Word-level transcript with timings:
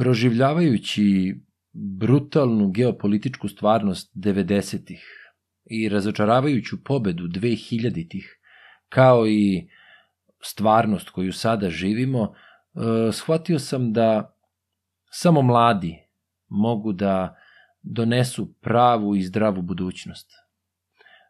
proživljavajući 0.00 1.34
brutalnu 1.72 2.70
geopolitičku 2.70 3.48
stvarnost 3.48 4.16
90-ih 4.16 5.02
i 5.70 5.88
razočaravajuću 5.88 6.84
pobedu 6.84 7.24
2000-ih, 7.28 8.38
kao 8.88 9.26
i 9.26 9.68
stvarnost 10.42 11.10
koju 11.10 11.32
sada 11.32 11.70
živimo, 11.70 12.22
e, 12.24 13.12
shvatio 13.12 13.58
sam 13.58 13.92
da 13.92 14.36
samo 15.10 15.42
mladi 15.42 15.96
mogu 16.48 16.92
da 16.92 17.36
donesu 17.82 18.54
pravu 18.60 19.16
i 19.16 19.22
zdravu 19.22 19.62
budućnost. 19.62 20.30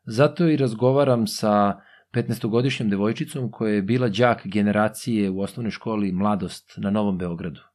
Zato 0.05 0.49
i 0.49 0.57
razgovaram 0.57 1.27
sa 1.27 1.81
15-godišnjom 2.15 2.89
devojčicom 2.91 3.51
koja 3.51 3.75
je 3.75 3.83
bila 3.83 4.09
đak 4.09 4.47
generacije 4.47 5.31
u 5.31 5.41
osnovnoj 5.41 5.71
školi 5.71 6.13
Mladost 6.13 6.75
na 6.77 6.91
Novom 6.91 7.19
Beogradu. 7.19 7.70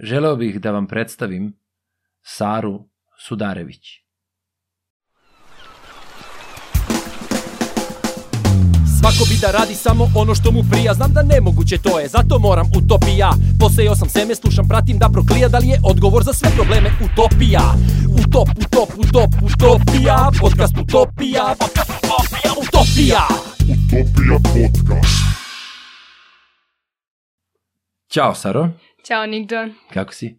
Želeo 0.00 0.36
bih 0.36 0.60
da 0.60 0.70
vam 0.70 0.86
predstavim 0.86 1.52
Saru 2.22 2.88
Sudarević. 3.18 3.86
Svako 9.00 9.24
bi 9.28 9.36
da 9.40 9.50
radi 9.50 9.74
samo 9.74 10.08
ono 10.14 10.34
što 10.34 10.50
mu 10.52 10.62
prija. 10.70 10.94
Znam 10.94 11.12
da 11.12 11.22
nemoguće 11.22 11.78
to 11.78 12.00
je, 12.00 12.08
zato 12.08 12.38
moram 12.38 12.66
utopija. 12.76 13.30
Posejao 13.60 13.96
sam 13.96 14.08
seme, 14.08 14.34
slušam, 14.34 14.68
pratim 14.68 14.98
da 14.98 15.08
proklija. 15.12 15.48
Da 15.48 15.58
li 15.58 15.68
je 15.68 15.80
odgovor 15.84 16.22
za 16.24 16.32
sve 16.32 16.50
probleme 16.56 16.90
utopija? 17.04 17.62
Utop, 18.20 18.48
utop, 18.64 18.90
utop, 18.98 19.30
utopija. 19.42 20.30
Podcast 20.40 20.74
utopija. 20.78 21.54
Podcast 21.58 21.90
utopija, 21.90 22.52
utopija. 22.62 23.22
Utopija 23.72 24.38
podcast. 24.54 25.16
Ćao, 28.08 28.34
Saro. 28.34 28.68
Ćao, 29.06 29.26
Nick 29.26 29.52
John. 29.52 29.74
Kako 29.94 30.12
si? 30.12 30.38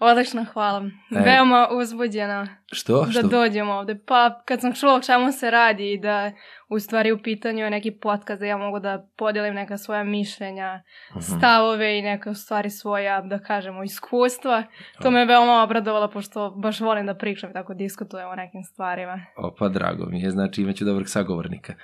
Odlično, 0.00 0.44
hvala. 0.44 0.84
E. 1.10 1.20
Veoma 1.20 1.68
uzbuđena 1.72 2.48
Što? 2.66 3.04
da 3.04 3.10
Što? 3.12 3.22
dođem 3.22 3.70
ovde. 3.70 3.98
Pa, 4.06 4.42
kad 4.44 4.60
sam 4.60 4.74
čula 4.74 4.94
o 4.94 5.00
čemu 5.00 5.32
se 5.32 5.50
radi 5.50 5.92
i 5.92 5.98
da 5.98 6.32
u 6.68 6.78
stvari 6.78 7.12
u 7.12 7.22
pitanju 7.22 7.64
je 7.64 7.70
neki 7.70 7.90
podcast 7.92 8.40
da 8.40 8.46
ja 8.46 8.56
mogu 8.56 8.80
da 8.80 9.06
podelim 9.16 9.54
neka 9.54 9.78
svoja 9.78 10.04
mišljenja, 10.04 10.82
Mhm. 11.10 11.20
stavove 11.20 11.98
i 11.98 12.02
neka 12.02 12.30
u 12.30 12.34
stvari 12.34 12.70
svoja, 12.70 13.20
da 13.20 13.38
kažemo, 13.38 13.82
iskustva. 13.82 14.62
To 15.02 15.10
me 15.10 15.24
veoma 15.24 15.62
obradovalo 15.62 16.08
pošto 16.08 16.50
baš 16.52 16.80
volim 16.80 17.06
da 17.06 17.14
pričam 17.14 17.50
i 17.50 17.54
tako 17.54 17.74
diskutujem 17.74 18.28
o 18.28 18.36
nekim 18.36 18.62
stvarima. 18.64 19.20
Opa, 19.36 19.68
drago 19.68 20.06
mi 20.06 20.20
je, 20.20 20.30
znači 20.30 20.62
imaću 20.62 20.84
dobrog 20.84 21.08
sagovornika. 21.08 21.74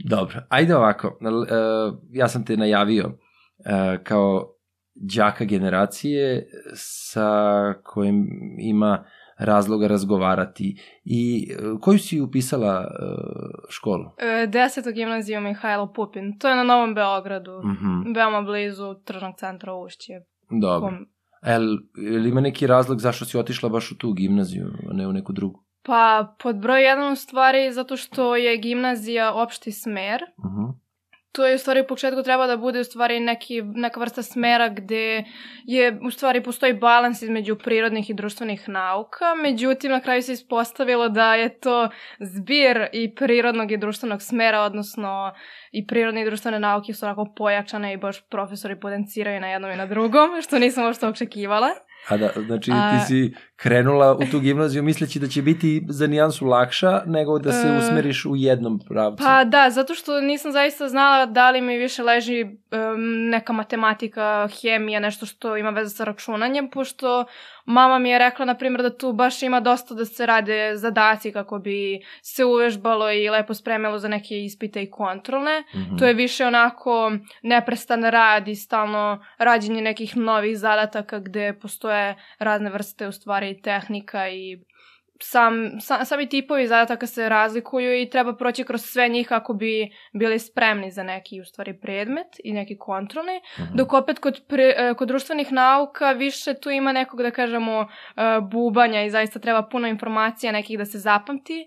Dobro, 0.00 0.40
ajde 0.48 0.76
ovako, 0.76 1.08
e, 1.08 1.54
ja 2.12 2.28
sam 2.28 2.44
te 2.44 2.56
najavio 2.56 3.04
e, 3.04 3.98
kao 4.04 4.52
đaka 4.96 5.44
generacije 5.44 6.46
sa 6.74 7.30
kojim 7.74 8.26
ima 8.60 9.04
razloga 9.38 9.86
razgovarati. 9.86 10.76
I 11.04 11.48
e, 11.50 11.80
koju 11.80 11.98
si 11.98 12.20
upisala 12.20 12.80
e, 12.80 13.04
školu? 13.70 14.04
E, 14.18 14.46
deseto 14.46 14.92
gimnaziju 14.92 15.40
Mihajlo 15.40 15.92
Pupin. 15.92 16.38
To 16.38 16.48
je 16.48 16.56
na 16.56 16.62
Novom 16.64 16.94
Beogradu. 16.94 17.60
Mhm, 17.64 18.12
Veoma 18.12 18.42
blizu 18.42 18.94
tržnog 18.96 19.34
centra 19.36 19.74
Ušće. 19.74 20.12
dobro. 20.50 20.88
Kom- 20.88 21.06
El, 21.42 21.62
ili 21.98 22.28
ima 22.28 22.40
neki 22.40 22.66
razlog 22.66 23.00
zašto 23.00 23.24
si 23.24 23.38
otišla 23.38 23.68
baš 23.68 23.92
u 23.92 23.98
tu 23.98 24.12
gimnaziju, 24.12 24.66
a 24.90 24.92
ne 24.92 25.06
u 25.06 25.12
neku 25.12 25.32
drugu? 25.32 25.62
Pa, 25.82 26.34
pod 26.42 26.56
broj 26.56 26.82
jedan 26.82 27.12
u 27.12 27.16
stvari 27.16 27.72
zato 27.72 27.96
što 27.96 28.36
je 28.36 28.56
gimnazija 28.56 29.34
opšti 29.34 29.72
smer. 29.72 30.20
Mhm. 30.38 30.64
To 31.36 31.46
je 31.46 31.54
u 31.54 31.58
stvari 31.58 31.80
u 31.80 31.86
početku 31.86 32.22
treba 32.22 32.46
da 32.46 32.56
bude 32.56 32.80
u 32.80 32.84
stvari 32.84 33.20
neki, 33.20 33.62
neka 33.62 34.00
vrsta 34.00 34.22
smera 34.22 34.68
gde 34.68 35.24
je 35.64 36.00
u 36.02 36.10
stvari 36.10 36.42
postoji 36.42 36.72
balans 36.72 37.22
između 37.22 37.56
prirodnih 37.56 38.10
i 38.10 38.14
društvenih 38.14 38.68
nauka, 38.68 39.34
međutim 39.42 39.90
na 39.90 40.00
kraju 40.00 40.22
se 40.22 40.32
ispostavilo 40.32 41.08
da 41.08 41.34
je 41.34 41.60
to 41.60 41.88
zbir 42.20 42.88
i 42.92 43.14
prirodnog 43.14 43.72
i 43.72 43.76
društvenog 43.76 44.22
smera, 44.22 44.60
odnosno 44.60 45.32
i 45.72 45.86
prirodne 45.86 46.22
i 46.22 46.24
društvene 46.24 46.60
nauke 46.60 46.92
su 46.92 47.06
onako 47.06 47.32
pojačane 47.36 47.92
i 47.92 47.96
baš 47.96 48.28
profesori 48.28 48.80
potenciraju 48.80 49.40
na 49.40 49.48
jednom 49.48 49.70
i 49.70 49.76
na 49.76 49.86
drugom, 49.86 50.42
što 50.42 50.58
nisam 50.58 50.84
uopšte 50.84 51.06
očekivala. 51.06 51.68
A 52.08 52.16
da, 52.16 52.30
znači 52.46 52.70
A- 52.74 52.98
ti 52.98 53.06
si 53.06 53.34
krenula 53.56 54.14
u 54.14 54.20
tu 54.30 54.40
gimnaziju 54.40 54.82
misleći 54.82 55.18
da 55.18 55.26
će 55.28 55.42
biti 55.42 55.82
za 55.88 56.06
nijansu 56.06 56.46
lakša 56.46 57.02
nego 57.06 57.38
da 57.38 57.52
se 57.52 57.68
E, 57.68 57.78
usmeriš 57.78 58.24
u 58.24 58.36
jednom 58.36 58.80
pravcu. 58.88 59.24
Pa 59.24 59.44
da, 59.44 59.70
zato 59.70 59.94
što 59.94 60.20
nisam 60.20 60.52
zaista 60.52 60.88
znala 60.88 61.26
da 61.26 61.50
li 61.50 61.60
mi 61.60 61.76
više 61.78 62.02
leži 62.02 62.40
em, 62.40 63.28
neka 63.30 63.52
matematika, 63.52 64.48
hemija, 64.62 65.00
nešto 65.00 65.26
što 65.26 65.56
ima 65.56 65.70
veze 65.70 65.90
sa 65.96 66.04
računanjem, 66.04 66.70
pošto 66.70 67.24
mama 67.64 67.98
mi 67.98 68.10
je 68.10 68.18
rekla, 68.18 68.44
na 68.44 68.54
primjer, 68.54 68.82
da 68.82 68.96
tu 68.96 69.12
baš 69.12 69.42
ima 69.42 69.60
dosta 69.60 69.94
da 69.94 70.04
se 70.04 70.26
rade 70.26 70.72
zadaci 70.74 71.32
kako 71.32 71.58
bi 71.58 72.00
se 72.22 72.44
uvežbalo 72.44 73.12
i 73.12 73.28
lepo 73.30 73.54
spremilo 73.54 73.98
za 73.98 74.08
neke 74.08 74.44
ispite 74.44 74.82
i 74.82 74.90
kontrolne. 74.90 75.64
Mhm. 75.74 75.96
To 75.96 76.06
je 76.06 76.14
više 76.14 76.46
onako 76.46 77.12
neprestan 77.42 78.04
rad 78.04 78.48
i 78.48 78.54
stalno 78.54 79.24
rađenje 79.38 79.82
nekih 79.82 80.16
novih 80.16 80.58
zadataka 80.58 81.18
gde 81.18 81.52
postoje 81.52 81.95
razne 82.38 82.70
vrste 82.70 83.08
u 83.08 83.12
stvari 83.12 83.60
tehnika 83.62 84.28
i 84.28 84.58
sam, 85.22 85.80
sam, 85.80 86.04
sami 86.04 86.28
tipovi 86.28 86.66
zadataka 86.66 87.06
se 87.06 87.28
razlikuju 87.28 88.00
i 88.00 88.10
treba 88.10 88.36
proći 88.36 88.64
kroz 88.64 88.82
sve 88.84 89.08
njih 89.08 89.28
kako 89.28 89.54
bi 89.54 89.90
bili 90.12 90.38
spremni 90.38 90.90
za 90.90 91.02
neki 91.02 91.40
u 91.40 91.44
stvari 91.44 91.80
predmet 91.80 92.26
i 92.44 92.52
neki 92.52 92.78
kontrolni. 92.78 93.40
Mhm. 93.58 93.76
Dok 93.76 93.92
opet 93.92 94.18
kod, 94.18 94.40
pre, 94.48 94.74
e, 94.76 94.94
kod 94.94 95.08
društvenih 95.08 95.52
nauka 95.52 96.12
više 96.12 96.54
tu 96.54 96.70
ima 96.70 96.92
nekog 96.92 97.22
da 97.22 97.30
kažemo 97.30 97.80
e, 97.80 97.86
bubanja 98.50 99.04
i 99.04 99.10
zaista 99.10 99.38
treba 99.38 99.62
puno 99.62 99.88
informacija 99.88 100.52
nekih 100.52 100.78
da 100.78 100.84
se 100.84 100.98
zapamti. 100.98 101.66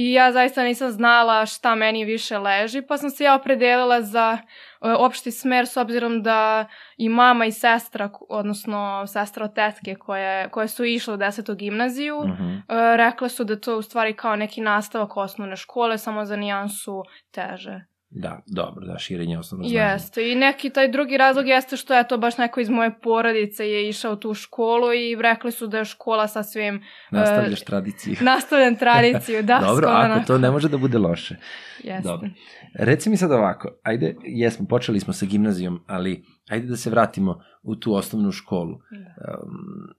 I 0.00 0.12
ja 0.12 0.32
zaista 0.32 0.62
nisam 0.62 0.90
znala 0.90 1.46
šta 1.46 1.74
meni 1.74 2.04
više 2.04 2.38
leži, 2.38 2.82
pa 2.82 2.96
sam 2.96 3.10
se 3.10 3.24
ja 3.24 3.34
opredelila 3.34 4.02
za 4.02 4.38
e, 4.38 4.92
opšti 4.92 5.30
smer 5.30 5.66
s 5.66 5.76
obzirom 5.76 6.22
da 6.22 6.66
i 6.96 7.08
mama 7.08 7.46
i 7.46 7.52
sestra, 7.52 8.10
odnosno 8.28 9.06
sestra 9.06 9.44
od 9.44 9.54
tetke 9.54 9.94
koje, 9.94 10.48
koje 10.50 10.68
su 10.68 10.84
išle 10.84 11.14
u 11.14 11.16
desetu 11.16 11.54
gimnaziju, 11.54 12.20
Mhm. 12.24 12.48
e, 12.50 12.96
rekle 12.96 13.28
su 13.28 13.44
da 13.44 13.60
to 13.60 13.78
u 13.78 13.82
stvari 13.82 14.14
kao 14.16 14.36
neki 14.36 14.60
nastavak 14.60 15.16
osnovne 15.16 15.56
škole, 15.56 15.98
samo 15.98 16.24
za 16.24 16.36
nijansu 16.36 17.02
teže. 17.30 17.80
Da, 18.10 18.42
dobro, 18.46 18.86
da, 18.86 18.98
širenje 18.98 19.38
osnovno 19.38 19.68
znanje. 19.68 19.84
Jeste, 19.84 20.32
i 20.32 20.34
neki 20.34 20.70
taj 20.70 20.88
drugi 20.88 21.16
razlog 21.16 21.48
jeste 21.48 21.76
što 21.76 21.94
je 21.94 22.08
to 22.08 22.18
baš 22.18 22.38
neko 22.38 22.60
iz 22.60 22.68
moje 22.68 23.00
porodice 23.02 23.68
je 23.68 23.88
išao 23.88 24.16
tu 24.16 24.34
školu 24.34 24.92
i 24.92 25.16
rekli 25.20 25.52
su 25.52 25.66
da 25.66 25.78
je 25.78 25.84
škola 25.84 26.28
sasvim 26.28 26.82
Nastavljaš 27.10 27.64
tradiciju. 27.64 28.16
nastavljen 28.32 28.76
tradiciju, 28.76 29.42
da, 29.42 29.60
Dobro, 29.68 29.88
ako 29.88 30.26
to 30.26 30.38
ne 30.38 30.50
može 30.50 30.68
da 30.68 30.78
bude 30.78 30.98
loše. 30.98 31.36
Jeste. 31.84 32.08
Dobro. 32.08 32.28
Reci 32.74 33.10
mi 33.10 33.16
sad 33.16 33.32
ovako, 33.32 33.68
ajde, 33.82 34.16
jesmo, 34.24 34.66
počeli 34.66 35.00
smo 35.00 35.12
sa 35.12 35.26
gimnazijom, 35.26 35.80
ali 35.86 36.24
ajde 36.50 36.66
da 36.66 36.76
se 36.76 36.90
vratimo 36.90 37.40
u 37.62 37.76
tu 37.76 37.94
osnovnu 37.94 38.32
školu. 38.32 38.78
Da. 38.90 39.38
Um, 39.42 39.94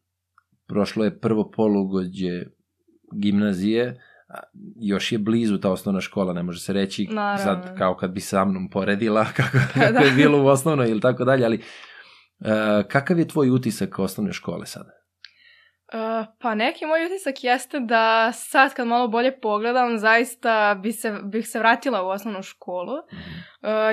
prošlo 0.67 1.05
je 1.05 1.19
prvo 1.19 1.51
polugođe 1.51 2.43
gimnazije, 3.15 4.01
još 4.81 5.11
je 5.11 5.17
blizu 5.17 5.57
ta 5.57 5.71
osnovna 5.71 6.01
škola, 6.01 6.33
ne 6.33 6.43
može 6.43 6.59
se 6.59 6.73
reći 6.73 7.07
Naravno. 7.11 7.43
sad 7.43 7.77
kao 7.77 7.95
kad 7.95 8.11
bi 8.11 8.21
sa 8.21 8.45
mnom 8.45 8.69
poredila 8.69 9.25
kako, 9.37 9.57
Pa 9.73 9.79
kako 9.79 9.93
da. 9.93 9.99
je 9.99 10.11
bilo 10.11 10.43
u 10.43 10.47
osnovnoj 10.47 10.89
ili 10.89 11.01
tako 11.01 11.25
dalje, 11.25 11.45
ali 11.45 11.57
uh, 11.57 12.47
kakav 12.87 13.19
je 13.19 13.27
tvoj 13.27 13.49
utisak 13.49 13.99
osnovne 13.99 14.33
škole 14.33 14.65
sada? 14.65 14.89
Uh, 15.93 16.25
pa 16.39 16.55
neki 16.55 16.85
moj 16.85 17.05
utisak 17.05 17.43
jeste 17.43 17.79
da 17.79 18.31
sad 18.31 18.73
kad 18.73 18.87
malo 18.87 19.07
bolje 19.07 19.39
pogledam, 19.39 19.97
zaista 19.97 20.79
bi 20.83 20.91
se, 20.91 21.17
bih 21.23 21.47
se 21.47 21.59
vratila 21.59 22.03
u 22.03 22.07
osnovnu 22.07 22.43
školu, 22.43 22.93
uh, 22.93 22.99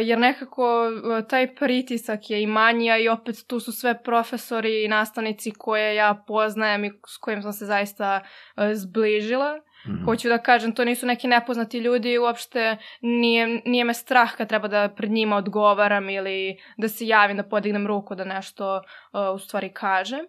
jer 0.03 0.19
nekako 0.19 0.89
uh, 0.89 1.29
taj 1.29 1.55
pritisak 1.55 2.31
je 2.31 2.43
i 2.43 2.47
manji, 2.47 2.91
a 2.91 2.99
i 2.99 3.09
opet 3.09 3.37
tu 3.47 3.61
su 3.61 3.73
sve 3.73 4.03
profesori 4.03 4.85
i 4.85 4.89
nastavnici 4.89 5.51
koje 5.59 5.95
ja 5.95 6.25
poznajem 6.27 6.85
i 6.85 6.93
s 7.07 7.17
kojim 7.17 7.43
sam 7.43 7.53
se 7.53 7.67
zaista 7.67 8.21
uh, 8.57 8.63
zbližila. 8.75 9.61
Mhm. 9.89 10.05
Hoću 10.05 10.29
da 10.29 10.39
kažem, 10.39 10.75
to 10.75 10.85
nisu 10.85 11.07
neki 11.07 11.29
nepoznati 11.29 11.79
ljudi 11.79 12.19
uopšte 12.19 12.77
nije, 13.01 13.63
nije 13.65 13.85
me 13.85 13.95
strah 13.95 14.37
kad 14.37 14.49
treba 14.49 14.69
da 14.69 14.89
pred 14.97 15.11
njima 15.11 15.37
odgovaram 15.37 16.09
ili 16.09 16.57
da 16.77 16.89
se 16.89 17.07
javim, 17.07 17.37
da 17.37 17.43
podignem 17.43 17.87
ruku 17.87 18.15
da 18.15 18.25
nešto 18.25 18.77
uh, 18.77 19.35
u 19.35 19.39
stvari 19.39 19.73
kažem. 19.73 20.21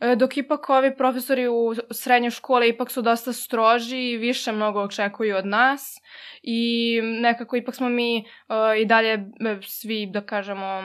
E, 0.00 0.16
Dok 0.16 0.36
ipak 0.36 0.70
ovi 0.70 0.96
profesori 0.96 1.48
u 1.48 1.74
srednjoj 1.90 2.30
škole 2.30 2.68
ipak 2.68 2.90
su 2.90 3.02
dosta 3.02 3.32
stroži 3.32 3.98
i 3.98 4.16
više 4.16 4.52
mnogo 4.52 4.80
očekuju 4.80 5.36
od 5.36 5.46
nas 5.46 5.96
i 6.42 7.00
nekako 7.02 7.56
ipak 7.56 7.74
smo 7.74 7.88
mi 7.88 8.18
e, 8.18 8.24
i 8.80 8.84
dalje 8.84 9.12
e, 9.12 9.58
svi, 9.62 10.06
da 10.06 10.20
kažemo, 10.20 10.82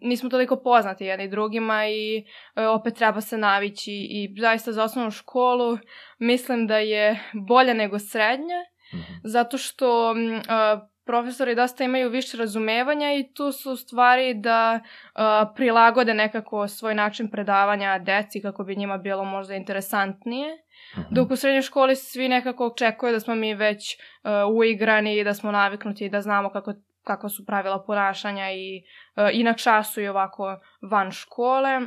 nismo 0.00 0.30
toliko 0.30 0.56
poznati 0.56 1.04
jedni 1.04 1.28
drugima 1.28 1.86
i 1.86 2.24
e, 2.56 2.66
opet 2.66 2.94
treba 2.94 3.20
se 3.20 3.38
navići 3.38 3.92
i 3.92 4.34
zaista 4.40 4.72
za 4.72 4.84
osnovnu 4.84 5.10
školu 5.10 5.78
mislim 6.18 6.66
da 6.66 6.78
je 6.78 7.20
bolja 7.32 7.74
nego 7.74 7.98
srednja 7.98 8.64
Mhm. 8.94 9.12
zato 9.24 9.58
što 9.58 10.14
a, 10.48 10.88
profesori 11.08 11.54
dosta 11.54 11.84
imaju 11.84 12.10
više 12.10 12.36
razumevanja 12.36 13.12
i 13.12 13.32
tu 13.34 13.52
su 13.52 13.76
stvari 13.76 14.34
da 14.34 14.80
uh, 14.80 15.20
prilagode 15.54 16.14
nekako 16.14 16.68
svoj 16.68 16.94
način 16.94 17.30
predavanja 17.30 17.98
deci 17.98 18.42
kako 18.42 18.64
bi 18.64 18.76
njima 18.76 18.98
bilo 18.98 19.24
možda 19.24 19.54
interesantnije. 19.54 20.58
Mhm. 20.98 21.14
Dok 21.14 21.30
u 21.30 21.36
srednjoj 21.36 21.62
školi 21.62 21.96
svi 21.96 22.28
nekako 22.28 22.66
očekuju 22.66 23.12
da 23.12 23.20
smo 23.20 23.34
mi 23.34 23.54
već 23.54 23.96
uh, 23.96 24.56
uigrani 24.56 25.18
i 25.18 25.24
da 25.24 25.34
smo 25.34 25.52
naviknuti 25.52 26.04
i 26.04 26.10
da 26.10 26.20
znamo 26.20 26.50
kako, 26.50 26.72
kako 27.04 27.28
su 27.28 27.46
pravila 27.46 27.84
ponašanja 27.86 28.50
i, 28.50 28.82
uh, 29.16 29.28
i 29.32 29.42
na 29.44 29.54
času 29.54 30.00
i 30.00 30.08
ovako 30.08 30.58
van 30.90 31.10
škole. 31.10 31.80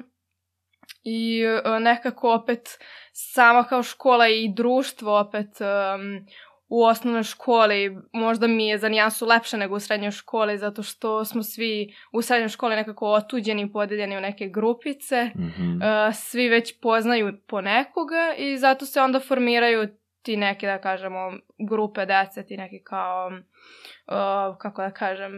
I 1.03 1.43
uh, 1.45 1.79
nekako 1.81 2.33
opet 2.33 2.77
sama 3.11 3.63
kao 3.63 3.83
škola 3.83 4.27
i 4.27 4.53
društvo 4.55 5.19
opet 5.19 5.49
um, 5.61 6.25
u 6.71 6.83
osnovnoj 6.83 7.23
školi 7.23 7.97
možda 8.13 8.47
mi 8.47 8.67
je 8.67 8.77
za 8.77 8.89
nijansu 8.89 9.25
lepše 9.25 9.57
nego 9.57 9.75
u 9.75 9.79
srednjoj 9.79 10.11
školi 10.11 10.57
zato 10.57 10.83
što 10.83 11.25
smo 11.25 11.43
svi 11.43 11.93
u 12.11 12.21
srednjoj 12.21 12.49
školi 12.49 12.75
nekako 12.75 13.07
otuđeni 13.07 13.71
podeljeni 13.71 14.17
u 14.17 14.21
neke 14.21 14.47
grupice. 14.47 15.25
Mhm. 15.35 15.75
Uh, 15.75 16.15
svi 16.15 16.49
već 16.49 16.79
poznaju 16.81 17.37
po 17.47 17.61
nekoga 17.61 18.33
i 18.37 18.57
zato 18.57 18.85
se 18.85 19.01
onda 19.01 19.19
formiraju 19.19 19.87
ti 20.21 20.37
neki, 20.37 20.65
da 20.65 20.81
kažemo, 20.81 21.31
grupe 21.69 22.05
dece, 22.05 22.45
ti 22.45 22.57
neki 22.57 22.83
kao, 22.83 23.27
uh, 23.27 24.57
kako 24.57 24.81
da 24.81 24.91
kažem, 24.91 25.33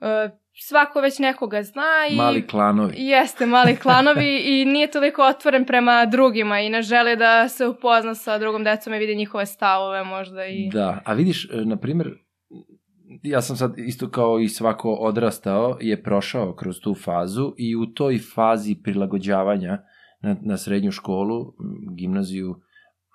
uh, 0.00 0.38
svako 0.60 1.00
već 1.00 1.18
nekoga 1.18 1.62
zna 1.62 2.06
i... 2.10 2.16
Mali 2.16 2.46
klanovi. 2.46 2.94
Jeste, 2.96 3.46
mali 3.46 3.76
klanovi 3.82 4.42
i 4.44 4.64
nije 4.64 4.90
toliko 4.90 5.22
otvoren 5.22 5.64
prema 5.64 6.06
drugima 6.06 6.60
i 6.60 6.68
ne 6.68 6.82
želi 6.82 7.16
da 7.16 7.48
se 7.48 7.66
upozna 7.66 8.14
sa 8.14 8.38
drugom 8.38 8.64
decom 8.64 8.94
i 8.94 8.98
vidi 8.98 9.16
njihove 9.16 9.46
stavove 9.46 10.04
možda 10.04 10.46
i... 10.46 10.70
Da, 10.72 11.02
a 11.04 11.12
vidiš, 11.12 11.50
e, 11.50 11.64
na 11.64 11.76
primjer, 11.76 12.08
ja 13.22 13.42
sam 13.42 13.56
sad 13.56 13.74
isto 13.76 14.10
kao 14.10 14.40
i 14.40 14.48
svako 14.48 14.92
odrastao 14.92 15.76
je 15.80 16.02
prošao 16.02 16.54
kroz 16.54 16.80
tu 16.80 16.94
fazu 16.94 17.54
i 17.56 17.76
u 17.76 17.86
toj 17.86 18.18
fazi 18.34 18.76
prilagođavanja 18.82 19.78
na, 20.20 20.36
na 20.42 20.56
srednju 20.56 20.90
školu, 20.90 21.54
gimnaziju, 21.96 22.60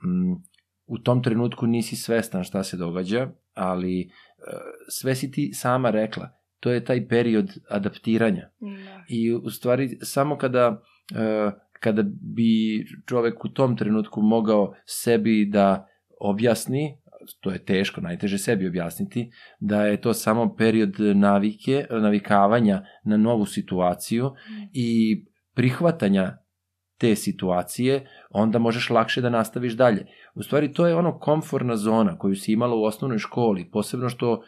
m, 0.06 0.44
u 0.86 0.98
tom 0.98 1.24
trenutku 1.24 1.68
nisi 1.68 1.96
svestan 1.96 2.44
šta 2.44 2.64
se 2.64 2.78
događa, 2.78 3.30
ali 3.54 4.02
e, 4.02 4.06
sve 4.90 5.16
si 5.16 5.32
ti 5.32 5.54
sama 5.54 5.90
rekla. 5.90 6.43
To 6.64 6.72
je 6.72 6.86
taj 6.86 7.08
period 7.08 7.50
adaptiranja. 7.70 8.50
Da. 8.60 9.04
I 9.10 9.34
u 9.34 9.50
stvari 9.50 9.98
samo 10.02 10.38
kada, 10.38 10.82
e, 11.16 11.52
kada 11.80 12.04
bi 12.36 12.86
čovek 13.06 13.46
u 13.46 13.50
tom 13.50 13.78
trenutku 13.78 14.22
mogao 14.22 14.74
sebi 14.86 15.46
da 15.46 15.88
objasni, 16.20 16.98
to 17.40 17.52
je 17.52 17.66
teško, 17.66 18.02
najteže 18.02 18.38
sebi 18.38 18.68
objasniti, 18.68 19.32
da 19.60 19.86
je 19.86 20.02
to 20.02 20.14
samo 20.14 20.56
period 20.56 20.96
navike, 21.00 21.86
navikavanja 21.90 22.82
na 23.04 23.18
novu 23.18 23.46
situaciju 23.46 24.32
i 24.74 25.22
prihvatanja 25.56 26.38
te 26.98 27.16
situacije, 27.16 28.08
onda 28.30 28.60
možeš 28.60 28.90
lakše 28.90 29.22
da 29.22 29.30
nastaviš 29.30 29.74
dalje. 29.74 30.06
U 30.36 30.44
stvari, 30.44 30.74
to 30.74 30.88
je 30.88 30.96
ono 30.96 31.20
komforna 31.20 31.76
zona 31.76 32.18
koju 32.18 32.36
si 32.36 32.54
imala 32.54 32.76
u 32.76 32.84
osnovnoj 32.84 33.18
školi, 33.18 33.70
posebno 33.72 34.10
što 34.10 34.44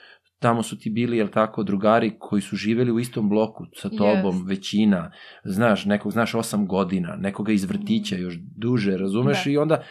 tamo 0.46 0.64
su 0.64 0.78
ti 0.80 0.90
bili, 0.90 1.18
jel 1.18 1.28
tako, 1.28 1.64
drugari 1.64 2.16
koji 2.20 2.42
su 2.42 2.56
živeli 2.56 2.92
u 2.92 3.00
istom 3.00 3.30
bloku 3.30 3.66
sa 3.76 3.90
tobom, 3.90 4.36
Jest. 4.36 4.50
većina, 4.50 5.12
znaš, 5.44 5.86
nekog 5.86 6.12
znaš 6.12 6.36
osam 6.36 6.68
godina, 6.68 7.16
nekoga 7.16 7.52
iz 7.52 7.64
vrtića 7.64 8.16
još 8.16 8.36
duže, 8.58 8.98
razumeš, 8.98 9.44
Da. 9.44 9.52
i 9.52 9.58
onda 9.58 9.84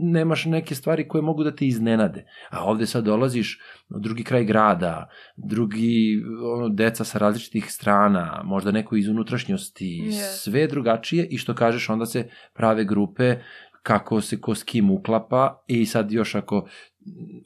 nemaš 0.00 0.44
neke 0.44 0.74
stvari 0.74 1.08
koje 1.08 1.22
mogu 1.22 1.44
da 1.44 1.54
te 1.54 1.66
iznenade. 1.66 2.24
A 2.50 2.64
ovde 2.64 2.86
sad 2.86 3.04
dolaziš 3.04 3.60
u 3.88 3.98
drugi 3.98 4.24
kraj 4.24 4.44
grada, 4.44 5.08
drugi, 5.36 6.22
ono, 6.56 6.68
deca 6.68 7.04
sa 7.04 7.18
različitih 7.18 7.72
strana, 7.72 8.42
možda 8.44 8.70
neko 8.70 8.96
iz 8.96 9.08
unutrašnjosti, 9.08 10.00
Jest. 10.04 10.42
sve 10.42 10.60
je 10.60 10.68
drugačije 10.68 11.26
i 11.26 11.38
što 11.38 11.54
kažeš, 11.54 11.88
onda 11.88 12.06
se 12.06 12.28
prave 12.54 12.84
grupe 12.84 13.36
kako 13.82 14.20
se 14.20 14.40
ko 14.40 14.54
s 14.54 14.62
kim 14.62 14.90
uklapa 14.90 15.64
i 15.66 15.86
sad 15.86 16.12
još 16.12 16.34
ako, 16.34 16.68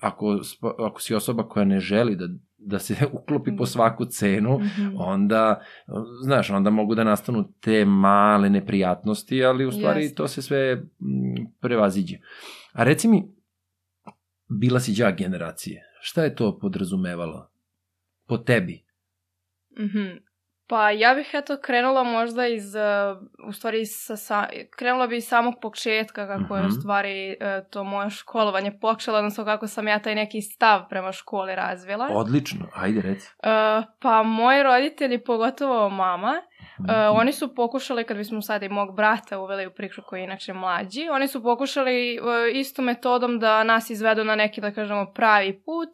ako, 0.01 0.41
ako 0.79 1.01
si 1.01 1.15
osoba 1.15 1.49
koja 1.49 1.65
ne 1.65 1.81
želi 1.81 2.17
da, 2.17 2.29
da 2.65 2.79
se 2.79 2.95
uklopi 3.13 3.57
po 3.57 3.67
svaku 3.67 4.05
cenu, 4.05 4.59
Mhm. 4.59 4.95
onda, 4.97 5.61
znaš, 6.23 6.51
onda 6.51 6.71
mogu 6.71 6.95
da 6.95 7.05
nastanu 7.05 7.53
te 7.61 7.85
male 7.85 8.51
neprijatnosti, 8.51 9.45
ali 9.45 9.67
u 9.67 9.73
stvari 9.73 10.03
Jeste. 10.03 10.15
to 10.15 10.29
se 10.29 10.43
sve 10.43 10.75
mm, 10.77 10.87
prevaziđe. 11.61 12.19
A 12.73 12.85
reci 12.85 13.09
mi, 13.09 13.23
bila 14.51 14.81
si 14.81 14.93
đak 14.93 15.19
generacije, 15.19 15.83
šta 16.01 16.25
je 16.25 16.35
to 16.35 16.59
podrazumevalo? 16.59 17.51
Po 18.27 18.39
tebi? 18.39 18.85
Mhm. 19.79 20.17
Pa 20.67 20.91
ja 20.91 21.15
bih 21.15 21.31
eto 21.33 21.57
krenula 21.63 22.03
možda 22.03 22.47
iz, 22.47 22.75
uh, 22.75 22.83
u 23.49 23.53
stvari 23.53 23.87
sa, 23.87 24.17
sa, 24.17 24.49
krenula 24.77 25.07
bi 25.07 25.17
iz 25.17 25.29
samog 25.29 25.55
početka 25.63 26.27
kako 26.27 26.57
je 26.57 26.63
u 26.63 26.65
Mhm. 26.65 26.73
stvari 26.73 27.37
uh, 27.41 27.71
to 27.71 27.85
moje 27.85 28.11
školovanje 28.11 28.79
počelo, 28.81 29.19
odnosno 29.19 29.45
kako 29.45 29.67
sam 29.67 29.89
ja 29.89 29.99
taj 29.99 30.15
neki 30.15 30.41
stav 30.41 30.89
prema 30.89 31.13
školi 31.13 31.55
razvila. 31.55 32.09
Odlično, 32.11 32.67
ajde 32.75 33.01
reci. 33.01 33.29
Uh, 33.39 33.85
pa 34.01 34.23
moji 34.23 34.63
roditelji, 34.63 35.25
pogotovo 35.25 35.89
mama. 35.89 36.43
Uh, 36.79 36.85
oni 37.13 37.33
su 37.33 37.55
pokušali, 37.55 38.05
kad 38.05 38.17
bismo 38.17 38.43
sad 38.43 38.63
i 38.63 38.69
mog 38.69 38.97
brata 38.97 39.39
uveli 39.39 39.67
u 39.67 39.71
priču 39.71 40.03
koji 40.07 40.21
je 40.21 40.25
inače 40.25 40.53
mlađi, 40.53 41.09
oni 41.09 41.29
su 41.29 41.43
pokušali 41.43 42.19
uh, 42.21 42.27
istom 42.53 42.85
metodom 42.85 43.39
da 43.39 43.65
nas 43.65 43.91
izvedu 43.91 44.25
na 44.25 44.35
neki, 44.35 44.61
da 44.61 44.73
kažemo, 44.73 45.13
pravi 45.15 45.53
put, 45.53 45.91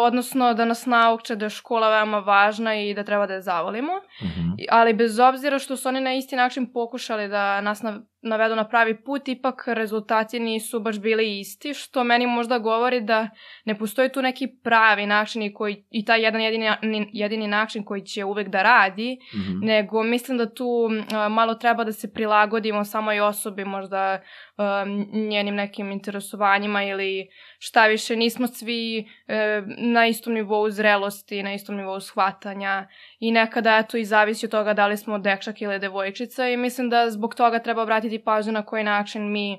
odnosno 0.00 0.54
da 0.54 0.64
nas 0.64 0.86
nauče 0.86 1.36
da 1.36 1.46
je 1.46 1.50
škola 1.50 1.90
veoma 1.90 2.18
važna 2.18 2.74
i 2.74 2.94
da 2.94 3.04
treba 3.04 3.26
da 3.26 3.34
je 3.34 3.40
zavolimo. 3.42 3.92
Mhm. 4.22 4.40
I- 4.58 4.66
Ali 4.70 4.94
bez 4.94 5.18
obzira 5.18 5.58
što 5.58 5.76
su 5.76 5.88
oni 5.88 6.00
na 6.00 6.14
isti 6.14 6.36
način 6.36 6.72
pokušali 6.72 7.28
da 7.28 7.60
nas 7.60 7.82
na, 7.82 8.00
navedu 8.22 8.56
na 8.56 8.68
pravi 8.68 9.04
put, 9.04 9.28
ipak 9.28 9.62
rezultati 9.66 10.40
nisu 10.40 10.80
baš 10.80 11.00
bili 11.00 11.40
isti, 11.40 11.74
što 11.74 12.04
meni 12.04 12.26
možda 12.26 12.58
govori 12.58 13.00
da 13.00 13.28
ne 13.64 13.78
postoji 13.78 14.12
tu 14.12 14.22
neki 14.22 14.48
pravi 14.62 15.06
način 15.06 15.42
i, 15.42 15.54
koji, 15.54 15.84
i 15.90 16.04
taj 16.04 16.22
jedan 16.22 16.40
jedini, 16.40 16.70
jedini 17.12 17.48
način 17.48 17.84
koji 17.84 18.02
će 18.02 18.24
uvek 18.24 18.48
da 18.48 18.62
radi, 18.62 19.18
Mhm. 19.34 19.58
nego 19.66 20.02
mislim 20.02 20.38
da 20.38 20.54
tu 20.54 20.88
a, 21.14 21.28
malo 21.28 21.54
treba 21.54 21.84
da 21.84 21.92
se 21.92 22.12
prilagodimo 22.12 22.84
samoj 22.84 23.20
osobi, 23.20 23.64
možda 23.64 24.20
a, 24.56 24.84
njenim 25.12 25.54
nekim 25.54 25.92
interesovanjima 25.92 26.82
ili 26.84 27.28
šta 27.58 27.86
više, 27.86 28.16
nismo 28.16 28.46
svi 28.46 28.98
e, 29.28 29.62
na 29.78 30.06
istom 30.06 30.32
nivou 30.34 30.70
zrelosti, 30.70 31.42
na 31.42 31.54
istom 31.54 31.76
nivou 31.76 32.00
shvatanja 32.00 32.86
i 33.18 33.32
nekada 33.32 33.76
eto 33.76 33.96
i 33.96 34.04
zavisi 34.04 34.46
od 34.46 34.50
toga 34.50 34.74
da 34.74 34.86
li 34.86 34.96
smo 34.96 35.18
dečak 35.18 35.62
ili 35.62 35.78
devojčica 35.78 36.48
i 36.48 36.56
mislim 36.56 36.90
da 36.90 37.10
zbog 37.10 37.34
toga 37.34 37.58
treba 37.58 37.82
obratiti 37.82 38.24
pažnju 38.24 38.52
na 38.52 38.64
koji 38.64 38.84
način 38.84 39.32
mi 39.32 39.52
e, 39.52 39.58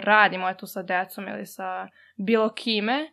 radimo 0.00 0.48
eto 0.48 0.66
sa 0.66 0.82
decom 0.82 1.28
ili 1.28 1.46
sa 1.46 1.88
bilo 2.16 2.48
kime. 2.54 2.98
E, 3.02 3.08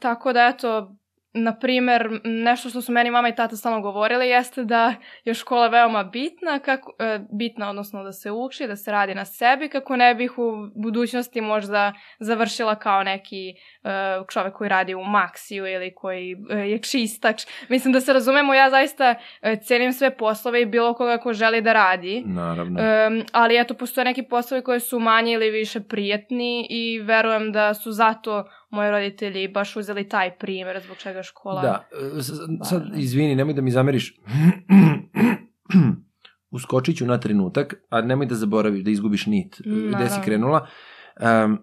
tako 0.00 0.32
da 0.32 0.46
eto, 0.46 0.96
na 1.34 1.56
primer, 1.58 2.20
nešto 2.24 2.68
što 2.68 2.82
su 2.82 2.92
meni 2.92 3.10
mama 3.10 3.28
i 3.28 3.34
tata 3.34 3.56
stalno 3.56 3.80
govorili 3.80 4.28
jeste 4.28 4.64
da 4.64 4.94
je 5.24 5.34
škola 5.34 5.68
veoma 5.68 6.04
bitna, 6.04 6.58
kako, 6.58 6.92
e, 6.98 7.20
bitna 7.32 7.70
odnosno 7.70 8.04
da 8.04 8.12
se 8.12 8.30
uči, 8.30 8.66
da 8.66 8.76
se 8.76 8.92
radi 8.92 9.14
na 9.14 9.24
sebi, 9.24 9.68
kako 9.68 9.96
ne 9.96 10.14
bih 10.14 10.38
u 10.38 10.68
budućnosti 10.74 11.40
možda 11.40 11.92
završila 12.18 12.74
kao 12.74 13.02
neki 13.02 13.48
e, 13.48 13.54
čovek 14.28 14.54
koji 14.54 14.68
radi 14.68 14.94
u 14.94 15.04
maksiju 15.04 15.66
ili 15.66 15.94
koji 15.94 16.36
e, 16.50 16.56
je 16.56 16.78
čistač. 16.78 17.46
Mislim 17.68 17.92
da 17.92 18.00
se 18.00 18.12
razumemo, 18.12 18.54
ja 18.54 18.70
zaista 18.70 19.14
cenim 19.62 19.92
sve 19.92 20.16
poslove 20.16 20.62
i 20.62 20.66
bilo 20.66 20.94
koga 20.94 21.18
ko 21.18 21.32
želi 21.32 21.60
da 21.60 21.72
radi. 21.72 22.22
Naravno. 22.26 22.80
Um, 22.80 23.24
ali 23.32 23.60
eto, 23.60 23.74
postoje 23.74 24.04
neki 24.04 24.22
poslovi 24.22 24.62
koji 24.62 24.80
su 24.80 24.98
manje 24.98 25.32
ili 25.32 25.50
više 25.50 25.80
prijetni 25.80 26.66
i 26.70 26.98
verujem 26.98 27.52
da 27.52 27.74
su 27.74 27.92
zato 27.92 28.44
moji 28.72 28.90
roditelji 28.90 29.48
baš 29.48 29.76
uzeli 29.76 30.08
taj 30.08 30.38
primjer 30.38 30.80
zbog 30.84 30.96
čega 30.96 31.22
škola... 31.22 31.62
Da, 31.62 31.88
e, 32.18 32.22
sad 32.64 32.82
izvini, 32.96 33.34
nemoj 33.34 33.54
da 33.54 33.62
mi 33.62 33.70
zameriš. 33.70 34.14
Uskočit 36.50 36.96
ću 36.96 37.06
na 37.06 37.20
trenutak, 37.20 37.74
a 37.88 38.00
nemoj 38.00 38.26
da 38.26 38.34
zaboraviš, 38.34 38.84
da 38.84 38.90
izgubiš 38.90 39.26
nit. 39.26 39.60
Mm, 39.66 39.70
Gde 39.70 39.88
si 39.88 39.92
naravno. 39.92 40.24
krenula? 40.24 40.66
Um, 41.20 41.58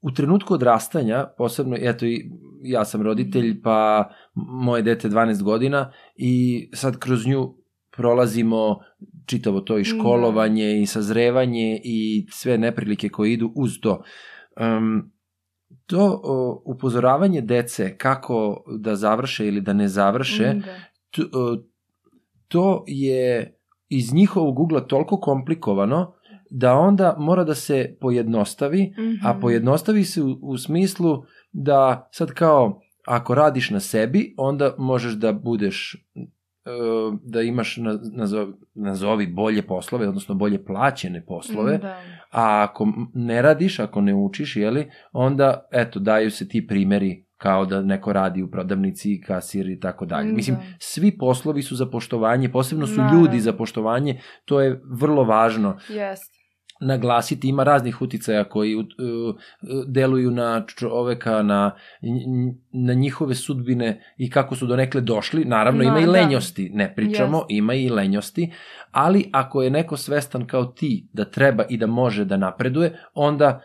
u 0.00 0.12
trenutku 0.12 0.54
odrastanja, 0.54 1.26
posebno, 1.38 1.76
eto 1.80 2.06
i 2.06 2.30
ja 2.62 2.84
sam 2.84 3.02
roditelj, 3.02 3.62
pa 3.62 4.08
moje 4.34 4.82
dete 4.82 5.08
12 5.08 5.42
godina 5.42 5.92
i 6.16 6.68
sad 6.74 6.98
kroz 6.98 7.26
nju 7.26 7.54
prolazimo 7.96 8.78
čitavo 9.26 9.60
to 9.60 9.78
i 9.78 9.84
školovanje 9.84 10.80
i 10.80 10.86
sazrevanje 10.86 11.80
i 11.84 12.26
sve 12.30 12.58
neprilike 12.58 13.08
koje 13.08 13.32
idu 13.32 13.52
uz 13.56 13.72
to. 13.82 14.02
Um, 14.58 15.12
to 15.86 16.20
o, 16.24 16.62
upozoravanje 16.66 17.40
dece 17.40 17.96
kako 17.96 18.36
da 18.68 18.96
završe 18.96 19.46
ili 19.46 19.60
da 19.60 19.72
ne 19.72 19.88
završe, 19.88 20.44
Mm, 20.46 20.60
da. 20.60 20.74
t, 21.10 21.22
o, 21.32 21.56
to 22.48 22.84
je 22.86 23.54
iz 23.88 24.14
njihovog 24.14 24.58
ugla 24.58 24.80
toliko 24.80 25.16
komplikovano 25.16 26.14
da 26.50 26.74
onda 26.74 27.16
mora 27.18 27.44
da 27.44 27.54
se 27.54 27.96
pojednostavi, 28.00 28.94
a 29.24 29.30
Mhm. 29.30 29.40
pojednostavi 29.40 30.04
se 30.04 30.22
u, 30.22 30.38
u 30.42 30.58
smislu 30.58 31.22
da 31.52 32.08
sad 32.12 32.30
kao 32.30 32.80
ako 33.06 33.34
radiš 33.34 33.70
na 33.70 33.80
sebi, 33.80 34.34
onda 34.36 34.74
možeš 34.78 35.12
da 35.12 35.32
budeš 35.32 36.06
da 37.22 37.40
imaš 37.42 37.76
nazovi, 38.12 38.52
nazovi 38.74 39.26
bolje 39.26 39.62
poslove, 39.62 40.08
odnosno 40.08 40.34
bolje 40.34 40.64
plaćene 40.64 41.26
poslove, 41.26 41.78
Da. 41.78 42.00
a 42.30 42.66
ako 42.70 42.88
ne 43.14 43.42
radiš, 43.42 43.78
ako 43.78 44.00
ne 44.00 44.14
učiš, 44.14 44.56
jeli, 44.56 44.90
onda, 45.12 45.68
eto, 45.72 45.98
daju 45.98 46.30
se 46.30 46.48
ti 46.48 46.66
primeri 46.66 47.24
kao 47.36 47.66
da 47.66 47.82
neko 47.82 48.12
radi 48.12 48.42
u 48.42 48.50
prodavnici, 48.50 49.20
kasir 49.26 49.68
i 49.68 49.80
tako 49.80 50.06
dalje. 50.06 50.28
Da. 50.28 50.34
Mislim, 50.34 50.56
svi 50.78 51.18
poslovi 51.18 51.62
su 51.62 51.76
za 51.76 51.86
poštovanje, 51.86 52.48
posebno 52.48 52.86
su 52.86 52.96
Naravno. 52.96 53.20
ljudi 53.20 53.40
za 53.40 53.52
poštovanje, 53.52 54.20
to 54.44 54.60
je 54.60 54.80
vrlo 54.90 55.24
važno 55.24 55.76
Jest. 55.88 56.43
Naglasiti. 56.80 57.48
Ima 57.48 57.64
raznih 57.64 58.02
uticaja 58.02 58.44
koji 58.44 58.76
uh, 58.76 58.84
deluju 59.86 60.30
na 60.30 60.64
čoveka, 60.66 61.42
na, 61.42 61.74
na 62.72 62.94
njihove 62.94 63.34
sudbine 63.34 64.02
i 64.16 64.30
kako 64.30 64.56
su 64.56 64.66
donekle 64.66 65.00
došli. 65.00 65.44
Naravno, 65.44 65.78
Ma, 65.78 65.84
ima 65.84 66.00
i 66.00 66.04
da. 66.04 66.10
lenjosti, 66.10 66.70
ne 66.72 66.94
pričamo, 66.94 67.38
Jest. 67.38 67.46
ima 67.48 67.74
i 67.74 67.88
lenjosti, 67.88 68.52
ali 68.90 69.28
ako 69.32 69.62
je 69.62 69.70
neko 69.70 69.96
svestan 69.96 70.46
kao 70.46 70.64
ti 70.64 71.08
da 71.12 71.24
treba 71.24 71.64
i 71.68 71.76
da 71.76 71.86
može 71.86 72.24
da 72.24 72.36
napreduje, 72.36 72.98
onda 73.14 73.60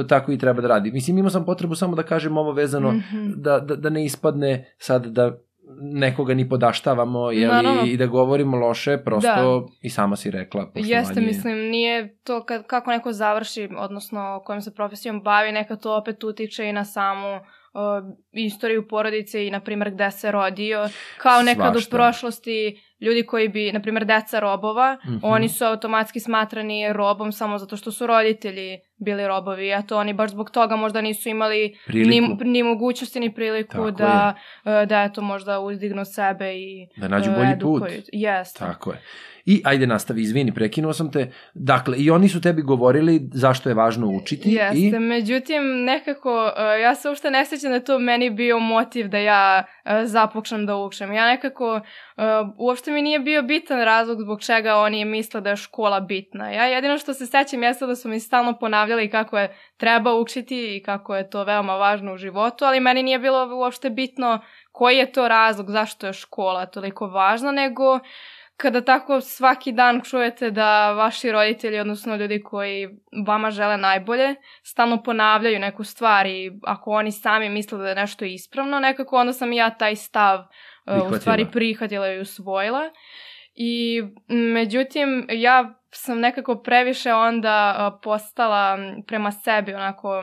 uh, 0.00 0.06
tako 0.06 0.32
i 0.32 0.38
treba 0.38 0.62
da 0.62 0.68
radi. 0.68 0.92
Mislim, 0.92 1.18
imao 1.18 1.30
sam 1.30 1.44
potrebu 1.44 1.74
samo 1.74 1.96
da 1.96 2.02
kažem 2.02 2.36
ovo 2.38 2.52
vezano 2.52 2.92
Mhm. 2.92 3.30
da, 3.36 3.58
da, 3.60 3.76
da 3.76 3.90
ne 3.90 4.04
ispadne 4.04 4.74
sad 4.78 5.06
da 5.06 5.38
nekoga 5.82 6.34
ni 6.34 6.48
podaštavamo 6.48 7.30
jeli, 7.30 7.46
Naravno. 7.54 7.82
i 7.84 7.96
da 7.96 8.06
govorimo 8.06 8.56
loše, 8.58 8.98
prosto 8.98 9.68
i 9.80 9.90
sama 9.90 10.16
si 10.16 10.30
rekla 10.30 10.62
poštovanje. 10.64 10.90
Jeste, 10.90 11.20
mislim, 11.20 11.58
nije 11.60 12.16
to 12.16 12.44
kad, 12.44 12.66
kako 12.66 12.90
neko 12.90 13.12
završi, 13.12 13.68
odnosno 13.76 14.42
kojom 14.44 14.60
se 14.62 14.74
profesijom 14.74 15.22
bavi, 15.22 15.52
neka 15.52 15.76
to 15.76 15.96
opet 15.96 16.24
utiče 16.24 16.64
i 16.64 16.72
na 16.72 16.84
samu 16.84 17.36
uh, 17.36 17.40
istoriju 18.32 18.88
porodice 18.88 19.46
i, 19.46 19.50
na 19.50 19.60
primjer, 19.60 19.90
gde 19.90 20.10
se 20.10 20.32
rodio. 20.32 20.88
Kao 21.16 21.42
nekad 21.42 21.72
Svašta. 21.72 21.88
u 21.88 21.92
prošlosti 21.92 22.80
ljudi 23.00 23.22
koji 23.22 23.48
bi, 23.48 23.72
na 23.72 23.80
primjer, 23.80 24.04
deca 24.04 24.40
robova, 24.40 24.96
Mhm. 25.06 25.16
oni 25.22 25.48
su 25.48 25.64
automatski 25.64 26.20
smatrani 26.20 26.92
robom 26.92 27.32
samo 27.32 27.58
zato 27.58 27.76
što 27.76 27.92
su 27.92 28.06
roditelji 28.06 28.78
bili 29.00 29.26
robovi, 29.26 29.72
a 29.72 29.82
to 29.82 29.96
oni 29.98 30.12
baš 30.12 30.30
zbog 30.30 30.50
toga 30.50 30.76
možda 30.76 31.00
nisu 31.00 31.28
imali 31.28 31.76
Priliku. 31.86 32.36
ni, 32.44 32.50
ni 32.50 32.62
mogućnosti 32.62 33.20
ni 33.20 33.34
priliku 33.34 33.72
Tako 33.72 33.90
da, 33.90 34.34
uh, 34.64 34.88
da 34.88 35.02
eto 35.02 35.22
možda 35.22 35.60
uzdignu 35.60 36.04
sebe 36.04 36.54
i 36.54 36.88
Da 36.96 37.08
nađu 37.08 37.30
uh, 37.30 37.36
bolji 37.36 37.52
put. 37.60 37.82
edukuju. 37.82 38.02
Jeste. 38.12 38.58
Tako 38.58 38.90
je. 38.92 39.02
I 39.44 39.62
ajde 39.64 39.86
nastavi, 39.86 40.22
izvini, 40.22 40.54
prekinuo 40.54 40.92
sam 40.92 41.12
te. 41.12 41.32
Dakle, 41.54 41.98
i 41.98 42.10
oni 42.10 42.28
su 42.28 42.40
tebi 42.40 42.62
govorili 42.62 43.20
zašto 43.32 43.68
je 43.68 43.74
važno 43.74 44.06
učiti 44.06 44.50
Jeste, 44.50 44.96
i 44.96 44.98
međutim, 44.98 45.84
nekako, 45.84 46.44
uh, 46.44 46.80
ja 46.82 46.94
se 46.94 47.08
uopšte 47.08 47.30
ne 47.30 47.46
sjećam 47.46 47.70
da 47.70 47.74
je 47.74 47.84
to 47.84 47.98
meni 47.98 48.30
bio 48.30 48.58
motiv 48.58 49.08
da 49.08 49.18
ja 49.18 49.64
započnem 50.04 50.66
da 50.66 50.76
učem. 50.76 51.12
Ja 51.12 51.26
nekako, 51.26 51.80
uopšte 52.58 52.90
mi 52.90 53.02
nije 53.02 53.18
bio 53.18 53.42
bitan 53.42 53.80
razlog 53.80 54.20
zbog 54.20 54.42
čega 54.42 54.76
oni 54.76 55.04
misle 55.04 55.40
da 55.40 55.50
je 55.50 55.56
škola 55.56 56.00
bitna. 56.00 56.50
Ja 56.50 56.64
jedino 56.64 56.98
što 56.98 57.14
se 57.14 57.26
sećam 57.26 57.62
jeste 57.62 57.86
da 57.86 57.96
su 57.96 58.08
mi 58.08 58.20
stalno 58.20 58.58
ponavljali 58.58 58.89
kako 59.10 59.38
je 59.38 59.56
treba 59.76 60.14
učiti 60.14 60.76
i 60.76 60.82
kako 60.82 61.16
je 61.16 61.30
to 61.30 61.44
veoma 61.44 61.76
važno 61.76 62.14
u 62.14 62.16
životu, 62.16 62.64
ali 62.64 62.80
meni 62.80 63.02
nije 63.02 63.18
bilo 63.18 63.56
uopšte 63.56 63.90
bitno 63.90 64.40
koji 64.72 64.96
je 64.96 65.12
to 65.12 65.28
razlog, 65.28 65.70
zašto 65.70 66.06
je 66.06 66.12
škola 66.12 66.66
toliko 66.66 67.06
važna, 67.06 67.52
nego 67.52 68.00
kada 68.60 68.80
tako 68.80 69.20
svaki 69.20 69.72
dan 69.72 70.00
čujete 70.04 70.50
da 70.50 70.92
vaši 70.92 71.32
roditelji, 71.32 71.80
odnosno 71.80 72.16
ljudi 72.16 72.42
koji 72.42 72.88
vama 73.26 73.50
žele 73.50 73.76
najbolje, 73.76 74.34
stalno 74.62 75.02
ponavljaju 75.02 75.58
neku 75.58 75.84
stvar 75.84 76.26
i 76.26 76.52
ako 76.62 76.90
oni 76.90 77.12
sami 77.12 77.48
misle 77.48 77.78
da 77.78 77.88
je 77.88 77.94
nešto 77.94 78.24
ispravno, 78.24 78.80
nekako 78.80 79.16
onda 79.16 79.32
sam 79.32 79.52
i 79.52 79.56
ja 79.56 79.70
taj 79.70 79.96
stav 79.96 80.38
uh, 80.40 81.12
u 81.12 81.14
stvari 81.14 81.46
prihvatila 81.52 82.12
i 82.12 82.20
usvojila. 82.20 82.90
I 83.62 84.02
međutim, 84.28 85.26
ja 85.30 85.74
sam 85.90 86.20
nekako 86.20 86.62
previše 86.62 87.14
onda 87.14 87.98
postala 88.02 88.78
prema 89.06 89.32
sebi 89.32 89.74
onako 89.74 90.22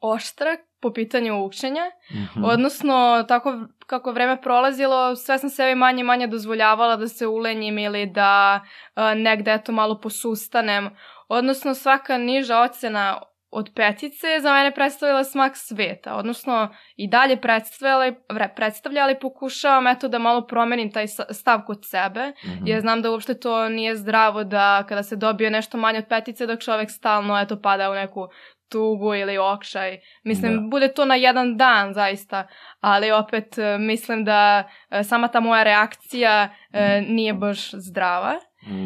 oštra 0.00 0.56
po 0.80 0.92
pitanju 0.92 1.44
učenja. 1.44 1.82
Mhm. 2.12 2.44
Odnosno, 2.44 3.24
tako 3.28 3.58
kako 3.86 4.12
vreme 4.12 4.42
prolazilo, 4.42 5.16
sve 5.16 5.38
sam 5.38 5.50
sebi 5.50 5.74
manje 5.74 6.00
i 6.00 6.04
manje 6.04 6.26
dozvoljavala 6.26 6.96
da 6.96 7.08
se 7.08 7.26
ulenjim 7.26 7.78
ili 7.78 8.06
da 8.06 8.60
uh, 8.96 9.02
negde 9.16 9.52
eto 9.52 9.72
malo 9.72 10.00
posustanem. 10.00 10.90
Odnosno, 11.28 11.74
svaka 11.74 12.18
niža 12.18 12.60
ocena 12.60 13.22
od 13.50 13.70
petice 13.74 14.26
je 14.26 14.40
za 14.40 14.52
mene 14.52 14.74
predstavila 14.74 15.24
smak 15.24 15.52
sveta. 15.56 16.14
Odnosno, 16.14 16.68
i 16.96 17.08
dalje 17.08 17.40
predstavlja, 17.40 18.12
vre- 18.28 18.54
predstavlja 18.56 19.02
ali 19.02 19.18
pokušavam 19.20 19.86
eto 19.86 20.08
da 20.08 20.18
malo 20.18 20.46
promenim 20.46 20.92
taj 20.92 21.06
stav 21.30 21.60
kod 21.66 21.78
sebe. 21.84 22.32
Mhm. 22.46 22.66
Jer 22.66 22.80
znam 22.80 23.02
da 23.02 23.10
uopšte 23.10 23.40
to 23.40 23.68
nije 23.68 23.96
zdravo 23.96 24.44
da 24.44 24.84
kada 24.88 25.02
se 25.02 25.16
dobije 25.16 25.50
nešto 25.50 25.78
manje 25.78 25.98
od 25.98 26.04
petice 26.08 26.46
dok 26.46 26.60
čovek 26.60 26.90
stalno 26.90 27.38
eto 27.40 27.60
pada 27.62 27.90
u 27.90 27.94
neku 27.94 28.28
tugu 28.68 29.14
ili 29.14 29.38
okšaj. 29.38 29.98
Mislim, 30.24 30.52
Da. 30.54 30.60
bude 30.70 30.88
to 30.88 31.04
na 31.04 31.14
jedan 31.14 31.56
dan 31.56 31.94
zaista, 31.94 32.46
ali 32.80 33.10
opet 33.10 33.58
e, 33.58 33.78
mislim 33.78 34.24
da 34.24 34.68
e, 34.90 35.02
sama 35.04 35.28
ta 35.28 35.40
moja 35.40 35.62
reakcija 35.62 36.48
e, 36.72 37.00
nije 37.00 37.32
baš 37.34 37.70
zdrava. 37.72 38.34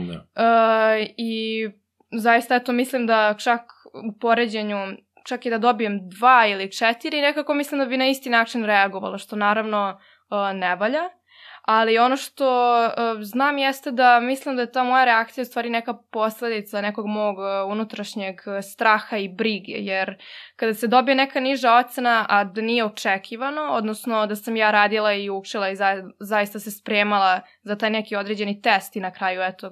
Da. 0.08 0.44
E, 0.44 1.06
I 1.16 1.64
zaista 2.12 2.54
eto 2.54 2.72
mislim 2.72 3.06
da 3.06 3.34
čak 3.38 3.60
u 3.94 4.18
poređenju 4.18 4.76
čak 5.24 5.46
i 5.46 5.50
da 5.50 5.58
dobijem 5.58 6.08
dva 6.08 6.46
ili 6.46 6.72
četiri, 6.72 7.20
nekako 7.20 7.54
mislim 7.54 7.78
da 7.78 7.86
bi 7.86 7.96
na 7.96 8.06
isti 8.06 8.30
način 8.30 8.64
reagovala, 8.64 9.18
što 9.18 9.36
naravno 9.36 10.00
e, 10.30 10.54
ne 10.54 10.76
valja. 10.76 11.02
Ali 11.62 11.98
ono 11.98 12.16
što 12.16 12.76
e, 12.84 12.90
znam 13.20 13.58
jeste 13.58 13.90
da 13.90 14.20
mislim 14.20 14.56
da 14.56 14.62
je 14.62 14.72
ta 14.72 14.84
moja 14.84 15.04
reakcija 15.04 15.42
u 15.42 15.44
stvari 15.44 15.70
neka 15.70 15.94
posledica 16.10 16.80
nekog 16.80 17.06
mog 17.06 17.36
e, 17.38 17.62
unutrašnjeg 17.62 18.36
straha 18.62 19.16
i 19.16 19.28
brige, 19.28 19.72
jer 19.72 20.16
kada 20.56 20.74
se 20.74 20.86
dobije 20.86 21.14
neka 21.14 21.40
niža 21.40 21.74
ocena, 21.74 22.26
a 22.28 22.44
da 22.44 22.60
nije 22.60 22.84
očekivano, 22.84 23.62
odnosno 23.62 24.26
da 24.26 24.36
sam 24.36 24.56
ja 24.56 24.70
radila 24.70 25.12
i 25.12 25.30
učila 25.30 25.70
i 25.70 25.76
za, 25.76 26.04
zaista 26.20 26.58
se 26.58 26.70
spremala 26.70 27.40
za 27.62 27.76
taj 27.76 27.90
neki 27.90 28.16
određeni 28.16 28.62
test 28.62 28.96
i 28.96 29.00
na 29.00 29.12
kraju 29.12 29.42
eto, 29.42 29.70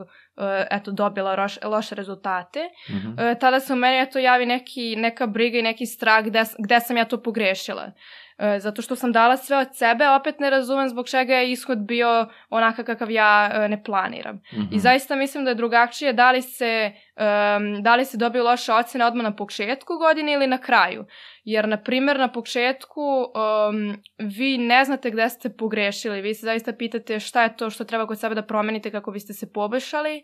eto 0.70 0.90
dobila 0.90 1.34
roš, 1.34 1.58
loše 1.64 1.94
rezultate, 1.94 2.60
Mhm. 2.90 3.18
e, 3.18 3.38
tada 3.38 3.60
se 3.60 3.72
u 3.72 3.76
meni 3.76 4.00
eto 4.00 4.18
javi 4.18 4.46
neki, 4.46 4.96
neka 4.96 5.26
briga 5.26 5.58
i 5.58 5.62
neki 5.62 5.86
strah 5.86 6.24
gde, 6.24 6.42
gde 6.58 6.80
sam 6.80 6.96
ja 6.96 7.04
to 7.04 7.22
pogrešila. 7.22 7.92
E, 8.38 8.58
zato 8.60 8.82
što 8.82 8.96
sam 8.96 9.12
dala 9.12 9.36
sve 9.36 9.56
od 9.56 9.68
sebe, 9.72 10.08
opet 10.08 10.40
ne 10.40 10.50
razumem 10.50 10.88
zbog 10.88 11.08
čega 11.08 11.34
je 11.34 11.52
ishod 11.52 11.78
bio 11.78 12.26
onakav 12.50 12.84
kakav 12.84 13.10
ja 13.10 13.50
e, 13.54 13.68
ne 13.68 13.82
planiram. 13.84 14.40
Mhm. 14.52 14.74
I 14.74 14.78
zaista 14.78 15.16
mislim 15.16 15.44
da 15.44 15.50
je 15.50 15.54
drugačije 15.54 16.12
da 16.12 16.30
li 16.30 16.42
se, 16.42 16.92
um, 17.16 17.82
da 17.82 17.96
li 17.96 18.04
se 18.04 18.16
dobiju 18.16 18.44
loše 18.44 18.72
ocene 18.72 19.04
odmah 19.04 19.24
na 19.24 19.36
početku 19.36 19.96
godine 19.98 20.32
ili 20.32 20.46
na 20.46 20.58
kraju. 20.58 21.04
Jer, 21.44 21.68
na 21.68 21.76
primjer, 21.82 22.18
na 22.18 22.32
početku 22.32 23.00
um, 23.00 24.02
vi 24.18 24.58
ne 24.58 24.84
znate 24.84 25.10
gde 25.10 25.28
ste 25.28 25.56
pogrešili. 25.56 26.20
Vi 26.20 26.34
se 26.34 26.46
zaista 26.46 26.72
pitate 26.72 27.20
šta 27.20 27.42
je 27.42 27.56
to 27.56 27.70
što 27.70 27.84
treba 27.84 28.06
kod 28.06 28.20
sebe 28.20 28.34
da 28.34 28.42
promenite 28.42 28.90
kako 28.90 29.10
biste 29.10 29.32
se 29.32 29.52
poboljšali. 29.52 30.22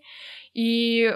I 0.54 1.04
uh, 1.06 1.14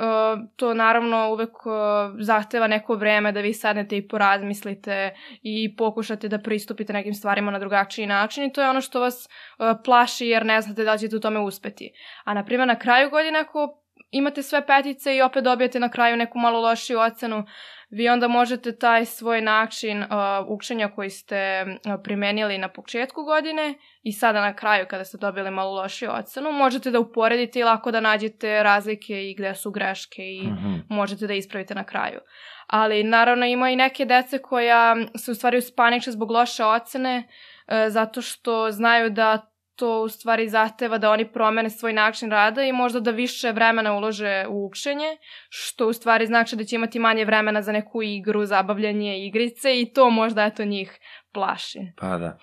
to 0.56 0.74
naravno 0.74 1.30
uvek 1.32 1.66
uh, 1.66 1.72
zahteva 2.20 2.66
neko 2.66 2.94
vreme 2.94 3.32
da 3.32 3.40
vi 3.40 3.52
sadnete 3.52 3.96
i 3.96 4.08
porazmislite 4.08 5.14
i 5.42 5.76
pokušate 5.76 6.28
da 6.28 6.38
pristupite 6.38 6.92
nekim 6.92 7.14
stvarima 7.14 7.50
na 7.50 7.58
drugačiji 7.58 8.06
način 8.06 8.44
i 8.44 8.52
to 8.52 8.62
je 8.62 8.70
ono 8.70 8.80
što 8.80 9.00
vas 9.00 9.28
uh, 9.58 9.66
plaši 9.84 10.26
jer 10.26 10.46
ne 10.46 10.60
znate 10.60 10.84
da 10.84 10.98
ćete 10.98 11.16
u 11.16 11.20
tome 11.20 11.40
uspeti. 11.40 11.92
A 12.24 12.34
na 12.34 12.44
primjer 12.44 12.68
na 12.68 12.78
kraju 12.78 13.10
godine 13.10 13.38
ako 13.38 13.81
imate 14.12 14.42
sve 14.42 14.66
petice 14.66 15.16
i 15.16 15.22
opet 15.22 15.44
dobijete 15.44 15.80
na 15.80 15.88
kraju 15.88 16.16
neku 16.16 16.38
malo 16.38 16.60
lošiju 16.60 16.98
ocenu, 16.98 17.44
vi 17.90 18.08
onda 18.08 18.28
možete 18.28 18.76
taj 18.78 19.04
svoj 19.04 19.40
način 19.40 20.02
uh, 20.02 20.08
učenja 20.48 20.88
koji 20.88 21.10
ste 21.10 21.64
uh, 21.64 21.94
primenili 22.04 22.58
na 22.58 22.68
početku 22.68 23.24
godine 23.24 23.74
i 24.02 24.12
sada 24.12 24.40
na 24.40 24.56
kraju 24.56 24.86
kada 24.90 25.04
ste 25.04 25.18
dobili 25.18 25.50
malo 25.50 25.74
lošiju 25.74 26.10
ocenu, 26.12 26.52
možete 26.52 26.90
da 26.90 27.00
uporedite 27.00 27.58
i 27.58 27.64
lako 27.64 27.90
da 27.90 28.00
nađete 28.00 28.62
razlike 28.62 29.30
i 29.30 29.34
gde 29.34 29.54
su 29.54 29.70
greške 29.70 30.22
i 30.22 30.42
Mhm. 30.46 30.74
možete 30.88 31.26
da 31.26 31.34
ispravite 31.34 31.74
na 31.74 31.84
kraju. 31.84 32.20
Ali 32.66 33.04
naravno 33.04 33.46
ima 33.46 33.70
i 33.70 33.76
neke 33.76 34.04
dece 34.04 34.38
koja 34.38 34.96
se 35.16 35.30
u 35.30 35.34
stvari 35.34 35.58
uspaniče 35.58 36.10
zbog 36.10 36.30
loše 36.30 36.64
ocene 36.64 37.28
e, 37.68 37.90
zato 37.90 38.22
što 38.22 38.70
znaju 38.70 39.10
da 39.10 39.51
to 39.82 40.02
u 40.02 40.08
stvari 40.08 40.48
zahteva 40.48 40.98
da 40.98 41.10
oni 41.10 41.32
promene 41.32 41.70
svoj 41.70 41.92
način 41.92 42.30
rada 42.30 42.62
i 42.62 42.72
možda 42.72 43.00
da 43.00 43.10
više 43.10 43.52
vremena 43.52 43.92
ulože 43.96 44.46
u 44.48 44.66
učenje, 44.66 45.16
što 45.48 45.88
u 45.88 45.92
stvari 45.92 46.26
znači 46.26 46.56
da 46.56 46.64
će 46.64 46.76
imati 46.76 46.98
manje 46.98 47.24
vremena 47.24 47.62
za 47.62 47.72
neku 47.72 48.02
igru, 48.02 48.44
zabavljanje, 48.46 49.26
igrice 49.26 49.80
i 49.80 49.92
to 49.92 50.10
možda 50.10 50.44
eto 50.44 50.64
njih 50.64 50.98
plaši. 51.32 51.78
Pa 51.96 52.18
da. 52.18 52.38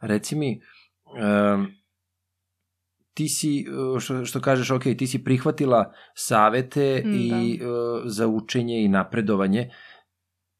Reci 0.00 0.36
mi, 0.36 0.60
um, 1.54 1.66
ti 3.14 3.28
si, 3.28 3.64
uh, 3.68 4.00
što, 4.00 4.24
što 4.24 4.40
kažeš, 4.40 4.70
ok, 4.70 4.82
ti 4.82 5.06
si 5.06 5.24
prihvatila 5.24 5.92
savete 6.14 7.02
Mm, 7.04 7.14
i 7.14 7.60
uh, 7.62 8.02
za 8.04 8.26
učenje 8.26 8.84
i 8.84 8.88
napredovanje, 8.88 9.70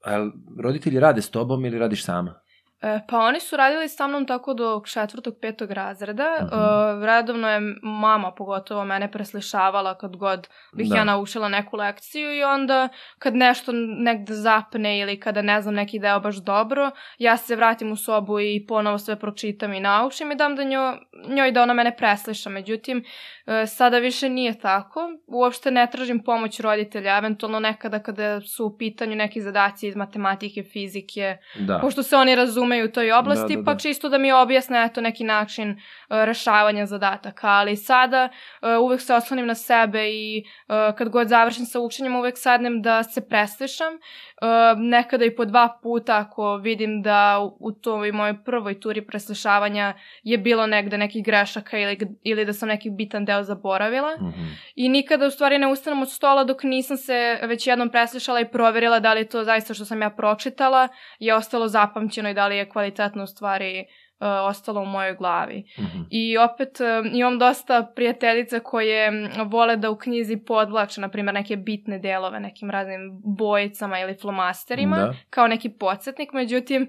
A 0.04 0.12
jel 0.12 0.30
roditelji 0.60 1.00
rade 1.00 1.22
s 1.22 1.30
tobom 1.30 1.64
ili 1.64 1.78
radiš 1.78 2.04
sama? 2.04 2.40
E, 2.84 3.00
pa 3.08 3.18
oni 3.18 3.40
su 3.40 3.56
radili 3.56 3.88
sa 3.88 4.06
mnom 4.06 4.26
tako 4.26 4.54
do 4.54 4.82
četvrtog, 4.86 5.34
petog 5.42 5.70
razreda. 5.70 6.24
Mhm. 6.40 6.54
E, 7.02 7.06
redovno 7.06 7.50
je 7.50 7.60
mama 7.82 8.32
pogotovo 8.32 8.84
mene 8.84 9.12
preslišavala 9.12 9.98
kad 9.98 10.16
god 10.16 10.48
bih 10.72 10.88
Da. 10.88 10.96
ja 10.96 11.04
naučila 11.04 11.48
neku 11.48 11.76
lekciju 11.76 12.34
i 12.36 12.44
onda 12.44 12.88
kad 13.18 13.34
nešto 13.34 13.72
negde 13.98 14.34
zapne 14.34 14.98
ili 14.98 15.20
kada 15.20 15.42
ne 15.42 15.62
znam 15.62 15.74
neki 15.74 15.98
deo 15.98 16.20
baš 16.20 16.36
dobro, 16.36 16.90
ja 17.18 17.36
se 17.36 17.56
vratim 17.56 17.92
u 17.92 17.96
sobu 17.96 18.40
i 18.40 18.64
ponovo 18.68 18.98
sve 18.98 19.16
pročitam 19.16 19.72
i 19.74 19.80
naučim 19.80 20.32
i 20.32 20.36
dam 20.36 20.56
da 20.56 20.64
njo, 20.64 20.96
njoj 21.28 21.52
da 21.52 21.62
ona 21.62 21.72
mene 21.74 21.96
presliša. 21.96 22.50
Međutim, 22.50 23.04
e, 23.46 23.66
sada 23.66 23.98
više 23.98 24.28
nije 24.28 24.58
tako. 24.60 25.00
Uopšte 25.26 25.70
ne 25.70 25.86
tražim 25.90 26.22
pomoć 26.24 26.60
roditelja, 26.60 27.18
eventualno 27.18 27.60
nekada 27.60 27.98
kada 27.98 28.40
su 28.40 28.66
u 28.66 28.76
pitanju 28.78 29.16
neki 29.16 29.40
zadaci 29.42 29.88
iz 29.88 29.96
matematike, 29.96 30.62
fizike, 30.62 31.36
Da. 31.58 31.78
pošto 31.78 32.02
se 32.02 32.16
oni 32.16 32.34
razumeju 32.74 32.84
u 32.84 32.92
toj 32.92 33.12
oblasti, 33.12 33.54
Da, 33.54 33.60
da, 33.60 33.64
pa 33.64 33.74
da. 33.74 33.78
čisto 33.78 34.08
da 34.08 34.18
mi 34.18 34.32
objasne 34.32 34.84
eto 34.84 35.00
neki 35.00 35.24
način 35.24 35.70
uh, 35.70 35.76
rešavanja 36.24 36.86
zadataka, 36.86 37.48
ali 37.48 37.76
sada 37.76 38.28
uh, 38.28 38.68
uvek 38.82 39.00
se 39.00 39.14
oslonim 39.14 39.46
na 39.46 39.54
sebe 39.54 40.08
i 40.08 40.44
uh, 40.68 40.96
kad 40.96 41.08
god 41.08 41.28
završim 41.28 41.66
sa 41.66 41.80
učenjem 41.80 42.16
uvek 42.16 42.38
sadnem 42.38 42.82
da 42.82 43.02
se 43.02 43.28
preslišam, 43.28 43.94
uh, 43.94 44.78
nekada 44.78 45.24
i 45.24 45.36
po 45.36 45.44
dva 45.44 45.78
puta 45.82 46.18
ako 46.18 46.56
vidim 46.56 47.02
da 47.02 47.38
u, 47.40 47.56
u 47.60 47.72
toj 47.72 48.12
mojoj 48.12 48.44
prvoj 48.44 48.80
turi 48.80 49.06
preslišavanja 49.06 49.94
je 50.22 50.38
bilo 50.38 50.66
negde 50.66 50.98
nekih 50.98 51.24
grešaka 51.24 51.78
ili, 51.78 51.98
ili 52.22 52.44
da 52.44 52.52
sam 52.52 52.68
neki 52.68 52.90
bitan 52.90 53.24
deo 53.24 53.42
zaboravila. 53.42 54.16
Mhm. 54.16 54.44
I 54.74 54.88
nikada 54.88 55.26
u 55.26 55.30
stvari 55.30 55.58
ne 55.58 55.66
ustanem 55.66 56.02
od 56.02 56.10
stola 56.10 56.44
dok 56.44 56.62
nisam 56.62 56.96
se 56.96 57.38
već 57.42 57.66
jednom 57.66 57.90
preslišala 57.90 58.40
i 58.40 58.48
proverila 58.48 59.00
da 59.00 59.12
li 59.12 59.20
je 59.20 59.28
to 59.28 59.44
zaista 59.44 59.74
što 59.74 59.84
sam 59.84 60.02
ja 60.02 60.10
pročitala 60.10 60.88
je 61.18 61.34
ostalo 61.34 61.68
zapamćeno 61.68 62.30
i 62.30 62.34
da 62.34 62.46
li 62.46 62.56
je 62.56 62.63
kvalitetno 62.68 63.22
u 63.22 63.26
stvari 63.26 63.84
uh, 64.20 64.26
ostalo 64.48 64.80
u 64.80 64.86
mojoj 64.86 65.14
glavi. 65.14 65.64
Mhm. 65.78 65.98
I 66.10 66.38
opet 66.38 66.78
um, 66.80 67.10
imam 67.14 67.38
dosta 67.38 67.92
prijateljica 67.96 68.60
koje 68.60 69.28
vole 69.44 69.76
da 69.76 69.90
u 69.90 69.96
knjizi 69.96 70.36
podvlače, 70.36 71.00
na 71.00 71.08
primjer, 71.08 71.34
neke 71.34 71.56
bitne 71.56 71.98
delove 71.98 72.40
nekim 72.40 72.70
raznim 72.70 73.20
bojicama 73.24 73.98
ili 74.00 74.16
flomasterima, 74.20 74.96
Da. 74.96 75.14
kao 75.30 75.48
neki 75.48 75.68
podsjetnik, 75.68 76.32
međutim, 76.32 76.88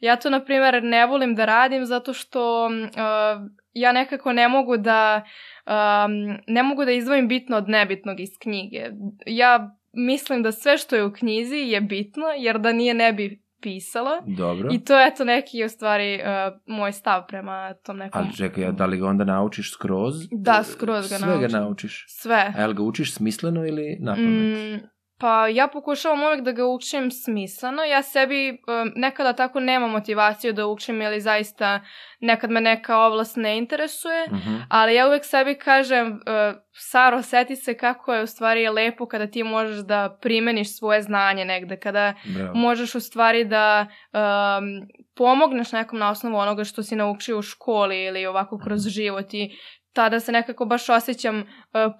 ja 0.00 0.16
to, 0.16 0.30
na 0.30 0.44
primjer, 0.44 0.82
ne 0.82 1.06
volim 1.06 1.34
da 1.34 1.44
radim 1.44 1.84
zato 1.84 2.12
što 2.12 2.66
uh, 2.66 3.50
ja 3.72 3.92
nekako 3.92 4.32
ne 4.32 4.48
mogu 4.48 4.76
da 4.76 5.22
um, 5.66 6.38
ne 6.46 6.62
mogu 6.62 6.84
da 6.84 6.90
izdvojim 6.90 7.28
bitno 7.28 7.56
od 7.56 7.68
nebitnog 7.68 8.20
iz 8.20 8.38
knjige. 8.42 8.90
Ja 9.26 9.76
mislim 9.92 10.42
da 10.42 10.52
sve 10.52 10.78
što 10.78 10.96
je 10.96 11.04
u 11.04 11.12
knjizi 11.12 11.56
je 11.56 11.80
bitno, 11.80 12.26
jer 12.38 12.58
da 12.58 12.72
nije 12.72 12.94
ne 12.94 13.12
bi 13.12 13.43
pisala. 13.64 14.22
Dobro. 14.26 14.68
I 14.72 14.78
to 14.84 14.98
je 15.00 15.06
eto 15.08 15.24
neki 15.24 15.64
u 15.64 15.68
stvari 15.68 16.14
uh, 16.20 16.60
moj 16.66 16.92
stav 16.92 17.26
prema 17.28 17.74
tom 17.74 17.96
nekom... 17.96 18.20
Ali 18.22 18.36
čekaj, 18.36 18.72
da 18.72 18.86
li 18.86 18.96
ga 18.98 19.06
onda 19.06 19.24
naučiš 19.24 19.72
skroz? 19.72 20.14
Da, 20.30 20.62
skroz 20.62 21.10
ga 21.10 21.16
Sve 21.18 21.26
naučim. 21.28 21.48
ga 21.48 21.58
naučiš. 21.58 22.04
Sve. 22.08 22.52
A 22.56 22.60
jel 22.60 22.72
ga 22.72 22.82
učiš 22.82 23.14
smisleno 23.14 23.66
ili 23.66 23.96
na 24.00 24.14
pamet? 24.14 24.58
Mm, 24.82 24.86
pa 25.24 25.48
ja 25.48 25.68
pokušavam 25.68 26.22
uvek 26.22 26.40
da 26.40 26.52
ga 26.52 26.66
učim 26.66 27.10
smisleno. 27.10 27.82
Ja 27.82 28.02
sebi 28.02 28.50
um, 28.50 28.92
nekada 28.96 29.32
tako 29.32 29.60
nemam 29.60 29.90
motivaciju 29.90 30.52
da 30.52 30.66
učim 30.66 31.02
ili 31.02 31.20
zaista 31.20 31.80
nekad 32.20 32.50
me 32.50 32.60
neka 32.60 32.98
oblast 32.98 33.36
ne 33.36 33.58
interesuje. 33.58 34.26
Mhm. 34.32 34.54
Ali 34.68 34.94
ja 34.94 35.06
uvek 35.06 35.24
sebi 35.24 35.58
kažem, 35.58 36.12
uh, 36.12 36.60
Saro, 36.72 37.22
seti 37.22 37.56
se 37.56 37.76
kako 37.76 38.14
je 38.14 38.22
u 38.22 38.26
stvari 38.26 38.68
lepo 38.68 39.06
kada 39.06 39.26
ti 39.26 39.42
možeš 39.42 39.78
da 39.78 40.18
primeniš 40.22 40.78
svoje 40.78 41.02
znanje 41.02 41.44
negde, 41.44 41.76
kada 41.76 42.14
Bravo. 42.24 42.54
možeš 42.54 42.94
u 42.94 43.00
stvari 43.00 43.44
da 43.44 43.86
um, 44.12 44.88
pomogneš 45.16 45.72
nekom 45.72 45.98
na 45.98 46.10
osnovu 46.10 46.36
onoga 46.36 46.64
što 46.64 46.82
si 46.82 46.96
naučio 46.96 47.38
u 47.38 47.42
školi 47.42 48.04
ili 48.04 48.26
ovako 48.26 48.58
kroz 48.58 48.88
život 48.88 49.34
i 49.34 49.50
tada 49.94 50.20
se 50.20 50.32
nekako 50.32 50.64
baš 50.64 50.88
osjećam 50.88 51.38
uh, 51.38 51.44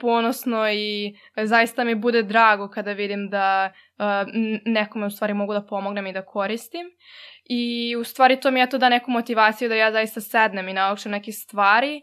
ponosno 0.00 0.70
i 0.72 1.16
zaista 1.36 1.84
mi 1.84 1.94
bude 1.94 2.22
drago 2.22 2.68
kada 2.68 2.92
vidim 2.92 3.30
da 3.30 3.72
uh, 3.98 4.04
nekome 4.64 5.06
u 5.06 5.10
stvari 5.10 5.34
mogu 5.34 5.52
da 5.52 5.66
pomognem 5.66 6.06
i 6.06 6.12
da 6.12 6.24
koristim. 6.24 6.86
I 7.44 7.96
u 7.96 8.04
stvari 8.04 8.40
to 8.40 8.50
mi 8.50 8.60
je 8.60 8.70
to 8.70 8.78
da 8.78 8.88
neku 8.88 9.10
motivaciju 9.10 9.68
da 9.68 9.74
ja 9.74 9.92
zaista 9.92 10.20
sednem 10.20 10.68
i 10.68 10.72
naučim 10.72 11.12
neke 11.12 11.32
stvari 11.32 12.02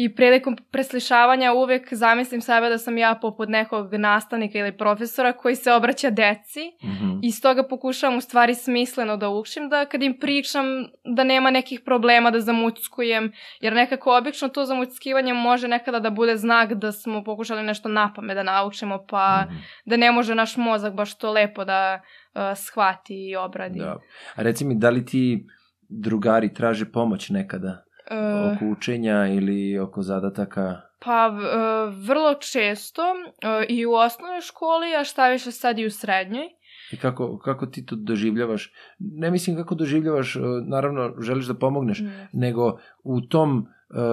i 0.00 0.14
prilikom 0.14 0.56
preslišavanja 0.70 1.52
uvek 1.52 1.94
zamislim 1.94 2.40
sebe 2.40 2.68
da 2.68 2.78
sam 2.78 2.98
ja 2.98 3.14
poput 3.14 3.48
nekog 3.48 3.94
nastavnika 3.94 4.58
ili 4.58 4.76
profesora 4.76 5.32
koji 5.32 5.54
se 5.56 5.72
obraća 5.72 6.10
deci 6.10 6.60
Mhm. 6.84 7.18
i 7.22 7.32
stoga 7.32 7.62
pokušavam 7.64 8.16
u 8.16 8.20
stvari 8.20 8.54
smisleno 8.54 9.16
da 9.16 9.28
učim, 9.30 9.68
da 9.68 9.86
kad 9.86 10.02
im 10.02 10.18
pričam 10.18 10.66
da 11.06 11.24
nema 11.24 11.50
nekih 11.50 11.80
problema 11.80 12.30
da 12.30 12.40
zamuckujem, 12.40 13.32
jer 13.60 13.72
nekako 13.72 14.16
obično 14.16 14.48
to 14.48 14.64
zamuckivanje 14.64 15.34
može 15.34 15.68
nekada 15.68 16.00
da 16.00 16.10
bude 16.10 16.36
znak 16.36 16.72
da 16.74 16.92
smo 16.92 17.24
pokušali 17.24 17.62
nešto 17.62 17.88
napame 17.88 18.34
da 18.34 18.42
naučimo, 18.42 19.04
pa 19.08 19.44
Mhm. 19.46 19.56
da 19.86 19.96
ne 19.96 20.12
može 20.12 20.34
naš 20.34 20.56
mozak 20.56 20.94
baš 20.94 21.18
to 21.18 21.32
lepo 21.32 21.64
da 21.64 22.00
uh, 22.34 22.40
shvati 22.56 23.28
i 23.28 23.36
obradi. 23.36 23.78
Da. 23.78 23.96
A 24.34 24.42
reci 24.42 24.64
mi, 24.64 24.74
da 24.74 24.90
li 24.90 25.04
ti 25.04 25.46
drugari 25.90 26.54
traže 26.54 26.84
pomoć 26.86 27.28
nekada 27.30 27.84
Uh, 28.10 28.56
oko 28.56 28.64
učenja 28.66 29.26
ili 29.26 29.78
oko 29.78 30.02
zadataka? 30.02 30.80
Pa 31.04 31.28
v- 31.28 31.44
e, 31.44 31.90
vrlo 32.06 32.34
često 32.34 33.02
e, 33.02 33.66
i 33.68 33.86
u 33.86 33.92
osnovnoj 33.92 34.40
školi, 34.40 34.94
a 35.00 35.04
šta 35.04 35.28
više 35.28 35.52
sad 35.52 35.78
i 35.78 35.86
u 35.86 35.90
srednjoj. 35.90 36.44
I 36.92 36.96
kako, 36.96 37.38
kako 37.38 37.66
ti 37.66 37.86
to 37.86 37.96
doživljavaš? 37.96 38.72
Ne 38.98 39.30
mislim 39.30 39.56
kako 39.56 39.74
doživljavaš, 39.74 40.36
naravno 40.66 41.14
želiš 41.20 41.46
da 41.46 41.54
pomogneš, 41.54 42.02
nego 42.32 42.78
u 43.04 43.20
tom, 43.20 43.66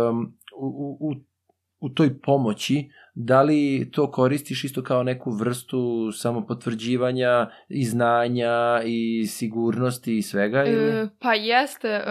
um, 0.09 0.33
u, 0.57 0.97
u, 0.99 1.15
u, 1.85 1.89
toj 1.89 2.19
pomoći, 2.19 2.85
da 3.15 3.41
li 3.41 3.89
to 3.91 4.11
koristiš 4.11 4.63
isto 4.63 4.83
kao 4.83 5.03
neku 5.03 5.31
vrstu 5.31 6.11
samopotvrđivanja 6.13 7.31
i 7.69 7.85
znanja 7.85 8.51
i 8.85 9.25
sigurnosti 9.27 10.17
i 10.17 10.21
svega? 10.21 10.63
Ili? 10.65 10.89
E, 10.91 11.07
pa 11.19 11.33
jeste. 11.33 11.89
E, 11.89 12.03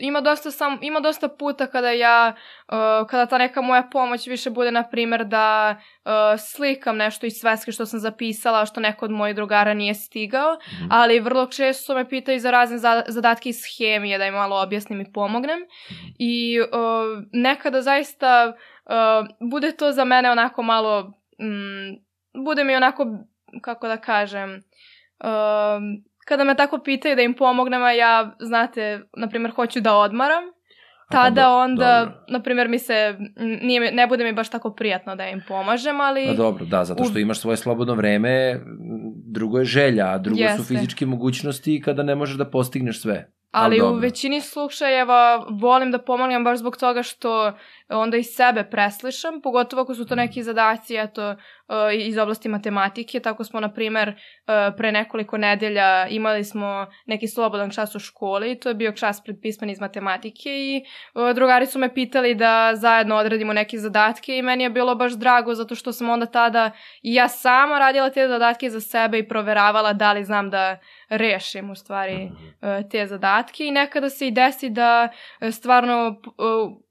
ima, 0.00 0.20
dosta 0.20 0.50
sam, 0.50 0.78
ima 0.82 1.00
dosta 1.00 1.28
puta 1.28 1.66
kada 1.66 1.90
ja, 1.90 2.34
e, 2.62 2.72
kada 3.08 3.26
ta 3.26 3.38
neka 3.38 3.62
moja 3.62 3.88
pomoć 3.92 4.26
više 4.26 4.50
bude, 4.50 4.70
na 4.70 4.82
primjer, 4.82 5.24
da 5.24 5.76
e, 6.04 6.10
slikam 6.40 6.96
nešto 6.96 7.26
iz 7.26 7.32
sveske 7.32 7.72
što 7.72 7.86
sam 7.86 8.00
zapisala, 8.00 8.66
što 8.66 8.80
neko 8.80 9.04
od 9.04 9.10
mojih 9.10 9.36
drugara 9.36 9.74
nije 9.74 9.94
stigao, 9.94 10.58
Mhm. 10.72 10.86
ali 10.90 11.20
vrlo 11.20 11.46
često 11.46 11.94
me 11.94 12.08
pitaju 12.08 12.40
za 12.40 12.50
razne 12.50 12.78
za- 12.78 13.02
zadatke 13.08 13.48
iz 13.48 13.60
hemije, 13.78 14.18
da 14.18 14.26
im 14.26 14.34
malo 14.34 14.62
objasnim 14.62 15.00
i 15.00 15.12
pomognem. 15.12 15.58
I 16.18 16.56
e, 16.56 16.66
nekada 17.32 17.82
zaista 17.82 18.52
e, 18.86 18.92
bude 19.42 19.72
to 19.72 19.92
za 19.92 20.04
mene 20.04 20.30
onako 20.30 20.62
malo, 20.62 21.02
mm, 21.40 21.96
bude 22.44 22.64
mi 22.64 22.76
onako, 22.76 23.06
kako 23.62 23.88
da 23.88 23.96
kažem, 23.96 24.50
e, 24.50 24.60
kada 26.26 26.44
me 26.44 26.54
tako 26.54 26.78
pitaju 26.78 27.16
da 27.16 27.22
im 27.22 27.34
pomognem, 27.34 27.82
a 27.82 27.92
ja, 27.92 28.36
znate, 28.40 29.00
na 29.16 29.28
primjer, 29.28 29.50
hoću 29.50 29.80
da 29.80 29.94
odmaram, 29.94 30.44
tada 31.10 31.42
do- 31.42 31.54
onda, 31.54 31.98
dobro. 32.00 32.24
na 32.28 32.42
primjer, 32.42 32.68
mi 32.68 32.78
se, 32.78 33.18
nije, 33.62 33.92
ne 33.92 34.06
bude 34.06 34.24
mi 34.24 34.32
baš 34.32 34.50
tako 34.50 34.74
prijatno 34.74 35.16
da 35.16 35.28
im 35.28 35.42
pomažem, 35.48 36.00
ali... 36.00 36.26
Pa 36.26 36.32
dobro, 36.34 36.64
da, 36.64 36.84
zato 36.84 37.04
što 37.04 37.14
U- 37.14 37.20
imaš 37.20 37.40
svoje 37.40 37.56
slobodno 37.56 37.94
vreme, 37.94 38.60
drugo 39.26 39.58
je 39.58 39.64
želja, 39.64 40.06
a 40.06 40.18
drugo 40.18 40.40
Jeste. 40.40 40.56
su 40.58 40.64
fizičke 40.64 41.06
mogućnosti 41.06 41.82
kada 41.84 42.02
ne 42.02 42.14
možeš 42.14 42.36
da 42.36 42.50
postigneš 42.50 43.02
sve. 43.02 43.32
Ali 43.50 43.76
u 43.80 43.84
dobro. 43.84 44.00
većini 44.00 44.40
slučajeva 44.40 45.46
volim 45.50 45.90
da 45.90 45.98
pomognem 45.98 46.44
baš 46.44 46.58
zbog 46.58 46.76
toga 46.76 47.02
što 47.02 47.52
onda 47.88 48.16
i 48.16 48.22
sebe 48.22 48.64
preslišam, 48.64 49.40
pogotovo 49.40 49.82
ako 49.82 49.94
su 49.94 50.06
to 50.06 50.14
neki 50.14 50.42
zadaci 50.42 50.96
eto, 50.96 51.30
uh, 51.30 51.36
iz 51.92 52.18
oblasti 52.18 52.48
matematike. 52.48 53.20
Tako 53.20 53.44
smo, 53.44 53.60
na 53.60 53.72
primer, 53.72 54.08
uh, 54.08 54.76
pre 54.76 54.92
nekoliko 54.92 55.38
nedelja 55.38 56.06
imali 56.08 56.44
smo 56.44 56.86
neki 57.06 57.28
slobodan 57.28 57.70
čas 57.70 57.94
u 57.94 57.98
školi 57.98 58.52
i 58.52 58.60
to 58.60 58.68
je 58.68 58.74
bio 58.74 58.92
čas 58.92 59.24
predpisman 59.24 59.70
iz 59.70 59.80
matematike 59.80 60.50
i 60.50 60.84
uh, 61.14 61.34
drugari 61.34 61.66
su 61.66 61.78
me 61.78 61.94
pitali 61.94 62.34
da 62.34 62.72
zajedno 62.74 63.16
odradimo 63.16 63.52
neke 63.52 63.78
zadatke 63.78 64.38
i 64.38 64.42
meni 64.42 64.64
je 64.64 64.70
bilo 64.70 64.94
baš 64.94 65.12
drago 65.12 65.54
zato 65.54 65.74
što 65.74 65.92
sam 65.92 66.08
onda 66.10 66.26
tada 66.26 66.70
i 67.02 67.14
ja 67.14 67.28
sama 67.28 67.78
radila 67.78 68.10
te 68.10 68.28
zadatke 68.28 68.70
za 68.70 68.80
sebe 68.80 69.18
i 69.18 69.28
proveravala 69.28 69.92
da 69.92 70.12
li 70.12 70.24
znam 70.24 70.50
da 70.50 70.78
rešim 71.08 71.70
u 71.70 71.74
stvari 71.74 72.30
e, 72.62 72.88
te 72.90 73.06
zadatke 73.06 73.66
i 73.66 73.70
nekada 73.70 74.10
se 74.10 74.28
i 74.28 74.30
desi 74.30 74.70
da 74.70 75.08
e, 75.40 75.52
stvarno 75.52 76.20
e, 76.26 76.32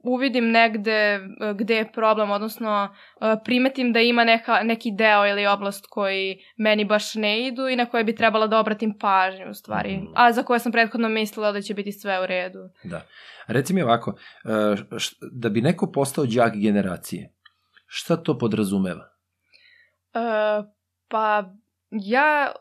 uvidim 0.03 0.51
negde 0.51 0.84
e, 0.91 1.19
gde 1.55 1.75
je 1.75 1.91
problem, 1.91 2.31
odnosno 2.31 2.95
e, 3.21 3.35
primetim 3.43 3.93
da 3.93 3.99
ima 3.99 4.23
neka, 4.23 4.63
neki 4.63 4.91
deo 4.91 5.25
ili 5.27 5.47
oblast 5.47 5.85
koji 5.89 6.37
meni 6.57 6.85
baš 6.85 7.15
ne 7.15 7.47
idu 7.47 7.67
i 7.67 7.75
na 7.75 7.85
koje 7.85 8.03
bi 8.03 8.15
trebala 8.15 8.47
da 8.47 8.59
obratim 8.59 8.97
pažnju 8.99 9.49
u 9.49 9.53
stvari, 9.53 9.97
Mhm. 9.97 10.05
a 10.15 10.31
za 10.31 10.43
koje 10.43 10.59
sam 10.59 10.71
prethodno 10.71 11.09
mislila 11.09 11.51
da 11.51 11.61
će 11.61 11.73
biti 11.73 11.91
sve 11.91 12.21
u 12.23 12.25
redu. 12.25 12.59
Da. 12.83 13.01
Reci 13.47 13.73
mi 13.73 13.81
ovako, 13.81 14.15
e, 14.45 14.75
da 15.31 15.49
bi 15.49 15.61
neko 15.61 15.91
postao 15.91 16.25
đak 16.25 16.53
generacije, 16.55 17.33
šta 17.87 18.17
to 18.17 18.37
podrazumeva? 18.37 19.09
E, 20.13 20.19
pa 21.07 21.43
ja 21.91 22.51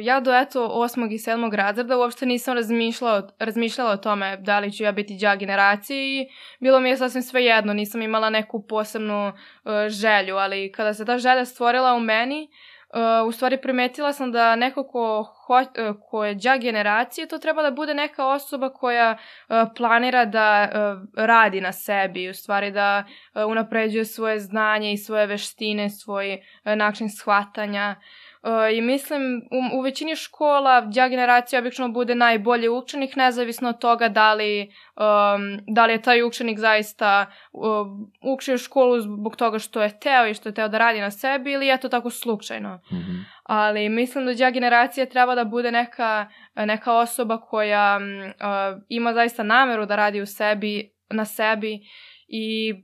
ja 0.00 0.20
do 0.20 0.34
eto 0.34 0.66
osmog 0.66 1.12
i 1.12 1.18
sedmog 1.18 1.54
razreda 1.54 1.98
uopšte 1.98 2.26
nisam 2.26 2.54
razmišljala, 2.54 3.28
razmišljala 3.38 3.90
o 3.90 3.96
tome 3.96 4.36
da 4.36 4.58
li 4.58 4.72
ću 4.72 4.84
ja 4.84 4.92
biti 4.92 5.18
đak 5.20 5.38
generacije 5.38 6.20
i 6.20 6.28
bilo 6.60 6.80
mi 6.80 6.88
je 6.88 6.96
sasvim 6.96 7.22
sve 7.22 7.44
jedno, 7.44 7.72
nisam 7.72 8.02
imala 8.02 8.30
neku 8.30 8.66
posebnu 8.66 9.28
uh, 9.28 9.72
želju, 9.88 10.36
ali 10.36 10.72
kada 10.72 10.94
se 10.94 11.04
ta 11.04 11.18
želja 11.18 11.44
stvorila 11.44 11.94
u 11.94 12.00
meni, 12.00 12.48
Uh, 12.92 13.28
u 13.28 13.32
stvari 13.32 13.56
primetila 13.56 14.12
sam 14.12 14.32
da 14.32 14.56
neko 14.56 14.84
ko, 14.84 15.22
ho, 15.46 15.60
uh, 15.60 15.96
ko 16.10 16.24
je 16.24 16.34
đak 16.34 16.60
generacije, 16.60 17.28
to 17.28 17.38
treba 17.38 17.62
da 17.62 17.70
bude 17.70 17.94
neka 17.94 18.26
osoba 18.26 18.68
koja 18.68 19.16
uh, 19.48 19.56
planira 19.76 20.24
da 20.24 20.68
uh, 20.72 21.08
radi 21.16 21.60
na 21.60 21.72
sebi, 21.72 22.30
u 22.30 22.34
stvari 22.34 22.70
da 22.70 23.04
uh, 23.34 23.42
unapređuje 23.50 24.04
svoje 24.04 24.40
znanje 24.40 24.92
i 24.92 24.98
svoje 24.98 25.26
veštine, 25.26 25.90
svoj 25.90 26.34
uh, 26.34 26.72
način 26.76 27.10
shvatanja. 27.10 27.96
Uh, 27.98 28.29
I 28.72 28.80
mislim, 28.80 29.42
u, 29.50 29.78
u 29.78 29.80
većini 29.80 30.16
škola 30.16 30.80
đa 30.80 31.08
generacija 31.08 31.60
obično 31.60 31.88
bude 31.88 32.14
najbolji 32.14 32.68
učenik, 32.68 33.16
nezavisno 33.16 33.68
od 33.68 33.78
toga 33.78 34.08
da 34.08 34.34
li, 34.34 34.62
um, 34.62 35.60
da 35.74 35.86
li 35.86 35.92
je 35.92 36.02
taj 36.02 36.22
učenik 36.22 36.58
zaista 36.58 37.26
uh, 37.52 37.86
učio 38.34 38.58
školu 38.58 39.00
zbog 39.00 39.36
toga 39.36 39.58
što 39.58 39.82
je 39.82 39.98
teo 40.00 40.26
i 40.26 40.34
što 40.34 40.48
je 40.48 40.54
teo 40.54 40.68
da 40.68 40.78
radi 40.78 41.00
na 41.00 41.10
sebi 41.10 41.52
ili 41.52 41.66
je 41.66 41.80
to 41.80 41.88
tako 41.88 42.10
slučajno. 42.10 42.80
Mm 42.92 42.96
-hmm. 42.96 43.24
Ali 43.42 43.88
mislim 43.88 44.26
da 44.26 44.34
đa 44.34 44.50
generacija 44.50 45.06
treba 45.06 45.34
da 45.34 45.44
bude 45.44 45.70
neka, 45.70 46.26
neka 46.54 46.92
osoba 46.92 47.40
koja 47.40 47.96
uh, 47.96 48.82
ima 48.88 49.14
zaista 49.14 49.42
nameru 49.42 49.86
da 49.86 49.96
radi 49.96 50.20
u 50.20 50.26
sebi, 50.26 50.92
na 51.10 51.24
sebi 51.24 51.80
i 52.28 52.74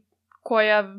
koja 0.42 0.94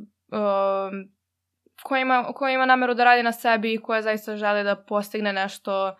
koja 1.87 2.01
ima, 2.01 2.23
koja 2.33 2.53
ima 2.53 2.65
nameru 2.65 2.93
da 2.93 3.03
radi 3.03 3.23
na 3.23 3.31
sebi 3.31 3.73
i 3.73 3.77
koja 3.77 4.01
zaista 4.01 4.35
želi 4.35 4.63
da 4.63 4.75
postigne 4.75 5.33
nešto 5.33 5.87
uh, 5.87 5.95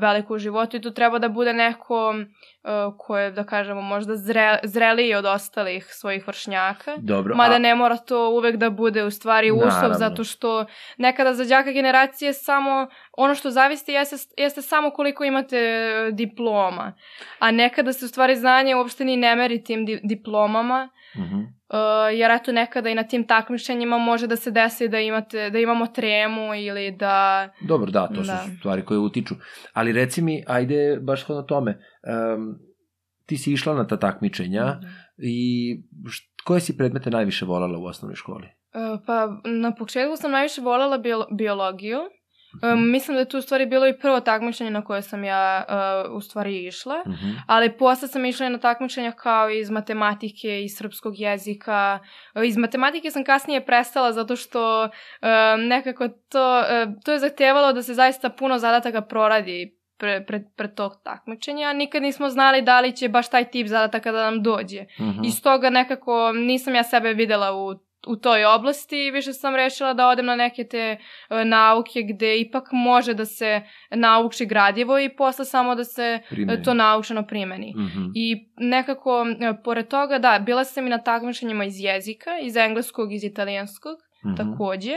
veliko 0.00 0.34
u 0.34 0.38
životu 0.38 0.76
i 0.76 0.80
tu 0.80 0.90
treba 0.90 1.18
da 1.18 1.28
bude 1.28 1.52
neko 1.52 2.14
uh, 2.64 2.94
ko 2.98 3.18
je, 3.18 3.30
da 3.30 3.44
kažemo, 3.44 3.80
možda 3.80 4.16
zre, 4.16 4.58
zreliji 4.62 5.14
od 5.14 5.24
ostalih 5.24 5.86
svojih 5.90 6.26
vršnjaka. 6.26 6.96
Dobro. 6.98 7.34
Mada 7.34 7.54
a... 7.54 7.58
ne 7.58 7.74
mora 7.74 7.96
to 7.96 8.30
uvek 8.30 8.56
da 8.56 8.70
bude 8.70 9.04
u 9.04 9.10
stvari 9.10 9.50
uslov, 9.50 9.68
Naravno. 9.68 9.94
zato 9.98 10.24
što 10.24 10.66
nekada 10.98 11.34
za 11.34 11.44
đaka 11.44 11.72
generacije 11.72 12.32
samo 12.32 12.88
ono 13.12 13.34
što 13.34 13.50
zavisi 13.50 13.92
jeste, 13.92 14.16
jeste 14.36 14.62
samo 14.62 14.90
koliko 14.90 15.24
imate 15.24 15.58
uh, 16.08 16.14
diploma, 16.14 16.92
a 17.38 17.50
nekada 17.50 17.92
se 17.92 18.04
u 18.04 18.08
stvari 18.08 18.36
znanje 18.36 18.76
uopšte 18.76 19.04
ni 19.04 19.16
ne 19.16 19.36
meri 19.36 19.64
tim 19.64 19.86
di, 19.86 20.00
diplomama, 20.04 20.88
Mhm. 21.16 21.24
-hmm. 21.24 21.46
Uh, 21.68 22.18
jer 22.18 22.30
eto 22.30 22.52
nekada 22.52 22.90
i 22.90 22.94
na 22.94 23.02
tim 23.02 23.26
takmičenjima 23.26 23.98
može 23.98 24.26
da 24.26 24.36
se 24.36 24.50
desi 24.50 24.88
da 24.88 25.00
imate 25.00 25.50
da 25.50 25.58
imamo 25.58 25.86
tremu 25.86 26.54
ili 26.54 26.90
da 26.90 27.48
Dobro, 27.60 27.90
da, 27.90 28.06
to 28.06 28.22
da. 28.22 28.36
su 28.36 28.56
stvari 28.58 28.84
koje 28.84 28.98
utiču. 28.98 29.34
Ali 29.72 29.92
reci 29.92 30.22
mi, 30.22 30.44
ajde 30.46 30.98
baš 31.00 31.28
na 31.28 31.46
tome. 31.46 31.78
Um, 32.02 32.58
ti 33.26 33.36
si 33.36 33.52
išla 33.52 33.74
na 33.74 33.86
ta 33.86 33.96
takmičenja 33.96 34.64
mm 34.64 34.80
-hmm. 34.84 35.12
i 35.18 35.76
koje 36.44 36.60
si 36.60 36.76
predmete 36.76 37.10
najviše 37.10 37.44
volala 37.44 37.78
u 37.78 37.84
osnovnoj 37.84 38.16
školi? 38.16 38.46
Uh, 38.46 39.00
pa 39.06 39.28
na 39.44 39.74
početku 39.74 40.16
sam 40.16 40.30
najviše 40.30 40.60
volala 40.60 40.98
bio, 40.98 41.26
biologiju. 41.30 41.98
Um, 42.62 42.90
mislim 42.90 43.14
da 43.14 43.20
je 43.20 43.28
tu 43.28 43.38
u 43.38 43.40
stvari 43.40 43.66
bilo 43.66 43.86
i 43.88 43.98
prvo 43.98 44.20
takmičenje 44.20 44.70
na 44.70 44.84
koje 44.84 45.02
sam 45.02 45.24
ja 45.24 45.64
uh, 45.68 46.16
u 46.16 46.20
stvari 46.20 46.66
išla, 46.66 46.94
mm 47.06 47.10
-hmm. 47.10 47.40
ali 47.46 47.76
posle 47.78 48.08
sam 48.08 48.24
išla 48.24 48.48
na 48.48 48.58
takmičenja 48.58 49.12
kao 49.12 49.50
iz 49.50 49.70
matematike, 49.70 50.62
iz 50.62 50.76
srpskog 50.76 51.18
jezika. 51.18 51.98
Uh, 52.34 52.46
iz 52.46 52.56
matematike 52.56 53.10
sam 53.10 53.24
kasnije 53.24 53.66
prestala 53.66 54.12
zato 54.12 54.36
što 54.36 54.88
nekako 55.68 56.08
to, 56.08 56.60
uh, 56.60 56.94
to 57.04 57.12
je 57.12 57.18
zahtevalo 57.18 57.72
da 57.72 57.82
se 57.82 57.94
zaista 57.94 58.28
puno 58.28 58.58
zadataka 58.58 59.00
proradi 59.00 59.81
pre, 60.02 60.24
pre, 60.26 60.40
pre 60.56 60.74
tog 60.74 60.92
takmičenja. 61.04 61.72
Nikad 61.72 62.02
nismo 62.02 62.28
znali 62.28 62.62
da 62.62 62.80
li 62.80 62.96
će 62.96 63.08
baš 63.08 63.30
taj 63.30 63.44
tip 63.50 63.66
zadataka 63.66 64.12
da 64.12 64.30
nam 64.30 64.42
dođe. 64.42 64.82
Mm 64.82 65.04
-hmm. 65.04 65.26
I 65.26 65.30
stoga 65.30 65.70
nekako 65.70 66.32
nisam 66.32 66.74
ja 66.74 66.82
sebe 66.82 67.12
videla 67.12 67.52
u 67.52 67.74
u 68.06 68.16
toj 68.16 68.44
oblasti 68.44 68.96
i 68.96 69.10
više 69.10 69.32
sam 69.32 69.56
rešila 69.56 69.94
da 69.94 70.08
odem 70.08 70.26
na 70.26 70.36
neke 70.36 70.64
te 70.64 70.96
uh, 71.30 71.36
nauke 71.44 72.02
gde 72.02 72.40
ipak 72.40 72.68
može 72.72 73.14
da 73.14 73.24
se 73.24 73.62
nauči 73.90 74.46
gradivo 74.46 74.98
i 74.98 75.16
posle 75.16 75.44
samo 75.44 75.74
da 75.74 75.84
se 75.84 76.02
e, 76.02 76.22
primeni. 76.30 76.62
to 76.62 76.74
naučeno 76.74 77.26
primeni. 77.26 77.74
Mm 77.76 77.80
-hmm. 77.80 78.12
I 78.14 78.48
nekako, 78.56 79.20
uh, 79.20 79.56
pored 79.64 79.88
toga, 79.88 80.18
da, 80.18 80.38
bila 80.46 80.64
sam 80.64 80.86
i 80.86 80.90
na 80.90 80.98
takmičenjima 80.98 81.64
iz 81.64 81.80
jezika, 81.80 82.30
iz 82.42 82.56
engleskog, 82.56 83.12
iz 83.12 83.24
italijanskog, 83.24 83.98
mm 84.24 84.28
-hmm. 84.28 84.36
takođe. 84.36 84.94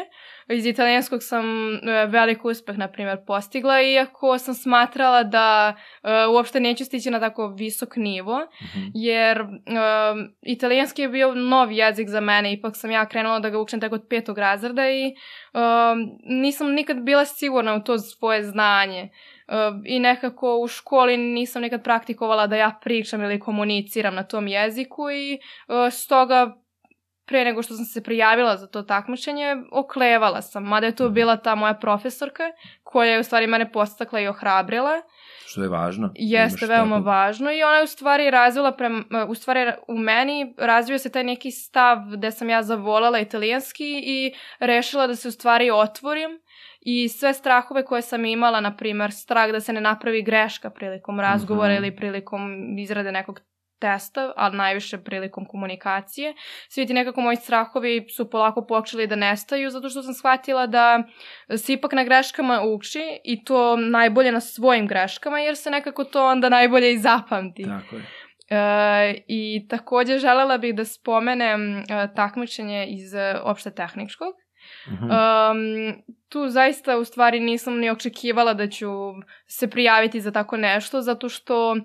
Iz 0.49 0.65
italijanskog 0.65 1.23
sam 1.23 1.45
e, 1.75 2.05
velik 2.05 2.45
uspeh, 2.45 2.77
na 2.77 2.88
primjer, 2.88 3.17
postigla, 3.27 3.81
iako 3.81 4.38
sam 4.38 4.53
smatrala 4.53 5.23
da 5.23 5.75
uh, 6.03 6.33
uopšte 6.33 6.59
neću 6.59 6.85
stići 6.85 7.09
na 7.09 7.19
tako 7.19 7.47
visok 7.47 7.95
nivo, 7.95 8.39
mm 8.39 8.65
-hmm. 8.65 8.91
jer 8.93 9.41
uh, 9.41 9.47
italijanski 10.41 11.01
je 11.01 11.09
bio 11.09 11.35
novi 11.35 11.77
jezik 11.77 12.09
za 12.09 12.19
mene, 12.19 12.53
ipak 12.53 12.75
sam 12.75 12.91
ja 12.91 13.05
krenula 13.05 13.39
da 13.39 13.49
ga 13.49 13.59
učem 13.59 13.79
tako 13.79 13.95
od 13.95 14.05
petog 14.09 14.38
razreda 14.38 14.89
i 14.89 15.15
uh, 15.53 15.61
nisam 16.23 16.71
nikad 16.71 17.01
bila 17.01 17.25
sigurna 17.25 17.75
u 17.75 17.83
to 17.83 17.99
svoje 17.99 18.43
znanje. 18.43 19.09
Uh, 19.47 19.81
I 19.85 19.99
nekako 19.99 20.57
u 20.57 20.67
školi 20.67 21.17
nisam 21.17 21.61
nikad 21.61 21.83
praktikovala 21.83 22.47
da 22.47 22.55
ja 22.55 22.79
pričam 22.83 23.23
ili 23.23 23.39
komuniciram 23.39 24.15
na 24.15 24.23
tom 24.23 24.47
jeziku 24.47 25.11
i 25.11 25.39
uh, 25.67 25.93
stoga 25.93 26.55
pre 27.25 27.45
nego 27.45 27.63
što 27.63 27.73
sam 27.73 27.85
se 27.85 28.03
prijavila 28.03 28.57
za 28.57 28.67
to 28.67 28.81
takmičenje, 28.81 29.55
oklevala 29.71 30.41
sam, 30.41 30.63
mada 30.63 30.85
je 30.85 30.95
tu 30.95 31.09
bila 31.09 31.38
ta 31.38 31.55
moja 31.55 31.73
profesorka, 31.73 32.43
koja 32.83 33.11
je 33.11 33.19
u 33.19 33.23
stvari 33.23 33.47
mene 33.47 33.71
postakla 33.71 34.19
i 34.19 34.27
ohrabrila. 34.27 35.01
Što 35.45 35.61
je 35.61 35.69
važno. 35.69 36.11
Jeste, 36.15 36.65
veoma 36.65 36.95
tako... 36.95 37.05
važno 37.05 37.51
i 37.51 37.63
ona 37.63 37.75
je 37.75 37.83
u 37.83 37.88
stvari 37.88 38.31
razvila, 38.31 38.71
prema, 38.71 39.03
u 39.27 39.35
stvari 39.35 39.71
u 39.88 39.97
meni 39.97 40.53
razvio 40.57 40.97
se 40.97 41.11
taj 41.11 41.23
neki 41.23 41.51
stav 41.51 41.97
gde 42.13 42.31
sam 42.31 42.49
ja 42.49 42.63
zavolala 42.63 43.19
italijanski 43.19 44.01
i 44.05 44.33
rešila 44.59 45.07
da 45.07 45.15
se 45.15 45.27
u 45.27 45.31
stvari 45.31 45.71
otvorim 45.71 46.39
i 46.81 47.09
sve 47.09 47.33
strahove 47.33 47.85
koje 47.85 48.01
sam 48.01 48.25
imala, 48.25 48.61
na 48.61 48.75
primer 48.75 49.11
strah 49.11 49.51
da 49.51 49.59
se 49.59 49.73
ne 49.73 49.81
napravi 49.81 50.23
greška 50.23 50.69
prilikom 50.69 51.19
razgovora 51.19 51.73
mm 51.73 51.75
-hmm. 51.75 51.77
ili 51.77 51.95
prilikom 51.95 52.77
izrade 52.77 53.11
nekog 53.11 53.39
testa, 53.86 54.34
ali 54.36 54.58
najviše 54.58 54.98
prilikom 54.98 55.45
komunikacije. 55.45 56.34
Svi 56.69 56.86
ti 56.86 56.93
nekako 56.93 57.21
moji 57.21 57.38
strahovi 57.38 58.08
su 58.15 58.30
polako 58.30 58.65
počeli 58.65 59.08
da 59.08 59.15
nestaju 59.15 59.69
zato 59.69 59.89
što 59.89 60.04
sam 60.04 60.13
shvatila 60.13 60.67
da 60.67 61.04
se 61.58 61.74
ipak 61.74 61.93
na 61.93 62.04
greškama 62.04 62.62
uči 62.62 63.19
i 63.24 63.43
to 63.43 63.76
najbolje 63.76 64.32
na 64.32 64.39
svojim 64.39 64.88
greškama 64.88 65.39
jer 65.39 65.56
se 65.56 65.69
nekako 65.69 66.04
to 66.04 66.26
onda 66.26 66.50
najbolje 66.50 66.93
i 66.93 67.00
zapamti. 67.00 67.63
Tako 67.63 67.95
je. 67.95 68.06
E, 68.50 69.24
I 69.28 69.67
takođe 69.69 70.17
želela 70.17 70.58
bih 70.58 70.76
da 70.76 70.86
spomenem 70.86 71.78
e, 71.78 71.84
takmičenje 72.15 72.88
iz 72.89 73.13
e, 73.13 73.36
opšte 73.43 73.71
tehničkog. 73.71 74.44
Mm 74.88 74.93
-hmm. 74.93 75.51
um, 75.51 76.04
tu 76.30 76.49
zaista 76.49 76.97
u 76.97 77.06
stvari 77.06 77.39
nisam 77.39 77.78
ni 77.80 77.89
očekivala 77.89 78.54
da 78.54 78.69
ću 78.69 78.88
se 79.47 79.69
prijaviti 79.69 80.21
za 80.21 80.32
tako 80.32 80.58
nešto, 80.58 81.01
zato 81.01 81.30
što 81.30 81.71
uh, 81.71 81.82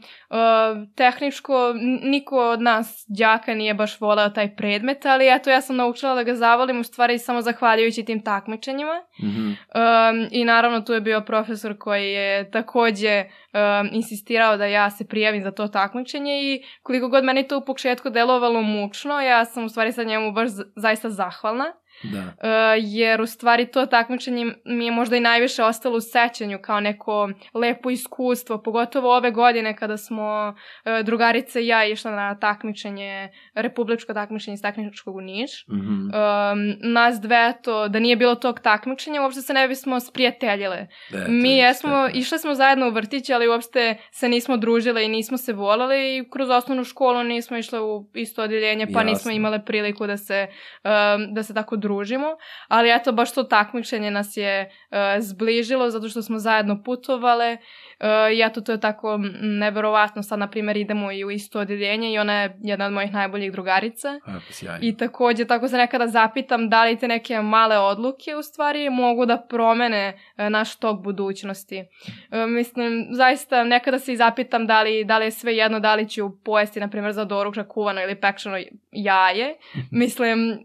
tehničko 0.96 1.74
niko 2.02 2.50
od 2.50 2.62
nas 2.62 3.04
đaka 3.08 3.54
nije 3.54 3.74
baš 3.74 4.00
voleo 4.00 4.28
taj 4.28 4.56
predmet, 4.56 5.06
ali 5.06 5.34
eto 5.34 5.50
ja 5.50 5.60
sam 5.60 5.76
naučila 5.76 6.14
da 6.14 6.22
ga 6.22 6.34
zavolim 6.34 6.80
u 6.80 6.84
stvari 6.84 7.18
samo 7.18 7.42
zahvaljujući 7.42 8.04
tim 8.04 8.24
takmičenjima. 8.24 9.00
Mm 9.22 9.26
-hmm. 9.26 9.48
um, 9.48 10.28
I 10.30 10.44
naravno 10.44 10.80
tu 10.80 10.92
je 10.92 11.00
bio 11.00 11.20
profesor 11.20 11.78
koji 11.78 12.12
je 12.12 12.50
takođe 12.50 13.24
um, 13.24 13.88
insistirao 13.92 14.56
da 14.56 14.66
ja 14.66 14.90
se 14.90 15.06
prijavim 15.06 15.42
za 15.42 15.50
to 15.50 15.68
takmičenje 15.68 16.42
i 16.42 16.62
koliko 16.82 17.08
god 17.08 17.24
meni 17.24 17.48
to 17.48 17.58
u 17.58 17.64
početku 17.64 18.10
delovalo 18.10 18.62
mučno, 18.62 19.20
ja 19.20 19.44
sam 19.44 19.64
u 19.64 19.68
stvari 19.68 19.92
sa 19.92 20.02
njemu 20.02 20.32
baš 20.32 20.48
zaista 20.76 21.10
zahvalna. 21.10 21.79
Da. 22.02 22.18
Uh, 22.18 22.32
jer 22.78 23.20
u 23.20 23.26
stvari 23.26 23.66
to 23.66 23.86
takmičenje 23.86 24.46
mi 24.64 24.84
je 24.84 24.92
možda 24.92 25.16
i 25.16 25.20
najviše 25.20 25.64
ostalo 25.64 25.96
u 25.96 26.00
sećanju 26.00 26.58
kao 26.62 26.80
neko 26.80 27.30
lepo 27.54 27.90
iskustvo, 27.90 28.62
pogotovo 28.62 29.16
ove 29.16 29.30
godine 29.30 29.76
kada 29.76 29.96
smo 29.96 30.54
uh, 30.54 31.04
drugarice 31.04 31.62
i 31.62 31.66
ja 31.66 31.84
išla 31.84 32.10
na 32.10 32.38
takmičenje, 32.38 33.28
republičko 33.54 34.14
takmičenje 34.14 34.54
iz 34.54 34.62
takmičkog 34.62 35.16
u 35.16 35.20
Niš. 35.20 35.66
Mm 35.68 35.74
-hmm. 35.74 36.10
um, 36.52 36.92
nas 36.92 37.20
dve 37.20 37.54
to, 37.62 37.88
da 37.88 37.98
nije 37.98 38.16
bilo 38.16 38.34
tog 38.34 38.60
takmičenja, 38.60 39.22
uopšte 39.22 39.42
se 39.42 39.52
ne 39.52 39.68
bismo 39.68 40.00
sprijateljile. 40.00 40.86
Da, 41.10 41.24
mi 41.28 41.56
jesmo, 41.56 42.08
išle 42.14 42.38
smo 42.38 42.54
zajedno 42.54 42.88
u 42.88 42.90
vrtić, 42.90 43.30
ali 43.30 43.48
uopšte 43.48 43.96
se 44.10 44.28
nismo 44.28 44.56
družile 44.56 45.04
i 45.04 45.08
nismo 45.08 45.36
se 45.36 45.52
volale 45.52 46.16
i 46.16 46.30
kroz 46.30 46.50
osnovnu 46.50 46.84
školu 46.84 47.24
nismo 47.24 47.56
išle 47.56 47.80
u 47.80 48.10
isto 48.14 48.42
odeljenje, 48.42 48.86
pa 48.86 49.00
Jasne. 49.00 49.10
nismo 49.10 49.30
imale 49.30 49.64
priliku 49.64 50.06
da 50.06 50.16
se, 50.16 50.46
um, 50.84 51.34
da 51.34 51.42
se 51.42 51.54
tako 51.54 51.76
družile 51.76 51.89
družimo, 51.90 52.36
ali 52.68 52.90
eto 52.90 53.12
baš 53.12 53.34
to 53.34 53.42
takmičenje 53.42 54.10
nas 54.10 54.36
je 54.36 54.70
uh, 54.90 54.96
zbližilo 55.18 55.90
zato 55.90 56.08
što 56.08 56.22
smo 56.22 56.38
zajedno 56.38 56.82
putovale 56.82 57.56
uh, 57.56 58.06
i 58.36 58.42
eto 58.46 58.60
to 58.60 58.72
je 58.72 58.80
tako 58.80 59.18
neverovatno, 59.40 60.22
sad 60.22 60.38
na 60.38 60.50
primjer 60.50 60.76
idemo 60.76 61.12
i 61.12 61.24
u 61.24 61.30
isto 61.30 61.60
odeljenje 61.60 62.12
i 62.12 62.18
ona 62.18 62.42
je 62.42 62.56
jedna 62.62 62.86
od 62.86 62.92
mojih 62.92 63.12
najboljih 63.12 63.52
drugarica 63.52 64.08
A, 64.08 64.32
pa 64.46 64.52
sjajno. 64.52 64.78
i 64.82 64.96
takođe 64.96 65.44
tako 65.44 65.68
se 65.68 65.76
nekada 65.76 66.06
zapitam 66.06 66.68
da 66.68 66.84
li 66.84 66.98
te 66.98 67.08
neke 67.08 67.40
male 67.40 67.78
odluke 67.78 68.36
u 68.36 68.42
stvari 68.42 68.90
mogu 68.90 69.26
da 69.26 69.46
promene 69.48 70.14
uh, 70.38 70.48
naš 70.48 70.76
tok 70.76 71.00
budućnosti. 71.02 71.84
Uh, 72.30 72.50
mislim, 72.50 73.08
zaista 73.12 73.64
nekada 73.64 73.98
se 73.98 74.12
i 74.12 74.16
zapitam 74.16 74.66
da 74.66 74.82
li, 74.82 75.04
da 75.04 75.18
li 75.18 75.24
je 75.24 75.30
sve 75.30 75.56
jedno 75.56 75.80
da 75.80 75.94
li 75.94 76.08
ću 76.08 76.30
pojesti, 76.44 76.80
na 76.80 76.88
primjer, 76.88 77.12
za 77.12 77.24
doručak 77.24 77.68
kuvano 77.68 78.02
ili 78.02 78.20
pekšano 78.20 78.56
jaje. 78.92 79.56
Mislim, 80.02 80.58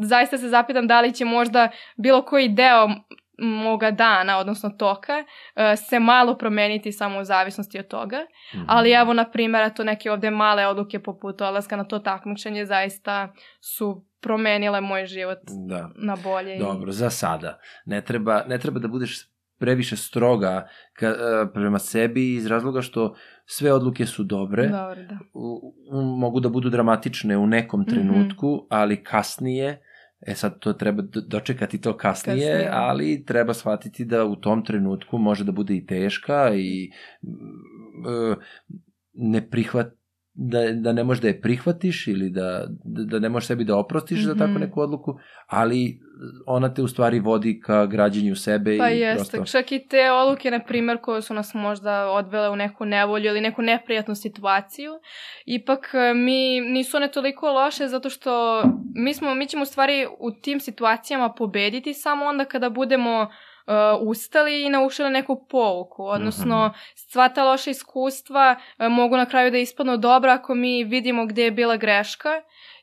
zaista 0.00 0.38
se 0.38 0.48
zapitam 0.48 0.86
da 0.86 1.00
li 1.00 1.12
će 1.12 1.24
možda 1.24 1.68
bilo 1.96 2.22
koji 2.22 2.48
deo 2.48 2.88
moga 3.38 3.90
dana, 3.90 4.38
odnosno 4.38 4.70
toka, 4.70 5.12
uh, 5.14 5.62
se 5.78 5.98
malo 6.00 6.36
promeniti 6.36 6.92
samo 6.92 7.18
u 7.18 7.24
zavisnosti 7.24 7.78
od 7.78 7.86
toga. 7.86 8.18
Mhm. 8.54 8.64
Ali 8.66 8.92
evo, 8.92 9.12
na 9.12 9.24
primjer, 9.26 9.62
eto 9.62 9.84
neke 9.84 10.10
ovde 10.10 10.30
male 10.30 10.66
odluke 10.66 10.98
poput 11.00 11.40
odlaska 11.40 11.76
na 11.76 11.84
to 11.84 11.98
takmičenje 11.98 12.66
zaista 12.66 13.32
su 13.62 13.88
promenile 14.20 14.80
moj 14.80 15.06
život 15.06 15.38
Da. 15.68 15.90
na 15.96 16.16
bolje. 16.16 16.56
i- 16.56 16.58
Dobro, 16.58 16.92
za 16.92 17.10
sada. 17.10 17.58
Ne 17.84 18.00
treba, 18.00 18.44
ne 18.44 18.58
treba 18.58 18.80
da 18.80 18.88
budeš 18.88 19.18
previše 19.58 19.96
stroga 19.96 20.68
ka, 20.92 21.06
e, 21.06 21.14
prema 21.54 21.78
sebi 21.78 22.34
iz 22.34 22.46
razloga 22.46 22.82
što 22.82 23.14
sve 23.46 23.72
odluke 23.72 24.06
su 24.06 24.24
dobre, 24.24 24.62
Dobro, 24.62 25.02
da. 25.02 25.18
u, 25.34 25.60
u, 25.90 26.02
mogu 26.02 26.40
da 26.40 26.48
budu 26.48 26.70
dramatične 26.70 27.36
u 27.36 27.46
nekom 27.46 27.80
Mhm. 27.80 27.90
trenutku, 27.90 28.66
ali 28.70 29.04
kasnije, 29.04 29.82
e 30.20 30.34
sad 30.34 30.58
to 30.58 30.72
treba 30.72 31.02
do- 31.02 31.20
dočekati 31.20 31.80
to 31.80 31.96
kasnije, 31.96 32.36
Kasnije. 32.36 32.68
ali 32.72 33.24
treba 33.24 33.54
shvatiti 33.54 34.04
da 34.04 34.24
u 34.24 34.36
tom 34.36 34.64
trenutku 34.64 35.18
može 35.18 35.44
da 35.44 35.52
bude 35.52 35.76
i 35.76 35.86
teška 35.86 36.50
i 36.54 36.90
e, 38.32 38.34
ne 39.14 39.50
prihvat 39.50 39.86
da, 40.34 40.72
da 40.72 40.92
ne 40.92 41.04
možeš 41.04 41.22
da 41.22 41.28
je 41.28 41.40
prihvatiš 41.40 42.06
ili 42.08 42.30
da, 42.30 42.66
da 42.84 43.04
da 43.04 43.18
ne 43.18 43.28
možeš 43.28 43.46
sebi 43.46 43.64
da 43.64 43.76
oprostiš 43.76 44.18
mm 44.18 44.22
-hmm. 44.22 44.26
za 44.26 44.34
tako 44.34 44.50
Mhm. 44.50 44.60
neku 44.60 44.80
odluku, 44.80 45.18
ali 45.46 46.00
ona 46.46 46.74
te 46.74 46.82
u 46.82 46.88
stvari 46.88 47.20
vodi 47.20 47.60
ka 47.60 47.86
građenju 47.86 48.36
sebe 48.36 48.78
Pa 48.78 48.90
i 48.90 48.98
jeste, 48.98 49.36
prosto... 49.36 49.58
čak 49.58 49.72
i 49.72 49.86
te 49.88 50.10
odluke, 50.10 50.50
na 50.50 50.58
primjer, 50.58 50.98
koje 50.98 51.22
su 51.22 51.34
nas 51.34 51.54
možda 51.54 52.10
odvele 52.10 52.50
u 52.50 52.56
neku 52.56 52.84
nevolju 52.84 53.26
ili 53.26 53.40
neku 53.40 53.62
neprijatnu 53.62 54.14
situaciju, 54.14 54.92
ipak 55.46 55.90
e, 55.94 56.14
mi 56.14 56.60
nisu 56.60 56.96
one 56.96 57.10
toliko 57.10 57.52
loše 57.52 57.88
zato 57.88 58.10
što 58.10 58.62
mi, 58.94 59.14
smo, 59.14 59.34
mi 59.34 59.46
ćemo 59.46 59.62
u 59.62 59.66
stvari 59.66 60.06
u 60.18 60.30
tim 60.32 60.60
situacijama 60.60 61.32
pobediti 61.32 61.94
samo 61.94 62.24
onda 62.24 62.44
kada 62.44 62.70
budemo 62.70 63.22
uh, 63.22 63.49
ustali 64.00 64.62
i 64.62 64.70
naučili 64.70 65.10
neku 65.10 65.46
pouku, 65.48 66.04
odnosno 66.04 66.66
Mhm. 66.66 66.74
sva 66.96 67.28
ta 67.28 67.44
loša 67.44 67.70
iskustva 67.70 68.56
uh, 68.78 68.86
mogu 68.88 69.16
na 69.16 69.26
kraju 69.26 69.50
da 69.50 69.58
ispadnu 69.58 69.96
dobra 69.96 70.32
ako 70.32 70.54
mi 70.54 70.84
vidimo 70.84 71.26
gde 71.26 71.42
je 71.42 71.50
bila 71.50 71.76
greška 71.76 72.28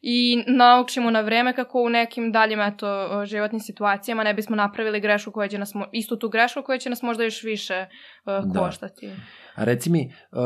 i 0.01 0.17
naučimo 0.47 1.11
na 1.11 1.21
vreme 1.21 1.53
kako 1.53 1.81
u 1.81 1.89
nekim 1.89 2.31
daljim 2.31 2.61
eto, 2.61 2.87
uh, 3.11 3.25
životnim 3.25 3.59
situacijama 3.59 4.23
ne 4.23 4.33
bismo 4.33 4.55
napravili 4.55 4.99
grešku 4.99 5.31
koja 5.31 5.47
će 5.47 5.57
nas, 5.57 5.73
istu 5.91 6.17
tu 6.17 6.29
grešku 6.29 6.61
koja 6.61 6.77
će 6.77 6.89
nas 6.89 7.01
možda 7.01 7.23
još 7.23 7.43
više 7.43 7.85
uh, 8.25 8.45
Da. 8.45 8.59
koštati. 8.59 9.09
A 9.55 9.63
reci 9.63 9.89
mi, 9.89 10.13
uh, 10.31 10.39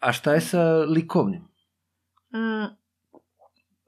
a 0.00 0.12
šta 0.12 0.34
je 0.34 0.40
sa 0.40 0.62
likovnim? 0.78 1.42
Mm, 2.34 2.82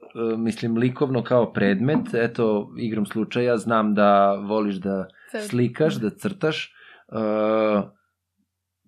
E, 0.07 0.37
mislim, 0.37 0.77
likovno 0.77 1.23
kao 1.23 1.53
predmet, 1.53 2.13
eto, 2.13 2.73
igrom 2.77 3.05
slučaja, 3.05 3.57
znam 3.57 3.95
da 3.95 4.33
voliš 4.33 4.75
da 4.75 4.89
Crt- 4.89 5.24
slikaš, 5.49 5.95
da 5.95 6.09
crtaš. 6.09 6.65
E, 6.65 6.71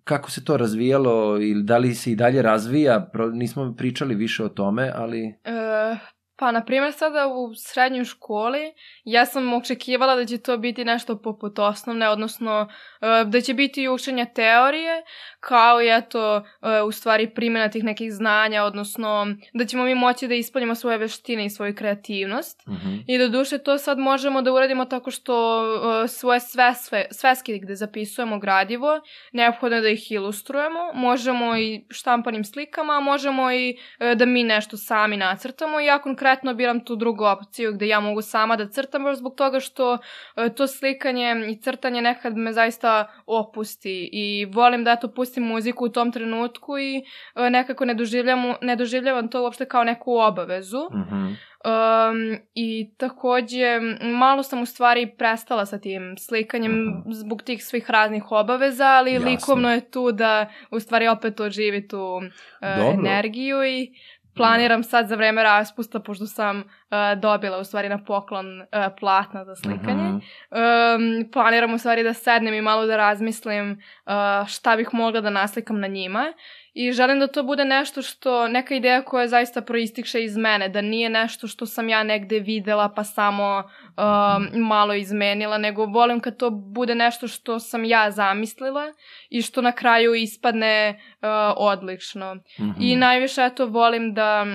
kako 0.04 0.30
se 0.30 0.44
to 0.44 0.56
razvijalo 0.56 1.38
ili 1.40 1.62
da 1.62 1.78
li 1.78 1.94
se 1.94 2.12
i 2.12 2.16
dalje 2.16 2.42
razvija? 2.42 3.10
Nismo 3.32 3.74
pričali 3.76 4.14
više 4.14 4.44
o 4.44 4.48
tome, 4.48 4.92
ali... 4.94 5.34
E, 5.44 5.96
pa, 6.38 6.52
na 6.52 6.64
primjer, 6.64 6.92
sada 6.92 7.26
u 7.26 7.54
srednjoj 7.54 8.04
školi 8.04 8.72
ja 9.04 9.26
sam 9.26 9.52
očekivala 9.52 10.16
da 10.16 10.24
će 10.24 10.38
to 10.38 10.56
biti 10.56 10.84
nešto 10.84 11.18
poput 11.22 11.58
osnovne, 11.58 12.08
odnosno 12.08 12.68
e, 13.00 13.24
da 13.24 13.40
će 13.40 13.54
biti 13.54 13.88
učenje 13.88 14.26
teorije, 14.34 15.02
kao 15.40 15.82
i 15.82 15.88
eto, 15.88 16.36
e, 16.36 16.82
u 16.82 16.92
stvari 16.92 17.30
primjena 17.34 17.68
tih 17.68 17.84
nekih 17.84 18.12
znanja, 18.12 18.64
odnosno 18.64 19.26
da 19.54 19.64
ćemo 19.64 19.84
mi 19.84 19.94
moći 19.94 20.28
da 20.28 20.34
ispoljimo 20.34 20.74
svoje 20.74 20.98
veštine 20.98 21.44
i 21.44 21.50
svoju 21.50 21.74
kreativnost. 21.74 22.62
Uh 22.66 22.74
-huh. 22.74 23.04
I 23.06 23.18
do 23.18 23.28
duše 23.28 23.58
to 23.58 23.78
sad 23.78 23.98
možemo 23.98 24.42
da 24.42 24.52
uradimo 24.52 24.84
tako 24.84 25.10
što 25.10 25.62
uh, 25.62 26.10
svoje 26.10 26.40
sve, 26.40 26.74
sve, 26.74 27.06
sveske 27.10 27.58
gde 27.58 27.74
zapisujemo 27.74 28.38
gradivo, 28.38 29.00
neophodno 29.32 29.76
je 29.76 29.82
da 29.82 29.88
ih 29.88 30.12
ilustrujemo, 30.12 30.92
možemo 30.94 31.56
i 31.56 31.86
štampanim 31.90 32.44
slikama, 32.44 33.00
možemo 33.00 33.52
i 33.52 33.78
da 34.14 34.26
mi 34.26 34.44
nešto 34.44 34.76
sami 34.76 35.16
nacrtamo 35.16 35.80
i 35.80 35.86
ja 35.86 35.98
konkretno 35.98 36.27
biram 36.54 36.84
tu 36.84 36.96
drugu 36.96 37.24
opciju 37.24 37.72
gde 37.72 37.88
ja 37.88 38.00
mogu 38.00 38.22
sama 38.22 38.56
da 38.56 38.68
crtam 38.68 39.04
baš 39.04 39.16
zbog 39.16 39.34
toga 39.34 39.60
što 39.60 39.92
uh, 39.92 40.48
to 40.56 40.66
slikanje 40.66 41.46
i 41.48 41.60
crtanje 41.60 42.02
nekad 42.02 42.36
me 42.36 42.52
zaista 42.52 43.12
opusti 43.26 44.10
i 44.12 44.44
volim 44.44 44.84
da 44.84 44.92
eto 44.92 45.14
pustim 45.14 45.42
muziku 45.44 45.84
u 45.84 45.88
tom 45.88 46.12
trenutku 46.12 46.78
i 46.78 47.02
uh, 47.34 47.50
nekako 47.50 47.84
ne 47.84 47.94
doživljavam, 47.94 48.54
ne 48.62 48.76
doživljavam 48.76 49.28
to 49.28 49.42
uopšte 49.42 49.64
kao 49.64 49.84
neku 49.84 50.16
obavezu. 50.16 50.78
Uh 50.78 50.92
-huh. 50.92 51.34
Um, 51.64 52.38
I 52.54 52.90
takođe, 52.96 53.80
malo 54.02 54.42
sam 54.42 54.62
u 54.62 54.66
stvari 54.66 55.14
prestala 55.18 55.66
sa 55.66 55.78
tim 55.78 56.16
slikanjem 56.18 56.72
Mhm. 56.72 57.12
zbog 57.12 57.42
tih 57.42 57.64
svih 57.64 57.90
raznih 57.90 58.30
obaveza, 58.30 58.86
ali 58.86 59.12
Jasno. 59.12 59.30
likovno 59.30 59.72
je 59.72 59.90
tu 59.90 60.12
da 60.12 60.46
u 60.70 60.80
stvari 60.80 61.08
opet 61.08 61.40
oživi 61.40 61.88
tu 61.88 62.02
uh, 62.16 62.22
Dobro. 62.60 62.90
energiju 63.00 63.64
i 63.64 63.90
planiram 64.38 64.82
sad 64.82 65.08
za 65.08 65.16
vreme 65.16 65.42
raspusta, 65.42 66.00
pošto 66.00 66.26
sam 66.26 66.58
uh, 66.58 67.20
dobila 67.20 67.58
u 67.58 67.64
stvari 67.64 67.88
na 67.88 68.04
poklon 68.04 68.60
uh, 68.60 68.66
platna 69.00 69.44
za 69.44 69.56
slikanje. 69.56 70.02
Mhm. 70.02 70.16
Um, 70.16 71.30
planiram 71.32 71.74
u 71.74 71.78
stvari 71.78 72.02
da 72.02 72.14
sednem 72.14 72.54
i 72.54 72.62
malo 72.62 72.86
da 72.86 72.96
razmislim 72.96 73.70
uh, 73.72 74.48
šta 74.48 74.76
bih 74.76 74.88
mogla 74.92 75.20
da 75.20 75.30
naslikam 75.30 75.80
na 75.80 75.86
njima 75.86 76.32
i 76.80 76.92
želim 76.92 77.20
da 77.20 77.26
to 77.26 77.42
bude 77.42 77.64
nešto 77.64 78.02
što, 78.02 78.48
neka 78.48 78.74
ideja 78.74 79.02
koja 79.02 79.28
zaista 79.28 79.60
proistikše 79.60 80.24
iz 80.24 80.36
mene, 80.36 80.68
da 80.68 80.80
nije 80.80 81.08
nešto 81.08 81.46
što 81.46 81.66
sam 81.66 81.88
ja 81.88 82.02
negde 82.02 82.38
videla 82.38 82.88
pa 82.96 83.04
samo 83.04 83.62
um, 83.62 84.62
malo 84.62 84.94
izmenila, 84.94 85.58
nego 85.58 85.84
volim 85.84 86.20
kad 86.20 86.36
to 86.36 86.50
bude 86.50 86.94
nešto 86.94 87.28
što 87.28 87.58
sam 87.58 87.84
ja 87.84 88.10
zamislila 88.10 88.92
i 89.30 89.42
što 89.42 89.62
na 89.62 89.72
kraju 89.72 90.14
ispadne 90.14 90.90
uh, 90.90 91.28
odlično. 91.56 92.34
Mhm. 92.34 92.70
I 92.80 92.96
najviše 92.96 93.42
eto 93.42 93.66
volim 93.66 94.14
da 94.14 94.46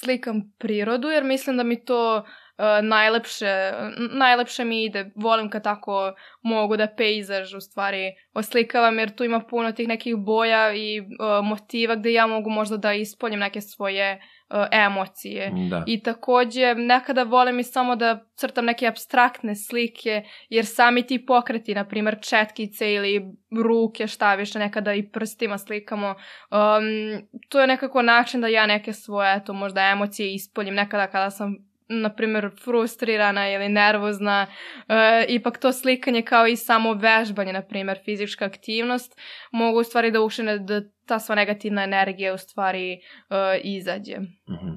slikam 0.00 0.52
prirodu 0.58 1.08
jer 1.08 1.24
mislim 1.24 1.56
da 1.56 1.62
mi 1.62 1.84
to 1.84 2.24
uh, 2.58 2.88
najlepše, 2.88 3.72
najlepše 4.10 4.64
mi 4.64 4.84
ide. 4.84 5.10
Volim 5.14 5.50
kad 5.50 5.64
tako 5.64 6.14
mogu 6.42 6.76
da 6.76 6.86
pejzaž 6.96 7.54
u 7.54 7.60
stvari 7.60 8.12
oslikavam 8.34 8.98
jer 8.98 9.14
tu 9.14 9.24
ima 9.24 9.40
puno 9.40 9.72
tih 9.72 9.88
nekih 9.88 10.16
boja 10.16 10.74
i 10.74 11.00
uh, 11.00 11.06
motiva 11.44 11.96
gde 11.96 12.12
ja 12.12 12.26
mogu 12.26 12.50
možda 12.50 12.76
da 12.76 12.92
ispoljim 12.92 13.40
neke 13.40 13.60
svoje 13.60 14.20
uh, 14.50 14.66
emocije. 14.70 15.52
Da. 15.70 15.84
I 15.86 16.02
takođe, 16.02 16.74
nekada 16.74 17.22
volim 17.22 17.58
i 17.58 17.64
samo 17.64 17.96
da 17.96 18.24
crtam 18.34 18.64
neke 18.64 18.86
abstraktne 18.86 19.54
slike, 19.54 20.22
jer 20.48 20.66
sami 20.66 21.06
ti 21.06 21.26
pokreti, 21.26 21.74
na 21.74 21.84
primer 21.84 22.16
četkice 22.22 22.94
ili 22.94 23.22
ruke, 23.62 24.06
šta 24.06 24.34
više, 24.34 24.58
nekada 24.58 24.94
i 24.94 25.10
prstima 25.10 25.58
slikamo, 25.58 26.08
um, 26.08 27.28
to 27.48 27.60
je 27.60 27.66
nekako 27.66 28.02
način 28.02 28.40
da 28.40 28.46
ja 28.46 28.66
neke 28.66 28.92
svoje, 28.92 29.36
eto, 29.36 29.52
možda 29.52 29.80
emocije 29.80 30.34
ispoljim 30.34 30.74
nekada 30.74 31.06
kada 31.06 31.30
sam 31.30 31.67
na 31.88 32.14
primjer 32.14 32.50
frustrirana 32.64 33.50
ili 33.50 33.68
nervozna, 33.68 34.46
uh, 34.46 34.94
ipak 35.28 35.58
to 35.58 35.72
slikanje 35.72 36.22
kao 36.22 36.46
i 36.46 36.56
samo 36.56 36.92
vežbanje, 36.94 37.52
na 37.52 37.62
primjer 37.62 37.98
fizička 38.04 38.44
aktivnost, 38.44 39.20
mogu 39.52 39.80
u 39.80 39.84
stvari 39.84 40.10
da 40.10 40.20
ušine 40.20 40.58
da 40.58 40.82
ta 41.06 41.18
sva 41.18 41.34
negativna 41.34 41.84
energija 41.84 42.34
u 42.34 42.38
stvari 42.38 42.92
uh, 43.30 43.36
izađe. 43.64 44.16
Mhm. 44.18 44.74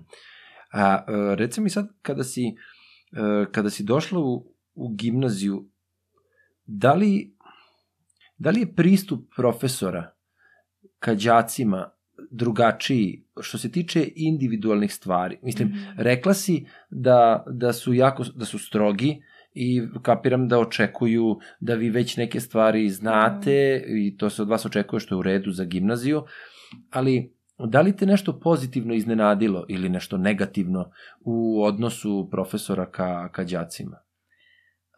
A 0.73 1.05
e, 1.07 1.35
reci 1.35 1.61
mi 1.61 1.69
sad, 1.69 1.87
kada 2.01 2.23
si, 2.23 2.45
e, 2.47 3.45
kada 3.51 3.69
si 3.69 3.83
došla 3.83 4.19
u, 4.19 4.53
u 4.73 4.89
gimnaziju, 4.95 5.69
da 6.65 6.93
li, 6.93 7.35
da 8.37 8.49
li 8.49 8.59
je 8.59 8.75
pristup 8.75 9.25
profesora 9.35 10.11
ka 10.99 11.15
đacima 11.15 11.89
drugačiji 12.31 13.23
što 13.41 13.57
se 13.57 13.71
tiče 13.71 14.09
individualnih 14.15 14.93
stvari? 14.93 15.37
Mislim, 15.43 15.67
Mhm. 15.67 15.77
rekla 15.97 16.33
si 16.33 16.65
da, 16.89 17.43
da 17.47 17.73
su 17.73 17.93
jako, 17.93 18.23
da 18.35 18.45
su 18.45 18.59
strogi 18.59 19.21
i 19.53 19.81
kapiram 20.01 20.47
da 20.47 20.59
očekuju 20.59 21.39
da 21.59 21.75
vi 21.75 21.89
već 21.89 22.17
neke 22.17 22.39
stvari 22.39 22.89
znate 22.89 23.83
i 23.87 24.17
to 24.17 24.29
se 24.29 24.41
od 24.41 24.47
vas 24.47 24.65
očekuje 24.65 24.99
što 24.99 25.15
je 25.15 25.19
u 25.19 25.21
redu 25.21 25.51
za 25.51 25.65
gimnaziju, 25.65 26.23
ali 26.89 27.33
da 27.67 27.81
li 27.81 27.95
te 27.95 28.05
nešto 28.05 28.39
pozitivno 28.39 28.93
iznenadilo 28.93 29.65
ili 29.69 29.89
nešto 29.89 30.17
negativno 30.17 30.91
u 31.21 31.63
odnosu 31.63 32.27
profesora 32.31 32.85
ka, 32.85 33.29
ka 33.31 33.43
đacima? 33.43 33.97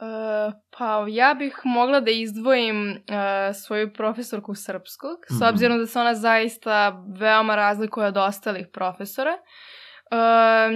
Uh, 0.03 0.53
pa 0.77 1.05
ja 1.09 1.33
bih 1.33 1.55
mogla 1.63 1.99
da 1.99 2.11
izdvojim 2.11 2.91
uh, 2.91 3.55
svoju 3.55 3.93
profesorku 3.93 4.55
srpskog, 4.55 5.17
mm 5.17 5.33
-hmm. 5.33 5.37
s 5.37 5.41
Mhm. 5.41 5.49
obzirom 5.49 5.77
da 5.79 5.87
se 5.87 5.99
ona 5.99 6.15
zaista 6.15 7.03
veoma 7.19 7.55
razlikuje 7.55 8.07
od 8.07 8.17
ostalih 8.17 8.67
profesora. 8.73 9.31
Uh, 9.31 9.82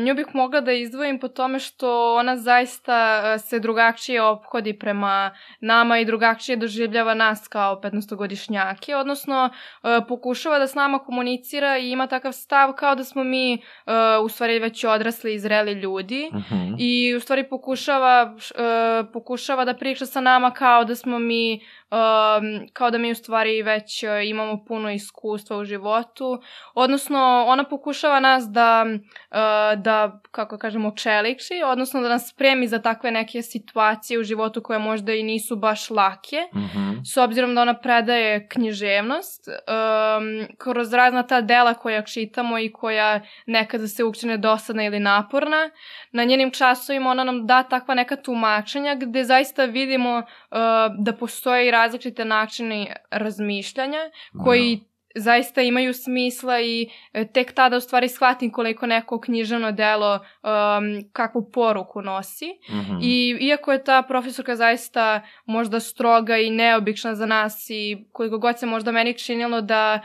nju 0.06 0.16
bih 0.16 0.26
mogla 0.34 0.62
da 0.62 0.72
izdvojim 0.72 1.20
po 1.20 1.28
tome 1.28 1.60
što 1.60 2.16
ona 2.16 2.38
zaista 2.38 3.22
uh, 3.24 3.42
se 3.42 3.60
drugačije 3.60 4.22
ophodi 4.22 4.80
prema 4.80 5.32
nama 5.60 6.00
i 6.00 6.06
drugačije 6.06 6.56
doživljava 6.56 7.14
nas 7.14 7.48
kao 7.48 7.82
15-godišnjake, 7.84 8.96
odnosno 8.96 9.50
uh, 9.50 9.90
pokušava 10.08 10.60
da 10.60 10.68
s 10.68 10.76
nama 10.76 11.00
komunicira 11.00 11.78
i 11.78 11.92
ima 11.92 12.08
takav 12.08 12.32
stav 12.32 12.74
kao 12.74 12.96
da 12.96 13.04
smo 13.04 13.24
mi 13.24 13.54
uh, 13.54 14.26
u 14.26 14.30
stvari 14.30 14.60
već 14.60 14.84
odrasli 14.84 15.34
i 15.34 15.40
zreli 15.40 15.72
ljudi 15.72 16.18
Uh 16.28 16.34
-huh. 16.34 16.76
i 16.80 17.16
u 17.16 17.20
stvari 17.20 17.50
pokušava, 17.50 18.36
uh, 18.36 19.08
pokušava 19.14 19.66
da 19.66 19.74
priča 19.74 20.06
sa 20.06 20.22
nama 20.22 20.52
kao 20.52 20.84
da 20.84 20.96
smo 20.96 21.20
mi 21.20 21.62
um, 21.92 22.68
kao 22.74 22.92
da 22.92 22.98
mi 22.98 23.12
u 23.12 23.16
stvari 23.16 23.62
već 23.62 24.04
uh, 24.04 24.10
imamo 24.30 24.66
puno 24.66 24.92
iskustva 24.92 25.58
u 25.58 25.66
životu, 25.66 26.42
odnosno 26.76 27.46
ona 27.48 27.64
pokušava 27.64 28.20
nas 28.20 28.44
da, 28.50 28.86
uh, 28.86 29.82
da 29.82 30.22
kako 30.32 30.58
kažemo, 30.58 30.92
čelikši, 30.92 31.54
odnosno 31.66 32.02
da 32.02 32.10
nas 32.10 32.30
spremi 32.30 32.68
za 32.68 32.80
takve 32.80 33.12
neke 33.12 33.42
situacije 33.42 34.20
u 34.20 34.24
životu 34.24 34.64
koje 34.64 34.80
možda 34.80 35.14
i 35.14 35.24
nisu 35.24 35.56
baš 35.56 35.90
lake, 35.90 36.38
Uh 36.52 36.62
-huh. 36.62 37.02
s 37.14 37.18
obzirom 37.18 37.56
da 37.56 37.62
ona 37.62 37.74
predaje 37.74 38.48
književnost, 38.48 39.48
um, 39.48 40.48
kroz 40.58 40.94
razna 40.94 41.24
ta 41.24 41.42
dela 41.42 41.74
koja 41.74 42.02
čitamo 42.02 42.60
i 42.60 42.72
koja 42.72 43.22
nekada 43.46 43.88
se 43.88 44.04
učine 44.04 44.38
dosadna 44.38 44.84
ili 44.84 45.00
naporna, 45.00 45.70
na 46.12 46.24
njenim 46.24 46.52
časovima 46.52 47.10
ona 47.10 47.24
nam 47.24 47.48
da 47.48 47.64
takva 47.64 47.96
neka 47.96 48.16
tumačenja 48.16 48.96
gde 48.96 49.24
zaista 49.24 49.66
vidimo 49.66 50.18
uh, 50.18 50.58
da 51.00 51.14
postoje 51.14 51.68
i 51.68 51.72
različite 51.78 52.26
načini 52.26 52.88
razmišljanja 53.12 54.00
koji 54.44 54.80
zaista 55.16 55.62
imaju 55.62 55.94
smisla 55.94 56.62
i 56.62 56.90
e, 57.14 57.28
tek 57.28 57.54
tada 57.54 57.78
u 57.78 57.80
stvari 57.80 58.10
shvatim 58.10 58.52
koliko 58.52 58.86
neko 58.86 59.20
književno 59.20 59.72
delo 59.72 60.14
um, 60.16 61.10
kakvu 61.14 61.52
poruku 61.52 62.02
nosi. 62.02 62.46
Uh 62.70 62.76
-huh. 62.76 63.00
I 63.02 63.38
iako 63.40 63.72
je 63.72 63.84
ta 63.84 64.02
profesorka 64.02 64.56
zaista 64.56 65.22
možda 65.46 65.80
stroga 65.80 66.38
i 66.38 66.50
neobična 66.50 67.16
za 67.16 67.26
nas 67.26 67.70
i 67.70 68.06
koliko 68.12 68.38
god 68.38 68.60
se 68.60 68.66
možda 68.66 68.92
meni 68.92 69.18
činilo 69.18 69.62
da 69.62 70.00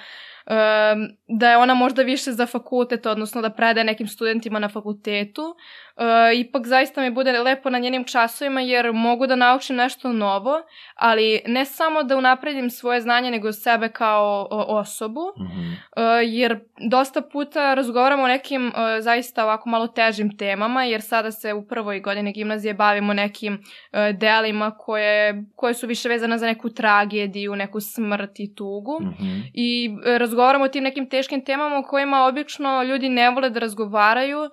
um, 0.47 1.09
da 1.39 1.51
je 1.51 1.57
ona 1.57 1.75
možda 1.75 2.03
više 2.03 2.33
za 2.33 2.47
fakultet, 2.47 3.07
odnosno 3.07 3.43
da 3.43 3.51
predaje 3.51 3.85
nekim 3.85 4.09
studentima 4.09 4.59
na 4.59 4.69
fakultetu. 4.69 5.55
Uh, 5.97 6.39
ipak 6.41 6.67
zaista 6.67 7.01
mi 7.01 7.11
bude 7.11 7.33
lepo 7.33 7.71
na 7.71 7.79
njenim 7.79 8.05
časovima 8.05 8.61
jer 8.61 8.93
mogu 8.93 9.27
da 9.27 9.37
naučim 9.37 9.77
nešto 9.77 10.13
novo, 10.13 10.63
ali 10.95 11.41
ne 11.47 11.65
samo 11.65 12.03
da 12.03 12.17
unapredim 12.17 12.71
svoje 12.71 13.01
znanje, 13.01 13.31
nego 13.31 13.53
sebe 13.53 13.89
kao 13.89 14.49
o, 14.51 14.79
osobu. 14.79 15.21
Uh 15.21 15.47
-huh. 15.47 15.73
Uh, 15.97 16.03
jer 16.25 16.61
dosta 16.91 17.23
puta 17.23 17.75
razgovaramo 17.75 18.23
o 18.23 18.29
nekim 18.29 18.67
uh, 18.67 18.73
zaista 19.01 19.45
ovako 19.45 19.69
malo 19.69 19.87
težim 19.87 20.37
temama, 20.37 20.85
jer 20.85 21.03
sada 21.03 21.31
se 21.31 21.55
u 21.55 21.67
prvoj 21.67 22.01
godini 22.01 22.33
gimnazije 22.33 22.75
bavimo 22.75 23.15
nekim 23.15 23.55
uh, 23.55 24.19
delima 24.19 24.71
koje, 24.71 25.45
koje 25.57 25.75
su 25.75 25.87
više 25.87 26.09
vezane 26.09 26.39
za 26.39 26.47
neku 26.47 26.71
tragediju, 26.71 27.57
neku 27.57 27.81
smrt 27.81 28.41
i 28.41 28.55
tugu. 28.55 28.97
Uh 28.97 29.03
-huh. 29.03 29.43
I 29.55 29.91
uh, 29.93 30.17
razgovaramo 30.17 30.65
o 30.65 30.69
tim 30.69 30.85
nekim 30.85 31.09
teškim 31.09 31.45
temama 31.45 31.79
o 31.79 31.83
kojima 31.83 32.25
obično 32.25 32.83
ljudi 32.83 33.09
ne 33.09 33.31
vole 33.31 33.51
da 33.51 33.61
razgovaraju 33.61 34.51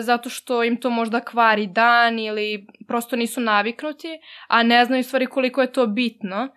zato 0.00 0.30
što 0.30 0.64
im 0.64 0.76
to 0.76 0.90
možda 0.90 1.20
kvari 1.20 1.66
dan 1.66 2.18
ili 2.18 2.66
prosto 2.88 3.16
nisu 3.16 3.40
naviknuti, 3.40 4.18
a 4.48 4.62
ne 4.62 4.84
znaju 4.84 5.04
stvari 5.04 5.26
koliko 5.26 5.60
je 5.60 5.72
to 5.72 5.86
bitno. 5.86 6.48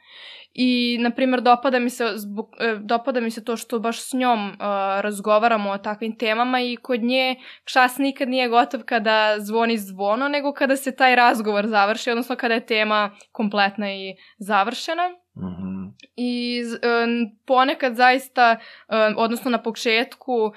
I, 0.53 0.97
na 0.99 1.09
primjer, 1.09 1.41
dopada 1.41 1.79
mi 1.79 1.89
se, 1.89 2.11
zbog, 2.15 2.49
e, 2.59 2.75
dopada 2.79 3.19
mi 3.19 3.31
se 3.31 3.43
to 3.43 3.57
što 3.57 3.79
baš 3.79 4.09
s 4.09 4.13
njom 4.13 4.49
uh, 4.49 4.55
razgovaramo 5.01 5.69
o 5.69 5.77
takvim 5.77 6.17
temama 6.17 6.61
i 6.61 6.75
kod 6.75 7.03
nje 7.03 7.35
čas 7.65 7.97
nikad 7.97 8.29
nije 8.29 8.49
gotov 8.49 8.83
kada 8.85 9.35
zvoni 9.39 9.77
zvono, 9.77 10.27
nego 10.27 10.53
kada 10.53 10.75
se 10.75 10.95
taj 10.95 11.15
razgovor 11.15 11.67
završi, 11.67 12.11
odnosno 12.11 12.35
kada 12.35 12.53
je 12.53 12.65
tema 12.65 13.11
kompletna 13.31 13.93
i 13.93 14.15
završena. 14.37 15.09
Uh 15.35 15.43
-huh. 15.43 15.91
I 16.15 16.61
um, 16.63 17.37
ponekad 17.45 17.95
zaista, 17.95 18.57
um, 18.87 19.15
odnosno 19.17 19.51
na 19.51 19.61
početku, 19.61 20.33
um, 20.43 20.53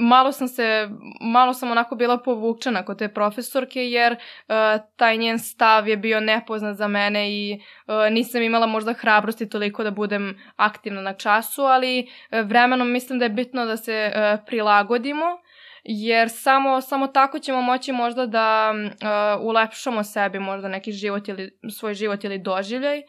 malo 0.00 0.32
sam 0.32 0.48
se, 0.48 0.88
malo 1.20 1.54
sam 1.54 1.70
onako 1.70 1.94
bila 1.96 2.18
povučena 2.18 2.84
kod 2.84 2.98
te 2.98 3.08
profesorke 3.08 3.90
jer 3.90 4.12
uh, 4.12 4.54
taj 4.96 5.16
njen 5.16 5.38
stav 5.38 5.88
je 5.88 5.96
bio 5.96 6.20
nepoznat 6.20 6.76
za 6.76 6.88
mene 6.88 7.32
i 7.32 7.60
uh, 7.86 7.94
nisam 8.12 8.42
imala 8.42 8.66
možda 8.66 8.92
hrabrosti 8.92 9.48
toliko 9.48 9.84
da 9.84 9.90
budem 9.90 10.38
aktivna 10.56 11.00
na 11.02 11.12
času, 11.12 11.62
ali 11.62 12.00
uh, 12.30 12.48
vremenom 12.48 12.90
mislim 12.92 13.18
da 13.18 13.24
je 13.24 13.30
bitno 13.30 13.66
da 13.66 13.76
se 13.76 14.12
uh, 14.14 14.44
prilagodimo 14.46 15.26
jer 15.84 16.28
samo, 16.30 16.80
samo 16.80 17.06
tako 17.06 17.38
ćemo 17.38 17.62
moći 17.62 17.92
možda 17.92 18.26
da 18.26 18.72
uh, 18.74 19.44
ulepšamo 19.44 20.04
sebi 20.04 20.38
možda 20.38 20.68
neki 20.68 20.92
život 20.92 21.28
ili 21.28 21.58
svoj 21.70 21.94
život 21.94 22.24
ili 22.24 22.38
doživljaj. 22.38 22.98
M 22.98 23.04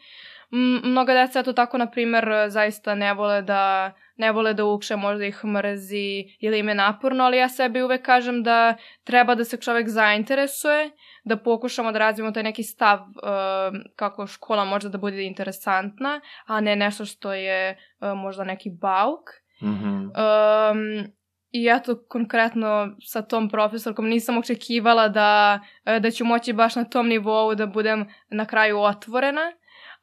mnoga 0.84 1.14
deca 1.14 1.42
to 1.42 1.52
tako, 1.52 1.78
na 1.78 1.90
primer, 1.90 2.28
zaista 2.48 2.94
ne 2.94 3.14
vole 3.14 3.42
da 3.42 3.92
ne 4.18 4.32
vole 4.32 4.54
da 4.54 4.64
uče, 4.64 4.96
možda 4.96 5.24
ih 5.24 5.44
mrzi 5.44 6.24
ili 6.40 6.58
im 6.58 6.68
je 6.68 6.74
naporno, 6.74 7.24
ali 7.24 7.36
ja 7.36 7.48
sebi 7.48 7.82
uvek 7.82 8.02
kažem 8.02 8.42
da 8.42 8.74
treba 9.04 9.34
da 9.34 9.44
se 9.44 9.56
čovek 9.56 9.88
zainteresuje, 9.88 10.90
da 11.24 11.36
pokušamo 11.36 11.92
da 11.92 11.98
razvijemo 11.98 12.32
taj 12.32 12.42
neki 12.42 12.62
stav 12.62 12.98
uh, 13.00 13.78
kako 13.96 14.26
škola 14.26 14.64
može 14.64 14.88
da 14.88 14.98
bude 14.98 15.22
interesantna, 15.22 16.20
a 16.46 16.60
ne 16.60 16.76
nešto 16.76 17.04
što 17.04 17.32
je 17.32 17.70
uh, 18.00 18.18
možda 18.18 18.44
neki 18.44 18.70
bauk. 18.80 19.22
Uh 19.62 19.68
-huh. 19.68 20.72
Um, 20.72 21.12
I 21.50 21.68
eto, 21.68 22.04
konkretno 22.08 22.96
sa 23.06 23.22
tom 23.22 23.48
profesorkom 23.48 24.08
nisam 24.08 24.38
očekivala 24.38 25.08
da, 25.08 25.60
da 26.00 26.10
ću 26.10 26.24
moći 26.24 26.52
baš 26.52 26.76
na 26.76 26.84
tom 26.84 27.08
nivou 27.08 27.54
da 27.54 27.66
budem 27.66 28.08
na 28.30 28.44
kraju 28.44 28.80
otvorena, 28.80 29.52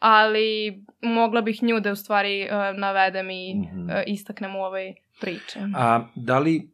ali 0.05 0.83
mogla 1.01 1.41
bih 1.41 1.63
nju 1.63 1.79
da 1.79 1.91
u 1.91 1.95
stvari 1.95 2.43
uh, 2.43 2.79
navedem 2.79 3.29
i 3.29 3.55
Uh 3.55 3.71
-huh. 3.73 3.97
uh, 3.97 4.03
istaknem 4.07 4.55
u 4.55 4.59
ovoj 4.59 4.93
priči. 5.21 5.59
A 5.75 6.05
da 6.15 6.39
li, 6.39 6.71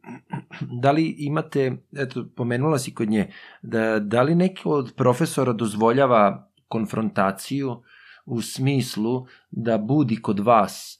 da 0.60 0.90
li 0.90 1.14
imate, 1.18 1.72
eto, 1.96 2.26
pomenula 2.36 2.78
si 2.78 2.94
kod 2.94 3.10
nje, 3.10 3.32
da, 3.62 3.98
da 3.98 4.22
li 4.22 4.34
neki 4.34 4.62
od 4.64 4.92
profesora 4.96 5.52
dozvoljava 5.52 6.48
konfrontaciju 6.68 7.82
u 8.24 8.40
smislu 8.42 9.26
da 9.50 9.78
budi 9.78 10.16
kod 10.22 10.38
vas 10.40 10.98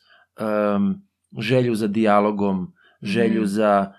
um, 0.77 1.03
želju 1.39 1.75
za 1.75 1.87
dijalogom, 1.87 2.73
želju 3.03 3.41
Mhm. 3.41 3.47
za, 3.47 3.93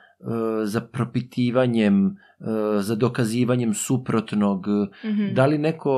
za 0.66 0.82
propitivanjem, 0.82 2.06
uh, 2.06 2.48
za 2.80 2.96
dokazivanjem 2.96 3.74
suprotnog. 3.74 4.68
Mhm. 5.06 5.34
Da 5.34 5.46
li 5.46 5.58
neko, 5.58 5.94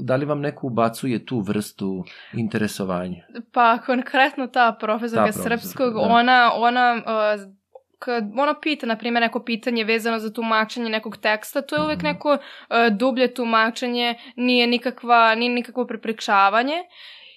da 0.00 0.16
li 0.16 0.26
vam 0.26 0.40
neko 0.40 0.66
ubacuje 0.66 1.26
tu 1.26 1.40
vrstu 1.40 2.04
interesovanja? 2.34 3.24
Pa 3.52 3.78
konkretno 3.78 4.46
ta 4.46 4.76
profesorka 4.80 5.24
Ta 5.26 5.32
profesorka, 5.32 5.56
srpskog, 5.58 5.94
da. 5.94 6.00
ona, 6.00 6.52
ona 6.54 6.94
uh, 6.96 7.52
kad 7.98 8.24
ona 8.36 8.54
pita, 8.54 8.86
na 8.86 8.96
primjer, 8.96 9.20
neko 9.20 9.40
pitanje 9.40 9.84
vezano 9.84 10.18
za 10.18 10.32
tumačenje 10.32 10.88
nekog 10.90 11.16
teksta, 11.16 11.62
to 11.62 11.76
je 11.76 11.82
uvek 11.82 11.98
Mhm. 11.98 12.06
neko 12.06 12.30
uh, 12.30 12.96
dublje 12.96 13.34
tumačenje, 13.34 14.14
nije 14.36 14.66
nikakva, 14.66 15.34
nije 15.34 15.50
nikakvo 15.50 15.86
prepričavanje. 15.86 16.74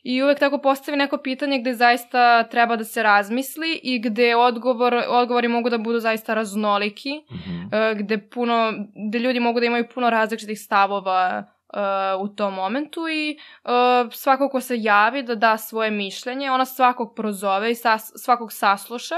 I 0.07 0.23
uvek 0.23 0.39
tako 0.39 0.57
postavi 0.57 0.97
neko 0.97 1.17
pitanje 1.17 1.59
gde 1.59 1.73
zaista 1.73 2.43
treba 2.43 2.75
da 2.75 2.83
se 2.83 3.03
razmisli 3.03 3.79
i 3.83 3.99
gde 3.99 4.35
odgovor, 4.35 4.95
odgovori 5.07 5.47
mogu 5.47 5.69
da 5.69 5.77
budu 5.77 5.99
zaista 5.99 6.33
raznoliki, 6.33 7.09
-huh. 7.09 7.91
uh, 7.91 7.99
gde, 7.99 8.29
puno, 8.29 8.73
gde 9.09 9.19
ljudi 9.19 9.39
mogu 9.39 9.59
da 9.59 9.65
imaju 9.65 9.87
puno 9.93 10.09
različitih 10.09 10.59
stavova 10.59 11.43
uh, 11.73 12.29
u 12.31 12.35
tom 12.35 12.53
momentu 12.53 13.07
i 13.07 13.37
uh, 13.63 14.13
svako 14.13 14.49
ko 14.49 14.61
se 14.61 14.75
javi 14.77 15.23
da 15.23 15.35
da 15.35 15.57
svoje 15.57 15.91
mišljenje, 15.91 16.51
ona 16.51 16.65
svakog 16.65 17.13
prozove 17.15 17.71
i 17.71 17.75
sas, 17.75 18.11
svakog 18.15 18.53
sasluša 18.53 19.15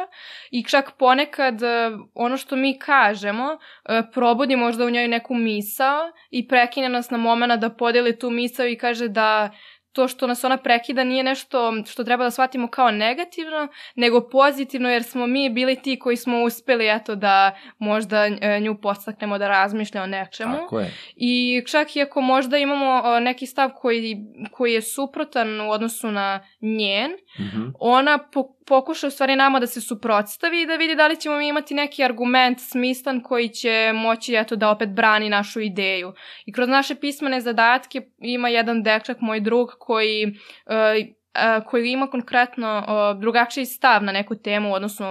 i 0.51 0.63
čak 0.63 0.91
ponekad 0.97 1.61
uh, 1.61 1.99
ono 2.13 2.37
što 2.37 2.55
mi 2.55 2.79
kažemo 2.79 3.45
uh, 3.45 3.95
probudi 4.13 4.55
možda 4.55 4.85
u 4.85 4.89
njoj 4.89 5.07
neku 5.07 5.33
misao 5.33 6.11
i 6.29 6.47
prekine 6.47 6.89
nas 6.89 7.09
na 7.09 7.17
momena 7.17 7.57
da 7.57 7.69
podeli 7.69 8.19
tu 8.19 8.29
misao 8.29 8.67
i 8.67 8.77
kaže 8.77 9.07
da 9.07 9.49
to 9.91 10.07
što 10.07 10.27
nas 10.27 10.43
ona 10.43 10.57
prekida 10.57 11.03
nije 11.03 11.23
nešto 11.23 11.73
što 11.87 12.03
treba 12.03 12.23
da 12.23 12.31
shvatimo 12.31 12.67
kao 12.67 12.91
negativno, 12.91 13.67
nego 13.95 14.29
pozitivno 14.29 14.89
jer 14.89 15.03
smo 15.03 15.27
mi 15.27 15.49
bili 15.49 15.75
ti 15.75 15.99
koji 15.99 16.17
smo 16.17 16.43
uspeli 16.43 16.89
eto 16.89 17.15
da 17.15 17.55
možda 17.77 18.25
e, 18.25 18.59
nju 18.59 18.77
podstaknemo 18.81 19.37
da 19.37 19.47
razmišlja 19.47 20.03
o 20.03 20.07
nečemu. 20.07 20.57
Tako 20.57 20.79
je. 20.79 20.93
I 21.15 21.63
čak 21.67 21.95
i 21.95 22.01
ako 22.01 22.21
možda 22.21 22.57
imamo 22.57 23.01
o, 23.05 23.19
neki 23.19 23.45
stav 23.45 23.69
koji, 23.75 24.17
koji 24.51 24.73
je 24.73 24.81
suprotan 24.81 25.61
u 25.61 25.71
odnosu 25.71 26.11
na 26.11 26.43
njen, 26.61 27.11
Mhm. 27.39 27.67
ona 27.79 28.17
po, 28.33 28.43
pokuša 28.69 29.07
u 29.07 29.09
stvari 29.09 29.35
nama 29.35 29.59
da 29.59 29.67
se 29.67 29.81
suprotstavi 29.81 30.61
i 30.61 30.65
da 30.65 30.75
vidi 30.75 30.95
da 30.95 31.07
li 31.07 31.19
ćemo 31.19 31.37
mi 31.37 31.47
imati 31.47 31.73
neki 31.73 32.03
argument 32.03 32.59
smislan 32.59 33.21
koji 33.21 33.49
će 33.49 33.91
moći 33.95 34.35
eto 34.35 34.55
da 34.55 34.69
opet 34.69 34.89
brani 34.89 35.29
našu 35.29 35.59
ideju. 35.59 36.13
I 36.45 36.53
kroz 36.53 36.69
naše 36.69 36.95
pismene 36.95 37.41
zadatke 37.41 38.01
ima 38.17 38.49
jedan 38.49 38.83
dečak, 38.83 39.17
moj 39.21 39.39
drug, 39.39 39.69
koji, 39.79 40.25
uh, 40.27 41.65
koji 41.65 41.91
ima 41.91 42.07
konkretno 42.07 42.83
drugačiji 43.19 43.65
stav 43.65 44.03
na 44.03 44.11
neku 44.11 44.35
temu 44.35 44.69
u 44.69 44.73
odnosu 44.73 45.03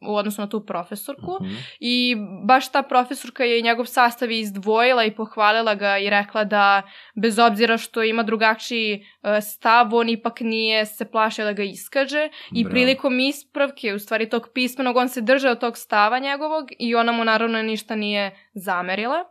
u 0.00 0.16
odnosu 0.16 0.40
na 0.40 0.48
tu 0.48 0.66
profesorku 0.66 1.38
Mhm. 1.40 1.54
i 1.80 2.16
baš 2.44 2.72
ta 2.72 2.82
profesorka 2.82 3.44
je 3.44 3.62
njegov 3.62 3.84
sastav 3.86 4.30
izdvojila 4.30 5.04
i 5.04 5.14
pohvalila 5.14 5.74
ga 5.74 5.98
i 5.98 6.10
rekla 6.10 6.44
da 6.44 6.82
bez 7.14 7.38
obzira 7.38 7.78
što 7.78 8.02
ima 8.02 8.22
drugačiji 8.22 9.06
e, 9.22 9.40
stav, 9.40 9.94
on 9.94 10.08
ipak 10.08 10.40
nije 10.40 10.86
se 10.86 11.10
plašio 11.10 11.44
da 11.44 11.52
ga 11.52 11.62
iskaže 11.62 12.28
i 12.52 12.64
Bravo. 12.64 12.72
prilikom 12.72 13.20
ispravke, 13.20 13.94
u 13.94 13.98
stvari 13.98 14.28
tog 14.28 14.48
pismenog, 14.54 14.96
on 14.96 15.08
se 15.08 15.20
držao 15.20 15.54
tog 15.54 15.76
stava 15.78 16.18
njegovog 16.18 16.68
i 16.78 16.94
ona 16.94 17.12
mu 17.12 17.24
naravno 17.24 17.62
ništa 17.62 17.96
nije 17.96 18.36
zamerila. 18.54 19.24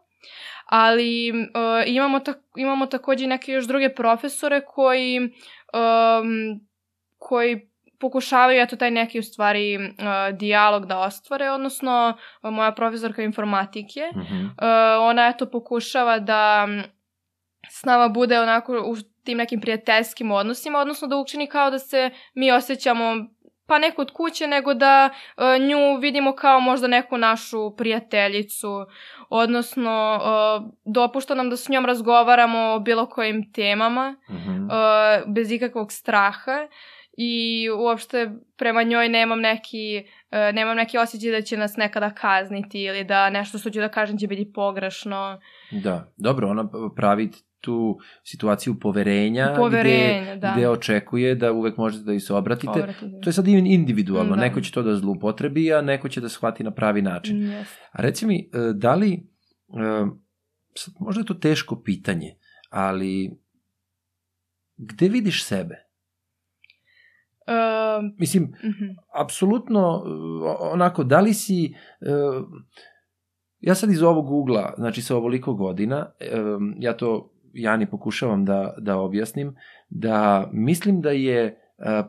Ali 0.65 1.29
e, 1.29 1.33
imamo, 1.85 2.19
tak, 2.19 2.37
imamo 2.57 2.85
takođe 2.85 3.27
neke 3.27 3.51
još 3.51 3.65
druge 3.67 3.93
profesore 3.93 4.61
koji, 4.65 5.19
um, 5.19 6.59
koji 7.17 7.69
pokušavaju 7.99 8.61
eto 8.61 8.75
taj 8.75 8.91
neki 8.91 9.19
u 9.19 9.23
stvari 9.23 9.77
uh, 9.77 9.83
dijalog 10.33 10.85
da 10.85 10.99
ostvare, 10.99 11.51
odnosno 11.51 12.13
uh, 12.43 12.49
moja 12.51 12.71
profesorka 12.71 13.21
informatike, 13.21 14.01
Mhm. 14.15 14.45
uh, 14.45 14.51
ona 15.01 15.27
eto 15.27 15.45
pokušava 15.45 16.19
da 16.19 16.65
mm, 16.65 16.83
s 17.69 17.83
nama 17.83 18.07
bude 18.09 18.39
onako 18.39 18.73
u 18.73 18.95
tim 19.23 19.37
nekim 19.37 19.61
prijateljskim 19.61 20.31
odnosima, 20.31 20.79
odnosno 20.79 21.07
da 21.07 21.17
učini 21.17 21.47
kao 21.47 21.69
da 21.69 21.79
se 21.79 22.09
mi 22.33 22.51
osjećamo 22.51 23.15
pa 23.67 23.79
neko 23.79 24.01
od 24.01 24.11
kuće, 24.11 24.47
nego 24.47 24.73
da 24.73 25.09
uh, 25.37 25.43
nju 25.59 25.97
vidimo 25.97 26.33
kao 26.33 26.59
možda 26.59 26.87
neku 26.87 27.17
našu 27.17 27.75
prijateljicu, 27.75 28.85
odnosno 29.29 30.19
uh, 30.61 30.71
dopušta 30.85 31.35
nam 31.35 31.49
da 31.49 31.57
s 31.57 31.69
njom 31.69 31.85
razgovaramo 31.85 32.59
o 32.59 32.79
bilo 32.79 33.05
kojim 33.05 33.51
temama, 33.53 34.15
Mhm. 34.29 34.63
uh, 34.63 34.71
bez 35.27 35.51
ikakvog 35.51 35.91
straha 35.91 36.67
i 37.17 37.33
uopšte 37.69 38.31
prema 38.57 38.83
njoj 38.83 39.09
nemam 39.09 39.39
neki, 39.39 40.03
uh, 40.31 40.55
nemam 40.55 40.77
neki 40.77 40.97
osjećaj 40.97 41.31
da 41.31 41.41
će 41.41 41.57
nas 41.57 41.77
nekada 41.77 42.09
kazniti 42.09 42.81
ili 42.81 43.03
da 43.03 43.29
nešto 43.29 43.57
što 43.57 43.69
ću 43.69 43.79
da 43.79 43.89
kažem 43.89 44.17
će 44.17 44.27
biti 44.27 44.51
pogrešno. 44.53 45.39
Da, 45.71 46.13
dobro, 46.17 46.49
ona 46.49 46.69
pravi 46.95 47.31
tu 47.61 47.97
situaciju 48.23 48.79
poverenja, 48.79 49.53
Poverenja, 49.57 50.21
gde, 50.23 50.35
da. 50.35 50.53
gde 50.57 50.69
očekuje 50.69 51.35
da 51.35 51.51
uvek 51.51 51.77
možete 51.77 52.03
da 52.03 52.13
i 52.13 52.19
se 52.19 52.33
obratite. 52.33 52.69
Obratite. 52.69 53.19
To 53.23 53.29
je 53.29 53.33
sad 53.33 53.47
in- 53.47 53.67
individualno, 53.67 54.35
Da. 54.35 54.41
neko 54.41 54.61
će 54.61 54.71
to 54.71 54.81
da 54.81 54.95
zloupotrebi, 54.95 55.73
a 55.73 55.81
neko 55.81 56.09
će 56.09 56.21
da 56.21 56.29
shvati 56.29 56.63
na 56.63 56.71
pravi 56.71 57.01
način. 57.01 57.41
Jeste. 57.43 57.81
A 57.91 58.01
reci 58.01 58.25
mi, 58.25 58.39
e, 58.53 58.73
da 58.73 58.95
li, 58.95 59.13
e, 59.13 60.05
možda 60.99 61.21
je 61.21 61.25
to 61.25 61.33
teško 61.33 61.81
pitanje, 61.81 62.35
ali 62.69 63.31
gde 64.77 65.07
vidiš 65.09 65.43
sebe? 65.43 65.84
Uh, 67.47 68.15
Mislim, 68.17 68.43
mhm. 68.43 68.85
apsolutno, 69.13 70.03
e, 70.05 70.09
onako, 70.59 71.03
da 71.03 71.19
li 71.19 71.33
si, 71.33 71.65
e, 71.65 71.73
ja 73.59 73.75
sad 73.75 73.91
iz 73.91 74.03
ovog 74.03 74.31
ugla, 74.31 74.73
znači 74.77 75.01
sa 75.01 75.15
ovoliko 75.15 75.53
godina, 75.53 76.11
e, 76.19 76.41
ja 76.79 76.97
to 76.97 77.31
Jani 77.53 77.89
pokušavam 77.89 78.45
da, 78.45 78.73
da 78.77 78.97
objasnim, 78.97 79.55
da 79.89 80.49
mislim 80.53 81.01
da 81.01 81.09
je 81.09 81.45
e, 81.45 81.55
e, 81.85 82.03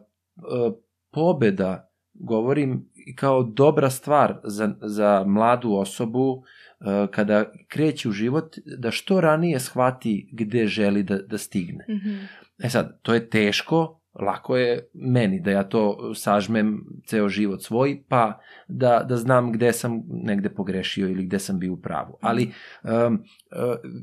pobeda, 1.12 1.90
govorim 2.14 2.90
kao 3.16 3.42
dobra 3.42 3.90
stvar 3.90 4.40
za, 4.44 4.74
za 4.82 5.24
mladu 5.26 5.72
osobu 5.72 6.42
e, 6.80 7.06
kada 7.10 7.52
kreće 7.68 8.08
u 8.08 8.12
život, 8.12 8.56
da 8.78 8.90
što 8.90 9.20
ranije 9.20 9.60
shvati 9.60 10.30
gde 10.32 10.66
želi 10.66 11.02
da, 11.02 11.18
da 11.18 11.38
stigne. 11.38 11.86
Mhm. 11.88 12.16
E 12.58 12.68
sad, 12.68 13.00
to 13.02 13.14
je 13.14 13.30
teško, 13.30 14.00
lako 14.20 14.56
je 14.56 14.88
meni 14.94 15.40
da 15.40 15.50
ja 15.50 15.62
to 15.64 16.14
sažmem 16.14 16.84
ceo 17.06 17.28
život 17.28 17.62
svoj, 17.62 18.02
pa 18.08 18.38
da, 18.68 19.06
da 19.08 19.16
znam 19.16 19.52
gde 19.52 19.72
sam 19.72 20.02
negde 20.08 20.48
pogrešio 20.48 21.08
ili 21.08 21.24
gde 21.26 21.38
sam 21.38 21.58
bio 21.58 21.72
u 21.72 21.76
pravu. 21.76 22.18
Ali 22.20 22.50
um, 22.82 23.22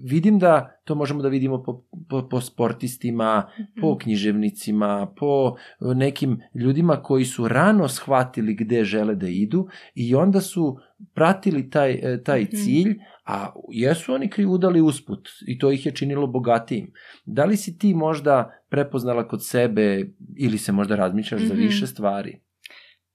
vidim 0.03 0.39
da 0.39 0.79
to 0.83 0.95
možemo 0.95 1.21
da 1.21 1.29
vidimo 1.29 1.63
po, 1.63 1.83
po, 2.09 2.27
po 2.29 2.41
sportistima, 2.41 3.49
po 3.81 3.97
književnicima, 3.97 5.13
po 5.19 5.55
nekim 5.79 6.41
ljudima 6.55 6.95
koji 6.95 7.25
su 7.25 7.47
rano 7.47 7.87
shvatili 7.87 8.53
gde 8.55 8.83
žele 8.83 9.15
da 9.15 9.27
idu 9.27 9.67
i 9.95 10.15
onda 10.15 10.41
su 10.41 10.77
pratili 11.13 11.69
taj, 11.69 11.91
e, 11.91 12.23
taj 12.23 12.41
Mhm. 12.41 12.55
cilj, 12.55 12.99
a 13.25 13.53
jesu 13.69 14.13
oni 14.13 14.29
krivudali 14.29 14.81
usput 14.81 15.29
i 15.47 15.59
to 15.59 15.71
ih 15.71 15.85
je 15.85 15.91
činilo 15.91 16.27
bogatijim. 16.27 16.91
Da 17.25 17.45
li 17.45 17.57
si 17.57 17.77
ti 17.77 17.93
možda 17.93 18.51
prepoznala 18.69 19.27
kod 19.27 19.45
sebe 19.45 20.05
ili 20.37 20.57
se 20.57 20.71
možda 20.71 20.95
razmišljaš 20.95 21.41
za 21.41 21.53
Mhm. 21.53 21.63
više 21.63 21.87
stvari? 21.87 22.39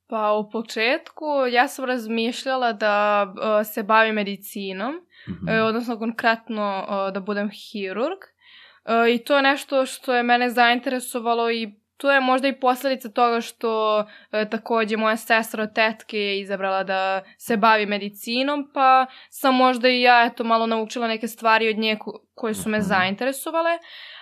Pa 0.07 0.33
u 0.33 0.51
početku 0.51 1.25
ja 1.53 1.69
sam 1.69 1.85
razmišljala 1.85 2.73
da 2.73 3.27
uh, 3.29 3.67
se 3.67 3.83
bavim 3.83 4.15
medicinom, 4.15 4.95
Mhm. 5.29 5.49
e, 5.49 5.63
odnosno 5.63 5.99
konkretno 5.99 6.87
uh, 7.09 7.15
da 7.15 7.21
budem 7.21 7.51
hirurg. 7.51 8.19
E, 8.85 9.15
I 9.15 9.19
to 9.19 9.37
je 9.37 9.43
nešto 9.43 9.87
što 9.87 10.15
je 10.15 10.23
mene 10.23 10.51
zainteresovalo 10.51 11.51
i 11.51 11.75
to 11.99 12.13
je 12.13 12.21
možda 12.21 12.49
i 12.49 12.61
posledica 12.61 13.09
toga 13.11 13.41
što 13.41 14.01
e, 14.33 14.45
takođe 14.47 14.97
moja 14.97 15.17
sestra 15.17 15.63
od 15.63 15.75
tetke 15.75 16.19
je 16.19 16.41
izabrala 16.41 16.85
da 16.85 17.01
se 17.39 17.57
bavi 17.57 17.87
medicinom, 17.87 18.71
pa 18.75 19.07
sam 19.31 19.55
možda 19.57 19.89
i 19.89 20.01
ja 20.03 20.25
eto 20.25 20.45
malo 20.45 20.67
naučila 20.67 21.09
neke 21.09 21.29
stvari 21.29 21.69
od 21.69 21.79
nje 21.79 21.97
ko- 21.97 22.21
koje 22.35 22.55
su 22.55 22.69
me 22.69 22.79
Mhm. 22.79 22.87
zainteresovale. 22.87 23.79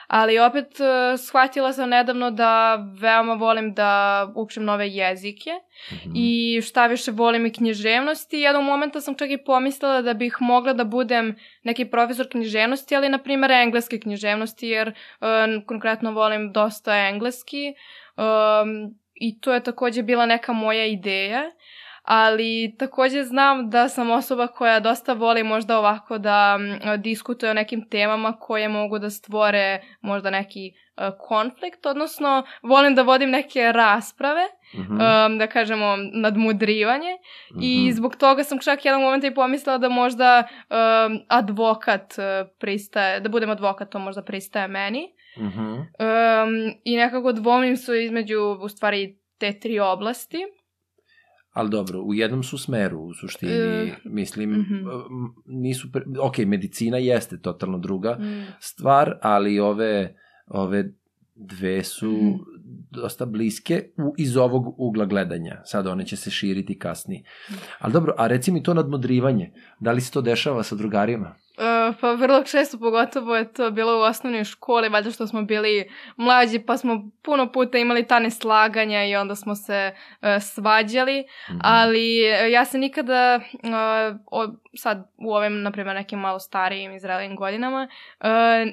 Ali 0.06 0.38
opet 0.38 0.80
e, 0.80 1.16
shvatila 1.16 1.72
sam 1.72 1.88
nedavno 1.88 2.30
da 2.30 2.74
veoma 3.00 3.34
volim 3.34 3.74
da 3.74 4.26
učim 4.34 4.64
nove 4.64 4.88
jezike 4.88 5.50
Mhm. 5.92 6.12
i 6.14 6.60
šta 6.62 6.86
više 6.86 7.10
volim 7.10 7.46
i 7.46 7.52
književnosti. 7.52 8.38
Jednog 8.38 8.64
momenta 8.64 9.00
sam 9.00 9.14
čak 9.14 9.30
i 9.30 9.44
pomislila 9.44 10.02
da 10.02 10.14
bih 10.14 10.36
mogla 10.40 10.72
da 10.72 10.84
budem 10.84 11.36
neki 11.62 11.84
profesor 11.84 12.28
književnosti, 12.30 12.96
ali 12.96 13.08
na 13.08 13.18
primjer 13.18 13.50
engleske 13.50 14.00
književnosti, 14.00 14.68
jer 14.68 14.88
um, 14.88 15.64
konkretno 15.66 16.12
volim 16.12 16.52
dosta 16.52 16.96
engleski 16.96 17.74
um, 18.16 18.94
i 19.14 19.40
to 19.40 19.54
je 19.54 19.62
takođe 19.62 20.02
bila 20.02 20.26
neka 20.26 20.52
moja 20.52 20.86
ideja. 20.86 21.42
Ali 22.06 22.76
takođe 22.78 23.22
znam 23.24 23.70
da 23.70 23.88
sam 23.88 24.10
osoba 24.10 24.46
koja 24.46 24.80
dosta 24.80 25.12
voli 25.12 25.42
možda 25.42 25.78
ovako 25.78 26.18
da 26.18 26.58
mm, 26.58 27.02
diskutuje 27.02 27.50
o 27.50 27.54
nekim 27.54 27.88
temama 27.88 28.32
koje 28.32 28.68
mogu 28.68 28.98
da 28.98 29.10
stvore 29.10 29.80
možda 30.00 30.30
neki 30.30 30.72
uh, 30.96 31.04
konflikt, 31.18 31.86
odnosno 31.86 32.42
volim 32.62 32.94
da 32.94 33.02
vodim 33.02 33.30
neke 33.30 33.72
rasprave 33.72 34.42
Mhm. 34.74 34.92
um, 34.92 35.38
da 35.38 35.46
kažemo, 35.46 35.96
nadmudrivanje 36.12 37.16
i 37.62 37.84
Mhm. 37.84 37.96
zbog 37.96 38.16
toga 38.16 38.44
sam 38.44 38.58
čak 38.58 38.84
jedan 38.84 39.00
moment 39.00 39.24
i 39.24 39.34
pomislila 39.34 39.78
da 39.78 39.88
možda 39.88 40.42
um, 40.70 41.18
advokat 41.28 42.14
pristaje, 42.58 43.20
da 43.20 43.28
budem 43.28 43.50
advokat, 43.50 43.90
to 43.90 43.98
možda 43.98 44.22
pristaje 44.22 44.68
meni. 44.68 45.12
Mhm. 45.38 45.72
Um, 45.72 45.84
I 46.84 46.96
nekako 46.96 47.32
dvomim 47.32 47.76
su 47.76 47.94
između, 47.94 48.40
u 48.60 48.68
stvari, 48.68 49.16
te 49.38 49.58
tri 49.60 49.80
oblasti. 49.80 50.38
Ali 51.56 51.70
dobro, 51.70 52.00
u 52.00 52.14
jednom 52.14 52.42
su 52.42 52.58
smeru, 52.58 53.00
u 53.00 53.14
suštini, 53.14 53.52
E, 53.52 53.94
mislim, 54.04 54.50
mhm. 54.50 54.74
m, 54.74 54.84
nisu, 55.46 55.92
pre... 55.92 56.02
ok, 56.20 56.38
medicina 56.38 56.98
jeste 56.98 57.40
totalno 57.40 57.78
druga 57.78 58.16
Mm. 58.20 58.46
stvar, 58.60 59.18
ali 59.22 59.60
ove, 59.60 60.14
ove 60.46 60.92
dve 61.34 61.84
su 61.84 62.10
Mhm. 62.12 62.42
dosta 62.90 63.26
bliske 63.26 63.84
u, 63.98 64.14
iz 64.18 64.36
ovog 64.36 64.74
ugla 64.80 65.04
gledanja. 65.04 65.60
Sad 65.64 65.86
one 65.86 66.06
će 66.06 66.16
se 66.16 66.30
širiti 66.30 66.78
kasnije. 66.78 67.22
Ali 67.78 67.92
dobro, 67.92 68.14
a 68.18 68.26
reci 68.26 68.52
mi 68.52 68.62
to 68.62 68.74
nadmodrivanje, 68.74 69.52
da 69.80 69.92
li 69.92 70.00
se 70.00 70.12
to 70.12 70.20
dešava 70.20 70.62
sa 70.62 70.74
drugarima? 70.76 71.34
Uh, 71.56 71.96
pa 72.00 72.12
vrlo 72.12 72.42
često 72.42 72.78
pogotovo 72.78 73.36
je 73.36 73.52
to 73.52 73.70
bilo 73.70 73.98
u 73.98 74.02
osnovnoj 74.02 74.44
školi, 74.44 74.88
valjda 74.88 75.10
što 75.10 75.26
smo 75.26 75.42
bili 75.42 75.90
mlađi 76.16 76.58
pa 76.58 76.76
smo 76.76 77.10
puno 77.22 77.52
puta 77.52 77.78
imali 77.78 78.06
ta 78.06 78.18
neslaganja 78.18 79.04
i 79.04 79.16
onda 79.16 79.34
smo 79.34 79.54
se 79.54 79.92
uh, 79.94 80.28
svađali, 80.42 81.20
mm 81.20 81.52
-hmm. 81.52 81.60
ali 81.62 82.20
uh, 82.20 82.52
ja 82.52 82.64
se 82.64 82.78
nikada 82.78 83.40
uh, 83.52 84.16
o, 84.26 84.48
sad 84.74 85.10
u 85.18 85.34
ovim, 85.34 85.62
na 85.62 85.70
primjer, 85.70 85.96
nekim 85.96 86.18
malo 86.18 86.38
starijim 86.38 86.94
i 86.94 87.00
zrelijim 87.00 87.36
godinama, 87.36 87.88
uh, 88.20 88.26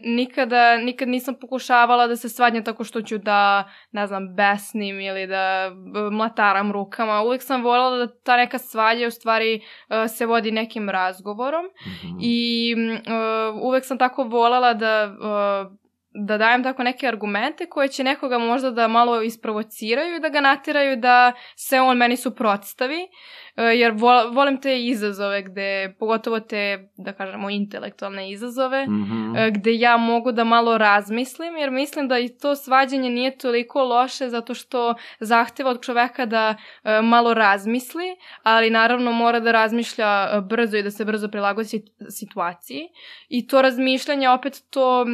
nikada, 0.04 0.78
nikad 0.78 1.08
nisam 1.08 1.36
pokušavala 1.42 2.08
da 2.08 2.16
se 2.16 2.30
svađam 2.30 2.64
tako 2.64 2.84
što 2.84 3.02
ću 3.02 3.18
da, 3.18 3.70
ne 3.92 4.08
znam, 4.08 4.36
besnim 4.36 5.00
ili 5.00 5.28
da 5.28 5.72
mlataram 6.12 6.72
rukama. 6.72 7.22
Uvijek 7.22 7.44
sam 7.44 7.64
voljela 7.64 7.98
da 7.98 8.14
ta 8.24 8.38
neka 8.38 8.58
svađa 8.58 9.08
u 9.08 9.12
stvari 9.12 9.56
uh, 9.90 9.96
se 10.12 10.26
vodi 10.26 10.52
nekim 10.52 10.90
razgovorom 10.90 11.66
mm 11.66 11.90
-hmm. 11.90 12.18
i 12.22 12.73
uh, 12.74 13.62
uvek 13.62 13.86
sam 13.86 13.98
tako 13.98 14.24
voljela 14.24 14.74
da 14.74 15.16
uh, 15.20 15.84
da 16.16 16.38
dajem 16.38 16.64
tako 16.64 16.84
neke 16.84 17.08
argumente 17.08 17.66
koje 17.66 17.88
će 17.88 18.04
nekoga 18.04 18.38
možda 18.38 18.72
da 18.72 18.88
malo 18.88 19.22
isprovociraju 19.22 20.16
i 20.16 20.20
da 20.20 20.30
ga 20.30 20.42
natiraju 20.42 20.96
da 20.96 21.34
se 21.56 21.80
on 21.80 21.98
meni 21.98 22.18
suprotstavi. 22.18 23.02
E, 23.02 23.08
jer 23.56 23.94
volim 24.34 24.62
te 24.62 24.86
izazove 24.86 25.42
gde, 25.42 25.96
pogotovo 26.00 26.40
te, 26.40 26.90
da 26.98 27.14
kažemo, 27.14 27.50
intelektualne 27.50 28.32
izazove, 28.32 28.86
mm 28.86 28.92
-hmm. 28.92 29.52
gde 29.54 29.76
ja 29.76 29.98
mogu 29.98 30.32
da 30.32 30.44
malo 30.44 30.78
razmislim, 30.78 31.58
jer 31.58 31.72
mislim 31.72 32.08
da 32.08 32.20
i 32.20 32.30
to 32.38 32.56
svađanje 32.56 33.10
nije 33.10 33.38
toliko 33.38 33.84
loše 33.84 34.30
zato 34.30 34.54
što 34.54 34.96
zahteva 35.20 35.70
od 35.70 35.82
čoveka 35.82 36.26
da 36.26 36.56
e, 36.84 37.02
malo 37.02 37.34
razmisli, 37.34 38.16
ali 38.44 38.70
naravno 38.70 39.12
mora 39.12 39.40
da 39.40 39.52
razmišlja 39.52 40.42
brzo 40.42 40.78
i 40.78 40.84
da 40.84 40.92
se 40.92 41.06
brzo 41.06 41.28
prilagodi 41.28 41.70
situaciji. 42.10 42.88
I 43.30 43.48
to 43.48 43.62
razmišljanje 43.62 44.30
opet 44.30 44.64
to, 44.70 45.06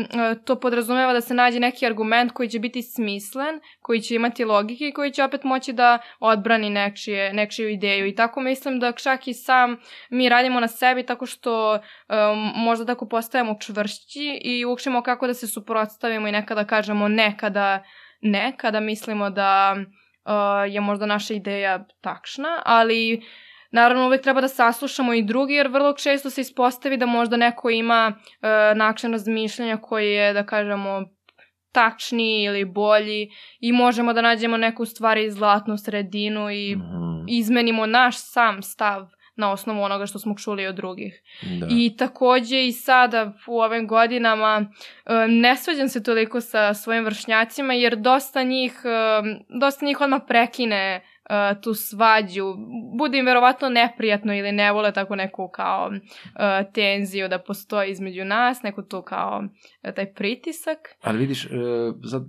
to 0.45 0.59
podrazumeva 0.59 1.13
da 1.13 1.21
se 1.21 1.33
nađe 1.33 1.59
neki 1.59 1.85
argument 1.85 2.31
koji 2.31 2.49
će 2.49 2.59
biti 2.59 2.81
smislen, 2.81 3.59
koji 3.81 4.01
će 4.01 4.15
imati 4.15 4.45
logike 4.45 4.87
i 4.87 4.93
koji 4.93 5.11
će 5.11 5.23
opet 5.23 5.43
moći 5.43 5.73
da 5.73 5.99
odbrani 6.19 6.69
nečije, 6.69 7.33
nečiju 7.33 7.69
ideju 7.69 8.07
i 8.07 8.15
tako 8.15 8.28
tako 8.29 8.41
mislim 8.41 8.79
da 8.79 8.91
čak 8.91 9.27
i 9.27 9.33
sam 9.33 9.77
mi 10.09 10.29
radimo 10.29 10.59
na 10.59 10.67
sebi 10.67 11.05
tako 11.05 11.25
što 11.25 11.73
um, 11.73 12.51
možda 12.55 12.85
tako 12.85 13.07
postajemo 13.07 13.57
čvršći 13.61 14.39
i 14.41 14.65
učimo 14.65 15.01
kako 15.01 15.27
da 15.27 15.33
se 15.33 15.47
suprotstavimo 15.47 16.27
i 16.27 16.31
nekada 16.31 16.65
kažemo 16.65 17.07
ne 17.07 17.37
kada 17.37 17.83
ne, 18.21 18.53
kada 18.57 18.79
mislimo 18.79 19.29
da 19.29 19.75
uh, 19.75 20.73
je 20.73 20.81
možda 20.81 21.05
naša 21.05 21.33
ideja 21.33 21.85
takšna, 22.01 22.61
ali 22.65 23.21
Naravno, 23.71 24.05
uvek 24.05 24.21
treba 24.21 24.41
da 24.41 24.47
saslušamo 24.47 25.13
i 25.13 25.21
drugi, 25.23 25.53
jer 25.53 25.67
vrlo 25.67 25.93
često 25.93 26.29
se 26.29 26.41
ispostavi 26.41 26.97
da 26.97 27.05
možda 27.05 27.37
neko 27.37 27.69
ima 27.69 28.13
uh, 28.17 28.77
način 28.77 29.11
razmišljanja 29.11 29.77
koji 29.77 30.13
je, 30.13 30.33
da 30.33 30.45
kažemo, 30.45 31.03
tačniji 31.71 32.43
ili 32.43 32.65
bolji 32.65 33.29
i 33.59 33.71
možemo 33.71 34.13
da 34.13 34.21
nađemo 34.21 34.57
neku 34.57 34.85
stvari 34.85 35.31
zlatnu 35.31 35.77
sredinu 35.77 36.51
i 36.51 36.75
mm 36.75 37.09
izmenimo 37.29 37.85
naš 37.85 38.15
sam 38.17 38.63
stav 38.63 39.07
na 39.35 39.51
osnovu 39.51 39.81
onoga 39.81 40.05
što 40.05 40.19
smo 40.19 40.35
čuli 40.35 40.67
od 40.67 40.75
drugih. 40.75 41.21
Da. 41.59 41.67
I 41.69 41.95
takođe 41.97 42.67
i 42.67 42.71
sada 42.71 43.33
u 43.47 43.59
ovim 43.59 43.87
godinama 43.87 44.65
ne 45.27 45.55
svađam 45.55 45.89
se 45.89 46.03
toliko 46.03 46.41
sa 46.41 46.73
svojim 46.73 47.05
vršnjacima 47.05 47.73
jer 47.73 47.95
dosta 47.95 48.43
njih, 48.43 48.81
dosta 49.61 49.85
njih 49.85 50.01
odmah 50.01 50.21
prekine 50.27 51.01
uh, 51.29 51.61
tu 51.61 51.73
svađu. 51.73 52.45
Bude 52.97 53.17
im 53.17 53.25
verovatno 53.25 53.69
neprijatno 53.69 54.35
ili 54.35 54.51
ne 54.51 54.71
vole 54.71 54.93
tako 54.93 55.15
neku 55.15 55.49
kao 55.53 55.89
uh, 55.89 56.73
tenziju 56.73 57.27
da 57.27 57.39
postoji 57.39 57.91
između 57.91 58.25
nas, 58.25 58.63
neku 58.63 58.81
tu 58.81 59.01
kao 59.01 59.43
uh, 59.43 59.93
taj 59.93 60.13
pritisak. 60.13 60.77
Ali 61.01 61.17
vidiš, 61.17 61.45
uh, 61.45 61.51
sad, 62.11 62.23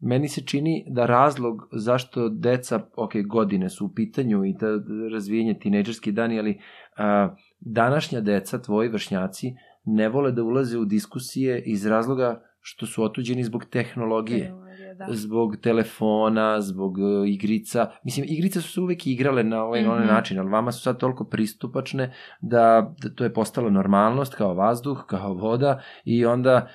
meni 0.00 0.28
se 0.28 0.46
čini 0.46 0.84
da 0.88 1.06
razlog 1.06 1.68
zašto 1.72 2.28
deca, 2.28 2.80
ok, 2.96 3.12
godine 3.26 3.68
su 3.68 3.86
u 3.86 3.94
pitanju 3.94 4.44
i 4.44 4.56
ta 4.60 4.66
razvijenje 5.12 5.58
tinejdžerski 5.58 6.12
dani, 6.12 6.38
ali 6.38 6.50
uh, 6.50 7.36
današnja 7.60 8.20
deca, 8.20 8.62
tvoji 8.62 8.88
vršnjaci, 8.88 9.52
ne 9.84 10.08
vole 10.08 10.32
da 10.32 10.42
ulaze 10.42 10.78
u 10.78 10.84
diskusije 10.84 11.62
iz 11.66 11.86
razloga 11.86 12.42
što 12.60 12.86
su 12.86 13.04
otuđeni 13.04 13.44
zbog 13.44 13.64
tehnologije. 13.64 14.52
Da. 14.98 15.06
zbog 15.10 15.56
telefona, 15.56 16.60
zbog 16.60 16.98
uh, 16.98 17.28
igrica. 17.28 17.90
Mislim, 18.04 18.26
igrice 18.28 18.60
su 18.60 18.72
se 18.72 18.80
uvek 18.80 19.06
igrale 19.06 19.44
na 19.44 19.64
ovaj 19.64 19.82
mm 19.82 19.86
-hmm. 19.86 20.06
način, 20.06 20.38
ali 20.38 20.50
vama 20.50 20.72
su 20.72 20.82
sad 20.82 20.98
toliko 20.98 21.24
pristupačne 21.24 22.14
da, 22.40 22.94
da 23.02 23.14
to 23.14 23.24
je 23.24 23.32
postala 23.34 23.70
normalnost 23.70 24.34
kao 24.34 24.54
vazduh, 24.54 25.04
kao 25.06 25.34
voda 25.34 25.80
i 26.04 26.26
onda 26.26 26.68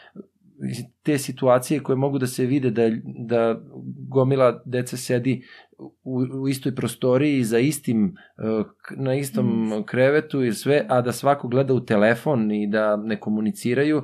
te 1.04 1.18
situacije 1.18 1.84
koje 1.84 1.96
mogu 1.96 2.18
da 2.18 2.28
se 2.28 2.46
vide 2.46 2.70
da, 2.70 2.90
da 3.28 3.62
gomila 4.10 4.62
dece 4.66 4.98
sedi 4.98 5.44
u, 6.04 6.26
u 6.42 6.48
istoj 6.48 6.76
prostoriji 6.76 7.44
za 7.44 7.60
istim 7.60 8.16
uh, 8.38 8.66
na 8.98 9.16
istom 9.16 9.46
mm. 9.46 9.84
krevetu 9.84 10.44
i 10.44 10.54
sve, 10.54 10.86
a 10.90 11.02
da 11.02 11.12
svako 11.12 11.48
gleda 11.48 11.74
u 11.74 11.86
telefon 11.86 12.52
i 12.52 12.68
da 12.68 12.96
ne 12.96 13.20
komuniciraju, 13.20 14.04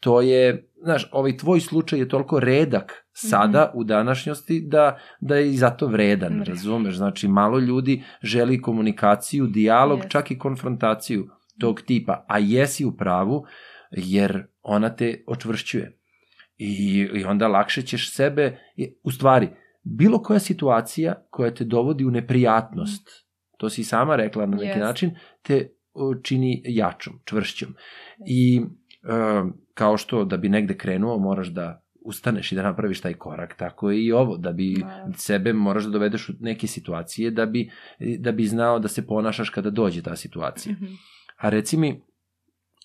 to 0.00 0.20
je, 0.20 0.68
znaš, 0.82 1.08
ovaj 1.12 1.36
tvoj 1.36 1.60
slučaj 1.60 1.98
je 1.98 2.08
toliko 2.08 2.40
redak 2.40 3.06
sada 3.12 3.60
mm 3.60 3.76
-hmm. 3.76 3.80
u 3.80 3.84
današnjosti 3.84 4.60
da, 4.60 4.98
da 5.20 5.36
je 5.36 5.50
i 5.50 5.56
zato 5.56 5.86
vredan, 5.86 6.32
mm. 6.32 6.42
razumeš? 6.42 6.96
Znači, 6.96 7.28
malo 7.28 7.58
ljudi 7.58 8.04
želi 8.22 8.62
komunikaciju, 8.62 9.46
dijalog, 9.46 10.00
yes. 10.00 10.08
čak 10.08 10.30
i 10.30 10.38
konfrontaciju 10.38 11.28
tog 11.60 11.80
tipa, 11.80 12.24
a 12.28 12.38
jesi 12.38 12.84
u 12.84 12.96
pravu 12.96 13.44
jer 13.90 14.46
ona 14.62 14.96
te 14.96 15.24
očvršćuje. 15.26 15.98
I, 16.56 17.08
i 17.14 17.24
onda 17.24 17.48
lakše 17.48 17.82
ćeš 17.82 18.14
sebe, 18.14 18.58
u 19.02 19.10
stvari, 19.10 19.48
bilo 19.82 20.22
koja 20.22 20.38
situacija 20.38 21.26
koja 21.30 21.54
te 21.54 21.64
dovodi 21.64 22.04
u 22.04 22.10
neprijatnost, 22.10 23.08
mm. 23.08 23.56
to 23.58 23.70
si 23.70 23.84
sama 23.84 24.16
rekla 24.16 24.46
na 24.46 24.56
neki 24.56 24.78
yes. 24.78 24.80
način, 24.80 25.10
te 25.42 25.68
čini 26.22 26.62
jačom, 26.64 27.20
čvršćom. 27.24 27.74
I 28.26 28.60
uh, 28.60 29.52
kao 29.74 29.96
što 29.96 30.24
da 30.24 30.36
bi 30.36 30.48
negde 30.48 30.76
krenuo 30.76 31.18
moraš 31.18 31.48
da 31.48 31.82
ustaneš 32.04 32.52
i 32.52 32.54
da 32.54 32.62
napraviš 32.62 33.00
taj 33.00 33.14
korak, 33.14 33.54
tako 33.58 33.90
je 33.90 34.04
i 34.04 34.12
ovo, 34.12 34.36
da 34.36 34.52
bi 34.52 34.76
da. 34.80 35.12
sebe 35.16 35.52
moraš 35.52 35.84
da 35.84 35.90
dovedeš 35.90 36.28
u 36.28 36.32
neke 36.40 36.66
situacije 36.66 37.30
da 37.30 37.46
bi, 37.46 37.70
da 38.18 38.32
bi 38.32 38.46
znao 38.46 38.78
da 38.78 38.88
se 38.88 39.06
ponašaš 39.06 39.50
kada 39.50 39.70
dođe 39.70 40.02
ta 40.02 40.16
situacija. 40.16 40.72
Mm 40.72 40.84
-hmm. 40.84 40.96
A 41.36 41.48
reci 41.48 41.76
mi, 41.76 42.02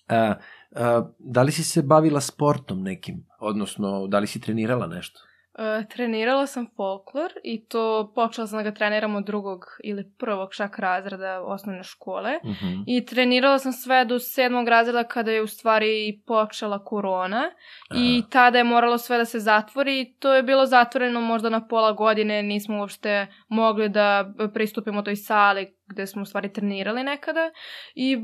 a, 0.08 0.34
a, 0.72 1.10
da 1.18 1.42
li 1.42 1.52
si 1.52 1.64
se 1.64 1.82
bavila 1.82 2.20
sportom 2.20 2.82
nekim, 2.82 3.26
odnosno 3.40 4.06
da 4.06 4.18
li 4.18 4.26
si 4.26 4.40
trenirala 4.40 4.86
nešto? 4.86 5.20
Uh, 5.58 5.88
trenirala 5.88 6.46
sam 6.46 6.66
folklor 6.76 7.32
i 7.44 7.64
to 7.64 8.12
počela 8.14 8.46
sam 8.46 8.58
da 8.58 8.62
ga 8.62 8.74
treniram 8.74 9.16
od 9.16 9.24
drugog 9.24 9.64
ili 9.84 10.10
prvog 10.18 10.54
šak 10.54 10.78
razreda 10.78 11.40
osnovne 11.40 11.82
škole 11.82 12.38
uh 12.42 12.50
mhm. 12.50 12.66
-huh. 12.66 12.84
i 12.86 13.06
trenirala 13.06 13.58
sam 13.58 13.72
sve 13.72 14.04
do 14.04 14.18
sedmog 14.18 14.68
razreda 14.68 15.04
kada 15.04 15.30
je 15.30 15.42
u 15.42 15.46
stvari 15.46 16.20
počela 16.26 16.84
korona 16.84 17.50
Aha. 17.90 18.00
i 18.00 18.22
tada 18.30 18.58
je 18.58 18.64
moralo 18.64 18.98
sve 18.98 19.18
da 19.18 19.24
se 19.24 19.38
zatvori 19.38 20.00
i 20.00 20.12
to 20.18 20.34
je 20.34 20.42
bilo 20.42 20.66
zatvoreno 20.66 21.20
možda 21.20 21.48
na 21.48 21.66
pola 21.66 21.92
godine, 21.92 22.42
nismo 22.42 22.78
uopšte 22.78 23.26
mogli 23.48 23.88
da 23.88 24.32
pristupimo 24.54 25.02
toj 25.02 25.16
sali 25.16 25.78
gde 25.86 26.06
smo 26.06 26.22
u 26.22 26.24
stvari 26.24 26.52
trenirali 26.52 27.02
nekada 27.02 27.50
i 27.94 28.18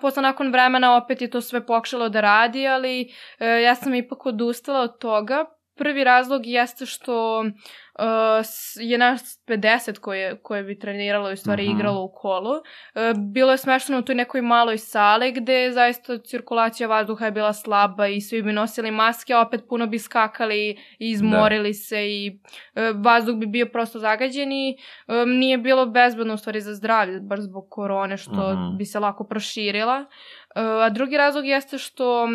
posle 0.00 0.22
nakon 0.22 0.52
vremena 0.52 0.96
opet 0.96 1.22
je 1.22 1.30
to 1.30 1.40
sve 1.40 1.66
pokušalo 1.66 2.08
da 2.08 2.20
radi, 2.20 2.66
ali 2.66 3.12
e, 3.38 3.46
ja 3.46 3.74
sam 3.74 3.94
ipak 3.94 4.26
odustala 4.26 4.80
od 4.80 4.98
toga 4.98 5.44
Prvi 5.76 6.04
razlog 6.04 6.46
jeste 6.46 6.86
što 6.86 7.40
uh, 7.40 8.04
je 8.80 8.98
naš 8.98 9.20
50 9.46 9.98
koje, 9.98 10.38
koje 10.42 10.62
bi 10.62 10.78
treniralo 10.78 11.30
i 11.30 11.36
stvari 11.36 11.62
uh 11.62 11.68
mhm. 11.68 11.78
igralo 11.78 12.02
u 12.02 12.12
kolu. 12.12 12.50
Uh, 12.50 12.62
bilo 13.32 13.50
je 13.50 13.58
smešteno 13.58 13.98
u 13.98 14.02
toj 14.02 14.14
nekoj 14.14 14.42
maloj 14.42 14.78
sali 14.78 15.32
gde 15.32 15.70
zaista 15.72 16.18
cirkulacija 16.18 16.88
vazduha 16.88 17.24
je 17.24 17.32
bila 17.32 17.52
slaba 17.52 18.06
i 18.06 18.20
svi 18.20 18.42
bi 18.42 18.52
nosili 18.52 18.90
maske, 18.90 19.34
a 19.34 19.40
opet 19.40 19.60
puno 19.68 19.86
bi 19.86 19.98
skakali 19.98 20.70
i 20.98 21.10
izmorili 21.10 21.70
da. 21.70 21.74
se 21.74 22.06
i 22.06 22.40
uh, 22.74 23.04
vazduh 23.04 23.36
bi 23.36 23.46
bio 23.46 23.66
prosto 23.66 23.98
zagađen 23.98 24.52
i 24.52 24.76
um, 25.06 25.30
nije 25.30 25.58
bilo 25.58 25.86
bezbedno 25.86 26.34
u 26.34 26.38
stvari 26.38 26.60
za 26.60 26.74
zdravlje, 26.74 27.20
baš 27.20 27.40
zbog 27.40 27.66
korone 27.70 28.16
što 28.16 28.30
uh 28.30 28.52
mhm. 28.52 28.76
bi 28.76 28.84
se 28.84 28.98
lako 28.98 29.24
proširila. 29.24 29.98
Uh, 30.00 30.62
a 30.62 30.90
drugi 30.90 31.16
razlog 31.16 31.46
jeste 31.46 31.78
što 31.78 32.24
uh, 32.24 32.30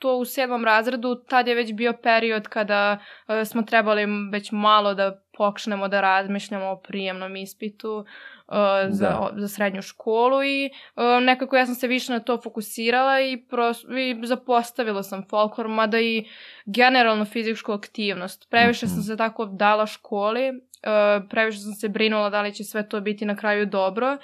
to 0.00 0.16
u 0.16 0.24
sedmom 0.24 0.64
razredu, 0.64 1.14
tad 1.14 1.48
je 1.48 1.54
već 1.54 1.72
bio 1.72 1.92
period 1.92 2.48
kada 2.48 2.98
uh, 3.28 3.34
smo 3.46 3.62
trebali 3.62 4.06
već 4.32 4.52
malo 4.52 4.94
da 4.94 5.22
počnemo 5.36 5.88
da 5.88 6.00
razmišljamo 6.00 6.66
o 6.66 6.76
prijemnom 6.76 7.36
ispitu 7.36 7.96
uh, 7.98 8.54
za, 8.88 9.08
da. 9.08 9.30
za 9.36 9.48
srednju 9.48 9.82
školu 9.82 10.44
i 10.44 10.70
uh, 10.96 11.02
nekako 11.22 11.56
ja 11.56 11.66
sam 11.66 11.74
se 11.74 11.88
više 11.88 12.12
na 12.12 12.20
to 12.20 12.40
fokusirala 12.42 13.20
i, 13.20 13.44
pros, 13.50 13.84
i 13.84 14.26
zapostavila 14.26 15.02
sam 15.02 15.24
folklor, 15.30 15.68
mada 15.68 16.00
i 16.00 16.24
generalno 16.66 17.24
fizičku 17.24 17.72
aktivnost. 17.72 18.50
Previše 18.50 18.86
mm 18.86 18.88
-hmm. 18.88 18.94
sam 18.94 19.02
se 19.02 19.16
tako 19.16 19.44
dala 19.44 19.86
školi, 19.86 20.50
uh, 20.50 21.28
previše 21.30 21.58
sam 21.58 21.72
se 21.72 21.88
brinula 21.88 22.30
da 22.30 22.42
li 22.42 22.54
će 22.54 22.64
sve 22.64 22.88
to 22.88 23.00
biti 23.00 23.24
na 23.24 23.36
kraju 23.36 23.66
dobro 23.66 24.18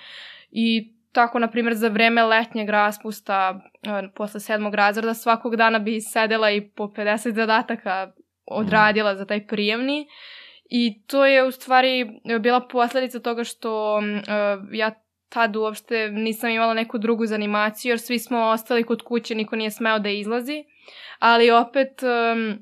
i 0.51 0.96
tako, 1.17 1.39
na 1.39 1.49
primjer, 1.51 1.75
za 1.75 1.89
vreme 1.89 2.23
letnjeg 2.23 2.69
raspusta, 2.69 3.61
e, 3.83 4.09
posle 4.15 4.41
sedmog 4.41 4.75
razreda, 4.75 5.15
svakog 5.15 5.57
dana 5.57 5.79
bi 5.79 6.01
sedela 6.01 6.51
i 6.51 6.61
po 6.69 6.85
50 6.85 7.35
zadataka 7.35 8.13
odradila 8.47 9.17
za 9.17 9.25
taj 9.25 9.47
prijemni. 9.47 10.07
I 10.71 11.03
to 11.07 11.27
je 11.27 11.45
u 11.45 11.51
stvari 11.51 12.21
bila 12.41 12.61
posledica 12.61 13.21
toga 13.21 13.45
što 13.45 13.97
uh, 13.97 14.03
ja 14.73 14.91
tad 15.29 15.57
uopšte 15.57 16.11
nisam 16.11 16.51
imala 16.51 16.75
neku 16.75 16.99
drugu 16.99 17.27
zanimaciju, 17.27 17.91
jer 17.91 18.01
svi 18.01 18.19
smo 18.19 18.39
ostali 18.39 18.85
kod 18.85 19.03
kuće, 19.03 19.35
niko 19.35 19.57
nije 19.57 19.71
smeo 19.71 19.99
da 19.99 20.09
izlazi. 20.09 20.65
Ali 21.19 21.51
opet, 21.51 22.03
um, 22.03 22.59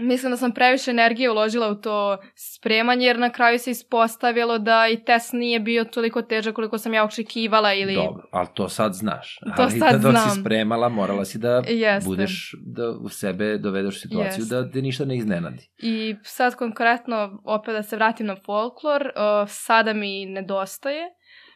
mislim 0.00 0.30
da 0.30 0.36
sam 0.36 0.52
previše 0.52 0.90
energije 0.90 1.30
uložila 1.30 1.68
u 1.68 1.74
to 1.74 2.18
spremanje, 2.34 3.06
jer 3.06 3.18
na 3.18 3.30
kraju 3.30 3.58
se 3.58 3.70
ispostavilo 3.70 4.58
da 4.58 4.88
i 4.88 5.04
test 5.04 5.32
nije 5.32 5.60
bio 5.60 5.84
toliko 5.84 6.22
težak 6.22 6.54
koliko 6.54 6.78
sam 6.78 6.94
ja 6.94 7.04
očekivala 7.04 7.74
ili... 7.74 7.94
Dobro, 7.94 8.22
ali 8.30 8.48
to 8.54 8.68
sad 8.68 8.92
znaš. 8.94 9.38
To 9.56 9.62
ali 9.62 9.70
sad 9.70 9.92
da 9.92 9.98
dok 9.98 10.10
znam. 10.10 10.30
si 10.30 10.40
spremala, 10.40 10.88
morala 10.88 11.24
si 11.24 11.38
da 11.38 11.62
Jeste. 11.68 12.08
budeš, 12.08 12.54
da 12.66 12.90
u 12.90 13.08
sebe 13.08 13.58
dovedeš 13.58 13.96
u 13.96 14.00
situaciju 14.00 14.42
Jeste. 14.42 14.54
da 14.54 14.70
te 14.70 14.82
ništa 14.82 15.04
ne 15.04 15.16
iznenadi. 15.16 15.70
I 15.78 16.16
sad 16.22 16.54
konkretno, 16.54 17.40
opet 17.44 17.74
da 17.74 17.82
se 17.82 17.96
vratim 17.96 18.26
na 18.26 18.36
folklor, 18.36 19.02
uh, 19.02 19.48
sada 19.48 19.92
mi 19.92 20.26
nedostaje. 20.26 21.02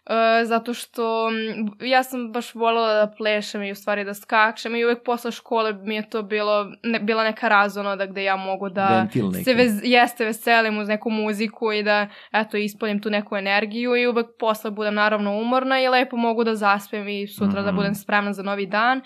Uh, 0.06 0.14
zato 0.46 0.74
što 0.74 1.30
mm, 1.30 1.84
ja 1.84 2.02
sam 2.02 2.32
baš 2.32 2.54
voljela 2.54 2.94
da 2.94 3.14
plešem 3.16 3.62
i 3.62 3.72
u 3.72 3.74
stvari 3.74 4.04
da 4.04 4.14
skačem 4.14 4.76
i 4.76 4.84
uvek 4.84 5.04
posle 5.04 5.30
škole 5.30 5.72
mi 5.72 5.94
je 5.94 6.10
to 6.10 6.22
bilo, 6.22 6.72
ne, 6.82 6.98
bila 7.00 7.24
neka 7.24 7.48
razonoda 7.48 8.06
gde 8.06 8.24
ja 8.24 8.36
mogu 8.36 8.68
da 8.68 9.06
se 9.44 9.54
vez, 9.54 9.80
jeste 9.84 10.24
veselim 10.24 10.78
uz 10.78 10.88
neku 10.88 11.10
muziku 11.10 11.72
i 11.72 11.82
da 11.82 12.08
eto 12.32 12.56
ispoljim 12.56 13.02
tu 13.02 13.10
neku 13.10 13.36
energiju 13.36 13.96
i 13.96 14.06
uvek 14.06 14.26
posle 14.38 14.70
budem 14.70 14.94
naravno 14.94 15.32
umorna 15.32 15.80
i 15.80 15.88
lepo 15.88 16.16
mogu 16.16 16.44
da 16.44 16.54
zaspem 16.54 17.08
i 17.08 17.26
sutra 17.26 17.62
da 17.62 17.68
Mhm. 17.68 17.76
budem 17.76 17.94
spremna 17.94 18.32
za 18.32 18.42
novi 18.42 18.66
dan. 18.66 19.00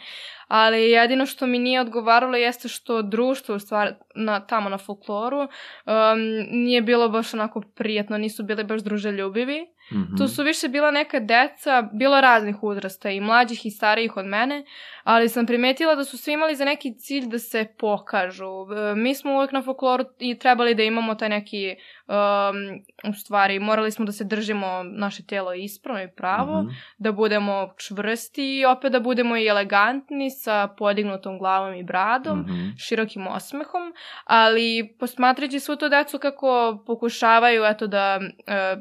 Ali 0.49 0.91
jedino 0.91 1.27
što 1.27 1.47
mi 1.47 1.59
nije 1.59 1.81
odgovaralo 1.81 2.37
jeste 2.37 2.69
što 2.69 3.03
društvo 3.03 3.55
u 3.55 3.59
stvari 3.59 3.91
na, 4.15 4.41
tamo 4.41 4.69
na 4.69 4.79
folkloru 4.79 5.39
um, 5.41 5.49
nije 6.51 6.83
bilo 6.83 7.09
baš 7.09 7.35
onako 7.35 7.61
prijatno, 7.75 8.19
nisu 8.19 8.43
bili 8.43 8.65
baš 8.65 8.81
druželjubivi. 8.83 9.67
Mhm. 9.89 10.17
Tu 10.17 10.29
su 10.29 10.43
više 10.43 10.69
bila 10.69 10.91
neka 10.91 11.21
deca, 11.21 11.83
bilo 11.93 12.21
raznih 12.21 12.63
uzrasta 12.63 13.11
i 13.11 13.21
mlađih 13.21 13.67
i 13.67 13.71
starijih 13.71 14.17
od 14.17 14.27
mene, 14.27 14.65
ali 15.05 15.29
sam 15.29 15.47
primetila 15.47 15.95
da 15.95 16.05
su 16.05 16.19
svi 16.19 16.33
imali 16.33 16.55
za 16.55 16.65
neki 16.65 16.95
cilj 16.95 17.27
da 17.27 17.39
se 17.39 17.67
pokažu. 17.79 18.51
Mi 18.97 19.15
smo 19.15 19.33
uvek 19.33 19.53
na 19.53 19.63
folkloru 19.63 20.05
i 20.19 20.35
trebali 20.35 20.75
da 20.75 20.83
imamo 20.83 21.15
taj 21.15 21.29
neki, 21.29 21.77
um, 22.07 22.15
u 23.05 23.15
stvari, 23.15 23.59
morali 23.61 23.91
smo 23.91 24.05
da 24.05 24.13
se 24.13 24.25
držimo 24.25 24.67
naše 24.85 25.23
telo 25.25 25.55
ispravno 25.55 26.03
i 26.03 26.09
pravo, 26.09 26.63
Mhm. 26.63 26.71
da 26.99 27.13
budemo 27.13 27.47
čvrsti 27.79 28.27
i 28.51 28.65
opet 28.67 28.93
da 28.93 29.01
budemo 29.01 29.37
i 29.37 29.47
elegantni 29.47 30.31
sa 30.31 30.69
podignutom 30.69 31.39
glavom 31.39 31.75
i 31.75 31.85
bradom 31.85 32.41
Mhm. 32.41 32.69
širokim 32.79 33.27
osmehom, 33.27 33.93
ali 34.25 34.57
posmatrajući 35.01 35.61
svu 35.61 35.77
to 35.77 35.89
decu 35.89 36.19
kako 36.19 36.47
pokušavaju 36.87 37.65
eto 37.65 37.87
da, 37.87 38.21
e, 38.47 38.77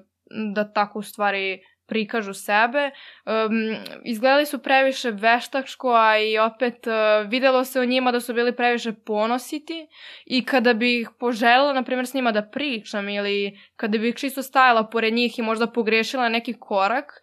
da 0.53 0.73
tako 0.73 0.99
u 0.99 1.01
stvari 1.01 1.61
prikažu 1.87 2.33
sebe. 2.33 2.91
Um, 3.25 3.75
izgledali 4.03 4.45
su 4.45 4.59
previše 4.59 5.11
veštačko, 5.11 5.93
a 5.93 6.17
i 6.17 6.37
opet 6.37 6.87
uh, 6.87 6.93
videlo 7.29 7.63
se 7.63 7.79
o 7.79 7.85
njima 7.85 8.11
da 8.11 8.19
su 8.19 8.33
bili 8.33 8.55
previše 8.55 8.93
ponositi 8.93 9.87
i 10.25 10.45
kada 10.45 10.73
bih 10.73 11.09
poželjela, 11.19 11.73
na 11.73 11.83
primjer, 11.83 12.07
s 12.07 12.13
njima 12.13 12.31
da 12.31 12.41
pričam 12.41 13.09
ili 13.09 13.59
kada 13.75 13.97
bih 13.97 14.15
čisto 14.15 14.41
stajala 14.43 14.83
pored 14.83 15.13
njih 15.13 15.39
i 15.39 15.41
možda 15.41 15.67
pogrešila 15.67 16.29
neki 16.29 16.53
korak, 16.53 17.21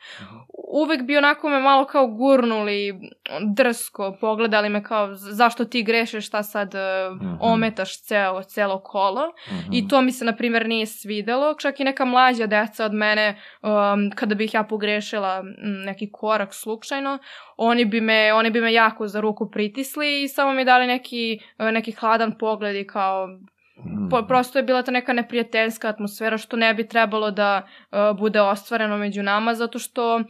uvek 0.73 1.03
bi 1.03 1.17
onako 1.17 1.49
me 1.49 1.59
malo 1.61 1.85
kao 1.85 2.07
gurnuli 2.07 2.95
drsko, 3.55 4.17
pogledali 4.21 4.69
me 4.69 4.83
kao 4.85 5.15
"Z- 5.15 5.33
zašto 5.33 5.65
ti 5.65 5.83
grešiš, 5.83 6.27
šta 6.27 6.43
sad 6.43 6.75
uh, 6.75 6.81
ometaš 7.41 8.03
ceo, 8.03 8.43
celo 8.43 8.81
kolo. 8.81 9.23
Mhm. 9.49 9.73
I 9.73 9.89
to 9.89 10.01
mi 10.03 10.13
se, 10.13 10.25
na 10.25 10.37
primjer, 10.37 10.67
nije 10.69 10.87
svidelo. 10.87 11.55
Čak 11.55 11.81
i 11.81 11.85
neka 11.85 12.05
mlađa 12.05 12.47
deca 12.47 12.85
od 12.85 12.95
mene, 12.95 13.41
um, 13.63 13.71
kada 14.15 14.35
bih 14.35 14.52
ja 14.55 14.63
pogrešila 14.65 15.43
mm, 15.43 15.83
neki 15.85 16.13
korak 16.13 16.55
slučajno, 16.55 17.19
oni 17.57 17.85
bi, 17.85 18.01
me, 18.01 18.33
oni 18.35 18.51
bi 18.51 18.61
me 18.61 18.73
jako 18.73 19.09
za 19.09 19.21
ruku 19.21 19.51
pritisli 19.51 20.23
i 20.23 20.29
samo 20.29 20.53
mi 20.53 20.65
dali 20.65 20.87
neki, 20.87 21.41
neki 21.59 21.93
hladan 21.93 22.39
pogled 22.39 22.77
i 22.77 22.87
kao. 22.87 23.29
Po, 24.11 24.23
prosto 24.27 24.59
je 24.59 24.63
bila 24.63 24.83
ta 24.83 24.91
neka 24.91 25.13
neprijateljska 25.13 25.89
atmosfera 25.89 26.39
što 26.39 26.57
ne 26.57 26.75
bi 26.75 26.89
trebalo 26.89 27.31
da 27.31 27.63
uh, 27.63 28.19
bude 28.19 28.41
ostvareno 28.41 28.97
među 28.97 29.23
nama 29.23 29.55
zato 29.55 29.79
što 29.79 30.17
uh, 30.17 30.25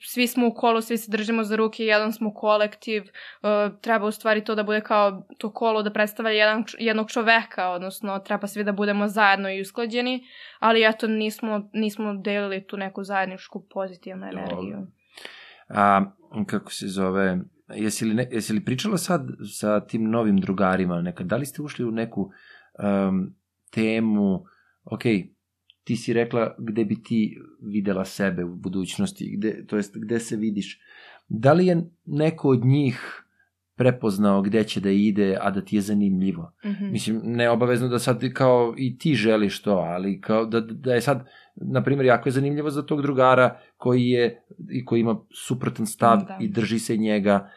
svi 0.00 0.26
smo 0.26 0.46
u 0.46 0.54
kolu, 0.54 0.80
svi 0.80 0.96
se 0.96 1.10
držimo 1.10 1.44
za 1.44 1.56
ruke, 1.56 1.84
jedan 1.84 2.12
smo 2.12 2.34
kolektiv, 2.34 3.02
uh, 3.02 3.80
treba 3.80 4.06
u 4.06 4.10
stvari 4.10 4.44
to 4.44 4.54
da 4.54 4.62
bude 4.62 4.80
kao 4.80 5.26
to 5.38 5.52
kolo 5.52 5.82
da 5.82 5.92
predstavlja 5.92 6.30
jedan, 6.30 6.64
jednog 6.78 7.10
čoveka, 7.10 7.68
odnosno 7.68 8.18
treba 8.18 8.46
svi 8.46 8.64
da 8.64 8.72
budemo 8.72 9.08
zajedno 9.08 9.50
i 9.50 9.60
usklađeni, 9.60 10.24
ali 10.58 10.88
eto 10.88 11.06
nismo, 11.06 11.70
nismo 11.72 12.14
delili 12.14 12.66
tu 12.66 12.76
neku 12.76 13.04
zajedničku 13.04 13.66
pozitivnu 13.70 14.26
energiju. 14.26 14.86
A, 15.68 16.04
kako 16.46 16.72
se 16.72 16.86
zove, 16.88 17.38
jesi 17.74 18.04
li, 18.04 18.14
ne, 18.14 18.28
jesi 18.32 18.52
li 18.52 18.64
pričala 18.64 18.96
sad 18.96 19.26
sa 19.58 19.80
tim 19.80 20.10
novim 20.10 20.36
drugarima 20.36 21.00
nekad? 21.00 21.26
Da 21.26 21.36
li 21.36 21.46
ste 21.46 21.62
ušli 21.62 21.84
u 21.84 21.90
neku 21.90 22.30
um, 22.78 23.34
temu, 23.70 24.44
ok, 24.84 25.02
ti 25.84 25.96
si 25.96 26.12
rekla 26.12 26.54
gde 26.58 26.84
bi 26.84 27.02
ti 27.02 27.38
videla 27.62 28.04
sebe 28.04 28.44
u 28.44 28.56
budućnosti, 28.56 29.36
gde, 29.36 29.66
to 29.66 29.76
jest 29.76 29.98
gde 29.98 30.20
se 30.20 30.36
vidiš. 30.36 30.80
Da 31.28 31.52
li 31.52 31.66
je 31.66 31.90
neko 32.04 32.48
od 32.48 32.64
njih 32.64 33.24
prepoznao 33.76 34.42
gde 34.42 34.64
će 34.64 34.80
da 34.80 34.90
ide, 34.90 35.38
a 35.40 35.50
da 35.50 35.60
ti 35.60 35.76
je 35.76 35.82
zanimljivo? 35.82 36.52
Mhm. 36.64 36.90
Mislim, 36.90 37.20
ne 37.24 37.50
obavezno 37.50 37.88
da 37.88 37.98
sad 37.98 38.32
kao 38.32 38.74
i 38.76 38.98
ti 38.98 39.14
želiš 39.14 39.62
to, 39.62 39.72
ali 39.72 40.20
kao 40.20 40.46
da, 40.46 40.60
da 40.60 40.94
je 40.94 41.00
sad, 41.00 41.26
na 41.56 41.82
primjer, 41.82 42.06
jako 42.06 42.28
je 42.28 42.32
zanimljivo 42.32 42.70
za 42.70 42.82
tog 42.82 43.02
drugara 43.02 43.58
koji 43.76 44.08
je 44.08 44.42
i 44.70 44.84
koji 44.84 45.00
ima 45.00 45.20
suprotan 45.46 45.86
stav 45.86 46.18
Da. 46.18 46.38
i 46.40 46.48
drži 46.48 46.78
se 46.78 46.96
njega 46.96 47.34
od, 47.34 47.50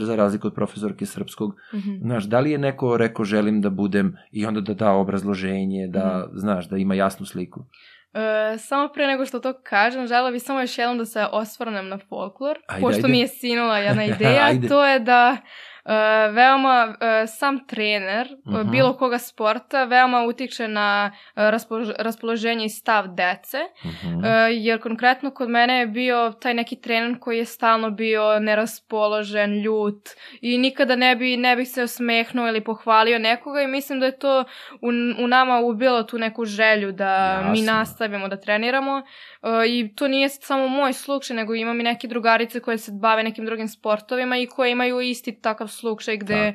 za 0.00 0.16
razliku 0.16 0.46
od 0.46 0.54
profesorke 0.54 1.06
srpskog. 1.06 1.54
Mhm. 1.74 1.90
Znaš, 2.00 2.24
da 2.24 2.40
li 2.40 2.50
je 2.50 2.58
neko 2.58 2.96
rekao 2.96 3.24
želim 3.24 3.60
da 3.60 3.70
budem 3.70 4.16
i 4.32 4.46
onda 4.46 4.60
da 4.60 4.74
da 4.74 4.90
obrazloženje, 4.92 5.88
da, 5.88 6.24
Mhm. 6.26 6.38
znaš, 6.38 6.68
da 6.68 6.76
ima 6.76 6.94
jasnu 6.94 7.26
sliku. 7.26 7.64
E, 8.14 8.58
samo 8.58 8.88
pre 8.88 9.06
nego 9.06 9.26
što 9.26 9.40
to 9.40 9.52
kažem, 9.54 10.06
žela 10.06 10.30
bih 10.30 10.42
samo 10.42 10.60
još 10.60 10.78
jednom 10.78 10.98
da 10.98 11.04
se 11.04 11.26
osvrnem 11.32 11.88
na 11.88 11.98
folklor, 11.98 12.56
Ajde, 12.66 12.80
pošto 12.82 12.98
ajde. 12.98 13.08
mi 13.08 13.18
je 13.18 13.28
sinula 13.28 13.78
jedna 13.78 14.04
ideja, 14.14 14.68
to 14.68 14.86
je 14.86 14.98
da 15.00 15.36
e, 15.88 15.92
veoma 16.30 16.94
e, 17.00 17.26
sam 17.28 17.66
trener 17.66 18.26
e, 18.26 18.34
Mhm. 18.48 18.70
bilo 18.70 18.92
koga 18.94 19.18
sporta 19.20 19.84
veoma 19.84 20.22
utiče 20.22 20.68
na 20.68 20.88
raspolož- 21.36 21.94
raspoloženje 21.98 22.64
i 22.64 22.70
stav 22.70 23.04
dece, 23.08 23.58
Mhm. 23.84 24.24
E, 24.24 24.28
jer 24.52 24.80
konkretno 24.80 25.30
kod 25.30 25.48
mene 25.48 25.74
je 25.74 25.86
bio 25.88 26.32
taj 26.32 26.54
neki 26.54 26.76
trener 26.76 26.88
koji 27.20 27.38
je 27.38 27.44
stalno 27.46 27.90
bio 27.90 28.38
neraspoložen, 28.40 29.52
ljut 29.54 30.08
i 30.40 30.58
nikada 30.58 30.96
ne 30.96 31.16
bi, 31.16 31.36
ne 31.36 31.56
bih 31.56 31.68
se 31.68 31.82
osmehnuo 31.82 32.48
ili 32.48 32.60
pohvalio 32.62 33.18
nekoga 33.20 33.62
i 33.62 33.66
mislim 33.66 34.00
da 34.00 34.06
je 34.06 34.18
to 34.18 34.44
u, 34.72 34.88
u 35.18 35.28
nama 35.28 35.58
ubilo 35.60 36.02
tu 36.02 36.18
neku 36.18 36.44
želju 36.44 36.92
da 36.92 37.08
mi 37.42 37.58
Jasno. 37.58 37.72
nastavimo 37.72 38.28
da 38.28 38.36
treniramo 38.38 39.02
i 39.68 39.94
to 39.94 40.08
nije 40.08 40.28
samo 40.28 40.68
moj 40.68 40.92
slučaj, 40.92 41.36
nego 41.36 41.54
imam 41.54 41.80
i 41.80 41.84
neke 41.84 42.08
drugarice 42.08 42.60
koje 42.60 42.78
se 42.78 42.92
bave 42.94 43.22
nekim 43.22 43.46
drugim 43.46 43.68
sportovima 43.68 44.36
i 44.38 44.46
koje 44.46 44.70
imaju 44.70 45.00
isti 45.00 45.40
takav 45.40 45.66
slučaj 45.78 46.16
gde 46.16 46.34
e, 46.34 46.54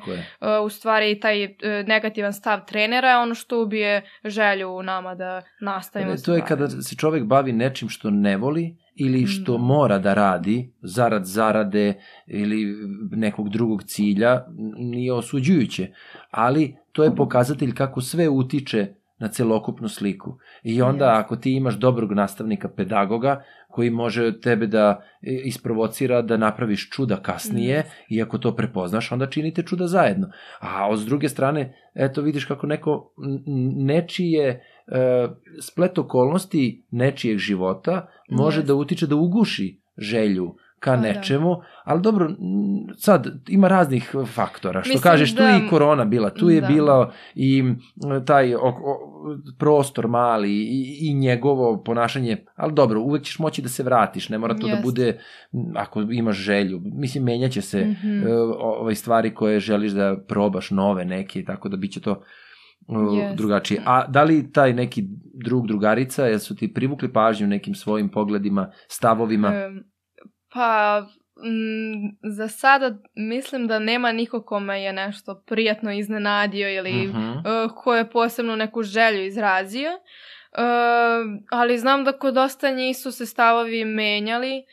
u 0.64 0.68
stvari 0.68 1.20
taj 1.20 1.44
e, 1.44 1.50
negativan 1.86 2.32
stav 2.32 2.60
trenera 2.66 3.08
je 3.08 3.18
ono 3.18 3.34
što 3.34 3.62
ubije 3.62 4.02
želju 4.24 4.70
u 4.70 4.82
nama 4.82 5.14
da 5.14 5.42
nastavimo 5.60 6.12
E, 6.12 6.16
se 6.16 6.24
to 6.24 6.34
je 6.34 6.42
kada 6.48 6.68
se 6.68 6.96
čovek 6.96 7.24
bavi 7.24 7.52
nečim 7.52 7.88
što 7.88 8.10
ne 8.10 8.36
voli 8.36 8.76
ili 8.94 9.26
što 9.26 9.52
Da. 9.52 9.58
mora 9.58 9.98
da 9.98 10.14
radi 10.14 10.72
zarad 10.82 11.24
zarade 11.24 11.94
ili 12.26 12.76
nekog 13.10 13.48
drugog 13.48 13.82
cilja, 13.82 14.44
nije 14.78 15.12
osuđujuće, 15.12 15.88
ali 16.30 16.76
to 16.92 17.04
je 17.04 17.16
pokazatelj 17.16 17.74
kako 17.74 18.00
sve 18.00 18.28
utiče 18.28 18.94
na 19.18 19.28
celokupnu 19.28 19.88
sliku. 19.88 20.38
I 20.62 20.82
onda 20.82 21.18
ako 21.18 21.36
ti 21.36 21.52
imaš 21.52 21.74
dobrog 21.74 22.12
nastavnika, 22.12 22.68
pedagoga, 22.68 23.42
koji 23.74 23.90
može 23.90 24.40
tebe 24.40 24.66
da 24.66 25.02
e, 25.22 25.32
isprovocira 25.44 26.22
da 26.22 26.36
napraviš 26.36 26.90
čuda 26.90 27.16
kasnije 27.16 27.82
i 28.08 28.22
ako 28.22 28.38
to 28.38 28.56
prepoznaš, 28.56 29.12
onda 29.12 29.26
činite 29.26 29.62
čuda 29.62 29.86
zajedno. 29.86 30.30
A 30.60 30.88
od 30.88 30.98
s 30.98 31.06
druge 31.06 31.28
strane, 31.28 31.76
eto 31.94 32.22
vidiš 32.22 32.44
kako 32.44 32.66
neko 32.66 33.14
nečije 33.76 34.48
e, 34.48 35.28
splet 35.60 35.98
okolnosti 35.98 36.84
nečijeg 36.90 37.38
života 37.38 38.06
može 38.28 38.58
Jeste. 38.58 38.66
da 38.66 38.74
utiče 38.74 39.06
da 39.06 39.16
uguši 39.16 39.80
želju 39.98 40.54
ka 40.84 40.90
da. 40.92 41.02
nečemu, 41.02 41.54
ali 41.84 42.02
dobro, 42.02 42.30
sad 42.96 43.26
ima 43.48 43.68
raznih 43.68 44.10
faktora. 44.26 44.82
Što 44.82 44.88
Mislim 44.88 45.02
kažeš, 45.02 45.34
tu 45.34 45.42
je 45.42 45.52
da- 45.52 45.56
i 45.56 45.68
korona 45.68 46.04
bila, 46.06 46.30
tu 46.30 46.50
je 46.50 46.60
Da. 46.60 46.66
bila 46.66 47.12
i 47.34 47.62
taj 48.26 48.54
o, 48.54 48.58
o, 48.60 48.98
prostor 49.58 50.08
mali 50.08 50.50
i, 50.52 50.98
i 51.00 51.14
njegovo 51.14 51.82
ponašanje, 51.82 52.36
ali 52.56 52.72
dobro, 52.72 53.00
uvek 53.00 53.22
ćeš 53.22 53.38
moći 53.38 53.62
da 53.62 53.68
se 53.68 53.82
vratiš, 53.82 54.28
ne 54.28 54.38
mora 54.38 54.54
to 54.54 54.62
da 54.62 54.68
Jeste. 54.68 54.82
bude, 54.82 55.08
m, 55.08 55.18
ako 55.76 56.00
imaš 56.02 56.36
želju, 56.36 56.80
mislim, 56.84 57.24
menjaće 57.24 57.60
se 57.62 57.84
Mhm. 57.84 58.26
e, 58.26 58.32
ovaj 58.54 58.94
stvari 58.94 59.34
koje 59.34 59.60
želiš 59.60 59.92
da 59.92 60.16
probaš, 60.18 60.70
nove 60.70 61.04
neke, 61.06 61.44
tako 61.44 61.68
da 61.68 61.76
biće 61.76 62.00
to 62.00 62.22
e, 62.82 63.16
Jeste. 63.16 63.36
drugačije. 63.36 63.80
A 63.86 64.06
da 64.06 64.22
li 64.22 64.52
taj 64.52 64.72
neki 64.72 65.04
drug, 65.36 65.66
drugarica, 65.66 66.26
jel 66.26 66.38
su 66.38 66.56
ti 66.56 66.72
privukli 66.72 67.12
pažnju 67.12 67.46
nekim 67.46 67.74
svojim 67.74 68.08
pogledima, 68.08 68.70
stavovima? 68.88 69.52
Pa, 70.54 71.00
mm, 71.36 72.08
za 72.22 72.48
sada 72.48 72.94
mislim 73.14 73.66
da 73.66 73.78
nema 73.78 74.12
niko 74.12 74.42
kome 74.42 74.82
je 74.82 74.92
nešto 74.92 75.42
prijatno 75.46 75.92
iznenadio 75.92 76.74
ili 76.74 77.06
Mhm. 77.06 77.18
uh, 77.30 77.72
ko 77.76 77.94
je 77.96 78.10
posebno 78.10 78.56
neku 78.56 78.82
želju 78.82 79.24
izrazio. 79.24 79.90
Uh, 79.90 80.60
ali 81.50 81.78
znam 81.78 82.04
da 82.04 82.12
kod 82.12 82.34
dosta 82.34 82.70
njih 82.70 82.96
su 82.96 83.12
se 83.12 83.26
stavovi 83.26 83.84
menjali 83.84 84.58
uh, 84.58 84.64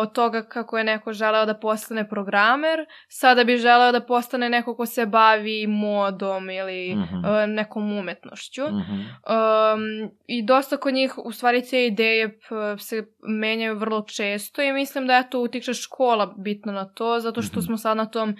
od 0.00 0.12
toga 0.12 0.42
kako 0.42 0.78
je 0.78 0.84
neko 0.84 1.12
želeo 1.12 1.46
da 1.46 1.54
postane 1.54 2.08
programer, 2.08 2.78
sada 3.08 3.44
bi 3.44 3.56
želeo 3.56 3.92
da 3.92 4.00
postane 4.00 4.48
neko 4.48 4.76
ko 4.76 4.86
se 4.86 5.06
bavi 5.06 5.66
modom 5.66 6.50
ili 6.50 6.94
Mhm. 6.96 7.16
uh, 7.16 7.24
nekom 7.48 7.92
umetnošću. 7.92 8.62
Mhm. 8.64 8.94
Um, 8.94 10.10
I 10.26 10.42
dosta 10.42 10.76
kod 10.76 10.94
njih, 10.94 11.18
u 11.18 11.32
stvari, 11.32 11.68
te 11.70 11.86
ideje 11.86 12.38
se 12.78 13.04
menjaju 13.20 13.76
vrlo 13.76 14.02
često 14.02 14.62
i 14.62 14.72
mislim 14.72 15.06
da 15.06 15.16
eto 15.16 15.40
utiče 15.40 15.74
škola 15.74 16.34
bitno 16.38 16.72
na 16.72 16.84
to, 16.84 17.20
zato 17.20 17.42
što 17.42 17.58
Mhm. 17.58 17.60
smo 17.60 17.76
sad 17.76 17.96
na 17.96 18.06
tom 18.06 18.30
uh, 18.30 18.36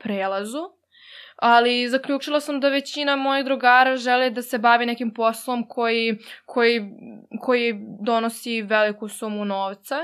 prelazu. 0.00 0.58
Ali 1.36 1.88
zaključila 1.88 2.40
sam 2.40 2.60
da 2.60 2.68
većina 2.68 3.16
mojih 3.16 3.44
drugara 3.44 3.96
žele 3.96 4.30
da 4.30 4.42
se 4.42 4.58
bavi 4.58 4.86
nekim 4.86 5.10
poslom 5.10 5.68
koji, 5.68 6.18
koji, 6.46 6.90
koji 7.40 7.74
donosi 8.00 8.62
veliku 8.62 9.08
sumu 9.08 9.44
novca. 9.44 9.96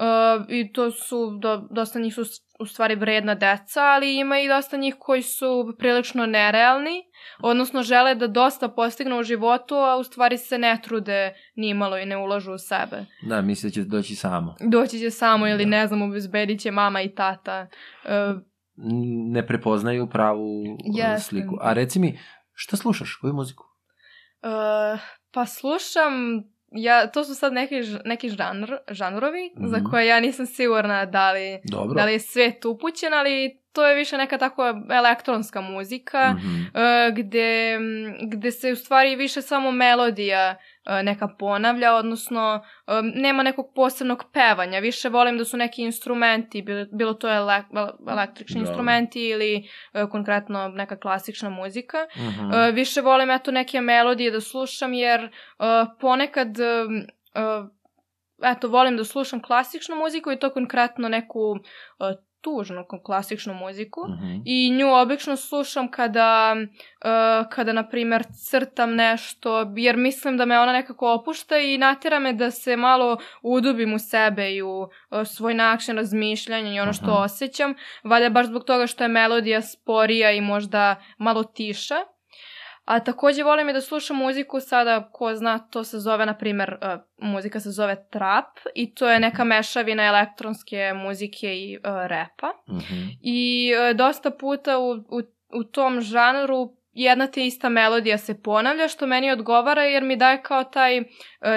Uh, 0.00 0.44
I 0.48 0.72
to 0.72 0.90
su, 0.90 1.38
do, 1.40 1.68
dosta 1.70 1.98
njih 1.98 2.14
su 2.14 2.22
u 2.58 2.66
stvari 2.66 2.94
vredna 2.94 3.34
deca, 3.34 3.80
ali 3.82 4.16
ima 4.16 4.38
i 4.40 4.48
dosta 4.48 4.76
njih 4.76 4.96
koji 4.98 5.22
su 5.22 5.74
prilično 5.78 6.26
nerealni, 6.26 7.02
odnosno 7.42 7.82
žele 7.82 8.14
da 8.14 8.26
dosta 8.26 8.68
postignu 8.68 9.18
u 9.18 9.22
životu, 9.22 9.74
a 9.74 9.96
u 9.96 10.04
stvari 10.04 10.38
se 10.38 10.58
ne 10.58 10.78
trude 10.84 11.34
nimalo 11.54 11.98
i 11.98 12.06
ne 12.06 12.16
ulažu 12.16 12.52
u 12.52 12.58
sebe. 12.58 13.04
Da, 13.22 13.40
misle 13.42 13.68
da 13.70 13.74
će 13.74 13.82
doći 13.84 14.14
samo. 14.16 14.54
Doći 14.60 14.98
će 14.98 15.10
samo 15.10 15.48
ili 15.48 15.64
Da. 15.64 15.70
ne 15.70 15.86
znam, 15.86 16.02
obezbedit 16.02 16.60
će 16.60 16.70
mama 16.70 17.02
i 17.02 17.14
tata. 17.14 17.66
Uh, 18.04 18.40
Ne 19.32 19.46
prepoznaju 19.46 20.06
pravu 20.10 20.64
e, 20.64 20.76
Jeste. 20.94 21.28
sliku. 21.28 21.56
A 21.60 21.72
reci 21.72 21.98
mi, 21.98 22.18
šta 22.52 22.76
slušaš? 22.76 23.18
Koju 23.20 23.32
muziku? 23.34 23.64
Uh, 24.42 25.00
pa 25.32 25.46
slušam, 25.46 26.12
ja, 26.70 27.06
to 27.06 27.24
su 27.24 27.34
sad 27.34 27.52
neki, 27.52 27.74
neki 28.04 28.28
žanr, 28.28 28.72
žanrovi 28.88 29.50
Mhm. 29.56 29.66
za 29.66 29.80
koje 29.82 30.06
ja 30.06 30.20
nisam 30.20 30.46
sigurna 30.46 31.04
da 31.06 31.32
li, 31.32 31.60
Dobro. 31.64 31.94
da 31.94 32.04
li 32.04 32.12
je 32.12 32.20
svet 32.20 32.64
upućen, 32.64 33.14
ali 33.14 33.56
to 33.72 33.86
je 33.86 33.94
više 33.94 34.16
neka 34.16 34.38
tako 34.38 34.62
elektronska 34.90 35.60
muzika 35.60 36.32
Mhm. 36.32 36.46
uh, 36.48 36.62
gde, 37.14 37.78
gde 38.24 38.50
se 38.50 38.72
u 38.72 38.76
stvari 38.76 39.16
više 39.16 39.42
samo 39.42 39.70
melodija 39.70 40.56
neka 41.02 41.28
ponavlja, 41.38 41.94
odnosno 41.94 42.64
um, 42.86 43.12
nema 43.14 43.42
nekog 43.42 43.72
posebnog 43.74 44.24
pevanja. 44.32 44.78
Više 44.78 45.08
volim 45.08 45.38
da 45.38 45.44
su 45.44 45.56
neki 45.56 45.82
instrumenti, 45.82 46.64
bilo, 46.92 47.14
to 47.14 47.28
ele, 47.28 47.62
električni 48.08 48.60
Da. 48.60 48.68
instrumenti 48.68 49.20
ili 49.20 49.68
uh, 49.92 50.10
konkretno 50.10 50.68
neka 50.68 50.96
klasična 50.96 51.50
muzika. 51.50 51.98
Mhm. 52.16 52.46
Uh, 52.46 52.74
više 52.74 53.00
volim 53.00 53.30
eto 53.30 53.50
neke 53.50 53.80
melodije 53.80 54.30
da 54.30 54.40
slušam 54.40 54.92
jer 54.92 55.24
uh, 55.24 55.66
ponekad 56.00 56.56
uh, 56.58 57.68
eto 58.42 58.68
volim 58.68 58.96
da 58.96 59.04
slušam 59.04 59.42
klasičnu 59.42 59.96
muziku 59.96 60.32
i 60.32 60.38
to 60.38 60.50
konkretno 60.50 61.08
neku 61.08 61.40
uh, 61.50 61.58
tužnu 62.46 62.84
klasičnu 63.02 63.54
muziku. 63.54 64.00
Mhm. 64.08 64.42
I 64.44 64.70
nju 64.70 64.94
obično 64.94 65.36
slušam 65.36 65.90
kada, 65.90 66.56
uh, 66.56 67.48
kada 67.50 67.72
na 67.72 67.88
primjer, 67.88 68.24
crtam 68.48 68.94
nešto, 68.94 69.72
jer 69.76 69.96
mislim 69.96 70.36
da 70.36 70.44
me 70.44 70.60
ona 70.60 70.72
nekako 70.72 71.14
opušta 71.14 71.58
i 71.58 71.78
natjera 71.78 72.18
me 72.18 72.32
da 72.32 72.50
se 72.50 72.76
malo 72.76 73.18
udubim 73.42 73.94
u 73.94 73.98
sebe 73.98 74.54
i 74.54 74.62
u 74.62 74.80
uh, 74.80 74.88
svoj 75.26 75.54
način 75.54 75.96
razmišljanja 75.96 76.72
i 76.72 76.80
ono 76.80 76.92
što 76.92 77.10
Aha. 77.10 77.22
osjećam. 77.22 77.74
Valjda 78.04 78.30
baš 78.30 78.46
zbog 78.46 78.64
toga 78.64 78.86
što 78.86 79.04
je 79.04 79.08
melodija 79.08 79.62
sporija 79.62 80.32
i 80.32 80.40
možda 80.40 80.96
malo 81.18 81.44
tiša. 81.44 82.15
A 82.86 83.00
takođe 83.00 83.42
volim 83.42 83.68
i 83.68 83.72
da 83.72 83.80
slušam 83.80 84.16
muziku 84.16 84.60
sada, 84.60 85.08
ko 85.12 85.34
zna, 85.34 85.58
to 85.58 85.84
se 85.84 85.98
zove, 85.98 86.26
na 86.26 86.34
primjer, 86.34 86.78
uh, 86.82 87.00
muzika 87.18 87.60
se 87.60 87.70
zove 87.70 88.06
trap 88.10 88.58
i 88.74 88.94
to 88.94 89.08
je 89.08 89.20
neka 89.20 89.44
mešavina 89.44 90.04
elektronske 90.04 90.92
muzike 90.94 91.56
i 91.56 91.78
uh, 91.78 91.82
repa. 91.84 92.52
Mhm. 92.68 93.08
I 93.22 93.72
e, 93.90 93.94
dosta 93.94 94.30
puta 94.30 94.78
u, 94.78 94.90
u, 94.92 95.22
u 95.52 95.64
tom 95.64 96.00
žanru 96.00 96.76
jedna 96.96 97.26
te 97.26 97.46
ista 97.46 97.68
melodija 97.68 98.18
se 98.18 98.42
ponavlja, 98.42 98.88
što 98.88 99.06
meni 99.06 99.30
odgovara 99.30 99.82
jer 99.84 100.02
mi 100.02 100.16
daje 100.16 100.42
kao 100.42 100.64
taj 100.64 100.96
e, 100.98 101.04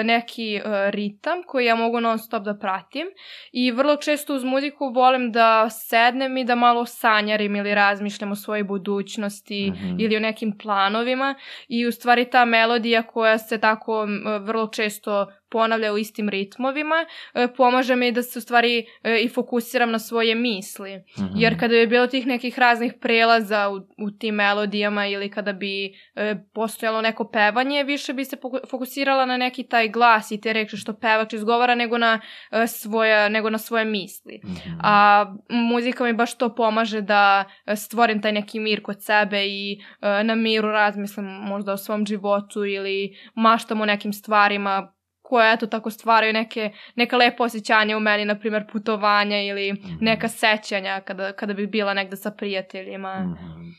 neki 0.04 0.54
e, 0.56 0.60
ritam 0.90 1.42
koji 1.46 1.64
ja 1.66 1.74
mogu 1.74 2.00
non 2.00 2.18
stop 2.18 2.42
da 2.42 2.54
pratim. 2.58 3.06
I 3.52 3.70
vrlo 3.72 3.96
često 3.96 4.34
uz 4.34 4.44
muziku 4.44 4.88
volim 4.88 5.32
da 5.32 5.70
sednem 5.70 6.36
i 6.36 6.44
da 6.44 6.54
malo 6.54 6.86
sanjarim 6.86 7.56
ili 7.56 7.74
razmišljam 7.74 8.32
o 8.32 8.36
svojoj 8.36 8.64
budućnosti 8.64 9.70
Mhm. 9.70 9.96
ili 10.00 10.16
o 10.16 10.20
nekim 10.20 10.58
planovima. 10.58 11.34
I 11.68 11.86
u 11.86 11.92
stvari 11.92 12.30
ta 12.30 12.44
melodija 12.44 13.02
koja 13.02 13.38
se 13.38 13.58
tako 13.60 14.06
vrlo 14.40 14.66
često 14.66 15.26
ponavlja 15.50 15.92
u 15.92 15.98
istim 15.98 16.28
ritmovima, 16.28 17.06
e, 17.34 17.48
pomaže 17.56 17.96
mi 17.96 18.12
da 18.12 18.22
se 18.22 18.38
u 18.38 18.42
stvari 18.42 18.86
e, 19.02 19.18
i 19.20 19.28
fokusiram 19.28 19.90
na 19.90 19.98
svoje 19.98 20.34
misli. 20.34 21.04
Mhm. 21.18 21.32
Jer 21.34 21.60
kada 21.60 21.74
bi 21.74 21.86
bilo 21.86 22.06
tih 22.06 22.26
nekih 22.26 22.58
raznih 22.58 22.94
prelaza 23.00 23.68
u, 23.68 23.76
u 24.04 24.10
tim 24.10 24.34
melodijama 24.34 25.06
ili 25.06 25.30
kada 25.30 25.52
bi 25.52 25.86
e, 26.14 26.34
postojalo 26.54 27.00
neko 27.02 27.30
pevanje, 27.30 27.84
više 27.84 28.12
bi 28.12 28.24
se 28.24 28.36
fokusirala 28.70 29.26
na 29.26 29.36
neki 29.36 29.62
taj 29.62 29.88
glas 29.88 30.30
i 30.30 30.40
te 30.40 30.52
reči 30.52 30.76
što 30.76 30.92
pevač 30.92 31.32
izgovara 31.32 31.74
nego 31.74 31.98
na, 31.98 32.20
e, 32.50 32.66
svoja, 32.66 33.28
nego 33.28 33.50
na 33.50 33.58
svoje 33.58 33.84
misli. 33.84 34.40
Mhm. 34.44 34.78
A 34.82 35.26
muzika 35.48 36.04
mi 36.04 36.12
baš 36.12 36.38
to 36.38 36.54
pomaže 36.54 37.00
da 37.00 37.44
stvorim 37.76 38.22
taj 38.22 38.32
neki 38.32 38.60
mir 38.60 38.82
kod 38.82 39.04
sebe 39.04 39.46
i 39.46 39.80
e, 40.00 40.24
na 40.24 40.34
miru 40.34 40.68
razmislim 40.68 41.26
možda 41.26 41.72
o 41.72 41.76
svom 41.76 42.06
životu 42.06 42.64
ili 42.64 43.16
maštam 43.34 43.80
o 43.80 43.86
nekim 43.86 44.12
stvarima 44.12 44.92
koje 45.30 45.52
eto 45.52 45.66
tako 45.66 45.90
stvaraju 45.90 46.32
neke, 46.32 46.70
neka 46.96 47.16
lepa 47.16 47.44
osjećanja 47.44 47.96
u 47.96 48.00
meni, 48.00 48.24
na 48.24 48.38
primjer 48.38 48.66
putovanja 48.72 49.40
ili 49.42 49.72
Mhm. 49.72 49.94
neka 50.00 50.28
sećanja 50.28 51.00
kada, 51.04 51.32
kada 51.32 51.54
bi 51.54 51.66
bila 51.66 51.94
negde 51.94 52.16
sa 52.16 52.30
prijateljima. 52.30 53.20
Mhm. 53.20 53.70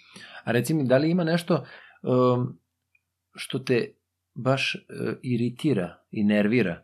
A 0.44 0.52
reci 0.52 0.74
mi, 0.74 0.88
da 0.88 0.98
li 0.98 1.10
ima 1.12 1.24
nešto 1.24 1.66
um, 2.02 2.60
što 3.36 3.60
te 3.60 3.94
baš 4.34 4.76
uh, 4.76 5.14
iritira 5.22 5.98
i 6.12 6.24
nervira 6.24 6.84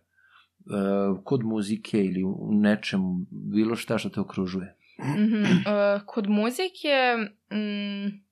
uh, 0.65 1.23
kod 1.23 1.43
muzike 1.43 1.97
ili 1.97 2.23
u 2.23 2.49
nečemu, 2.51 3.15
bilo 3.31 3.75
šta 3.75 3.97
što 3.97 4.09
te 4.09 4.19
okružuje? 4.19 4.73
Mhm. 5.17 5.43
E, 5.45 5.99
kod 6.05 6.29
muzike 6.29 7.15
mm, 7.51 8.26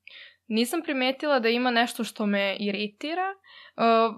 nisam 0.48 0.82
primetila 0.82 1.39
da 1.39 1.50
ima 1.50 1.72
nešto 1.72 2.04
što 2.04 2.26
me 2.26 2.56
iritira, 2.56 3.34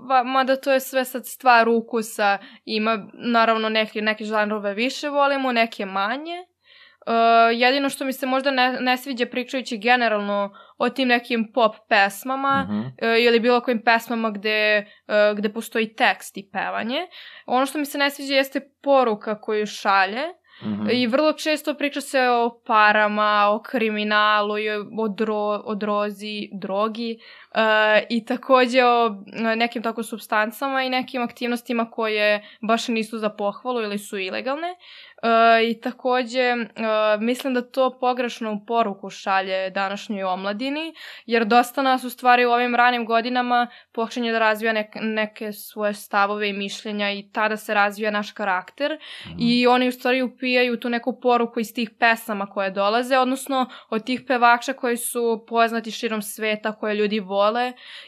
va- 0.02 0.24
mada 0.24 0.56
to 0.56 0.72
je 0.72 0.80
sve 0.80 1.06
sad 1.06 1.26
stvar 1.26 1.70
ukusa, 1.70 2.38
ima 2.66 2.98
naravno 3.14 3.70
neke, 3.70 4.02
neke 4.02 4.24
žanrove 4.24 4.74
više 4.74 5.10
volimo, 5.10 5.52
neke 5.52 5.86
manje. 5.86 6.36
E, 6.36 7.12
jedino 7.54 7.90
što 7.90 8.06
mi 8.06 8.14
se 8.14 8.26
možda 8.26 8.52
ne, 8.52 8.72
ne 8.72 8.98
sviđa 8.98 9.26
pričajući 9.26 9.78
generalno 9.78 10.50
o 10.78 10.90
tim 10.90 11.08
nekim 11.08 11.52
pop 11.54 11.76
pesmama, 11.90 12.64
Mhm. 12.64 12.80
e, 13.00 13.20
ili 13.20 13.40
bilo 13.40 13.62
kojim 13.62 13.82
pesmama 13.82 14.30
gde, 14.30 14.50
e, 14.50 14.86
gde 15.36 15.50
postoji 15.50 15.96
tekst 15.96 16.38
i 16.38 16.50
pevanje. 16.54 17.08
Ono 17.46 17.66
što 17.66 17.78
mi 17.78 17.86
se 17.86 17.98
ne 17.98 18.10
sviđa 18.10 18.34
jeste 18.36 18.62
poruka 18.84 19.42
koju 19.42 19.66
šalje, 19.66 20.24
Mhm. 20.62 20.90
i 20.92 21.08
vrlo 21.08 21.34
često 21.34 21.74
priča 21.74 22.02
se 22.02 22.22
o 22.30 22.62
parama, 22.66 23.50
o 23.50 23.62
kriminalu 23.62 24.54
o, 25.00 25.08
dro, 25.08 25.62
o 25.66 25.76
drozi, 25.76 26.50
drogi 26.54 27.20
i 28.10 28.26
takođe 28.26 28.86
o 28.86 29.24
e, 29.34 29.56
nekim 29.56 29.84
tako 29.84 30.04
substancama 30.04 30.84
i 30.84 30.90
nekim 30.90 31.22
aktivnostima 31.24 31.92
koje 31.92 32.44
baš 32.62 32.88
nisu 32.88 33.18
za 33.18 33.30
pohvalu 33.30 33.82
ili 33.82 33.98
su 33.98 34.18
ilegalne. 34.18 34.76
I 35.64 35.82
takođe, 35.82 36.54
uh, 36.54 37.22
mislim 37.22 37.54
da 37.54 37.62
to 37.62 37.98
pogrešnu 38.00 38.64
poruku 38.68 39.10
šalje 39.10 39.70
današnjoj 39.70 40.24
omladini, 40.24 40.94
jer 41.26 41.46
dosta 41.46 41.82
nas 41.82 42.04
u 42.04 42.10
stvari 42.10 42.46
u 42.46 42.52
ovim 42.52 42.76
ranim 42.76 43.06
godinama 43.06 43.68
počinje 43.92 44.32
da 44.32 44.40
razvija 44.40 44.74
nek, 44.74 44.88
neke 45.02 45.52
svoje 45.52 45.94
stavove 45.94 46.50
i 46.50 46.54
mišljenja 46.54 47.12
i 47.12 47.30
tada 47.32 47.58
se 47.58 47.74
razvija 47.74 48.12
naš 48.12 48.32
karakter 48.32 48.92
mm. 48.94 49.36
i 49.40 49.68
oni 49.68 49.88
u 49.88 49.92
stvari 49.92 50.22
upijaju 50.22 50.80
tu 50.80 50.90
neku 50.90 51.20
poruku 51.20 51.60
iz 51.60 51.74
tih 51.74 51.90
pesama 52.00 52.46
koje 52.46 52.72
dolaze, 52.72 53.18
odnosno 53.18 53.66
od 53.90 54.06
tih 54.06 54.22
pevača 54.28 54.74
koji 54.74 54.98
su 54.98 55.46
poznati 55.48 55.92
širom 55.92 56.22
sveta, 56.22 56.72
koje 56.72 56.96
ljudi 56.96 57.20
vole 57.20 57.47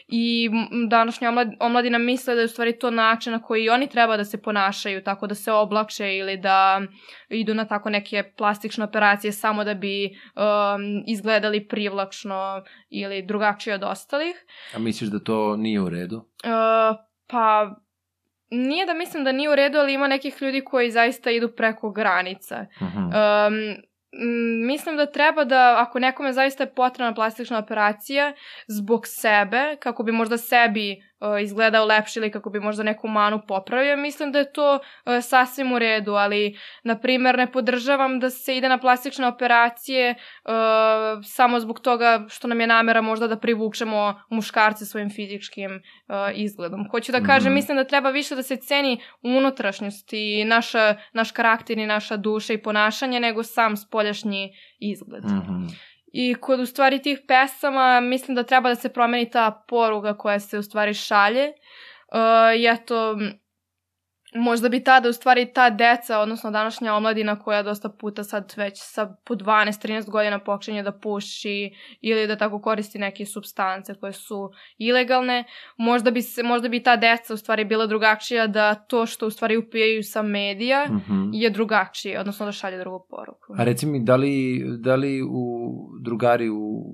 i 0.08 0.50
današnja 0.88 1.32
omladina 1.60 1.98
misle 1.98 2.34
da 2.34 2.40
je 2.40 2.44
u 2.44 2.48
stvari 2.48 2.78
to 2.78 2.90
način 2.90 3.32
na 3.32 3.42
koji 3.42 3.68
oni 3.68 3.86
treba 3.86 4.16
da 4.16 4.24
se 4.24 4.42
ponašaju, 4.42 5.02
tako 5.02 5.26
da 5.26 5.34
se 5.34 5.52
oblakše 5.52 6.16
ili 6.16 6.36
da 6.36 6.82
idu 7.28 7.54
na 7.54 7.64
tako 7.64 7.90
neke 7.90 8.32
plastične 8.36 8.84
operacije 8.84 9.32
samo 9.32 9.64
da 9.64 9.74
bi 9.74 10.06
um, 10.06 10.12
izgledali 11.06 11.68
privlačno 11.68 12.62
ili 12.90 13.22
drugačije 13.22 13.74
od 13.74 13.82
ostalih. 13.82 14.36
A 14.74 14.78
misliš 14.78 15.10
da 15.10 15.18
to 15.18 15.56
nije 15.56 15.80
u 15.80 15.88
redu? 15.88 16.16
Uh, 16.16 16.96
pa 17.26 17.74
nije 18.50 18.86
da 18.86 18.94
mislim 18.94 19.24
da 19.24 19.32
nije 19.32 19.50
u 19.50 19.54
redu, 19.54 19.78
ali 19.78 19.94
ima 19.94 20.08
nekih 20.08 20.42
ljudi 20.42 20.64
koji 20.64 20.90
zaista 20.90 21.30
idu 21.30 21.48
preko 21.48 21.90
granica. 21.90 22.66
Uh 22.80 22.88
-huh. 22.88 23.46
um, 23.48 23.82
mislim 24.66 24.96
da 24.96 25.06
treba 25.06 25.44
da, 25.44 25.74
ako 25.78 25.98
nekome 25.98 26.32
zaista 26.32 26.62
je 26.62 26.74
potrebna 26.74 27.14
plastična 27.14 27.58
operacija 27.58 28.32
zbog 28.66 29.06
sebe, 29.06 29.76
kako 29.80 30.02
bi 30.02 30.12
možda 30.12 30.38
sebi 30.38 31.09
izgledao 31.42 31.84
lepše 31.84 32.20
ili 32.20 32.30
kako 32.30 32.50
bi 32.50 32.60
možda 32.60 32.82
neku 32.82 33.08
manu 33.08 33.40
popravio, 33.48 33.96
mislim 33.96 34.32
da 34.32 34.38
je 34.38 34.52
to 34.52 34.74
uh, 34.74 35.12
sasvim 35.22 35.72
u 35.72 35.78
redu, 35.78 36.12
ali, 36.12 36.58
na 36.84 36.98
primer, 36.98 37.38
ne 37.38 37.52
podržavam 37.52 38.20
da 38.20 38.30
se 38.30 38.56
ide 38.56 38.68
na 38.68 38.78
plastične 38.78 39.26
operacije 39.26 40.14
uh, 40.14 40.52
samo 41.24 41.60
zbog 41.60 41.80
toga 41.80 42.24
što 42.28 42.48
nam 42.48 42.60
je 42.60 42.66
namera 42.66 43.00
možda 43.00 43.28
da 43.28 43.36
privučemo 43.36 44.22
muškarce 44.30 44.86
svojim 44.86 45.10
fizičkim 45.10 45.82
izgledom. 46.34 46.88
Hoću 46.90 47.12
da 47.12 47.20
kažem, 47.20 47.52
mm 47.52 47.52
-hmm. 47.52 47.54
mislim 47.54 47.76
da 47.76 47.84
treba 47.84 48.10
više 48.10 48.34
da 48.34 48.42
se 48.42 48.56
ceni 48.56 49.00
unutrašnjost 49.22 50.12
i 50.12 50.44
naša, 50.44 50.94
naš 51.12 51.30
karakter 51.30 51.78
i 51.78 51.86
naša 51.86 52.16
duša 52.16 52.52
i 52.52 52.62
ponašanje 52.62 53.20
nego 53.20 53.42
sam 53.42 53.76
spoljašnji 53.76 54.52
izgled. 54.78 55.24
Mm 55.24 55.28
-hmm. 55.28 55.89
I 56.12 56.34
kod 56.34 56.60
u 56.60 56.66
stvari 56.66 57.02
tih 57.02 57.20
pesama 57.28 58.00
mislim 58.00 58.34
da 58.34 58.42
treba 58.42 58.68
da 58.68 58.74
se 58.74 58.88
promeni 58.88 59.30
ta 59.30 59.64
poruga 59.68 60.14
koja 60.14 60.40
se 60.40 60.58
u 60.58 60.62
stvari 60.62 60.94
šalje. 60.94 61.52
Uh, 62.12 62.60
I 62.60 62.66
eto, 62.66 63.16
možda 64.34 64.68
bi 64.68 64.84
tada 64.84 65.08
u 65.08 65.12
stvari 65.12 65.52
ta 65.52 65.70
deca, 65.70 66.18
odnosno 66.18 66.50
današnja 66.50 66.94
omladina 66.94 67.38
koja 67.38 67.62
dosta 67.62 67.88
puta 67.88 68.24
sad 68.24 68.54
već 68.56 68.74
sa 68.76 69.14
po 69.24 69.34
12-13 69.34 70.10
godina 70.10 70.38
počinje 70.38 70.82
da 70.82 70.92
puši 70.92 71.72
ili 72.00 72.26
da 72.26 72.36
tako 72.36 72.60
koristi 72.60 72.98
neke 72.98 73.26
substance 73.26 73.94
koje 73.94 74.12
su 74.12 74.50
ilegalne, 74.78 75.44
možda 75.76 76.10
bi, 76.10 76.22
se, 76.22 76.42
možda 76.42 76.68
bi 76.68 76.82
ta 76.82 76.96
deca 76.96 77.34
u 77.34 77.36
stvari 77.36 77.64
bila 77.64 77.86
drugačija 77.86 78.46
da 78.46 78.74
to 78.74 79.06
što 79.06 79.26
u 79.26 79.30
stvari 79.30 79.56
upijaju 79.56 80.02
sa 80.02 80.22
medija 80.22 80.86
mm 80.90 81.02
-hmm. 81.08 81.30
je 81.32 81.50
drugačije, 81.50 82.20
odnosno 82.20 82.46
da 82.46 82.52
šalje 82.52 82.78
drugu 82.78 83.06
poruku. 83.10 83.54
A 83.58 83.64
reci 83.64 83.86
mi, 83.86 84.04
da 84.04 84.16
li, 84.16 84.64
da 84.78 84.94
li 84.94 85.22
u 85.22 85.70
drugari 86.00 86.48
u 86.48 86.84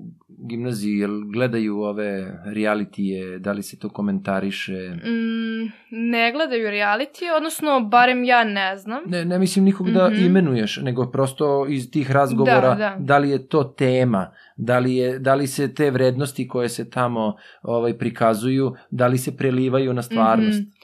gimnaziji, 0.47 0.97
jel 0.97 1.21
gledaju 1.33 1.79
ove 1.79 2.41
realitije, 2.45 3.39
da 3.39 3.51
li 3.51 3.63
se 3.63 3.79
to 3.79 3.89
komentariše? 3.89 4.89
Mm, 4.89 5.71
ne 5.91 6.31
gledaju 6.31 6.69
realitije, 6.69 7.33
odnosno, 7.33 7.79
barem 7.79 8.23
ja 8.23 8.43
ne 8.43 8.77
znam. 8.77 9.03
Ne, 9.05 9.25
ne 9.25 9.39
mislim 9.39 9.65
nikog 9.65 9.91
da 9.91 10.09
mm 10.09 10.13
-hmm. 10.13 10.25
imenuješ, 10.25 10.79
nego 10.83 11.11
prosto 11.11 11.65
iz 11.69 11.91
tih 11.91 12.11
razgovora, 12.11 12.69
da, 12.69 12.75
da. 12.75 12.95
da 12.99 13.17
li 13.17 13.29
je 13.29 13.47
to 13.47 13.63
tema, 13.63 14.31
da 14.55 14.79
li, 14.79 14.95
je, 14.95 15.19
da 15.19 15.35
li 15.35 15.47
se 15.47 15.73
te 15.73 15.91
vrednosti 15.91 16.47
koje 16.47 16.69
se 16.69 16.89
tamo 16.89 17.35
ovaj, 17.61 17.97
prikazuju, 17.97 18.75
da 18.89 19.07
li 19.07 19.17
se 19.17 19.37
prelivaju 19.37 19.93
na 19.93 20.01
stvarnost? 20.01 20.59
Mm 20.59 20.63
-hmm. 20.63 20.77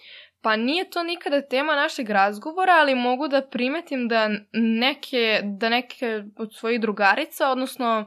Pa 0.43 0.55
nije 0.55 0.89
to 0.89 1.03
nikada 1.03 1.41
tema 1.41 1.75
našeg 1.75 2.09
razgovora, 2.09 2.73
ali 2.79 2.95
mogu 2.95 3.27
da 3.27 3.41
primetim 3.41 4.07
da 4.07 4.29
neke, 4.53 5.41
da 5.43 5.69
neke 5.69 6.23
od 6.37 6.55
svojih 6.55 6.81
drugarica, 6.81 7.49
odnosno 7.49 8.05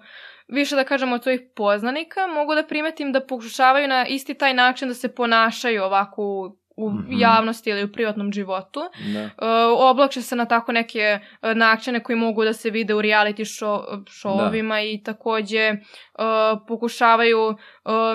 više 0.48 0.76
da 0.76 0.84
kažem 0.84 1.12
od 1.12 1.22
svojih 1.22 1.40
poznanika, 1.56 2.26
mogu 2.26 2.54
da 2.54 2.62
primetim 2.62 3.12
da 3.12 3.26
pokušavaju 3.26 3.88
na 3.88 4.06
isti 4.06 4.34
taj 4.34 4.54
način 4.54 4.88
da 4.88 4.94
se 4.94 5.14
ponašaju 5.14 5.82
ovako 5.82 6.22
u 6.22 6.56
u 6.76 6.90
mm 6.90 7.06
-hmm. 7.08 7.20
javnosti 7.20 7.70
ili 7.70 7.84
u 7.84 7.92
privatnom 7.92 8.32
životu. 8.32 8.80
Da. 9.14 9.24
Uh, 9.24 9.80
oblakše 9.90 10.22
se 10.22 10.36
na 10.36 10.44
tako 10.44 10.72
neke 10.72 11.18
uh, 11.42 11.56
načine 11.56 12.02
koji 12.02 12.16
mogu 12.16 12.44
da 12.44 12.52
se 12.52 12.70
vide 12.70 12.94
u 12.94 13.02
reality 13.02 13.44
show, 13.44 14.04
showovima 14.06 14.74
da. 14.74 14.80
i 14.80 15.02
takođe 15.04 15.72
uh, 15.72 16.24
pokušavaju 16.68 17.46
uh, 17.48 17.54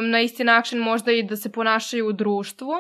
na 0.02 0.22
isti 0.22 0.44
način 0.44 0.80
možda 0.80 1.12
i 1.12 1.24
da 1.24 1.36
se 1.36 1.52
ponašaju 1.52 2.08
u 2.08 2.12
društvu. 2.12 2.74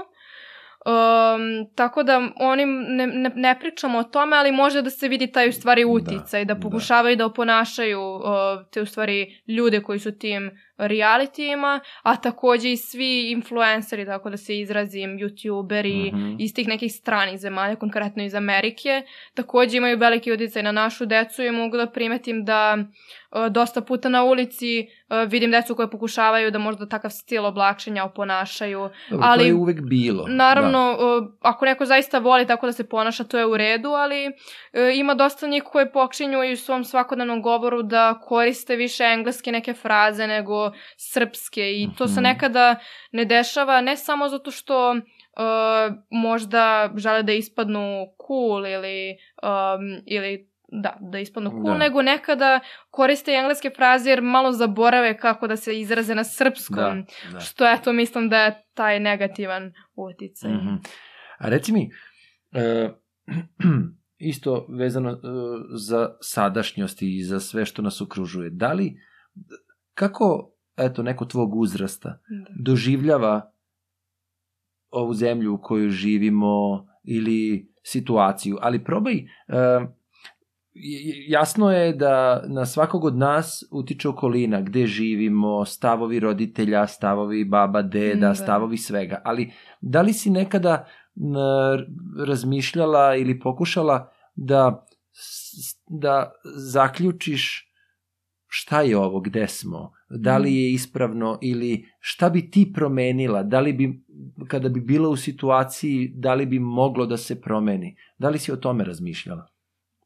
Um, 0.85 1.69
tako 1.75 2.03
da 2.03 2.29
oni 2.35 2.65
ne, 2.65 3.07
ne, 3.07 3.31
ne 3.35 3.59
pričamo 3.59 3.99
o 3.99 4.03
tome, 4.03 4.37
ali 4.37 4.51
može 4.51 4.81
da 4.81 4.89
se 4.89 5.07
vidi 5.07 5.31
taj 5.31 5.49
u 5.49 5.51
stvari 5.51 5.85
uticaj, 5.85 6.45
da, 6.45 6.53
da. 6.53 6.59
pokušavaju 6.59 7.15
da, 7.15 7.17
da 7.17 7.25
oponašaju 7.25 8.01
uh, 8.01 8.23
te 8.71 8.81
u 8.81 8.85
stvari 8.85 9.41
ljude 9.47 9.81
koji 9.81 9.99
su 9.99 10.17
tim 10.17 10.51
realitijima, 10.77 11.79
a 12.03 12.15
takođe 12.15 12.71
i 12.71 12.77
svi 12.77 13.31
influenceri, 13.31 14.05
tako 14.05 14.29
da 14.29 14.37
se 14.37 14.59
izrazim, 14.59 15.17
youtuberi 15.19 16.13
mm 16.13 16.17
-hmm. 16.17 16.35
iz 16.39 16.53
tih 16.53 16.67
nekih 16.67 16.93
stranih 16.93 17.39
zemalja, 17.39 17.75
konkretno 17.75 18.23
iz 18.23 18.35
Amerike, 18.35 19.03
takođe 19.33 19.77
imaju 19.77 19.97
veliki 19.97 20.31
uticaj 20.31 20.63
na 20.63 20.71
našu 20.71 21.05
decu 21.05 21.43
i 21.43 21.51
mogu 21.51 21.77
da 21.77 21.87
primetim 21.87 22.45
da 22.45 22.77
uh, 23.31 23.47
dosta 23.47 23.81
puta 23.81 24.09
na 24.09 24.23
ulici 24.23 24.87
uh, 25.09 25.29
vidim 25.31 25.51
decu 25.51 25.75
koje 25.75 25.89
pokušavaju 25.89 26.51
da 26.51 26.59
možda 26.59 26.89
takav 26.89 27.11
stil 27.11 27.45
oblačenja 27.45 28.03
oponašaju. 28.03 28.89
Dobro, 29.09 29.27
ali, 29.27 29.43
to 29.43 29.47
je 29.47 29.53
uvek 29.53 29.81
bilo. 29.81 30.25
Naravno, 30.27 30.97
da. 30.99 31.17
uh, 31.17 31.27
ako 31.41 31.65
neko 31.65 31.85
zaista 31.85 32.19
voli 32.19 32.47
tako 32.47 32.65
da 32.65 32.71
se 32.71 32.89
ponaša, 32.89 33.23
to 33.23 33.39
je 33.39 33.45
u 33.45 33.57
redu, 33.57 33.89
ali 33.89 34.27
uh, 34.27 34.33
ima 34.95 35.13
dosta 35.13 35.47
njih 35.47 35.63
koje 35.63 35.91
počinju 35.91 36.43
i 36.43 36.53
u 36.53 36.57
svom 36.57 36.83
svakodnevnom 36.83 37.41
govoru 37.41 37.81
da 37.81 38.19
koriste 38.23 38.75
više 38.75 39.03
engleske 39.03 39.51
neke 39.51 39.73
fraze 39.73 40.27
nego 40.27 40.70
srpske 40.97 41.71
i 41.71 41.89
to 41.97 42.07
se 42.07 42.13
mhm. 42.13 42.23
nekada 42.23 42.75
ne 43.11 43.25
dešava 43.25 43.81
ne 43.81 43.97
samo 43.97 44.29
zato 44.29 44.51
što 44.51 44.91
uh, 44.91 45.95
možda 46.09 46.93
žele 46.97 47.23
da 47.23 47.33
ispadnu 47.33 48.07
cool 48.27 48.67
ili, 48.67 49.17
um, 49.43 50.01
ili 50.05 50.51
da, 50.67 50.97
da 50.99 51.19
ispadnu 51.19 51.49
cool, 51.49 51.63
da. 51.63 51.77
nego 51.77 52.01
nekada 52.01 52.59
koriste 52.89 53.31
engleske 53.31 53.69
fraze 53.69 54.09
jer 54.09 54.21
malo 54.21 54.51
zaborave 54.51 55.17
kako 55.17 55.47
da 55.47 55.55
se 55.55 55.79
izraze 55.79 56.15
na 56.15 56.23
srpskom, 56.23 57.03
da, 57.03 57.31
da. 57.31 57.39
što 57.39 57.71
eto 57.71 57.93
mislim 57.93 58.29
da 58.29 58.43
je 58.43 58.63
taj 58.73 58.99
negativan 58.99 59.73
uticaj. 59.95 60.51
Mm 60.51 60.59
-hmm. 60.59 60.87
A 61.37 61.49
reci 61.49 61.71
mi, 61.73 61.89
uh, 62.51 62.91
isto 64.31 64.65
vezano 64.69 65.11
uh, 65.11 65.19
za 65.73 66.09
sadašnjost 66.21 67.01
i 67.01 67.23
za 67.23 67.39
sve 67.39 67.65
što 67.65 67.81
nas 67.81 68.01
okružuje, 68.01 68.49
da 68.49 68.73
li, 68.73 68.97
kako 69.93 70.53
eto, 70.77 71.03
neko 71.03 71.25
tvog 71.25 71.55
uzrasta 71.55 72.09
da. 72.09 72.45
doživljava 72.59 73.51
ovu 74.91 75.13
zemlju 75.13 75.53
u 75.53 75.61
kojoj 75.61 75.89
živimo 75.89 76.87
ili 77.03 77.71
situaciju, 77.83 78.57
ali 78.61 78.83
probaj, 78.83 79.15
uh, 79.15 79.89
jasno 81.27 81.71
je 81.71 81.93
da 81.93 82.43
na 82.47 82.65
svakog 82.65 83.03
od 83.03 83.17
nas 83.17 83.63
utiče 83.71 84.09
okolina, 84.09 84.61
gde 84.61 84.85
živimo, 84.85 85.65
stavovi 85.65 86.19
roditelja, 86.19 86.87
stavovi 86.87 87.45
baba, 87.45 87.81
deda, 87.81 88.27
da. 88.27 88.35
stavovi 88.35 88.77
svega, 88.77 89.21
ali 89.25 89.51
da 89.81 90.01
li 90.01 90.13
si 90.13 90.29
nekada 90.29 90.85
razmišljala 92.27 93.15
ili 93.15 93.39
pokušala 93.39 94.11
da 94.35 94.85
da 95.87 96.31
zaključiš 96.55 97.71
šta 98.47 98.81
je 98.81 98.97
ovo, 98.97 99.19
gde 99.19 99.47
smo, 99.47 99.91
da 100.17 100.37
li 100.37 100.49
mm. 100.49 100.53
je 100.53 100.73
ispravno 100.73 101.39
ili 101.41 101.85
šta 101.99 102.29
bi 102.29 102.51
ti 102.51 102.71
promenila, 102.75 103.43
da 103.43 103.59
li 103.59 103.73
bi, 103.73 104.03
kada 104.47 104.69
bi 104.69 104.79
bila 104.79 105.09
u 105.09 105.15
situaciji, 105.15 106.11
da 106.15 106.33
li 106.33 106.45
bi 106.45 106.59
moglo 106.59 107.05
da 107.05 107.17
se 107.17 107.41
promeni. 107.41 107.95
Da 108.17 108.29
li 108.29 108.39
si 108.39 108.51
o 108.51 108.55
tome 108.55 108.83
razmišljala? 108.83 109.47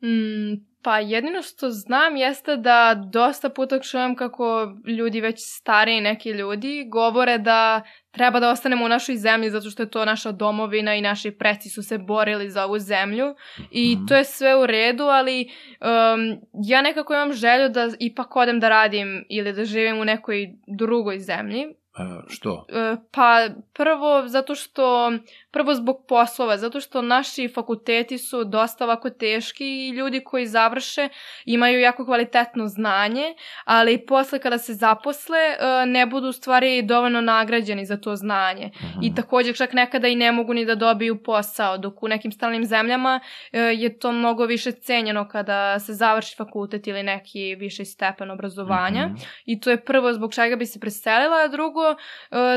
Mm, 0.04 0.66
Pa 0.86 1.00
jedino 1.00 1.42
što 1.42 1.70
znam 1.70 2.16
jeste 2.16 2.58
da 2.58 3.04
dosta 3.12 3.50
puta 3.50 3.80
čujem 3.80 4.16
kako 4.16 4.74
ljudi 4.98 5.22
već 5.22 5.36
stariji 5.40 6.02
neki 6.02 6.30
ljudi 6.30 6.86
govore 6.90 7.38
da 7.38 7.82
treba 8.12 8.40
da 8.40 8.50
ostanemo 8.50 8.86
u 8.86 8.90
našoj 8.90 9.16
zemlji 9.16 9.50
zato 9.50 9.70
što 9.70 9.84
je 9.84 9.90
to 9.90 10.06
naša 10.06 10.32
domovina 10.32 10.96
i 10.96 11.02
naši 11.02 11.32
preci 11.32 11.70
su 11.70 11.84
se 11.84 11.98
borili 11.98 12.50
za 12.50 12.66
ovu 12.66 12.80
zemlju 12.80 13.36
i 13.72 13.96
mm. 13.96 14.08
to 14.08 14.16
je 14.16 14.24
sve 14.24 14.56
u 14.56 14.66
redu, 14.66 15.04
ali 15.04 15.50
um, 15.82 16.42
ja 16.64 16.82
nekako 16.82 17.14
imam 17.14 17.34
želju 17.34 17.70
da 17.70 17.90
ipak 18.00 18.36
odem 18.36 18.60
da 18.60 18.70
radim 18.70 19.26
ili 19.30 19.54
da 19.54 19.66
živim 19.66 20.00
u 20.00 20.06
nekoj 20.06 20.48
drugoj 20.68 21.20
zemlji 21.20 21.66
A, 21.96 22.22
što? 22.28 22.66
E, 22.70 22.96
Pa 23.12 23.48
prvo 23.74 24.28
zato 24.28 24.56
što, 24.56 25.14
prvo 25.56 25.74
zbog 25.76 26.06
poslova, 26.08 26.58
zato 26.58 26.80
što 26.80 27.02
naši 27.02 27.48
fakulteti 27.48 28.18
su 28.18 28.44
dosta 28.44 28.84
ovako 28.84 29.10
teški 29.10 29.66
i 29.66 29.90
ljudi 29.90 30.24
koji 30.24 30.48
završe 30.48 31.10
imaju 31.46 31.80
jako 31.80 32.06
kvalitetno 32.06 32.68
znanje, 32.68 33.24
ali 33.66 34.06
posle 34.06 34.40
kada 34.40 34.58
se 34.58 34.74
zaposle 34.74 35.38
e, 35.38 35.86
ne 35.86 36.06
budu 36.06 36.28
u 36.28 36.32
stvari 36.32 36.82
dovoljno 36.82 37.22
nagrađeni 37.22 37.86
za 37.86 37.98
to 37.98 38.16
znanje. 38.16 38.72
I 39.02 39.16
takođe 39.16 39.54
čak 39.54 39.74
nekada 39.74 40.08
i 40.08 40.16
ne 40.16 40.32
mogu 40.32 40.54
ni 40.54 40.66
da 40.66 40.76
dobiju 40.76 41.24
posao, 41.24 41.78
dok 41.78 42.04
u 42.04 42.08
nekim 42.08 42.32
stranim 42.32 42.66
zemljama 42.66 43.20
e, 43.52 43.60
je 43.60 44.00
to 44.00 44.12
mnogo 44.12 44.46
više 44.46 44.72
cenjeno 44.72 45.28
kada 45.28 45.80
se 45.80 45.94
završi 45.94 46.36
fakultet 46.36 46.88
ili 46.88 47.04
neki 47.04 47.56
viši 47.56 47.86
stepen 47.86 48.32
obrazovanja. 48.32 49.08
Mhm. 49.08 49.16
I 49.46 49.60
to 49.60 49.70
je 49.70 49.86
prvo 49.86 50.14
zbog 50.14 50.34
čega 50.34 50.56
bi 50.56 50.66
se 50.66 50.80
preselila, 50.80 51.38
a 51.46 51.48
drugo 51.48 51.82
e, 51.92 51.96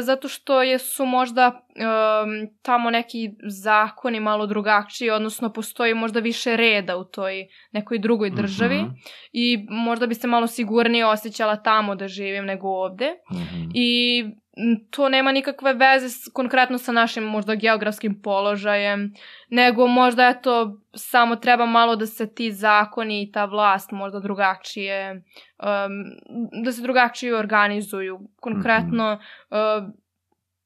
zato 0.01 0.29
što 0.29 0.63
je, 0.63 0.79
su 0.79 1.07
možda 1.07 1.67
em, 1.77 2.49
tamo 2.89 2.91
neki 2.91 3.31
zakoni 3.49 4.21
malo 4.21 4.47
drugačiji, 4.47 5.11
odnosno 5.11 5.53
postoji 5.53 5.95
možda 5.95 6.21
više 6.21 6.57
reda 6.57 6.97
u 6.97 7.05
toj 7.05 7.47
nekoj 7.73 7.99
drugoj 7.99 8.31
državi 8.31 8.77
Mhm. 8.77 8.91
i 9.33 9.67
možda 9.71 10.07
bi 10.07 10.15
se 10.15 10.27
malo 10.27 10.47
sigurnije 10.47 11.07
osjećala 11.07 11.57
tamo 11.57 11.95
da 11.95 12.09
živim 12.09 12.45
nego 12.45 12.69
ovde. 12.69 13.11
Mhm. 13.33 13.71
I 13.75 14.21
m, 14.57 14.87
to 14.91 15.09
nema 15.09 15.33
nikakve 15.33 15.75
veze 15.75 16.09
s, 16.09 16.29
konkretno 16.33 16.79
sa 16.79 16.93
našim 16.93 17.25
možda 17.25 17.55
geografskim 17.55 18.23
položajem, 18.23 19.13
nego 19.51 19.87
možda 19.87 20.29
eto 20.29 20.79
samo 20.95 21.37
treba 21.37 21.67
malo 21.67 21.97
da 21.97 22.07
se 22.07 22.35
ti 22.35 22.53
zakoni 22.53 23.23
i 23.23 23.33
ta 23.33 23.45
vlast 23.45 23.93
možda 23.93 24.21
drugačije, 24.21 25.13
um, 25.13 25.23
da 26.65 26.73
se 26.73 26.83
drugačije 26.83 27.37
organizuju. 27.37 28.21
Konkretno 28.41 29.19
uh, 29.51 29.59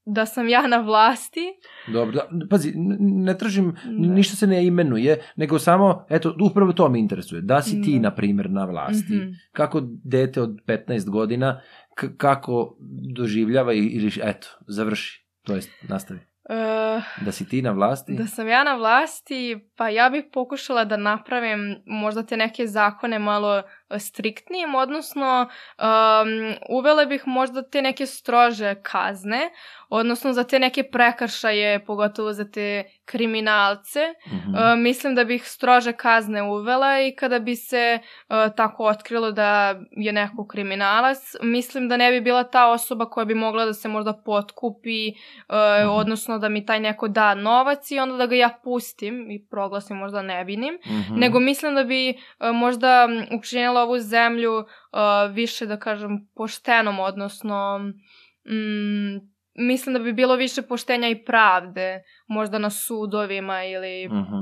da 0.07 0.26
sam 0.26 0.48
ja 0.48 0.62
na 0.62 0.76
vlasti. 0.78 1.40
Dobro, 1.88 2.12
da, 2.12 2.46
pazi, 2.46 2.72
ne 3.00 3.38
tražim, 3.38 3.72
Da. 3.84 3.90
ništa 4.09 4.36
se 4.36 4.46
ne 4.46 4.66
imenuje, 4.66 5.22
nego 5.36 5.59
samo, 5.59 6.07
eto, 6.09 6.36
upravo 6.42 6.72
to 6.72 6.88
me 6.88 6.98
interesuje. 6.98 7.42
Da 7.42 7.62
si 7.62 7.82
ti, 7.82 7.92
Da. 7.92 8.00
na 8.00 8.11
primjer, 8.11 8.50
na 8.50 8.64
vlasti, 8.64 9.14
Mhm. 9.14 9.30
kako 9.53 9.80
dete 10.05 10.42
od 10.42 10.59
15 10.66 11.11
godina, 11.11 11.61
kako 12.16 12.76
doživljava 13.09 13.72
ili, 13.72 14.12
eto, 14.22 14.48
završi, 14.68 15.26
to 15.42 15.55
jest, 15.55 15.70
nastavi. 15.82 16.20
Uh, 16.44 17.03
Da 17.20 17.32
si 17.32 17.48
ti 17.48 17.62
na 17.62 17.70
vlasti? 17.70 18.14
Da 18.14 18.26
sam 18.26 18.48
ja 18.48 18.64
na 18.64 18.74
vlasti, 18.74 19.59
pa 19.76 19.88
ja 19.88 20.11
bih 20.11 20.24
pokušala 20.32 20.84
da 20.84 20.96
napravim 20.96 21.59
možda 21.86 22.22
te 22.22 22.36
neke 22.36 22.66
zakone 22.66 23.18
malo 23.18 23.62
striktnijim, 23.99 24.74
odnosno 24.74 25.49
um, 25.78 26.28
uvele 26.68 27.07
bih 27.07 27.22
možda 27.26 27.62
te 27.62 27.82
neke 27.82 28.07
strože 28.07 28.74
kazne, 28.74 29.51
odnosno 29.90 30.32
za 30.32 30.45
te 30.45 30.59
neke 30.59 30.82
prekršaje, 30.84 31.84
pogotovo 31.84 32.32
za 32.32 32.45
te 32.47 32.84
kriminalce. 33.05 34.01
Mhm. 34.26 34.55
E, 34.57 34.76
mislim 34.76 35.14
da 35.14 35.24
bih 35.24 35.43
strože 35.47 35.93
kazne 35.95 36.43
uvela 36.43 37.01
i 37.01 37.12
kada 37.12 37.38
bi 37.38 37.57
se 37.57 37.78
e, 37.78 38.01
tako 38.57 38.84
otkrilo 38.84 39.32
da 39.32 39.49
je 39.90 40.12
neko 40.12 40.47
kriminalac, 40.47 41.18
mislim 41.43 41.88
da 41.88 41.97
ne 41.97 42.11
bi 42.11 42.20
bila 42.20 42.45
ta 42.45 42.66
osoba 42.68 43.05
koja 43.07 43.24
bi 43.24 43.34
mogla 43.36 43.64
da 43.64 43.72
se 43.72 43.88
možda 43.88 44.12
potkupi, 44.14 45.09
e, 45.09 45.12
Mhm. 45.80 45.88
odnosno 45.90 46.38
da 46.38 46.49
mi 46.49 46.66
taj 46.66 46.80
neko 46.80 47.09
da 47.09 47.34
novac 47.34 47.90
i 47.90 47.99
onda 47.99 48.16
da 48.16 48.26
ga 48.26 48.36
ja 48.36 48.51
pustim 48.64 49.30
i 49.30 49.47
proglasim 49.47 49.97
možda 49.97 50.22
nevinim, 50.22 50.78
Mhm. 50.86 51.14
nego 51.16 51.40
mislim 51.40 51.74
da 51.74 51.84
bi 51.84 52.09
e, 52.09 52.14
možda 52.45 53.09
učinila 53.32 53.81
ovu 53.82 53.98
zemlju 53.98 54.52
e, 54.52 54.64
više, 55.32 55.66
da 55.66 55.78
kažem, 55.78 56.28
poštenom, 56.34 56.98
odnosno 57.00 57.78
mm, 58.44 59.16
mislim 59.56 59.92
da 59.92 59.98
bi 59.98 60.12
bilo 60.12 60.36
više 60.36 60.62
poštenja 60.62 61.08
i 61.08 61.24
pravde, 61.24 62.02
možda 62.28 62.58
na 62.58 62.70
sudovima 62.70 63.64
ili... 63.64 64.08
Mhm. 64.08 64.36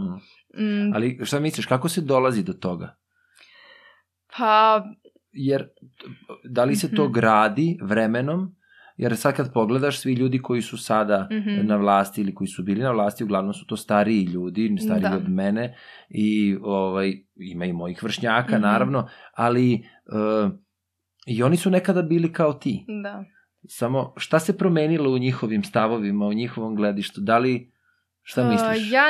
Mm, 0.56 0.94
Ali 0.94 1.20
šta 1.24 1.40
misliš, 1.40 1.66
kako 1.66 1.88
se 1.88 2.00
dolazi 2.00 2.42
do 2.42 2.52
toga? 2.52 2.96
pa, 4.36 4.84
Jer, 5.32 5.68
da 6.44 6.64
li 6.64 6.76
se 6.76 6.94
to 6.94 7.04
Mhm. 7.04 7.12
gradi 7.12 7.78
vremenom? 7.82 8.56
Jer 9.00 9.16
sad 9.16 9.36
kad 9.36 9.52
pogledaš, 9.52 9.98
svi 9.98 10.12
ljudi 10.12 10.38
koji 10.38 10.62
su 10.62 10.76
sada 10.78 11.28
Mhm. 11.32 11.66
na 11.66 11.76
vlasti 11.76 12.20
ili 12.20 12.34
koji 12.34 12.48
su 12.48 12.62
bili 12.62 12.80
na 12.80 12.90
vlasti, 12.90 13.24
uglavnom 13.24 13.54
su 13.54 13.66
to 13.66 13.76
stariji 13.76 14.24
ljudi, 14.24 14.76
stariji 14.78 15.02
Da. 15.02 15.16
od 15.16 15.28
mene 15.28 15.76
i 16.10 16.56
ovaj, 16.62 17.12
ima 17.36 17.64
i 17.64 17.72
mojih 17.72 18.02
vršnjaka, 18.02 18.52
Mhm. 18.52 18.62
naravno, 18.62 19.08
ali 19.34 19.74
uh, 19.74 20.52
i 21.26 21.42
oni 21.42 21.56
su 21.56 21.70
nekada 21.70 22.02
bili 22.02 22.32
kao 22.32 22.52
ti. 22.52 22.84
da. 23.02 23.24
Samo 23.68 24.14
šta 24.16 24.38
se 24.38 24.58
promenilo 24.58 25.10
u 25.10 25.18
njihovim 25.18 25.64
stavovima, 25.64 26.26
u 26.26 26.32
njihovom 26.32 26.74
gledištu? 26.76 27.20
Da 27.20 27.38
li, 27.38 27.72
šta 28.22 28.48
misliš? 28.48 28.78
Uh, 28.78 28.92
ja 28.92 29.04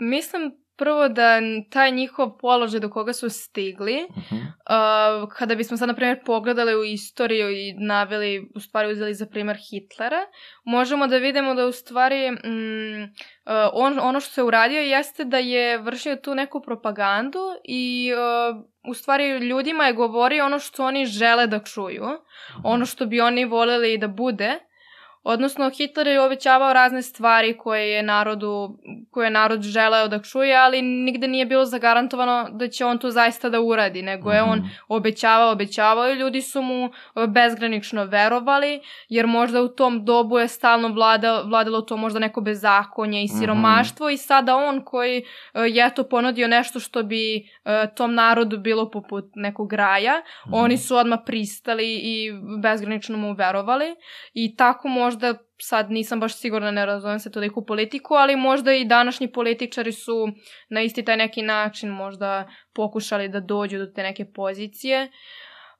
mislim 0.00 0.52
prvo 0.78 1.08
da 1.08 1.40
taj 1.70 1.90
njihov 1.90 2.38
položaj 2.38 2.80
do 2.80 2.90
koga 2.90 3.12
su 3.12 3.30
stigli, 3.30 4.06
Mhm. 4.16 4.36
uh, 4.36 5.28
kada 5.32 5.54
bismo 5.54 5.76
sad, 5.76 5.88
na 5.88 5.94
primjer, 5.94 6.18
pogledali 6.26 6.74
u 6.76 6.84
istoriju 6.84 7.50
i 7.50 7.72
naveli, 7.72 8.50
u 8.54 8.60
stvari 8.60 8.92
uzeli 8.92 9.14
za 9.14 9.26
primjer 9.26 9.56
Hitlera, 9.70 10.20
možemo 10.64 11.06
da 11.06 11.16
vidimo 11.16 11.54
da 11.54 11.66
u 11.66 11.72
stvari 11.72 12.30
mm, 12.30 13.02
uh, 13.02 13.52
on, 13.72 13.98
ono 14.02 14.20
što 14.20 14.32
se 14.32 14.42
uradio 14.42 14.80
jeste 14.80 15.24
da 15.24 15.38
je 15.38 15.78
vršio 15.78 16.16
tu 16.16 16.34
neku 16.34 16.60
propagandu 16.62 17.40
i 17.64 18.12
uh, 18.12 18.64
u 18.90 18.94
stvari 18.94 19.38
ljudima 19.38 19.86
je 19.86 19.92
govorio 19.92 20.46
ono 20.46 20.58
što 20.58 20.84
oni 20.84 21.06
žele 21.06 21.46
da 21.46 21.58
čuju, 21.58 22.04
ono 22.64 22.86
što 22.86 23.06
bi 23.06 23.20
oni 23.20 23.44
voljeli 23.44 23.98
da 23.98 24.08
bude, 24.08 24.58
Odnosno, 25.28 25.70
Hitler 25.70 26.06
je 26.06 26.20
obećavao 26.20 26.72
razne 26.72 27.02
stvari 27.02 27.56
koje 27.56 27.90
je 27.90 28.02
narodu, 28.02 28.78
koje 29.10 29.26
je 29.26 29.30
narod 29.30 29.62
želeo 29.62 30.08
da 30.08 30.18
čuje, 30.20 30.56
ali 30.56 30.82
nigde 30.82 31.28
nije 31.28 31.46
bilo 31.46 31.64
zagarantovano 31.64 32.48
da 32.52 32.68
će 32.68 32.84
on 32.84 32.98
to 32.98 33.10
zaista 33.10 33.48
da 33.48 33.60
uradi, 33.62 34.02
nego 34.02 34.32
je 34.32 34.42
on 34.42 34.58
Mhm. 34.58 34.66
obećavao, 34.88 35.52
obećavao 35.52 36.08
i 36.08 36.14
ljudi 36.14 36.42
su 36.42 36.62
mu 36.62 36.84
e, 36.84 36.90
bezgranično 37.26 38.04
verovali, 38.04 38.80
jer 39.08 39.26
možda 39.26 39.62
u 39.62 39.68
tom 39.70 40.04
dobu 40.04 40.38
je 40.38 40.48
stalno 40.48 40.88
vlada, 40.88 41.42
vladalo 41.42 41.80
to 41.82 41.96
možda 41.96 42.18
neko 42.18 42.40
bezakonje 42.40 43.22
i 43.22 43.26
Mhm. 43.26 43.38
siromaštvo 43.38 44.10
i 44.10 44.16
sada 44.16 44.56
on 44.56 44.80
koji 44.82 45.18
e, 45.18 45.24
je 45.60 45.86
eto 45.86 46.02
ponudio 46.04 46.48
nešto 46.48 46.80
što 46.80 47.02
bi 47.02 47.36
e, 47.36 47.40
tom 47.96 48.14
narodu 48.14 48.58
bilo 48.58 48.90
poput 48.90 49.24
nekog 49.34 49.72
raja, 49.72 50.14
Mhm. 50.46 50.54
oni 50.54 50.78
su 50.78 50.96
odmah 50.96 51.18
pristali 51.26 51.94
i 51.94 52.30
bezgranično 52.62 53.18
mu 53.18 53.32
verovali 53.34 53.94
i 54.34 54.56
tako 54.56 54.88
možda 54.90 55.17
sad 55.60 55.90
nisam 55.90 56.20
baš 56.20 56.36
sigurna, 56.36 56.70
ne 56.70 56.86
razumem 56.86 57.18
se 57.18 57.32
toliko 57.32 57.60
u 57.60 57.66
politiku, 57.66 58.14
ali 58.14 58.36
možda 58.36 58.72
i 58.72 58.84
današnji 58.84 59.32
političari 59.32 59.92
su 59.92 60.28
na 60.68 60.82
isti 60.82 61.04
taj 61.04 61.16
neki 61.16 61.42
način 61.42 61.90
možda 61.90 62.48
pokušali 62.74 63.28
da 63.28 63.40
dođu 63.40 63.78
do 63.78 63.86
te 63.86 64.02
neke 64.02 64.32
pozicije. 64.32 65.10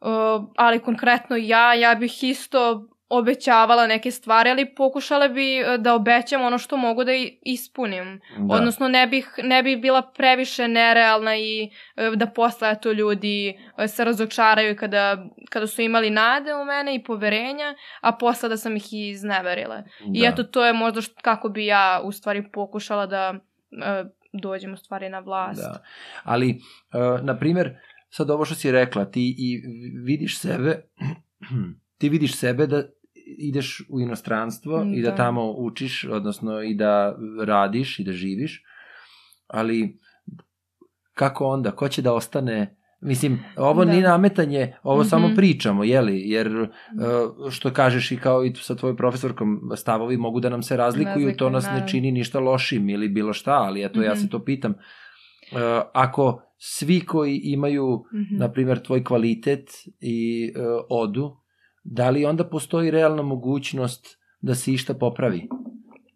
Uh, 0.00 0.08
ali 0.56 0.82
konkretno 0.82 1.36
ja, 1.36 1.74
ja 1.74 1.94
bih 1.94 2.24
isto 2.24 2.88
obećavala 3.10 3.86
neke 3.86 4.10
stvari, 4.10 4.50
ali 4.50 4.74
pokušala 4.74 5.28
bi 5.28 5.60
uh, 5.60 5.76
da 5.76 5.94
obećam 5.94 6.42
ono 6.42 6.58
što 6.58 6.76
mogu 6.76 7.04
da 7.04 7.12
i- 7.14 7.38
ispunim. 7.42 8.20
Da. 8.38 8.54
Odnosno 8.54 8.88
ne 8.88 9.06
bih, 9.06 9.34
ne 9.38 9.62
bih 9.62 9.78
bila 9.78 10.02
previše 10.04 10.68
nerealna 10.68 11.36
i 11.36 11.62
e, 11.96 12.10
da 12.10 12.26
posle 12.26 12.74
to 12.74 12.92
ljudi 12.92 13.48
e, 13.78 13.88
se 13.88 14.04
razočaraju 14.04 14.76
kada, 14.76 15.26
kada 15.50 15.66
su 15.66 15.82
imali 15.82 16.10
nade 16.10 16.54
u 16.54 16.64
mene 16.64 16.94
i 16.94 17.02
poverenja, 17.02 17.64
a 18.00 18.12
posle 18.12 18.48
da 18.48 18.56
sam 18.56 18.76
ih 18.76 18.92
i 18.92 19.08
izneverila. 19.08 19.82
I 20.06 20.20
Da. 20.20 20.28
eto 20.28 20.42
to 20.44 20.64
je 20.64 20.72
možda 20.72 21.00
št- 21.00 21.20
kako 21.22 21.48
bi 21.48 21.66
ja 21.66 22.00
u 22.04 22.12
stvari 22.12 22.50
pokušala 22.52 23.06
da 23.06 23.34
e, 23.72 24.04
dođem 24.34 24.72
u 24.72 24.76
stvari 24.76 25.08
na 25.08 25.18
vlast. 25.18 25.60
Da. 25.62 25.82
Ali, 26.24 26.60
na 27.22 27.38
primjer, 27.38 27.76
sad 28.08 28.30
ovo 28.30 28.44
što 28.44 28.54
si 28.54 28.72
rekla, 28.72 29.04
ti 29.04 29.34
i 29.38 29.60
vidiš 29.96 30.38
sebe, 30.38 30.82
ti 31.98 32.08
vidiš 32.08 32.36
sebe 32.36 32.66
da 32.66 32.82
ideš 33.38 33.82
u 33.88 34.00
inostranstvo 34.00 34.84
i 34.88 35.02
da 35.02 35.10
Da. 35.10 35.16
tamo 35.16 35.50
učiš, 35.50 36.04
odnosno 36.06 36.62
i 36.62 36.74
da 36.74 37.16
radiš 37.40 37.98
i 37.98 38.04
da 38.04 38.12
živiš, 38.12 38.62
ali 39.46 39.98
kako 41.14 41.46
onda, 41.46 41.70
ko 41.70 41.88
će 41.88 42.02
da 42.02 42.14
ostane 42.14 42.74
Mislim, 43.00 43.38
ovo 43.56 43.84
Da. 43.84 43.92
ni 43.92 44.00
nametanje, 44.02 44.74
ovo 44.82 45.04
samo 45.04 45.26
Mhm. 45.26 45.36
pričamo, 45.36 45.84
jeli, 45.84 46.20
jer 46.20 46.60
uh, 46.60 46.68
što 47.50 47.70
kažeš 47.70 48.12
i 48.12 48.16
kao 48.16 48.44
i 48.44 48.54
sa 48.54 48.74
tvojom 48.74 48.96
profesorkom, 48.96 49.48
stavovi 49.76 50.16
mogu 50.16 50.40
da 50.40 50.48
nam 50.48 50.62
se 50.62 50.76
razlikuju, 50.76 51.14
to 51.14 51.20
Razlikuju, 51.20 51.50
nas 51.50 51.64
ne 51.64 51.70
naravno. 51.70 51.88
čini 51.88 52.12
ništa 52.12 52.40
lošim 52.40 52.88
ili 52.88 53.08
bilo 53.08 53.32
šta, 53.32 53.52
ali 53.54 53.84
eto, 53.84 54.02
ja 54.02 54.12
Mhm. 54.12 54.20
se 54.20 54.28
to 54.28 54.44
pitam. 54.44 54.72
Uh, 54.72 55.58
ako 55.94 56.42
svi 56.56 57.00
koji 57.00 57.36
imaju, 57.36 58.04
Mhm. 58.14 58.36
na 58.36 58.52
primjer, 58.52 58.78
tvoj 58.80 59.04
kvalitet 59.04 59.68
i 60.00 60.18
uh, 60.50 60.62
odu, 60.90 61.36
da 61.90 62.10
li 62.10 62.24
onda 62.24 62.44
postoji 62.44 62.90
realna 62.90 63.22
mogućnost 63.22 64.06
da 64.40 64.54
se 64.54 64.72
išta 64.72 64.94
popravi? 64.94 65.48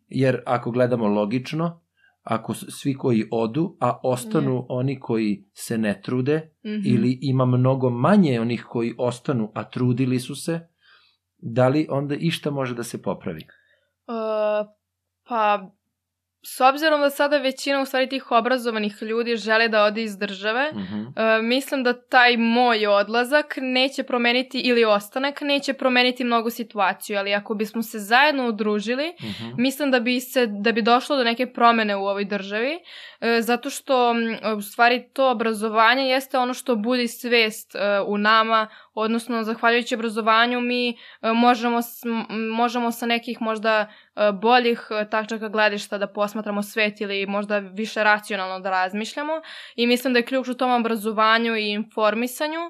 Jer 0.08 0.42
ako 0.46 0.70
gledamo 0.70 1.06
logično, 1.08 1.80
ako 2.22 2.54
svi 2.54 2.94
koji 2.94 3.28
odu, 3.30 3.76
a 3.80 4.00
ostanu 4.02 4.66
oni 4.68 5.00
koji 5.00 5.44
se 5.52 5.78
ne 5.78 6.00
trude, 6.04 6.52
Mhm. 6.64 6.82
ili 6.84 7.18
ima 7.22 7.44
mnogo 7.44 7.90
manje 7.90 8.40
onih 8.40 8.64
koji 8.68 8.94
ostanu, 8.98 9.50
a 9.54 9.70
trudili 9.70 10.20
su 10.20 10.34
se, 10.34 10.60
da 11.38 11.68
li 11.68 11.86
onda 11.90 12.14
išta 12.14 12.50
može 12.50 12.74
da 12.74 12.82
se 12.82 13.02
popravi? 13.02 13.40
Uh, 14.06 14.68
pa, 15.28 15.70
s 16.44 16.60
obzirom 16.60 17.00
da 17.00 17.10
sada 17.10 17.38
većina 17.38 17.80
u 17.80 17.86
stvari 17.86 18.08
tih 18.08 18.30
obrazovanih 18.30 19.02
ljudi 19.02 19.36
žele 19.36 19.68
da 19.68 19.84
ode 19.84 20.02
iz 20.02 20.18
države, 20.18 20.70
Uh 20.72 20.78
-huh. 20.78 21.38
uh, 21.38 21.44
mislim 21.44 21.82
da 21.82 22.00
taj 22.00 22.36
moj 22.36 22.86
odlazak 22.86 23.58
neće 23.60 24.02
promeniti 24.02 24.60
ili 24.60 24.84
ostanak 24.84 25.40
neće 25.40 25.72
promeniti 25.72 26.24
mnogo 26.24 26.50
situaciju, 26.50 27.18
ali 27.18 27.34
ako 27.34 27.54
bismo 27.54 27.82
se 27.82 27.98
zajedno 27.98 28.48
udružili, 28.48 29.12
Uh 29.18 29.24
-huh. 29.24 29.54
Mislim 29.58 29.90
da 29.90 30.00
bi 30.00 30.20
se 30.20 30.46
da 30.46 30.72
bi 30.72 30.82
došlo 30.82 31.16
do 31.16 31.24
neke 31.24 31.46
promene 31.46 31.96
u 31.96 32.06
ovoj 32.06 32.24
državi 32.24 32.78
e, 33.20 33.42
zato 33.42 33.70
što 33.70 34.10
m, 34.10 34.38
u 34.58 34.62
stvari 34.62 35.08
to 35.12 35.30
obrazovanje 35.30 36.02
jeste 36.02 36.38
ono 36.38 36.54
što 36.54 36.76
budi 36.76 37.08
svest 37.08 37.74
e, 37.74 37.78
u 38.06 38.18
nama 38.18 38.68
odnosno 38.94 39.42
zahvaljujući 39.42 39.94
obrazovanju 39.94 40.60
mi 40.60 40.90
e, 40.90 40.94
možemo 41.32 41.80
možemo 42.56 42.92
sa 42.92 43.06
nekih 43.06 43.40
možda 43.40 43.80
e, 44.16 44.32
boljih 44.32 44.86
e, 44.90 45.10
tačaka 45.10 45.48
gledišta 45.48 45.98
da 45.98 46.06
posmatramo 46.06 46.62
svet 46.62 47.00
ili 47.00 47.26
možda 47.26 47.58
više 47.58 48.04
racionalno 48.04 48.60
da 48.60 48.70
razmišljamo 48.70 49.32
i 49.76 49.86
mislim 49.86 50.12
da 50.12 50.18
je 50.18 50.26
ključ 50.26 50.48
u 50.48 50.54
tom 50.54 50.70
obrazovanju 50.70 51.56
i 51.56 51.70
informisanju 51.70 52.60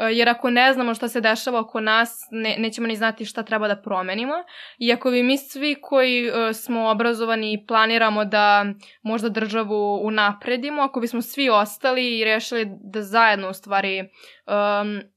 jer 0.00 0.28
ako 0.28 0.50
ne 0.50 0.72
znamo 0.72 0.94
šta 0.94 1.08
se 1.08 1.20
dešava 1.20 1.60
oko 1.60 1.80
nas, 1.80 2.28
ne, 2.30 2.56
nećemo 2.58 2.86
ni 2.86 2.96
znati 2.96 3.24
šta 3.24 3.42
treba 3.42 3.68
da 3.68 3.82
promenimo. 3.82 4.34
I 4.78 4.92
ako 4.92 5.10
bi 5.10 5.22
mi 5.22 5.38
svi 5.38 5.76
koji 5.82 6.26
e, 6.26 6.52
smo 6.52 6.90
obrazovani 6.90 7.52
i 7.52 7.66
planiramo 7.66 8.24
da 8.24 8.64
možda 9.02 9.28
državu 9.28 10.00
unapredimo, 10.02 10.82
ako 10.82 11.00
bismo 11.00 11.22
svi 11.22 11.50
ostali 11.50 12.18
i 12.18 12.24
rešili 12.24 12.66
da 12.82 13.02
zajedno 13.02 13.50
u 13.50 13.54
stvari 13.54 14.00
um, 14.00 15.13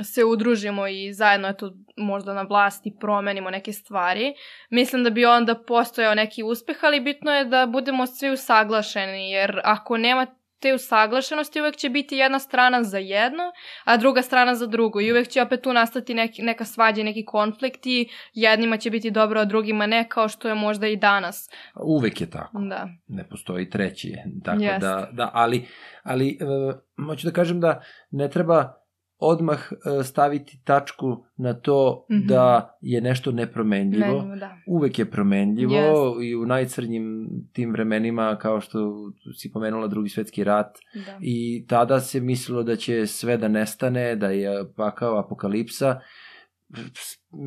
se 0.00 0.24
udružimo 0.24 0.86
i 0.86 1.12
zajedno 1.12 1.48
eto 1.48 1.72
možda 1.96 2.34
na 2.34 2.42
vlasti 2.42 2.96
promenimo 3.00 3.50
neke 3.50 3.72
stvari, 3.72 4.34
mislim 4.70 5.04
da 5.04 5.10
bi 5.10 5.24
onda 5.24 5.54
postojao 5.54 6.14
neki 6.14 6.42
uspeh, 6.42 6.76
ali 6.82 7.00
bitno 7.00 7.32
je 7.32 7.44
da 7.44 7.66
budemo 7.66 8.06
svi 8.06 8.30
usaglašeni, 8.30 9.30
jer 9.30 9.60
ako 9.64 9.96
nema 9.96 10.26
te 10.62 10.74
usaglašenosti 10.74 11.60
uvek 11.60 11.76
će 11.76 11.88
biti 11.88 12.16
jedna 12.16 12.38
strana 12.38 12.82
za 12.82 12.98
jedno, 12.98 13.42
a 13.84 13.96
druga 13.96 14.22
strana 14.22 14.54
za 14.54 14.66
drugo 14.66 15.00
i 15.00 15.12
uvek 15.12 15.28
će 15.28 15.42
opet 15.42 15.62
tu 15.62 15.72
nastati 15.72 16.14
neki, 16.14 16.42
neka 16.42 16.64
svađa 16.64 17.02
neki 17.02 17.24
konflikt 17.24 17.86
i 17.86 18.08
jednima 18.32 18.76
će 18.76 18.90
biti 18.90 19.10
dobro, 19.10 19.40
a 19.40 19.44
drugima 19.44 19.86
ne, 19.86 20.08
kao 20.08 20.28
što 20.28 20.48
je 20.48 20.54
možda 20.54 20.86
i 20.86 20.96
danas. 20.96 21.50
Uvek 21.84 22.20
je 22.20 22.30
tako. 22.30 22.58
Da. 22.58 22.88
ne 23.08 23.28
postoji 23.28 23.70
treći. 23.70 24.14
Tako 24.44 24.62
Jest. 24.62 24.80
da, 24.80 25.08
da, 25.12 25.30
ali, 25.34 25.66
ali 26.02 26.38
uh, 26.40 27.06
hoću 27.06 27.26
da 27.26 27.32
kažem 27.32 27.60
da 27.60 27.82
ne 28.10 28.30
treba 28.30 28.81
odmah 29.22 29.58
uh, 29.72 30.04
staviti 30.06 30.60
tačku 30.64 31.24
na 31.36 31.54
to 31.54 32.06
Mhm. 32.10 32.26
da 32.26 32.76
je 32.80 33.00
nešto 33.00 33.32
nepromenljivo. 33.32 34.06
Menimo, 34.18 34.36
da. 34.36 34.56
Uvek 34.66 34.98
je 34.98 35.10
promenljivo 35.10 35.74
Jest. 35.74 36.22
i 36.24 36.34
u 36.36 36.46
najcrnjim 36.46 37.28
tim 37.52 37.72
vremenima 37.72 38.36
kao 38.40 38.60
što 38.60 38.78
si 39.36 39.52
pomenula 39.52 39.86
drugi 39.86 40.08
svetski 40.08 40.44
rat 40.44 40.78
da. 40.94 41.18
i 41.20 41.64
tada 41.68 42.00
se 42.00 42.20
mislilo 42.20 42.62
da 42.62 42.76
će 42.76 43.06
sve 43.06 43.36
da 43.36 43.48
nestane, 43.48 44.16
da 44.16 44.28
je 44.28 44.72
pakao 44.76 45.18
apokalipsa. 45.18 46.00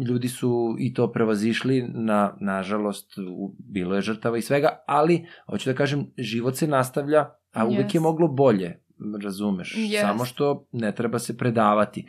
Ljudi 0.07 0.27
su 0.27 0.75
i 0.79 0.93
to 0.93 1.11
prevazišli, 1.11 1.85
na, 1.93 2.37
nažalost, 2.41 3.13
bilo 3.59 3.95
je 3.95 4.01
žrtava 4.01 4.37
i 4.37 4.41
svega, 4.41 4.83
ali, 4.87 5.25
hoću 5.49 5.69
da 5.69 5.75
kažem, 5.75 6.05
život 6.17 6.55
se 6.55 6.67
nastavlja, 6.67 7.29
a 7.53 7.65
uvek 7.65 7.79
je 7.79 7.97
Jest. 7.97 8.03
moglo 8.03 8.27
bolje, 8.27 8.79
razumeš, 9.23 9.75
Jest. 9.77 10.01
samo 10.01 10.25
što 10.25 10.65
ne 10.71 10.95
treba 10.95 11.19
se 11.19 11.37
predavati. 11.37 12.07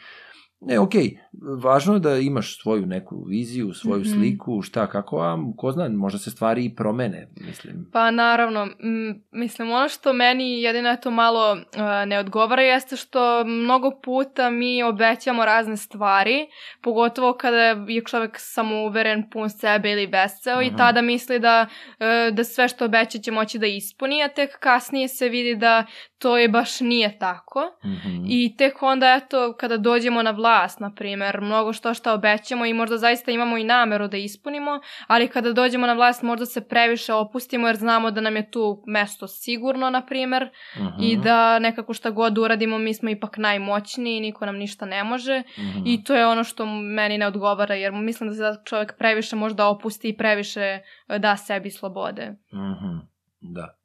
Ne, 0.60 0.78
okej, 0.78 1.18
važno 1.62 1.94
je 1.94 2.00
da 2.00 2.16
imaš 2.16 2.62
svoju 2.62 2.86
neku 2.86 3.24
viziju, 3.24 3.74
svoju 3.74 4.00
Mhm. 4.00 4.08
sliku, 4.10 4.62
šta, 4.62 4.86
kako, 4.86 5.18
a 5.18 5.38
ko 5.56 5.72
zna, 5.72 5.88
možda 5.88 6.18
se 6.18 6.30
stvari 6.30 6.64
i 6.64 6.74
promene, 6.74 7.28
mislim. 7.38 7.90
Pa 7.92 8.10
naravno, 8.10 8.62
m, 8.80 9.24
mislim 9.32 9.70
ono 9.70 9.88
što 9.88 10.12
meni 10.12 10.62
jedino 10.62 10.90
eto 10.90 11.10
malo 11.10 11.52
uh, 11.52 11.58
ne 12.06 12.18
odgovara 12.18 12.62
jeste 12.62 12.96
što 12.96 13.44
mnogo 13.44 13.90
puta 14.00 14.50
mi 14.50 14.82
obećamo 14.82 15.44
razne 15.44 15.76
stvari, 15.76 16.46
pogotovo 16.82 17.32
kada 17.32 17.56
je 17.58 17.76
čovek 18.04 18.36
samouveren, 18.36 19.30
pun 19.30 19.50
sebe 19.50 19.90
ili 19.90 20.06
veseo 20.06 20.56
Mhm. 20.56 20.64
i 20.64 20.76
tada 20.76 21.02
misli 21.02 21.38
da, 21.38 21.66
uh, 21.90 22.06
da 22.34 22.44
sve 22.44 22.68
što 22.68 22.84
obeća 22.84 23.18
će 23.18 23.30
moći 23.30 23.58
da 23.58 23.66
ispuni, 23.66 24.22
a 24.22 24.28
tek 24.28 24.58
kasnije 24.58 25.08
se 25.08 25.28
vidi 25.28 25.54
da 25.56 25.86
to 26.18 26.38
je 26.38 26.48
baš 26.48 26.80
nije 26.80 27.18
tako. 27.18 27.60
Mhm. 27.84 28.24
I 28.26 28.56
tek 28.56 28.82
onda, 28.82 29.14
eto, 29.14 29.54
kada 29.54 29.76
dođemo 29.76 30.22
na 30.22 30.30
vlast, 30.30 30.45
na 30.78 30.94
primer, 30.94 31.40
mnogo 31.40 31.72
što 31.72 31.94
šta 31.94 32.12
obećamo 32.12 32.66
i 32.66 32.74
možda 32.74 32.98
zaista 32.98 33.30
imamo 33.30 33.56
i 33.58 33.64
nameru 33.64 34.08
da 34.08 34.16
ispunimo, 34.16 34.80
ali 35.06 35.28
kada 35.28 35.52
dođemo 35.52 35.86
na 35.86 35.92
vlast 35.92 36.22
možda 36.22 36.46
se 36.46 36.68
previše 36.68 37.12
opustimo 37.12 37.66
jer 37.66 37.76
znamo 37.76 38.10
da 38.10 38.20
nam 38.20 38.36
je 38.36 38.50
tu 38.50 38.82
mesto 38.86 39.28
sigurno, 39.28 39.90
na 39.90 40.06
primer, 40.06 40.50
Mhm. 40.76 41.02
i 41.02 41.16
da 41.16 41.58
nekako 41.58 41.94
šta 41.94 42.10
god 42.10 42.38
uradimo 42.38 42.78
mi 42.78 42.94
smo 42.94 43.10
ipak 43.10 43.36
najmoćniji 43.36 44.20
niko 44.20 44.46
nam 44.46 44.56
ništa 44.56 44.86
ne 44.86 45.04
može. 45.04 45.42
Mhm. 45.58 45.82
I 45.86 46.04
to 46.04 46.14
je 46.14 46.26
ono 46.26 46.44
što 46.44 46.66
meni 46.66 47.18
ne 47.18 47.26
odgovara 47.26 47.74
jer 47.74 47.92
mislim 47.92 48.28
da 48.28 48.34
se 48.34 48.60
čovjek 48.64 48.98
previše 48.98 49.36
možda 49.36 49.66
opusti 49.66 50.08
i 50.08 50.16
previše 50.16 50.60
e, 51.08 51.18
da 51.18 51.36
sebi 51.36 51.70
slobode. 51.70 52.36
Mhm, 52.54 52.96
da. 53.40 53.76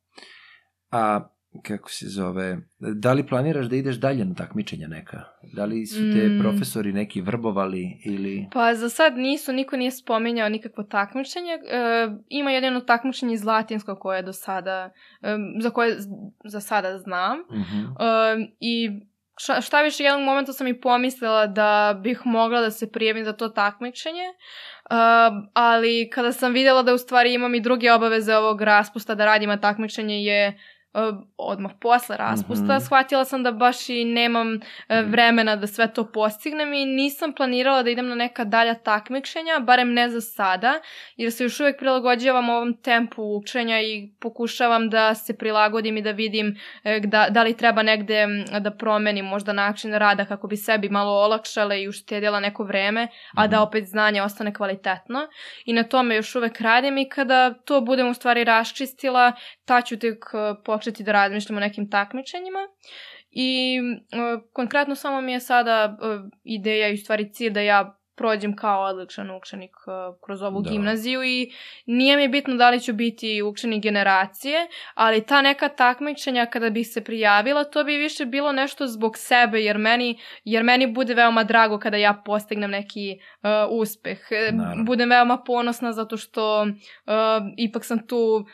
A 0.91 1.19
kako 1.63 1.89
se 1.89 2.05
zove, 2.07 2.57
da 2.79 3.13
li 3.13 3.27
planiraš 3.27 3.65
da 3.65 3.75
ideš 3.75 3.95
dalje 3.95 4.25
na 4.25 4.35
takmičenja 4.35 4.87
neka? 4.87 5.23
Da 5.53 5.65
li 5.65 5.85
su 5.85 5.95
te 5.95 6.27
Mm. 6.27 6.39
profesori 6.39 6.93
neki 6.93 7.21
vrbovali 7.21 8.01
ili... 8.05 8.47
Pa 8.53 8.73
za 8.73 8.89
sad 8.89 9.17
nisu, 9.17 9.53
niko 9.53 9.77
nije 9.77 9.91
spominjao 9.91 10.49
nikakvo 10.49 10.83
takmičenje. 10.83 11.51
E, 11.51 11.59
ima 12.29 12.51
jedino 12.51 12.79
takmičenje 12.79 13.33
iz 13.33 13.43
latinskog 13.43 13.99
koje 13.99 14.23
do 14.23 14.33
sada, 14.33 14.89
e, 15.21 15.37
za 15.61 15.69
koje 15.69 15.97
za 16.45 16.59
sada 16.59 16.97
znam. 16.97 17.37
Mhm. 17.39 17.79
E, 17.79 18.47
I 18.59 18.89
šta, 19.37 19.61
šta 19.61 19.81
više, 19.81 20.03
jednog 20.03 20.23
momenta 20.23 20.53
sam 20.53 20.67
i 20.67 20.81
pomislila 20.81 21.47
da 21.47 21.99
bih 22.03 22.21
mogla 22.25 22.61
da 22.61 22.71
se 22.71 22.91
prijavim 22.91 23.25
za 23.25 23.33
to 23.33 23.49
takmičenje. 23.49 24.27
Uh, 24.91 24.97
ali 25.53 26.09
kada 26.13 26.31
sam 26.31 26.53
vidjela 26.53 26.83
da 26.83 26.93
u 26.93 26.97
stvari 26.97 27.33
imam 27.33 27.55
i 27.55 27.61
druge 27.61 27.93
obaveze 27.93 28.35
ovog 28.35 28.61
raspusta 28.61 29.15
da 29.15 29.25
radim, 29.25 29.49
a 29.49 29.57
takmičenje 29.57 30.23
je 30.23 30.59
odmah 31.37 31.71
posle 31.81 32.17
raspusta, 32.17 32.73
Mhm. 32.75 32.79
shvatila 32.85 33.25
sam 33.25 33.43
da 33.43 33.51
baš 33.51 33.89
i 33.89 34.05
nemam 34.05 34.55
e, 34.89 35.01
vremena 35.01 35.55
da 35.55 35.67
sve 35.67 35.93
to 35.93 36.11
postignem 36.11 36.73
i 36.73 36.85
nisam 36.85 37.33
planirala 37.33 37.83
da 37.83 37.89
idem 37.89 38.07
na 38.07 38.15
neka 38.15 38.43
dalja 38.43 38.73
takmičenja, 38.73 39.59
barem 39.59 39.93
ne 39.93 40.09
za 40.09 40.21
sada, 40.21 40.79
jer 41.15 41.31
se 41.31 41.43
još 41.43 41.59
uvek 41.59 41.77
prilagođavam 41.79 42.49
ovom 42.49 42.73
tempu 42.77 43.23
učenja 43.23 43.81
i 43.81 44.09
pokušavam 44.19 44.89
da 44.89 45.15
se 45.15 45.37
prilagodim 45.37 45.97
i 45.97 46.01
da 46.01 46.11
vidim 46.11 46.55
da, 47.03 47.27
da 47.29 47.43
li 47.43 47.57
treba 47.57 47.83
negde 47.83 48.27
da 48.59 48.71
promenim 48.71 49.25
možda 49.25 49.53
način 49.53 49.93
rada 49.93 50.25
kako 50.25 50.47
bi 50.47 50.57
sebi 50.57 50.89
malo 50.89 51.11
olakšala 51.11 51.75
i 51.75 51.87
uštedjela 51.87 52.39
neko 52.39 52.63
vreme, 52.63 53.07
a 53.35 53.47
da 53.47 53.61
opet 53.61 53.85
znanje 53.85 54.21
ostane 54.21 54.53
kvalitetno. 54.53 55.27
I 55.65 55.73
na 55.73 55.83
tome 55.83 56.15
još 56.15 56.35
uvek 56.35 56.61
radim 56.61 56.97
i 56.97 57.09
kada 57.09 57.53
to 57.53 57.81
budem 57.81 58.07
u 58.07 58.13
stvari 58.13 58.43
raščistila, 58.43 59.33
ta 59.71 59.81
ću 59.81 59.99
tek 59.99 60.25
e, 60.33 60.63
početi 60.63 61.03
da 61.03 61.11
razmišljam 61.11 61.57
o 61.57 61.59
nekim 61.59 61.89
takmičenjima. 61.89 62.59
I 63.31 63.79
e, 63.79 64.17
konkretno 64.53 64.95
samo 64.95 65.21
mi 65.21 65.31
je 65.31 65.39
sada 65.39 65.97
e, 66.01 66.29
ideja 66.43 66.89
i 66.89 66.97
stvari 66.97 67.33
cilj 67.33 67.49
da 67.49 67.61
ja 67.61 68.00
prođem 68.15 68.55
kao 68.55 68.83
odličan 68.83 69.31
učenik 69.31 69.71
e, 69.87 70.17
kroz 70.25 70.41
ovu 70.41 70.61
Da. 70.61 70.69
gimnaziju 70.69 71.23
i 71.23 71.51
nije 71.85 72.17
mi 72.17 72.27
bitno 72.27 72.55
da 72.55 72.69
li 72.69 72.79
ću 72.79 72.93
biti 72.93 73.41
učenik 73.43 73.83
generacije, 73.83 74.67
ali 74.93 75.25
ta 75.25 75.41
neka 75.41 75.69
takmičenja 75.69 76.45
kada 76.45 76.69
bih 76.69 76.87
se 76.87 77.03
prijavila, 77.03 77.63
to 77.63 77.83
bi 77.83 77.97
više 77.97 78.25
bilo 78.25 78.51
nešto 78.51 78.87
zbog 78.87 79.17
sebe, 79.17 79.61
jer 79.61 79.77
meni, 79.77 80.19
jer 80.43 80.63
meni 80.63 80.93
bude 80.93 81.13
veoma 81.13 81.43
drago 81.43 81.79
kada 81.79 81.97
ja 81.97 82.21
postignem 82.25 82.71
neki 82.71 83.19
uh, 83.43 83.49
uspeh. 83.79 84.19
E, 84.31 84.51
Naravno. 84.51 84.83
Budem 84.83 85.09
veoma 85.09 85.37
ponosna 85.45 85.93
zato 85.93 86.17
što 86.17 86.61
uh, 86.61 86.71
ipak 87.57 87.85
sam 87.85 88.07
tu 88.07 88.35
uh, 88.35 88.45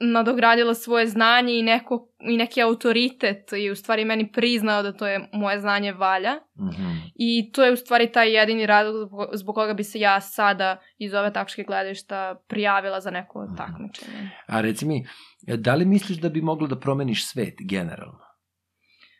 nadogradila 0.00 0.74
svoje 0.74 1.06
znanje 1.06 1.58
i, 1.58 1.62
neko, 1.62 2.08
i 2.24 2.36
neki 2.36 2.62
autoritet 2.62 3.52
i 3.54 3.70
u 3.70 3.76
stvari 3.76 4.04
meni 4.04 4.32
priznao 4.32 4.82
da 4.82 4.92
to 4.92 5.06
je 5.06 5.28
moje 5.32 5.60
znanje 5.60 5.92
valja. 5.92 6.32
Mhm. 6.60 6.84
I 7.16 7.50
to 7.52 7.64
je 7.64 7.72
u 7.72 7.76
stvari 7.76 8.06
taj 8.08 8.32
jedini 8.32 8.66
razlog 8.66 8.96
zbog, 8.98 9.28
zbog 9.32 9.54
koga 9.54 9.74
bi 9.74 9.84
se 9.84 10.00
ja 10.00 10.20
sada 10.20 10.76
iz 10.98 11.14
ove 11.14 11.32
tačke 11.32 11.62
gledišta 11.62 12.40
prijavila 12.48 13.00
za 13.00 13.10
neko 13.10 13.44
Mhm. 13.44 13.56
takmičenje. 13.56 14.30
A 14.46 14.60
reci 14.60 14.86
mi, 14.86 15.06
da 15.42 15.74
li 15.74 15.84
misliš 15.84 16.18
da 16.18 16.28
bi 16.28 16.40
moglo 16.42 16.66
da 16.66 16.78
promeniš 16.78 17.26
svet 17.26 17.54
generalno? 17.60 18.20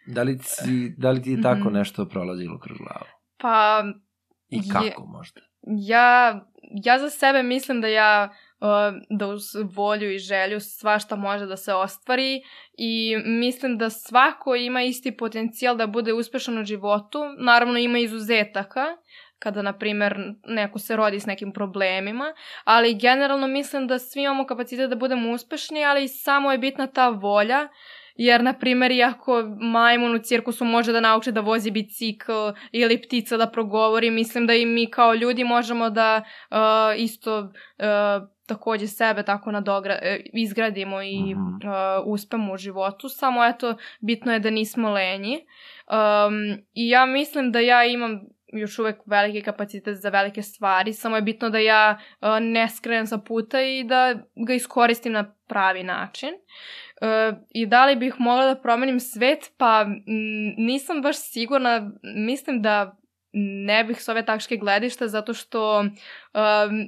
Da 0.07 0.23
li, 0.23 0.39
si, 0.41 0.95
da 0.99 1.11
li 1.11 1.23
ti 1.23 1.31
je 1.31 1.43
tako 1.43 1.59
Mhm. 1.61 1.73
nešto 1.73 2.07
prolazilo 2.07 2.59
kroz 2.59 2.79
glavu? 2.79 3.07
Pa 3.39 3.85
I 4.49 4.57
Je- 4.57 4.63
kako 4.73 5.07
možda? 5.09 5.41
ja, 5.63 6.41
ja 6.85 6.99
za 6.99 7.11
sebe 7.11 7.43
mislim 7.43 7.81
da 7.81 7.87
ja 7.89 8.29
uh, 8.31 8.37
da 9.11 9.27
uz 9.27 9.43
volju 9.75 10.12
i 10.12 10.19
želju 10.19 10.61
svašta 10.61 11.17
može 11.17 11.47
da 11.47 11.57
se 11.57 11.75
ostvari 11.75 12.43
i 12.79 13.17
mislim 13.25 13.79
da 13.79 13.91
svako 13.91 14.55
ima 14.55 14.83
isti 14.83 15.17
potencijal 15.17 15.77
da 15.77 15.87
bude 15.87 16.12
uspešan 16.12 16.59
u 16.59 16.65
životu. 16.65 17.19
Naravno 17.39 17.79
ima 17.79 17.99
izuzetaka, 17.99 18.85
kada, 19.39 19.62
na 19.62 19.73
primer, 19.79 20.17
neko 20.47 20.79
se 20.79 20.97
rodi 20.97 21.21
s 21.21 21.27
nekim 21.27 21.53
problemima, 21.53 22.35
ali 22.65 22.95
generalno 22.95 23.47
mislim 23.47 23.87
da 23.87 23.99
svi 23.99 24.23
imamo 24.23 24.47
kapacitet 24.47 24.91
da 24.91 24.97
budemo 24.97 25.33
uspešni, 25.33 25.85
ali 25.85 26.09
samo 26.09 26.53
je 26.53 26.59
bitna 26.59 26.87
ta 26.87 27.09
volja, 27.09 27.69
jer, 28.15 28.43
na 28.43 28.53
primer, 28.53 28.91
iako 28.91 29.43
majmun 29.61 30.15
u 30.15 30.19
cirkusu 30.19 30.65
može 30.65 30.93
da 30.93 31.01
nauči 31.01 31.33
da 31.33 31.41
vozi 31.41 31.71
bicikl 31.71 32.33
ili 32.73 33.03
ptica 33.03 33.37
da 33.37 33.51
progovori, 33.51 34.11
mislim 34.11 34.47
da 34.47 34.55
i 34.55 34.67
mi 34.67 34.91
kao 34.91 35.15
ljudi 35.15 35.45
možemo 35.45 35.91
da 35.91 36.23
uh, 36.51 36.57
isto 36.97 37.39
uh, 37.39 38.34
takođe 38.47 38.87
sebe 38.87 39.23
tako 39.23 39.53
nadogra, 39.53 39.99
e, 40.03 40.21
izgradimo 40.33 41.03
i 41.03 41.35
mm 41.35 41.39
-hmm. 41.39 42.01
uh, 42.01 42.07
uspemo 42.07 42.53
u 42.53 42.57
životu, 42.57 43.09
samo 43.09 43.45
eto, 43.45 43.77
bitno 44.01 44.33
je 44.33 44.39
da 44.39 44.51
nismo 44.51 44.91
lenji. 44.91 45.35
Um, 45.37 46.65
I 46.75 46.89
ja 46.89 47.07
mislim 47.07 47.53
da 47.53 47.61
ja 47.61 47.85
imam 47.85 48.21
još 48.53 48.79
uvek 48.79 48.97
veliki 49.07 49.43
kapacitet 49.43 49.97
za 49.97 50.09
velike 50.09 50.43
stvari, 50.43 50.93
samo 50.93 51.16
je 51.16 51.23
bitno 51.23 51.51
da 51.51 51.59
ja 51.59 51.99
uh, 52.21 52.29
ne 52.41 52.69
skrenem 52.69 53.07
sa 53.07 53.19
puta 53.19 53.62
i 53.62 53.85
da 53.85 54.15
ga 54.47 54.55
iskoristim 54.55 55.12
na 55.12 55.35
pravi 55.49 55.83
način. 55.83 56.31
Uh, 56.31 57.39
I 57.51 57.66
da 57.66 57.87
li 57.87 57.97
bih 57.97 58.15
mogla 58.19 58.47
da 58.47 58.61
promenim 58.61 59.01
svet? 59.01 59.53
Pa 59.57 59.85
m, 59.87 60.03
nisam 60.57 61.03
baš 61.03 61.16
sigurna, 61.16 61.91
mislim 62.03 62.62
da 62.62 62.97
ne 63.36 63.85
bih 63.85 64.02
s 64.02 64.09
ove 64.09 64.24
tačke 64.27 64.56
gledišta 64.56 65.09
zato 65.09 65.35
što 65.35 65.81
uh, 65.81 66.40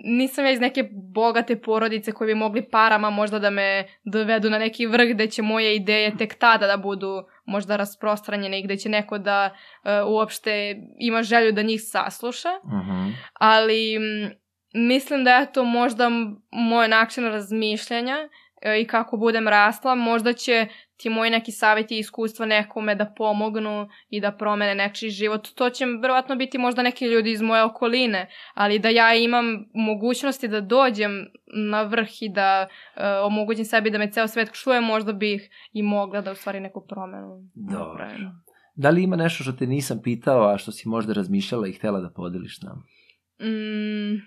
nisam 0.05 0.45
ja 0.45 0.51
iz 0.51 0.61
neke 0.61 0.89
bogate 0.93 1.61
porodice 1.61 2.13
koje 2.13 2.27
bi 2.27 2.35
mogli 2.35 2.71
parama 2.71 3.11
možda 3.11 3.39
da 3.39 3.51
me 3.51 3.85
dovedu 4.05 4.51
na 4.51 4.59
neki 4.59 4.87
vrh 4.87 5.15
gde 5.15 5.27
će 5.27 5.43
moje 5.43 5.77
ideje 5.77 6.17
tek 6.17 6.35
tada 6.35 6.67
da 6.67 6.77
budu 6.77 7.25
možda 7.45 7.77
rasprostranjene 7.77 8.61
i 8.61 8.63
gde 8.63 8.77
će 8.77 8.89
neko 8.89 9.19
da 9.19 9.51
uh, 9.85 9.91
uopšte 10.07 10.77
ima 10.99 11.23
želju 11.23 11.53
da 11.53 11.63
njih 11.63 11.81
sasluša. 11.85 12.49
Uh 12.63 12.73
Mhm. 12.73 12.91
-huh. 12.91 13.13
Ali 13.33 13.95
m, 13.95 14.31
mislim 14.75 15.25
da 15.25 15.37
je 15.37 15.53
to 15.53 15.65
možda 15.65 16.11
moj 16.51 16.89
način 16.89 17.25
razmišljanja 17.25 18.17
uh, 18.25 18.46
i 18.81 18.87
kako 18.87 19.17
budem 19.17 19.49
rasla, 19.49 19.95
možda 19.95 20.33
će 20.33 20.67
ti 20.97 21.09
moji 21.09 21.31
neki 21.31 21.53
savjeti 21.53 21.97
i 21.97 21.99
iskustva 21.99 22.47
nekome 22.47 22.95
da 22.95 23.13
pomognu 23.17 23.89
i 24.09 24.21
da 24.21 24.33
promene 24.33 24.75
nečiji 24.75 25.11
život. 25.11 25.49
To 25.55 25.71
će 25.71 25.85
verovatno 25.87 26.37
biti 26.37 26.59
možda 26.59 26.83
neki 26.83 27.05
ljudi 27.05 27.31
iz 27.31 27.43
moje 27.43 27.63
okoline, 27.63 28.29
ali 28.55 28.79
da 28.79 28.89
ja 28.89 29.15
imam 29.15 29.65
mogućnosti 29.75 30.49
da 30.49 30.61
dođem 30.61 31.27
na 31.71 31.83
vrh 31.83 32.09
i 32.21 32.29
da 32.29 32.67
uh, 32.97 33.03
omogućim 33.27 33.65
sebi 33.65 33.91
da 33.91 33.99
me 33.99 34.13
ceo 34.13 34.29
svet 34.29 34.53
čuje, 34.53 34.81
možda 34.81 35.13
bih 35.13 35.51
i 35.73 35.83
mogla 35.83 36.21
da 36.21 36.33
u 36.33 36.35
stvari 36.35 36.61
neku 36.61 36.87
promenu 36.87 37.51
Dobro. 37.55 37.89
napravim. 37.89 38.47
Da 38.75 38.91
li 38.91 39.03
ima 39.03 39.17
nešto 39.17 39.43
što 39.43 39.53
te 39.53 39.67
nisam 39.67 40.01
pitao, 40.03 40.49
a 40.49 40.59
što 40.59 40.73
si 40.73 40.89
možda 40.89 41.13
razmišljala 41.13 41.69
i 41.69 41.73
htela 41.73 42.01
da 42.01 42.11
podeliš 42.11 42.59
s 42.59 42.63
nama? 42.63 42.83
Mm, 43.41 44.21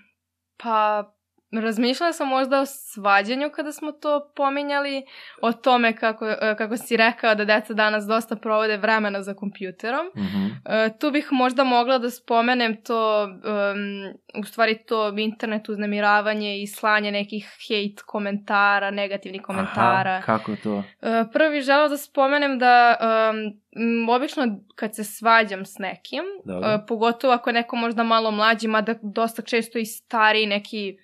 pa 0.62 1.04
razmišljala 1.52 2.12
sam 2.12 2.28
možda 2.28 2.60
o 2.60 2.66
svađanju 2.66 3.50
kada 3.54 3.72
smo 3.72 3.92
to 3.92 4.32
pominjali, 4.36 5.02
o 5.42 5.52
tome 5.52 5.96
kako, 5.96 6.28
e, 6.28 6.54
kako 6.58 6.76
si 6.76 6.96
rekao 6.96 7.34
da 7.34 7.44
deca 7.44 7.74
danas 7.74 8.04
dosta 8.06 8.36
provode 8.36 8.76
vremena 8.76 9.22
za 9.22 9.34
kompjuterom. 9.34 10.06
-huh. 10.14 10.50
E, 10.64 10.98
tu 10.98 11.10
bih 11.10 11.28
možda 11.30 11.64
mogla 11.64 11.98
da 11.98 12.10
spomenem 12.10 12.82
to, 12.82 13.24
um, 13.24 14.40
u 14.40 14.44
stvari 14.44 14.78
to 14.86 15.14
internet 15.18 15.68
uznemiravanje 15.68 16.62
i 16.62 16.66
slanje 16.66 17.10
nekih 17.10 17.44
hate 17.68 18.02
komentara, 18.06 18.90
negativnih 18.90 19.42
komentara. 19.42 20.10
Aha, 20.10 20.22
kako 20.26 20.56
to? 20.62 20.82
E, 21.02 21.24
prvo 21.32 21.50
bih 21.50 21.62
žela 21.62 21.88
da 21.88 21.96
spomenem 21.96 22.58
da 22.58 22.96
um, 23.30 24.08
obično 24.08 24.58
kad 24.74 24.94
se 24.94 25.04
svađam 25.04 25.66
s 25.66 25.78
nekim, 25.78 26.22
Dobro. 26.44 26.74
uh, 26.74 26.80
pogotovo 26.88 27.34
ako 27.34 27.50
je 27.50 27.54
neko 27.54 27.76
možda 27.76 28.02
malo 28.02 28.30
mlađi, 28.30 28.68
mada 28.68 28.94
dosta 29.02 29.42
često 29.42 29.78
i 29.78 29.84
stariji 29.84 30.46
neki 30.46 30.98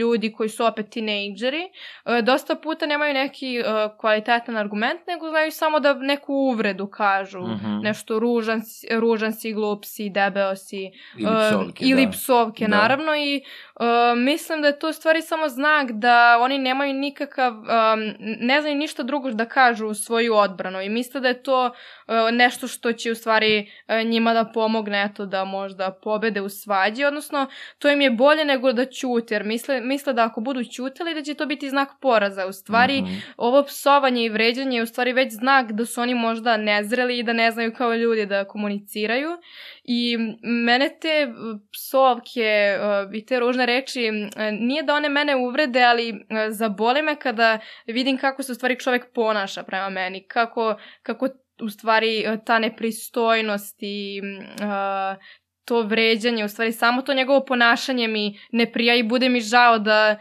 ljudi 0.00 0.32
koji 0.32 0.48
su 0.48 0.64
opet 0.64 0.90
tinejdžeri, 0.90 1.62
uh, 2.04 2.18
dosta 2.24 2.54
puta 2.54 2.86
nemaju 2.86 3.14
neki 3.14 3.60
uh, 3.60 3.66
kvalitetan 4.00 4.56
argument, 4.56 5.00
nego 5.06 5.28
znaju 5.28 5.50
samo 5.50 5.80
da 5.80 5.94
neku 5.94 6.34
uvredu 6.34 6.86
kažu, 6.86 7.40
Uh 7.40 7.48
-huh. 7.50 7.82
nešto 7.82 8.18
ružan, 8.18 8.62
ružan 8.98 9.32
si, 9.32 9.52
glup 9.52 9.84
si, 9.84 10.10
debeo 10.10 10.56
si, 10.56 10.90
Ili 11.18 11.30
Uh, 11.30 11.48
psovke, 11.50 11.84
ili 11.84 12.06
da. 12.06 12.10
psovke, 12.12 12.66
Da. 12.68 12.76
naravno 12.76 13.16
i 13.16 13.42
uh, 13.80 14.18
mislim 14.18 14.62
da 14.62 14.68
je 14.68 14.78
to 14.78 14.88
u 14.88 14.92
stvari 14.92 15.22
samo 15.22 15.48
znak 15.48 15.92
da 15.92 16.38
oni 16.40 16.58
nemaju 16.58 16.94
nikakav, 16.94 17.52
um, 17.52 17.64
ne 18.18 18.60
znaju 18.60 18.76
ništa 18.76 19.02
drugo 19.02 19.30
da 19.30 19.44
kažu 19.44 19.86
u 19.86 19.94
svoju 19.94 20.34
odbranu 20.34 20.80
i 20.80 20.88
misle 20.88 21.20
da 21.20 21.28
je 21.28 21.42
to 21.42 21.64
uh, 21.66 22.14
nešto 22.32 22.68
što 22.68 22.92
će 22.92 23.10
u 23.10 23.14
stvari 23.14 23.70
uh, 23.88 24.08
njima 24.08 24.34
da 24.34 24.44
pomogne 24.44 25.08
eto 25.10 25.26
da 25.26 25.44
možda 25.44 25.98
pobede 26.02 26.40
u 26.40 26.48
svađi, 26.48 27.04
odnosno 27.04 27.46
to 27.78 27.90
im 27.90 28.00
je 28.00 28.10
bolje 28.10 28.44
nego 28.44 28.72
da 28.72 28.84
ćute, 28.84 29.34
jer 29.34 29.44
misle, 29.44 29.80
misle 29.80 30.12
da 30.12 30.24
ako 30.24 30.40
budu 30.40 30.64
ćutali 30.64 31.14
da 31.14 31.22
će 31.22 31.34
to 31.34 31.46
biti 31.46 31.70
znak 31.70 31.88
poraza. 32.00 32.46
U 32.46 32.52
stvari, 32.52 33.02
Mhm. 33.02 33.14
ovo 33.36 33.62
psovanje 33.62 34.24
i 34.24 34.28
vređanje 34.28 34.76
je 34.76 34.82
u 34.82 34.86
stvari 34.86 35.12
već 35.12 35.32
znak 35.32 35.72
da 35.72 35.86
su 35.86 36.00
oni 36.00 36.14
možda 36.14 36.56
nezreli 36.56 37.18
i 37.18 37.22
da 37.22 37.32
ne 37.32 37.50
znaju 37.50 37.74
kao 37.74 37.94
ljudi 37.94 38.26
da 38.26 38.44
komuniciraju. 38.44 39.30
I 39.86 40.16
mene 40.42 40.90
te 41.00 41.26
uh, 41.28 41.60
psovke 41.72 42.78
uh, 42.78 43.14
i 43.14 43.26
te 43.26 43.40
ružne 43.40 43.66
reči, 43.66 44.10
uh, 44.10 44.42
nije 44.60 44.82
da 44.82 44.94
one 44.94 45.08
mene 45.08 45.36
uvrede, 45.36 45.82
ali 45.82 46.14
zabole 46.50 47.02
me 47.02 47.16
kada 47.16 47.58
vidim 47.86 48.18
kako 48.18 48.42
se 48.42 48.52
u 48.52 48.54
stvari 48.54 48.78
čovek 48.78 49.12
ponaša 49.14 49.62
prema 49.62 49.90
meni, 49.90 50.26
kako, 50.28 50.76
kako 51.02 51.28
u 51.62 51.68
stvari 51.70 52.24
ta 52.46 52.58
nepristojnost 52.58 53.76
i 53.80 54.20
uh, 54.60 55.22
to 55.64 55.82
vređanje, 55.82 56.44
u 56.44 56.48
stvari 56.48 56.72
samo 56.72 57.02
to 57.02 57.14
njegovo 57.14 57.44
ponašanje 57.44 58.08
mi 58.08 58.38
ne 58.52 58.72
prija 58.72 58.94
i 58.94 59.02
bude 59.02 59.28
mi 59.28 59.40
žao 59.40 59.78
da, 59.78 60.16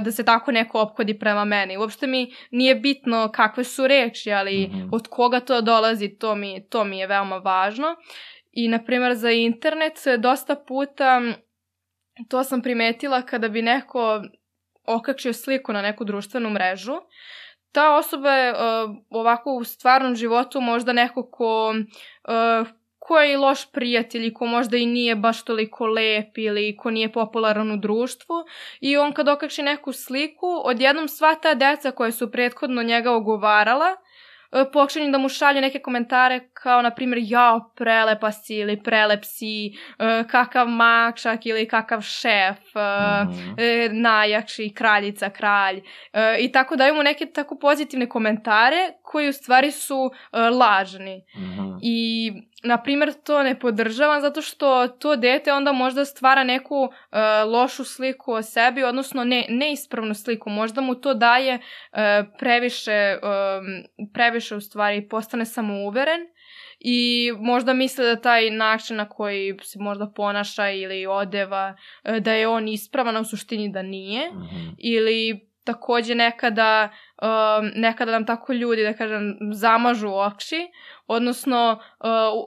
da 0.00 0.10
se 0.10 0.24
tako 0.24 0.52
neko 0.52 0.80
opkodi 0.80 1.18
prema 1.18 1.44
meni. 1.44 1.76
Uopšte 1.76 2.06
mi 2.06 2.32
nije 2.50 2.74
bitno 2.74 3.30
kakve 3.34 3.64
su 3.64 3.86
reči, 3.86 4.32
ali 4.32 4.66
Mhm. 4.68 4.88
od 4.92 5.08
koga 5.08 5.40
to 5.40 5.60
dolazi, 5.60 6.08
to 6.18 6.34
mi, 6.34 6.66
to 6.70 6.84
mi 6.84 6.98
je 6.98 7.06
veoma 7.06 7.36
važno. 7.36 7.86
I, 8.56 8.68
na 8.68 8.78
primjer, 8.84 9.14
za 9.14 9.30
internet 9.30 9.98
dosta 10.18 10.54
puta 10.56 11.20
to 12.28 12.44
sam 12.44 12.62
primetila 12.62 13.22
kada 13.22 13.48
bi 13.48 13.62
neko 13.62 14.22
okačio 14.86 15.32
sliku 15.32 15.72
na 15.72 15.82
neku 15.82 16.04
društvenu 16.04 16.50
mrežu, 16.50 16.94
ta 17.72 17.96
osoba 17.96 18.30
je 18.30 18.52
uh, 18.52 18.58
ovako 19.10 19.52
u 19.52 19.64
stvarnom 19.64 20.14
životu 20.14 20.60
možda 20.60 20.92
neko 20.92 21.30
ko, 21.30 21.74
uh, 22.28 22.68
ko 22.98 23.18
je 23.18 23.32
i 23.32 23.36
loš 23.36 23.72
prijatelj 23.72 24.26
i 24.26 24.34
ko 24.34 24.46
možda 24.46 24.76
i 24.76 24.86
nije 24.86 25.16
baš 25.16 25.44
toliko 25.44 25.86
lep 25.86 26.38
ili 26.38 26.76
ko 26.76 26.90
nije 26.90 27.12
popularan 27.12 27.72
u 27.72 27.76
društvu 27.76 28.34
i 28.80 28.96
on 28.96 29.12
kad 29.12 29.28
okači 29.28 29.62
neku 29.62 29.92
sliku, 29.92 30.46
odjednom 30.64 31.08
sva 31.08 31.34
ta 31.34 31.54
deca 31.54 31.90
koja 31.90 32.12
su 32.12 32.30
prethodno 32.30 32.82
njega 32.82 33.12
ogovarala, 33.12 33.96
počinju 34.72 35.10
da 35.12 35.18
mu 35.18 35.28
šalju 35.28 35.60
neke 35.60 35.78
komentare 35.78 36.40
kao, 36.52 36.82
na 36.82 36.90
primjer, 36.90 37.18
jao, 37.22 37.70
prelepa 37.76 38.32
si 38.32 38.54
ili 38.54 38.82
prelep 38.82 39.24
si, 39.24 39.66
e, 39.66 40.24
kakav 40.30 40.68
makšak 40.68 41.46
ili 41.46 41.68
kakav 41.68 42.00
šef, 42.00 42.76
e, 42.76 43.64
e, 43.64 43.88
najjači, 43.92 44.72
kraljica, 44.74 45.30
kralj. 45.30 45.80
E, 46.12 46.36
i 46.38 46.52
tako 46.52 46.76
daju 46.76 46.94
mu 46.94 47.02
neke 47.02 47.26
tako 47.26 47.58
pozitivne 47.58 48.08
komentare 48.08 48.92
koji 49.14 49.28
u 49.28 49.32
stvari 49.32 49.70
su 49.70 50.10
e, 50.32 50.38
lažni. 50.38 51.24
Mhm. 51.36 51.76
I, 51.82 52.32
na 52.62 52.82
primjer, 52.82 53.12
to 53.24 53.42
ne 53.42 53.58
podržavam 53.58 54.20
zato 54.20 54.42
što 54.42 54.88
to 54.88 55.16
dete 55.16 55.52
onda 55.52 55.72
možda 55.72 56.04
stvara 56.04 56.44
neku 56.44 56.74
uh, 56.82 56.90
lošu 57.52 57.84
sliku 57.84 58.32
o 58.32 58.42
sebi, 58.42 58.82
odnosno 58.82 59.24
ne, 59.24 59.46
neispravnu 59.48 60.14
sliku. 60.14 60.50
Možda 60.50 60.80
mu 60.80 60.94
to 60.94 61.14
daje 61.14 61.54
uh, 61.54 61.98
previše, 62.38 63.18
um, 63.22 64.08
previše 64.14 64.56
u 64.56 64.60
stvari 64.60 65.08
postane 65.08 65.44
samouveren 65.44 66.20
i 66.80 67.32
možda 67.38 67.72
misle 67.72 68.04
da 68.04 68.20
taj 68.20 68.50
način 68.50 68.96
na 68.96 69.08
koji 69.08 69.56
se 69.62 69.78
možda 69.78 70.12
ponaša 70.16 70.70
ili 70.70 71.06
odeva, 71.06 71.74
uh, 72.04 72.16
da 72.16 72.32
je 72.32 72.48
on 72.48 72.68
ispravan, 72.68 73.16
a 73.16 73.20
u 73.20 73.24
suštini 73.24 73.72
da 73.72 73.82
nije 73.82 74.30
Mhm. 74.30 74.68
ili 74.78 75.53
takođe 75.64 76.14
nekada, 76.14 76.88
um, 77.22 77.70
nekada 77.74 78.12
nam 78.12 78.26
tako 78.26 78.52
ljudi, 78.52 78.82
da 78.82 78.92
kažem, 78.92 79.38
zamažu 79.52 80.08
oči, 80.08 80.68
odnosno, 81.06 81.80
uh, 82.00 82.44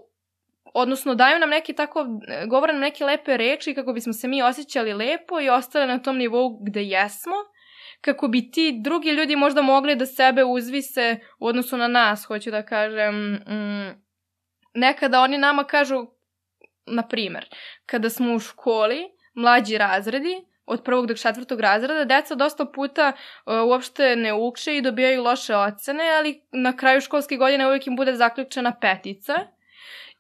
odnosno 0.74 1.16
daju 1.16 1.40
nam 1.40 1.50
neki 1.50 1.74
tako, 1.74 2.06
govore 2.50 2.74
nam 2.74 2.82
neke 2.82 3.06
lepe 3.06 3.38
reči 3.38 3.76
kako 3.76 3.94
bismo 3.94 4.14
se 4.14 4.28
mi 4.28 4.44
osjećali 4.44 4.94
lepo 4.94 5.42
i 5.42 5.50
ostali 5.50 5.88
na 5.88 6.00
tom 6.00 6.18
nivou 6.18 6.60
gde 6.64 6.84
jesmo, 6.84 7.36
kako 8.02 8.28
bi 8.28 8.52
ti 8.52 8.80
drugi 8.84 9.10
ljudi 9.10 9.36
možda 9.36 9.62
mogli 9.62 9.96
da 9.96 10.06
sebe 10.06 10.44
uzvise 10.44 11.20
u 11.40 11.48
odnosu 11.48 11.78
na 11.78 11.88
nas, 11.88 12.26
hoću 12.26 12.52
da 12.52 12.66
kažem, 12.66 13.34
mm, 13.34 14.02
nekada 14.74 15.22
oni 15.22 15.38
nama 15.38 15.64
kažu, 15.64 16.06
na 16.86 17.08
primer, 17.08 17.46
kada 17.86 18.10
smo 18.10 18.36
u 18.36 18.40
školi, 18.40 19.04
mlađi 19.34 19.78
razredi, 19.78 20.36
od 20.68 20.84
prvog 20.84 21.08
do 21.08 21.14
četvrtog 21.14 21.60
razreda, 21.60 22.06
deca 22.06 22.36
dosta 22.36 22.66
puta 22.66 23.12
uh, 23.46 23.54
uopšte 23.68 24.16
ne 24.16 24.34
uče 24.34 24.78
i 24.78 24.82
dobijaju 24.82 25.24
loše 25.24 25.56
ocene, 25.56 26.04
ali 26.18 26.42
na 26.52 26.78
kraju 26.78 27.02
školske 27.02 27.38
godine 27.38 27.68
uvijek 27.68 27.88
im 27.88 27.96
bude 27.96 28.16
zaključena 28.16 28.74
petica. 28.82 29.34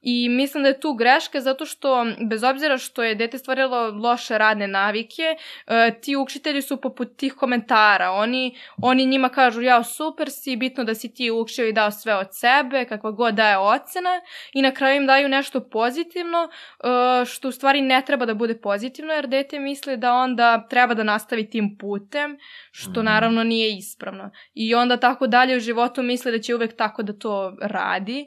I 0.10 0.30
mislim 0.30 0.64
da 0.64 0.70
je 0.70 0.80
tu 0.80 0.94
greška 0.94 1.42
zato 1.42 1.66
što, 1.66 2.06
bez 2.30 2.44
obzira 2.44 2.78
što 2.78 3.04
je 3.04 3.16
dete 3.16 3.38
stvarilo 3.38 3.92
loše 3.92 4.38
radne 4.38 4.68
navike, 4.68 5.36
uh, 5.36 6.02
ti 6.02 6.16
učitelji 6.16 6.62
su 6.62 6.82
poput 6.82 7.18
tih 7.18 7.34
komentara. 7.34 8.12
Oni, 8.12 8.56
oni 8.82 9.06
njima 9.06 9.30
kažu, 9.30 9.62
ja 9.62 9.84
super 9.84 10.30
si, 10.32 10.56
bitno 10.56 10.84
da 10.84 10.96
si 10.96 11.14
ti 11.14 11.32
učio 11.32 11.68
i 11.68 11.74
dao 11.74 11.92
sve 11.92 12.16
od 12.16 12.28
sebe, 12.32 12.86
kakva 12.86 13.12
god 13.12 13.34
daje 13.34 13.58
ocena 13.58 14.22
i 14.54 14.62
na 14.62 14.72
kraju 14.72 14.96
im 14.96 15.08
daju 15.08 15.30
nešto 15.30 15.70
pozitivno, 15.70 16.44
uh, 16.44 17.28
što 17.28 17.48
u 17.48 17.52
stvari 17.52 17.82
ne 17.82 18.02
treba 18.06 18.26
da 18.26 18.34
bude 18.34 18.62
pozitivno, 18.62 19.14
jer 19.14 19.28
dete 19.28 19.60
misli 19.60 19.98
da 19.98 20.14
onda 20.14 20.68
treba 20.70 20.94
da 20.94 21.04
nastavi 21.04 21.50
tim 21.50 21.78
putem, 21.80 22.38
što 22.72 23.02
mm. 23.02 23.06
naravno 23.06 23.44
nije 23.44 23.78
ispravno. 23.78 24.32
I 24.54 24.76
onda 24.76 24.98
tako 24.98 25.28
dalje 25.28 25.58
u 25.58 25.60
životu 25.60 26.04
misli 26.04 26.32
da 26.32 26.40
će 26.40 26.56
uvek 26.56 26.78
tako 26.78 27.04
da 27.04 27.14
to 27.14 27.58
radi 27.62 28.26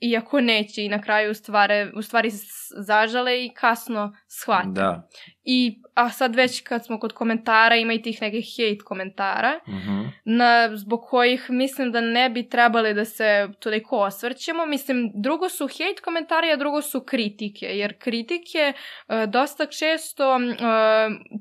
iako 0.00 0.40
neće 0.40 0.84
i 0.84 0.88
na 0.88 1.02
kraju 1.02 1.30
u 1.30 1.34
stvari, 1.34 1.92
u 1.96 2.02
stvari 2.02 2.30
zažale 2.78 3.44
i 3.44 3.54
kasno 3.54 4.16
shvate. 4.28 4.68
Da. 4.68 5.08
I, 5.48 5.78
a 5.94 6.10
sad 6.10 6.34
već 6.34 6.60
kad 6.60 6.84
smo 6.84 7.00
kod 7.00 7.12
komentara, 7.12 7.76
ima 7.76 7.92
i 7.92 8.02
tih 8.02 8.22
nekih 8.22 8.46
hate 8.56 8.84
komentara, 8.84 9.60
uh 9.66 9.76
Mhm. 9.76 9.90
-huh. 9.90 10.08
na, 10.24 10.76
zbog 10.76 11.06
kojih 11.08 11.50
mislim 11.50 11.92
da 11.92 12.00
ne 12.00 12.30
bi 12.30 12.48
trebali 12.48 12.94
da 12.94 13.04
se 13.04 13.48
toliko 13.60 13.98
osvrćemo. 13.98 14.66
Mislim, 14.66 15.10
drugo 15.14 15.48
su 15.48 15.68
hate 15.68 16.02
komentari, 16.04 16.50
a 16.50 16.56
drugo 16.56 16.82
su 16.82 17.00
kritike, 17.00 17.66
jer 17.66 17.98
kritike 17.98 18.72
uh, 19.08 19.24
dosta 19.24 19.66
često 19.66 20.34
uh, 20.34 20.40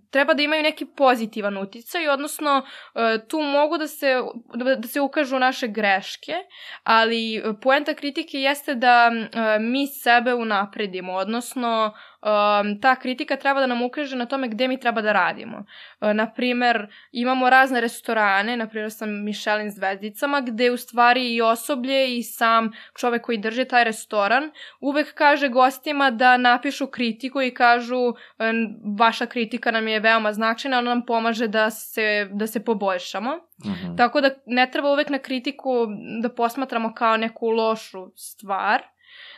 treba 0.10 0.34
da 0.34 0.44
imaju 0.44 0.64
neki 0.64 0.86
pozitivan 0.86 1.58
uticaj, 1.58 2.08
odnosno 2.08 2.58
uh, 2.58 3.02
tu 3.28 3.40
mogu 3.42 3.78
da 3.78 3.88
se, 3.88 4.16
da, 4.56 4.76
da 4.76 4.88
se 4.88 5.02
ukažu 5.02 5.40
naše 5.40 5.68
greške, 5.68 6.34
ali 6.84 7.44
poenta 7.62 7.94
kritike 7.94 8.38
jeste 8.38 8.76
da 8.76 9.12
uh, 9.12 9.66
mi 9.66 9.88
sebe 9.88 10.34
unapredimo, 10.34 11.14
odnosno 11.14 11.94
um, 12.26 12.82
ta 12.82 12.96
kritika 12.96 13.36
treba 13.36 13.60
da 13.60 13.68
nam 13.68 13.82
ukaže 13.82 14.16
na 14.16 14.26
tome 14.26 14.48
gde 14.48 14.68
mi 14.68 14.80
treba 14.80 15.02
da 15.02 15.12
radimo. 15.14 15.58
Uh, 15.58 16.14
naprimer, 16.14 16.88
imamo 17.12 17.50
razne 17.50 17.82
restorane, 17.82 18.58
naprimer 18.58 18.92
sa 18.92 19.06
Michelin 19.06 19.72
zvezdicama, 19.72 20.42
gde 20.42 20.72
u 20.72 20.78
stvari 20.78 21.34
i 21.34 21.42
osoblje 21.42 22.18
i 22.18 22.24
sam 22.24 22.72
čovek 23.00 23.22
koji 23.22 23.38
drži 23.38 23.66
taj 23.66 23.84
restoran 23.84 24.52
uvek 24.80 25.14
kaže 25.14 25.50
gostima 25.50 26.12
da 26.12 26.38
napišu 26.38 26.88
kritiku 26.88 27.42
i 27.42 27.54
kažu 27.54 28.00
um, 28.06 28.16
vaša 29.00 29.26
kritika 29.26 29.72
nam 29.72 29.88
je 29.88 30.00
veoma 30.00 30.34
značajna, 30.34 30.78
ona 30.78 30.90
nam 30.90 31.06
pomaže 31.06 31.48
da 31.48 31.70
se, 31.70 32.30
da 32.32 32.48
se 32.48 32.64
poboljšamo. 32.64 33.32
Uh 33.36 33.66
-huh. 33.66 33.98
Tako 33.98 34.22
da 34.22 34.30
ne 34.46 34.72
treba 34.72 34.92
uvek 34.92 35.10
na 35.10 35.20
kritiku 35.20 35.88
da 36.22 36.30
posmatramo 36.30 36.94
kao 36.94 37.18
neku 37.18 37.50
lošu 37.50 38.12
stvar, 38.16 38.82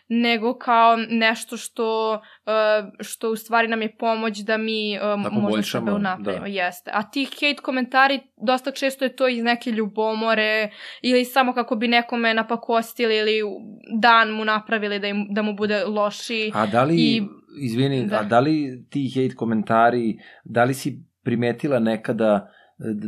nego 0.09 0.57
kao 0.57 0.97
nešto 1.09 1.57
što, 1.57 2.13
uh, 2.13 2.91
što 2.99 3.31
u 3.31 3.35
stvari 3.35 3.67
nam 3.67 3.81
je 3.81 3.95
pomoć 3.95 4.39
da 4.39 4.57
mi 4.57 4.97
uh, 4.97 5.23
da 5.23 5.29
možda 5.29 5.63
sebe 5.63 5.91
unapravimo. 5.91 6.45
Da. 6.45 6.51
Jeste. 6.51 6.91
A 6.93 7.03
ti 7.11 7.25
hate 7.25 7.61
komentari, 7.61 8.19
dosta 8.45 8.71
često 8.71 9.05
je 9.05 9.15
to 9.15 9.27
iz 9.27 9.43
neke 9.43 9.71
ljubomore 9.71 10.69
ili 11.01 11.25
samo 11.25 11.53
kako 11.53 11.75
bi 11.75 11.88
nekome 11.88 12.34
napakostili 12.34 13.17
ili 13.17 13.41
dan 13.99 14.29
mu 14.29 14.45
napravili 14.45 14.99
da, 14.99 15.07
im, 15.07 15.27
da 15.29 15.41
mu 15.41 15.53
bude 15.53 15.84
loši. 15.85 16.51
A 16.53 16.65
da 16.65 16.84
li, 16.84 16.95
i, 16.97 17.21
izvini, 17.61 18.07
da. 18.07 18.19
a 18.19 18.23
da 18.23 18.39
li 18.39 18.85
ti 18.89 19.11
hate 19.15 19.35
komentari, 19.35 20.17
da 20.43 20.63
li 20.63 20.73
si 20.73 21.03
primetila 21.23 21.79
nekada 21.79 22.51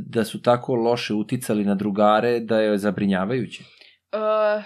da 0.06 0.24
su 0.24 0.42
tako 0.42 0.76
loše 0.76 1.14
uticali 1.14 1.66
na 1.66 1.76
drugare 1.76 2.40
da 2.40 2.60
je 2.60 2.78
zabrinjavajuće? 2.78 3.64
Uh, 4.14 4.64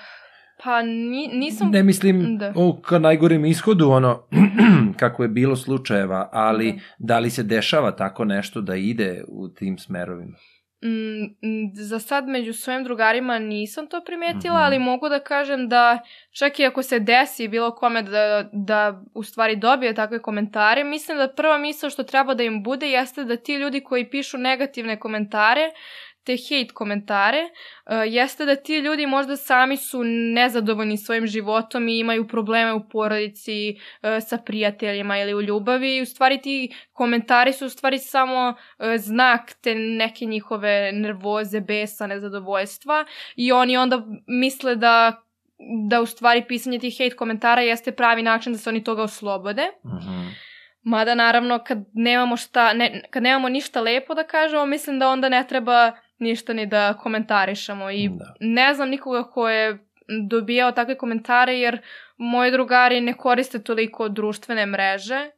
Pa 0.64 0.82
ni, 0.82 1.28
nisam... 1.34 1.70
Ne 1.72 1.84
mislim 1.84 2.38
da. 2.38 2.54
o 2.56 2.82
ka 2.82 3.00
najgorem 3.00 3.46
ishodu, 3.46 3.90
ono, 3.90 4.24
kako 5.00 5.24
je 5.24 5.30
bilo 5.30 5.56
slučajeva, 5.56 6.30
ali 6.32 6.72
da. 6.72 6.80
da 7.00 7.20
li 7.20 7.30
se 7.30 7.44
dešava 7.44 7.92
tako 7.92 8.26
nešto 8.26 8.62
da 8.62 8.76
ide 8.76 9.24
u 9.28 9.50
tim 9.50 9.78
smerovima? 9.78 10.38
Mm, 10.86 11.72
za 11.74 12.00
sad 12.00 12.28
među 12.28 12.54
svojim 12.54 12.84
drugarima 12.84 13.40
nisam 13.40 13.88
to 13.88 14.02
primetila, 14.06 14.54
mm 14.54 14.62
-hmm. 14.62 14.66
ali 14.66 14.80
mogu 14.80 15.10
da 15.10 15.20
kažem 15.20 15.70
da 15.70 16.00
čak 16.32 16.60
i 16.60 16.66
ako 16.66 16.84
se 16.84 17.00
desi 17.00 17.48
bilo 17.48 17.76
kome 17.76 18.04
da, 18.04 18.50
da 18.54 19.04
u 19.14 19.24
stvari 19.24 19.56
dobije 19.56 19.96
takve 19.96 20.22
komentare, 20.22 20.84
mislim 20.84 21.18
da 21.18 21.34
prva 21.36 21.58
misla 21.58 21.90
što 21.90 22.04
treba 22.04 22.34
da 22.34 22.44
im 22.44 22.64
bude 22.64 22.90
jeste 22.90 23.24
da 23.24 23.38
ti 23.38 23.54
ljudi 23.54 23.82
koji 23.82 24.10
pišu 24.10 24.38
negativne 24.38 25.00
komentare 25.00 25.72
te 26.24 26.38
hate 26.38 26.74
komentare, 26.74 27.44
uh, 27.44 28.14
jeste 28.14 28.46
da 28.46 28.56
ti 28.56 28.78
ljudi 28.78 29.06
možda 29.06 29.36
sami 29.36 29.78
su 29.78 30.04
nezadovoljni 30.34 30.98
svojim 30.98 31.28
životom 31.28 31.88
i 31.88 32.00
imaju 32.00 32.28
probleme 32.28 32.74
u 32.74 32.90
porodici 32.90 33.76
uh, 33.76 34.10
sa 34.28 34.38
prijateljima 34.38 35.18
ili 35.18 35.34
u 35.34 35.42
ljubavi 35.42 35.98
i 35.98 36.02
u 36.02 36.06
stvari 36.06 36.42
ti 36.42 36.76
komentari 36.94 37.54
su 37.54 37.66
u 37.66 37.70
stvari 37.70 38.00
samo 38.00 38.50
uh, 38.50 38.86
znak 38.98 39.54
te 39.62 39.76
neke 39.76 40.26
njihove 40.26 40.92
nervoze, 40.92 41.62
besa, 41.62 42.08
nezadovoljstva 42.08 43.06
i 43.36 43.52
oni 43.52 43.78
onda 43.78 44.04
misle 44.28 44.76
da 44.76 45.24
da 45.90 46.02
u 46.02 46.06
stvari 46.06 46.46
pisanje 46.48 46.80
tih 46.80 46.98
hate 46.98 47.16
komentara 47.16 47.62
jeste 47.62 47.92
pravi 47.92 48.24
način 48.24 48.54
da 48.54 48.60
se 48.60 48.70
oni 48.70 48.84
toga 48.84 49.04
oslobode. 49.04 49.72
-huh. 49.84 50.34
Mada 50.84 51.16
naravno 51.16 51.60
kad 51.60 51.78
nemamo 51.94 52.38
šta, 52.38 52.74
ne, 52.74 53.04
kad 53.10 53.24
nemamo 53.24 53.50
ništa 53.50 53.82
lepo 53.82 54.14
da 54.14 54.24
kažemo, 54.24 54.66
mislim 54.66 55.00
da 55.00 55.10
onda 55.10 55.30
ne 55.30 55.46
treba 55.48 55.92
ništa 56.20 56.54
ni 56.54 56.66
da 56.66 56.94
komentarišemo 56.94 57.92
i 57.92 58.10
da. 58.10 58.34
ne 58.40 58.74
znam 58.74 58.90
nikoga 58.90 59.24
ko 59.24 59.50
je 59.50 59.78
dobijao 60.30 60.72
takve 60.72 60.98
komentare 60.98 61.60
jer 61.60 61.82
moji 62.18 62.52
drugari 62.52 63.02
ne 63.02 63.14
koriste 63.14 63.64
toliko 63.64 64.10
društvene 64.10 64.66
mreže. 64.66 65.30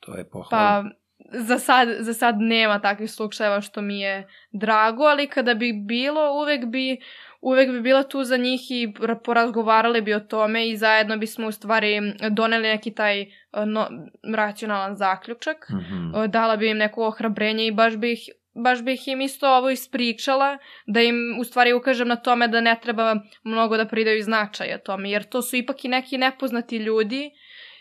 To 0.00 0.16
je 0.16 0.30
pohvalno. 0.30 0.50
Pa 0.50 0.84
za 1.32 1.58
sad, 1.58 1.88
za 2.00 2.14
sad 2.14 2.36
nema 2.38 2.78
takvih 2.78 3.10
slučajeva 3.10 3.60
što 3.60 3.80
mi 3.80 4.00
je 4.00 4.28
drago, 4.50 5.02
ali 5.02 5.26
kada 5.26 5.54
bi 5.54 5.72
bilo 5.72 6.32
uvek 6.32 6.64
bi 6.64 7.00
uvek 7.40 7.70
bi 7.70 7.80
bila 7.80 8.02
tu 8.02 8.24
za 8.24 8.36
njih 8.36 8.60
i 8.70 8.94
porazgovarali 9.24 10.00
bi 10.00 10.14
o 10.14 10.20
tome 10.20 10.68
i 10.68 10.76
zajedno 10.76 11.16
bismo 11.16 11.48
u 11.48 11.52
stvari 11.52 12.14
doneli 12.30 12.68
neki 12.68 12.94
taj 12.94 13.26
no, 13.66 13.88
racionalan 14.34 14.96
zaključak. 14.96 15.68
Mm 15.70 15.76
-hmm. 15.76 16.26
Dala 16.26 16.56
bi 16.56 16.70
im 16.70 16.76
neko 16.76 17.06
ohrabrenje 17.06 17.66
i 17.66 17.72
baš 17.72 17.96
bih 17.96 18.28
baš 18.54 18.82
bih 18.82 19.08
im 19.08 19.20
isto 19.20 19.48
ovo 19.48 19.70
ispričala, 19.70 20.58
da 20.86 21.00
im 21.00 21.36
u 21.40 21.44
stvari 21.44 21.72
ukažem 21.72 22.08
na 22.08 22.16
tome 22.16 22.48
da 22.48 22.60
ne 22.60 22.76
treba 22.82 23.16
mnogo 23.44 23.76
da 23.76 23.86
pridaju 23.86 24.22
značaja 24.22 24.78
tome, 24.78 25.10
jer 25.10 25.22
to 25.22 25.42
su 25.42 25.56
ipak 25.56 25.84
i 25.84 25.88
neki 25.88 26.18
nepoznati 26.18 26.76
ljudi 26.76 27.30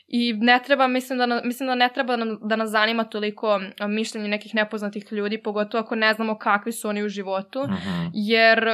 i 0.07 0.33
ne 0.33 0.59
treba, 0.65 0.87
mislim 0.87 1.19
da, 1.19 1.41
mislim 1.43 1.67
da 1.67 1.75
ne 1.75 1.89
treba 1.93 2.17
da, 2.17 2.25
da 2.41 2.55
nas 2.55 2.69
zanima 2.69 3.03
toliko 3.03 3.59
mišljenje 3.87 4.27
nekih 4.27 4.55
nepoznatih 4.55 5.11
ljudi, 5.11 5.41
pogotovo 5.43 5.81
ako 5.81 5.95
ne 5.95 6.13
znamo 6.13 6.37
kakvi 6.37 6.71
su 6.71 6.89
oni 6.89 7.03
u 7.03 7.09
životu, 7.09 7.59
uh 7.59 7.69
-huh. 7.69 8.09
jer 8.13 8.65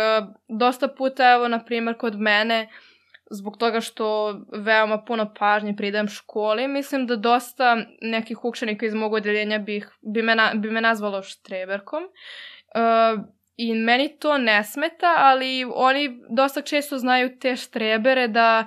dosta 0.59 0.88
puta, 0.88 1.31
evo, 1.31 1.47
na 1.47 1.65
primjer, 1.65 1.97
kod 1.97 2.19
mene, 2.19 2.67
uh, 2.69 2.94
zbog 3.35 3.57
toga 3.57 3.81
što 3.81 4.35
veoma 4.51 5.03
puno 5.03 5.33
pažnje 5.39 5.75
pridajem 5.75 6.07
školi, 6.07 6.67
mislim 6.67 7.07
da 7.07 7.15
dosta 7.15 7.77
nekih 8.01 8.45
učenika 8.45 8.85
iz 8.85 8.93
mog 8.93 9.13
odeljenja 9.13 9.59
bih, 9.59 9.89
bi, 10.01 10.21
me, 10.21 10.35
na, 10.35 10.51
bi 10.55 10.71
me 10.71 10.81
nazvalo 10.81 11.21
štreberkom. 11.21 12.03
Uh, 12.03 13.23
I 13.57 13.73
meni 13.73 14.17
to 14.19 14.37
ne 14.37 14.63
smeta, 14.63 15.15
ali 15.17 15.65
oni 15.73 16.19
dosta 16.29 16.61
često 16.61 16.97
znaju 16.97 17.39
te 17.39 17.55
štrebere 17.55 18.27
da, 18.27 18.65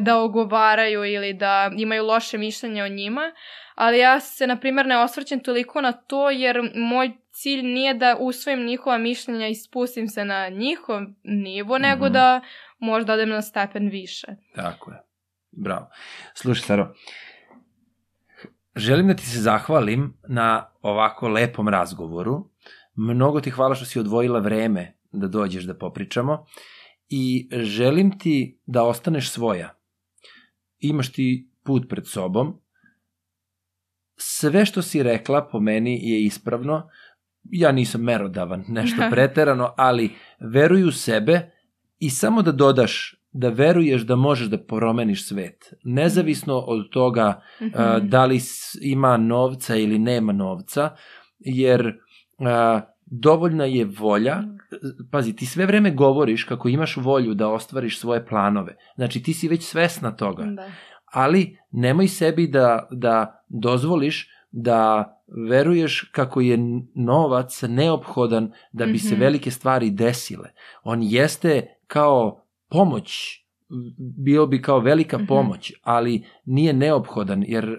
da 0.00 0.18
ogovaraju 0.18 1.04
ili 1.04 1.32
da 1.32 1.70
imaju 1.76 2.04
loše 2.04 2.38
mišljenje 2.38 2.82
o 2.82 2.88
njima, 2.88 3.32
ali 3.74 3.98
ja 3.98 4.20
se, 4.20 4.46
na 4.46 4.56
primjer, 4.56 4.86
ne 4.86 4.98
osvrćem 4.98 5.40
toliko 5.40 5.80
na 5.80 5.92
to 5.92 6.30
jer 6.30 6.70
moj 6.74 7.10
cilj 7.30 7.62
nije 7.62 7.94
da 7.94 8.16
usvojim 8.20 8.64
njihova 8.66 8.98
mišljenja 8.98 9.48
i 9.48 9.54
spustim 9.54 10.08
se 10.08 10.24
na 10.24 10.48
njihov 10.48 11.00
nivo, 11.22 11.78
mm 11.78 11.82
-hmm. 11.82 11.82
nego 11.82 12.08
da 12.08 12.40
možda 12.78 13.12
odem 13.12 13.28
na 13.28 13.42
stepen 13.42 13.88
više. 13.88 14.26
Tako 14.54 14.90
je. 14.90 14.98
Bravo. 15.50 15.88
Slušaj, 16.34 16.66
Saro, 16.66 16.94
želim 18.76 19.06
da 19.08 19.14
ti 19.14 19.26
se 19.26 19.40
zahvalim 19.40 20.18
na 20.28 20.70
ovako 20.82 21.28
lepom 21.28 21.68
razgovoru. 21.68 22.50
Mnogo 22.94 23.40
ti 23.40 23.50
hvala 23.50 23.74
što 23.74 23.84
si 23.84 24.00
odvojila 24.00 24.40
vreme 24.40 24.98
da 25.12 25.28
dođeš 25.28 25.64
da 25.64 25.78
popričamo 25.78 26.46
i 27.08 27.48
želim 27.52 28.18
ti 28.18 28.60
da 28.66 28.84
ostaneš 28.84 29.30
svoja. 29.30 29.74
Imaš 30.78 31.12
ti 31.12 31.50
put 31.64 31.88
pred 31.88 32.06
sobom. 32.06 32.60
Sve 34.16 34.66
što 34.66 34.82
si 34.82 35.02
rekla 35.02 35.48
po 35.52 35.60
meni 35.60 36.10
je 36.10 36.24
ispravno. 36.24 36.88
Ja 37.42 37.72
nisam 37.72 38.00
merodavan, 38.00 38.64
nešto 38.68 39.02
preterano, 39.10 39.74
ali 39.76 40.14
veruj 40.40 40.84
u 40.84 40.92
sebe 40.92 41.50
i 41.98 42.10
samo 42.10 42.42
da 42.42 42.52
dodaš 42.52 43.14
da 43.32 43.48
veruješ 43.48 44.02
da 44.02 44.16
možeš 44.16 44.46
da 44.46 44.58
promeniš 44.58 45.28
svet. 45.28 45.74
Nezavisno 45.84 46.58
od 46.58 46.90
toga 46.90 47.42
mm 47.60 47.64
-hmm. 47.64 47.96
uh, 47.96 48.08
da 48.08 48.24
li 48.24 48.40
ima 48.80 49.16
novca 49.16 49.76
ili 49.76 49.98
nema 49.98 50.32
novca, 50.32 50.96
jer 51.38 51.86
uh, 51.86 52.80
dovoljna 53.06 53.64
je 53.64 53.84
volja, 53.84 54.42
pazi, 55.10 55.36
ti 55.36 55.46
sve 55.46 55.66
vreme 55.66 55.90
govoriš 55.90 56.44
kako 56.44 56.68
imaš 56.68 56.96
volju 56.96 57.34
da 57.34 57.48
ostvariš 57.48 57.98
svoje 58.00 58.26
planove. 58.26 58.76
Znači, 58.96 59.22
ti 59.22 59.34
si 59.34 59.48
već 59.48 59.62
svesna 59.62 60.16
toga. 60.16 60.44
Da. 60.44 60.70
Ali 61.12 61.58
nemoj 61.70 62.08
sebi 62.08 62.46
da, 62.46 62.88
da 62.90 63.44
dozvoliš 63.48 64.28
da 64.50 65.14
veruješ 65.48 66.10
kako 66.12 66.40
je 66.40 66.58
novac 66.94 67.62
neophodan 67.62 68.52
da 68.72 68.84
bi 68.84 68.92
mm 68.92 68.94
-hmm. 68.94 69.08
se 69.08 69.14
Mhm. 69.14 69.20
velike 69.20 69.50
stvari 69.50 69.90
desile. 69.90 70.50
On 70.82 71.02
jeste 71.02 71.77
kao 71.88 72.44
pomoć, 72.68 73.12
bio 74.18 74.46
bi 74.46 74.62
kao 74.62 74.80
velika 74.80 75.18
Mhm. 75.18 75.26
pomoć, 75.26 75.72
ali 75.82 76.24
nije 76.44 76.72
neophodan, 76.72 77.44
jer 77.44 77.64
uh, 77.66 77.78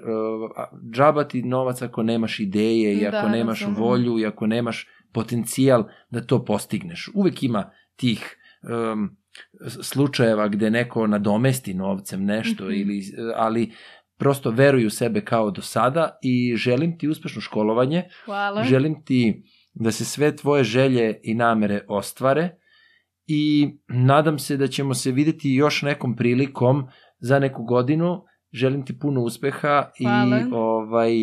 džaba 0.92 1.24
ti 1.24 1.42
novac 1.44 1.82
ako 1.82 2.04
nemaš 2.04 2.40
ideje 2.40 2.94
i 2.94 3.08
ako 3.08 3.12
Da, 3.18 3.30
nemaš 3.30 3.60
razumem. 3.62 3.82
volju 3.82 4.20
i 4.20 4.26
ako 4.26 4.48
nemaš 4.48 4.88
potencijal 5.14 5.84
da 6.10 6.22
to 6.22 6.46
postigneš. 6.46 7.10
Uvek 7.14 7.44
ima 7.44 7.70
tih 7.96 8.38
um, 8.94 9.18
slučajeva 9.84 10.48
gde 10.48 10.70
neko 10.70 11.08
nadomesti 11.08 11.74
novcem 11.74 12.24
nešto, 12.26 12.64
Mhm. 12.64 12.74
ili, 12.74 13.02
ali 13.36 13.72
prosto 14.18 14.52
veruj 14.52 14.86
u 14.86 14.90
sebe 14.90 15.22
kao 15.22 15.52
do 15.52 15.62
sada 15.62 16.20
i 16.24 16.56
želim 16.56 16.98
ti 16.98 17.08
uspešno 17.08 17.42
školovanje, 17.42 18.04
Hvala. 18.26 18.64
želim 18.64 19.04
ti 19.04 19.44
da 19.74 19.92
se 19.92 20.06
sve 20.06 20.36
tvoje 20.36 20.64
želje 20.64 21.20
i 21.24 21.34
namere 21.34 21.86
ostvare 21.88 22.56
i 23.32 23.70
nadam 23.88 24.40
se 24.40 24.58
da 24.58 24.68
ćemo 24.68 24.94
se 24.94 25.12
videti 25.12 25.54
još 25.54 25.82
nekom 25.82 26.16
prilikom 26.16 26.88
za 27.20 27.40
neku 27.40 27.64
godinu. 27.64 28.24
Želim 28.52 28.86
ti 28.86 29.00
puno 29.00 29.22
uspeha 29.22 29.92
Hvala. 30.04 30.40
i 30.40 30.44
ovaj 30.52 31.14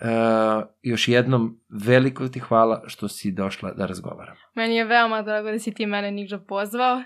Uh, 0.00 0.64
još 0.82 1.08
jednom 1.08 1.60
veliko 1.86 2.28
ti 2.28 2.40
hvala 2.40 2.82
što 2.86 3.08
si 3.08 3.32
došla 3.32 3.72
da 3.72 3.86
razgovaram. 3.86 4.36
Meni 4.54 4.76
je 4.76 4.84
veoma 4.84 5.22
drago 5.22 5.50
da 5.50 5.58
si 5.58 5.74
ti 5.74 5.86
mene 5.86 6.10
Nikđa 6.10 6.38
pozvao. 6.38 7.02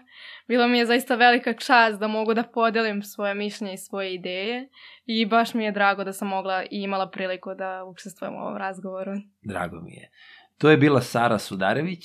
Bilo 0.49 0.69
mi 0.69 0.79
je 0.79 0.87
zaista 0.87 1.15
velika 1.15 1.53
čast 1.53 2.01
da 2.01 2.09
mogu 2.09 2.35
da 2.35 2.43
podelim 2.43 3.03
svoje 3.03 3.35
mišljenje 3.35 3.75
i 3.75 3.79
svoje 3.79 4.15
ideje 4.15 4.69
i 5.07 5.27
baš 5.27 5.55
mi 5.55 5.65
je 5.65 5.73
drago 5.73 6.05
da 6.05 6.13
sam 6.13 6.29
mogla 6.29 6.63
i 6.63 6.69
imala 6.71 7.11
priliku 7.11 7.55
da 7.55 7.85
učestvujem 7.85 8.35
u 8.35 8.39
ovom 8.39 8.57
razgovoru. 8.57 9.13
Drago 9.43 9.81
mi 9.81 9.93
je. 9.93 10.11
To 10.59 10.71
je 10.71 10.77
bila 10.77 11.01
Sara 11.01 11.39
Sudarević. 11.39 12.05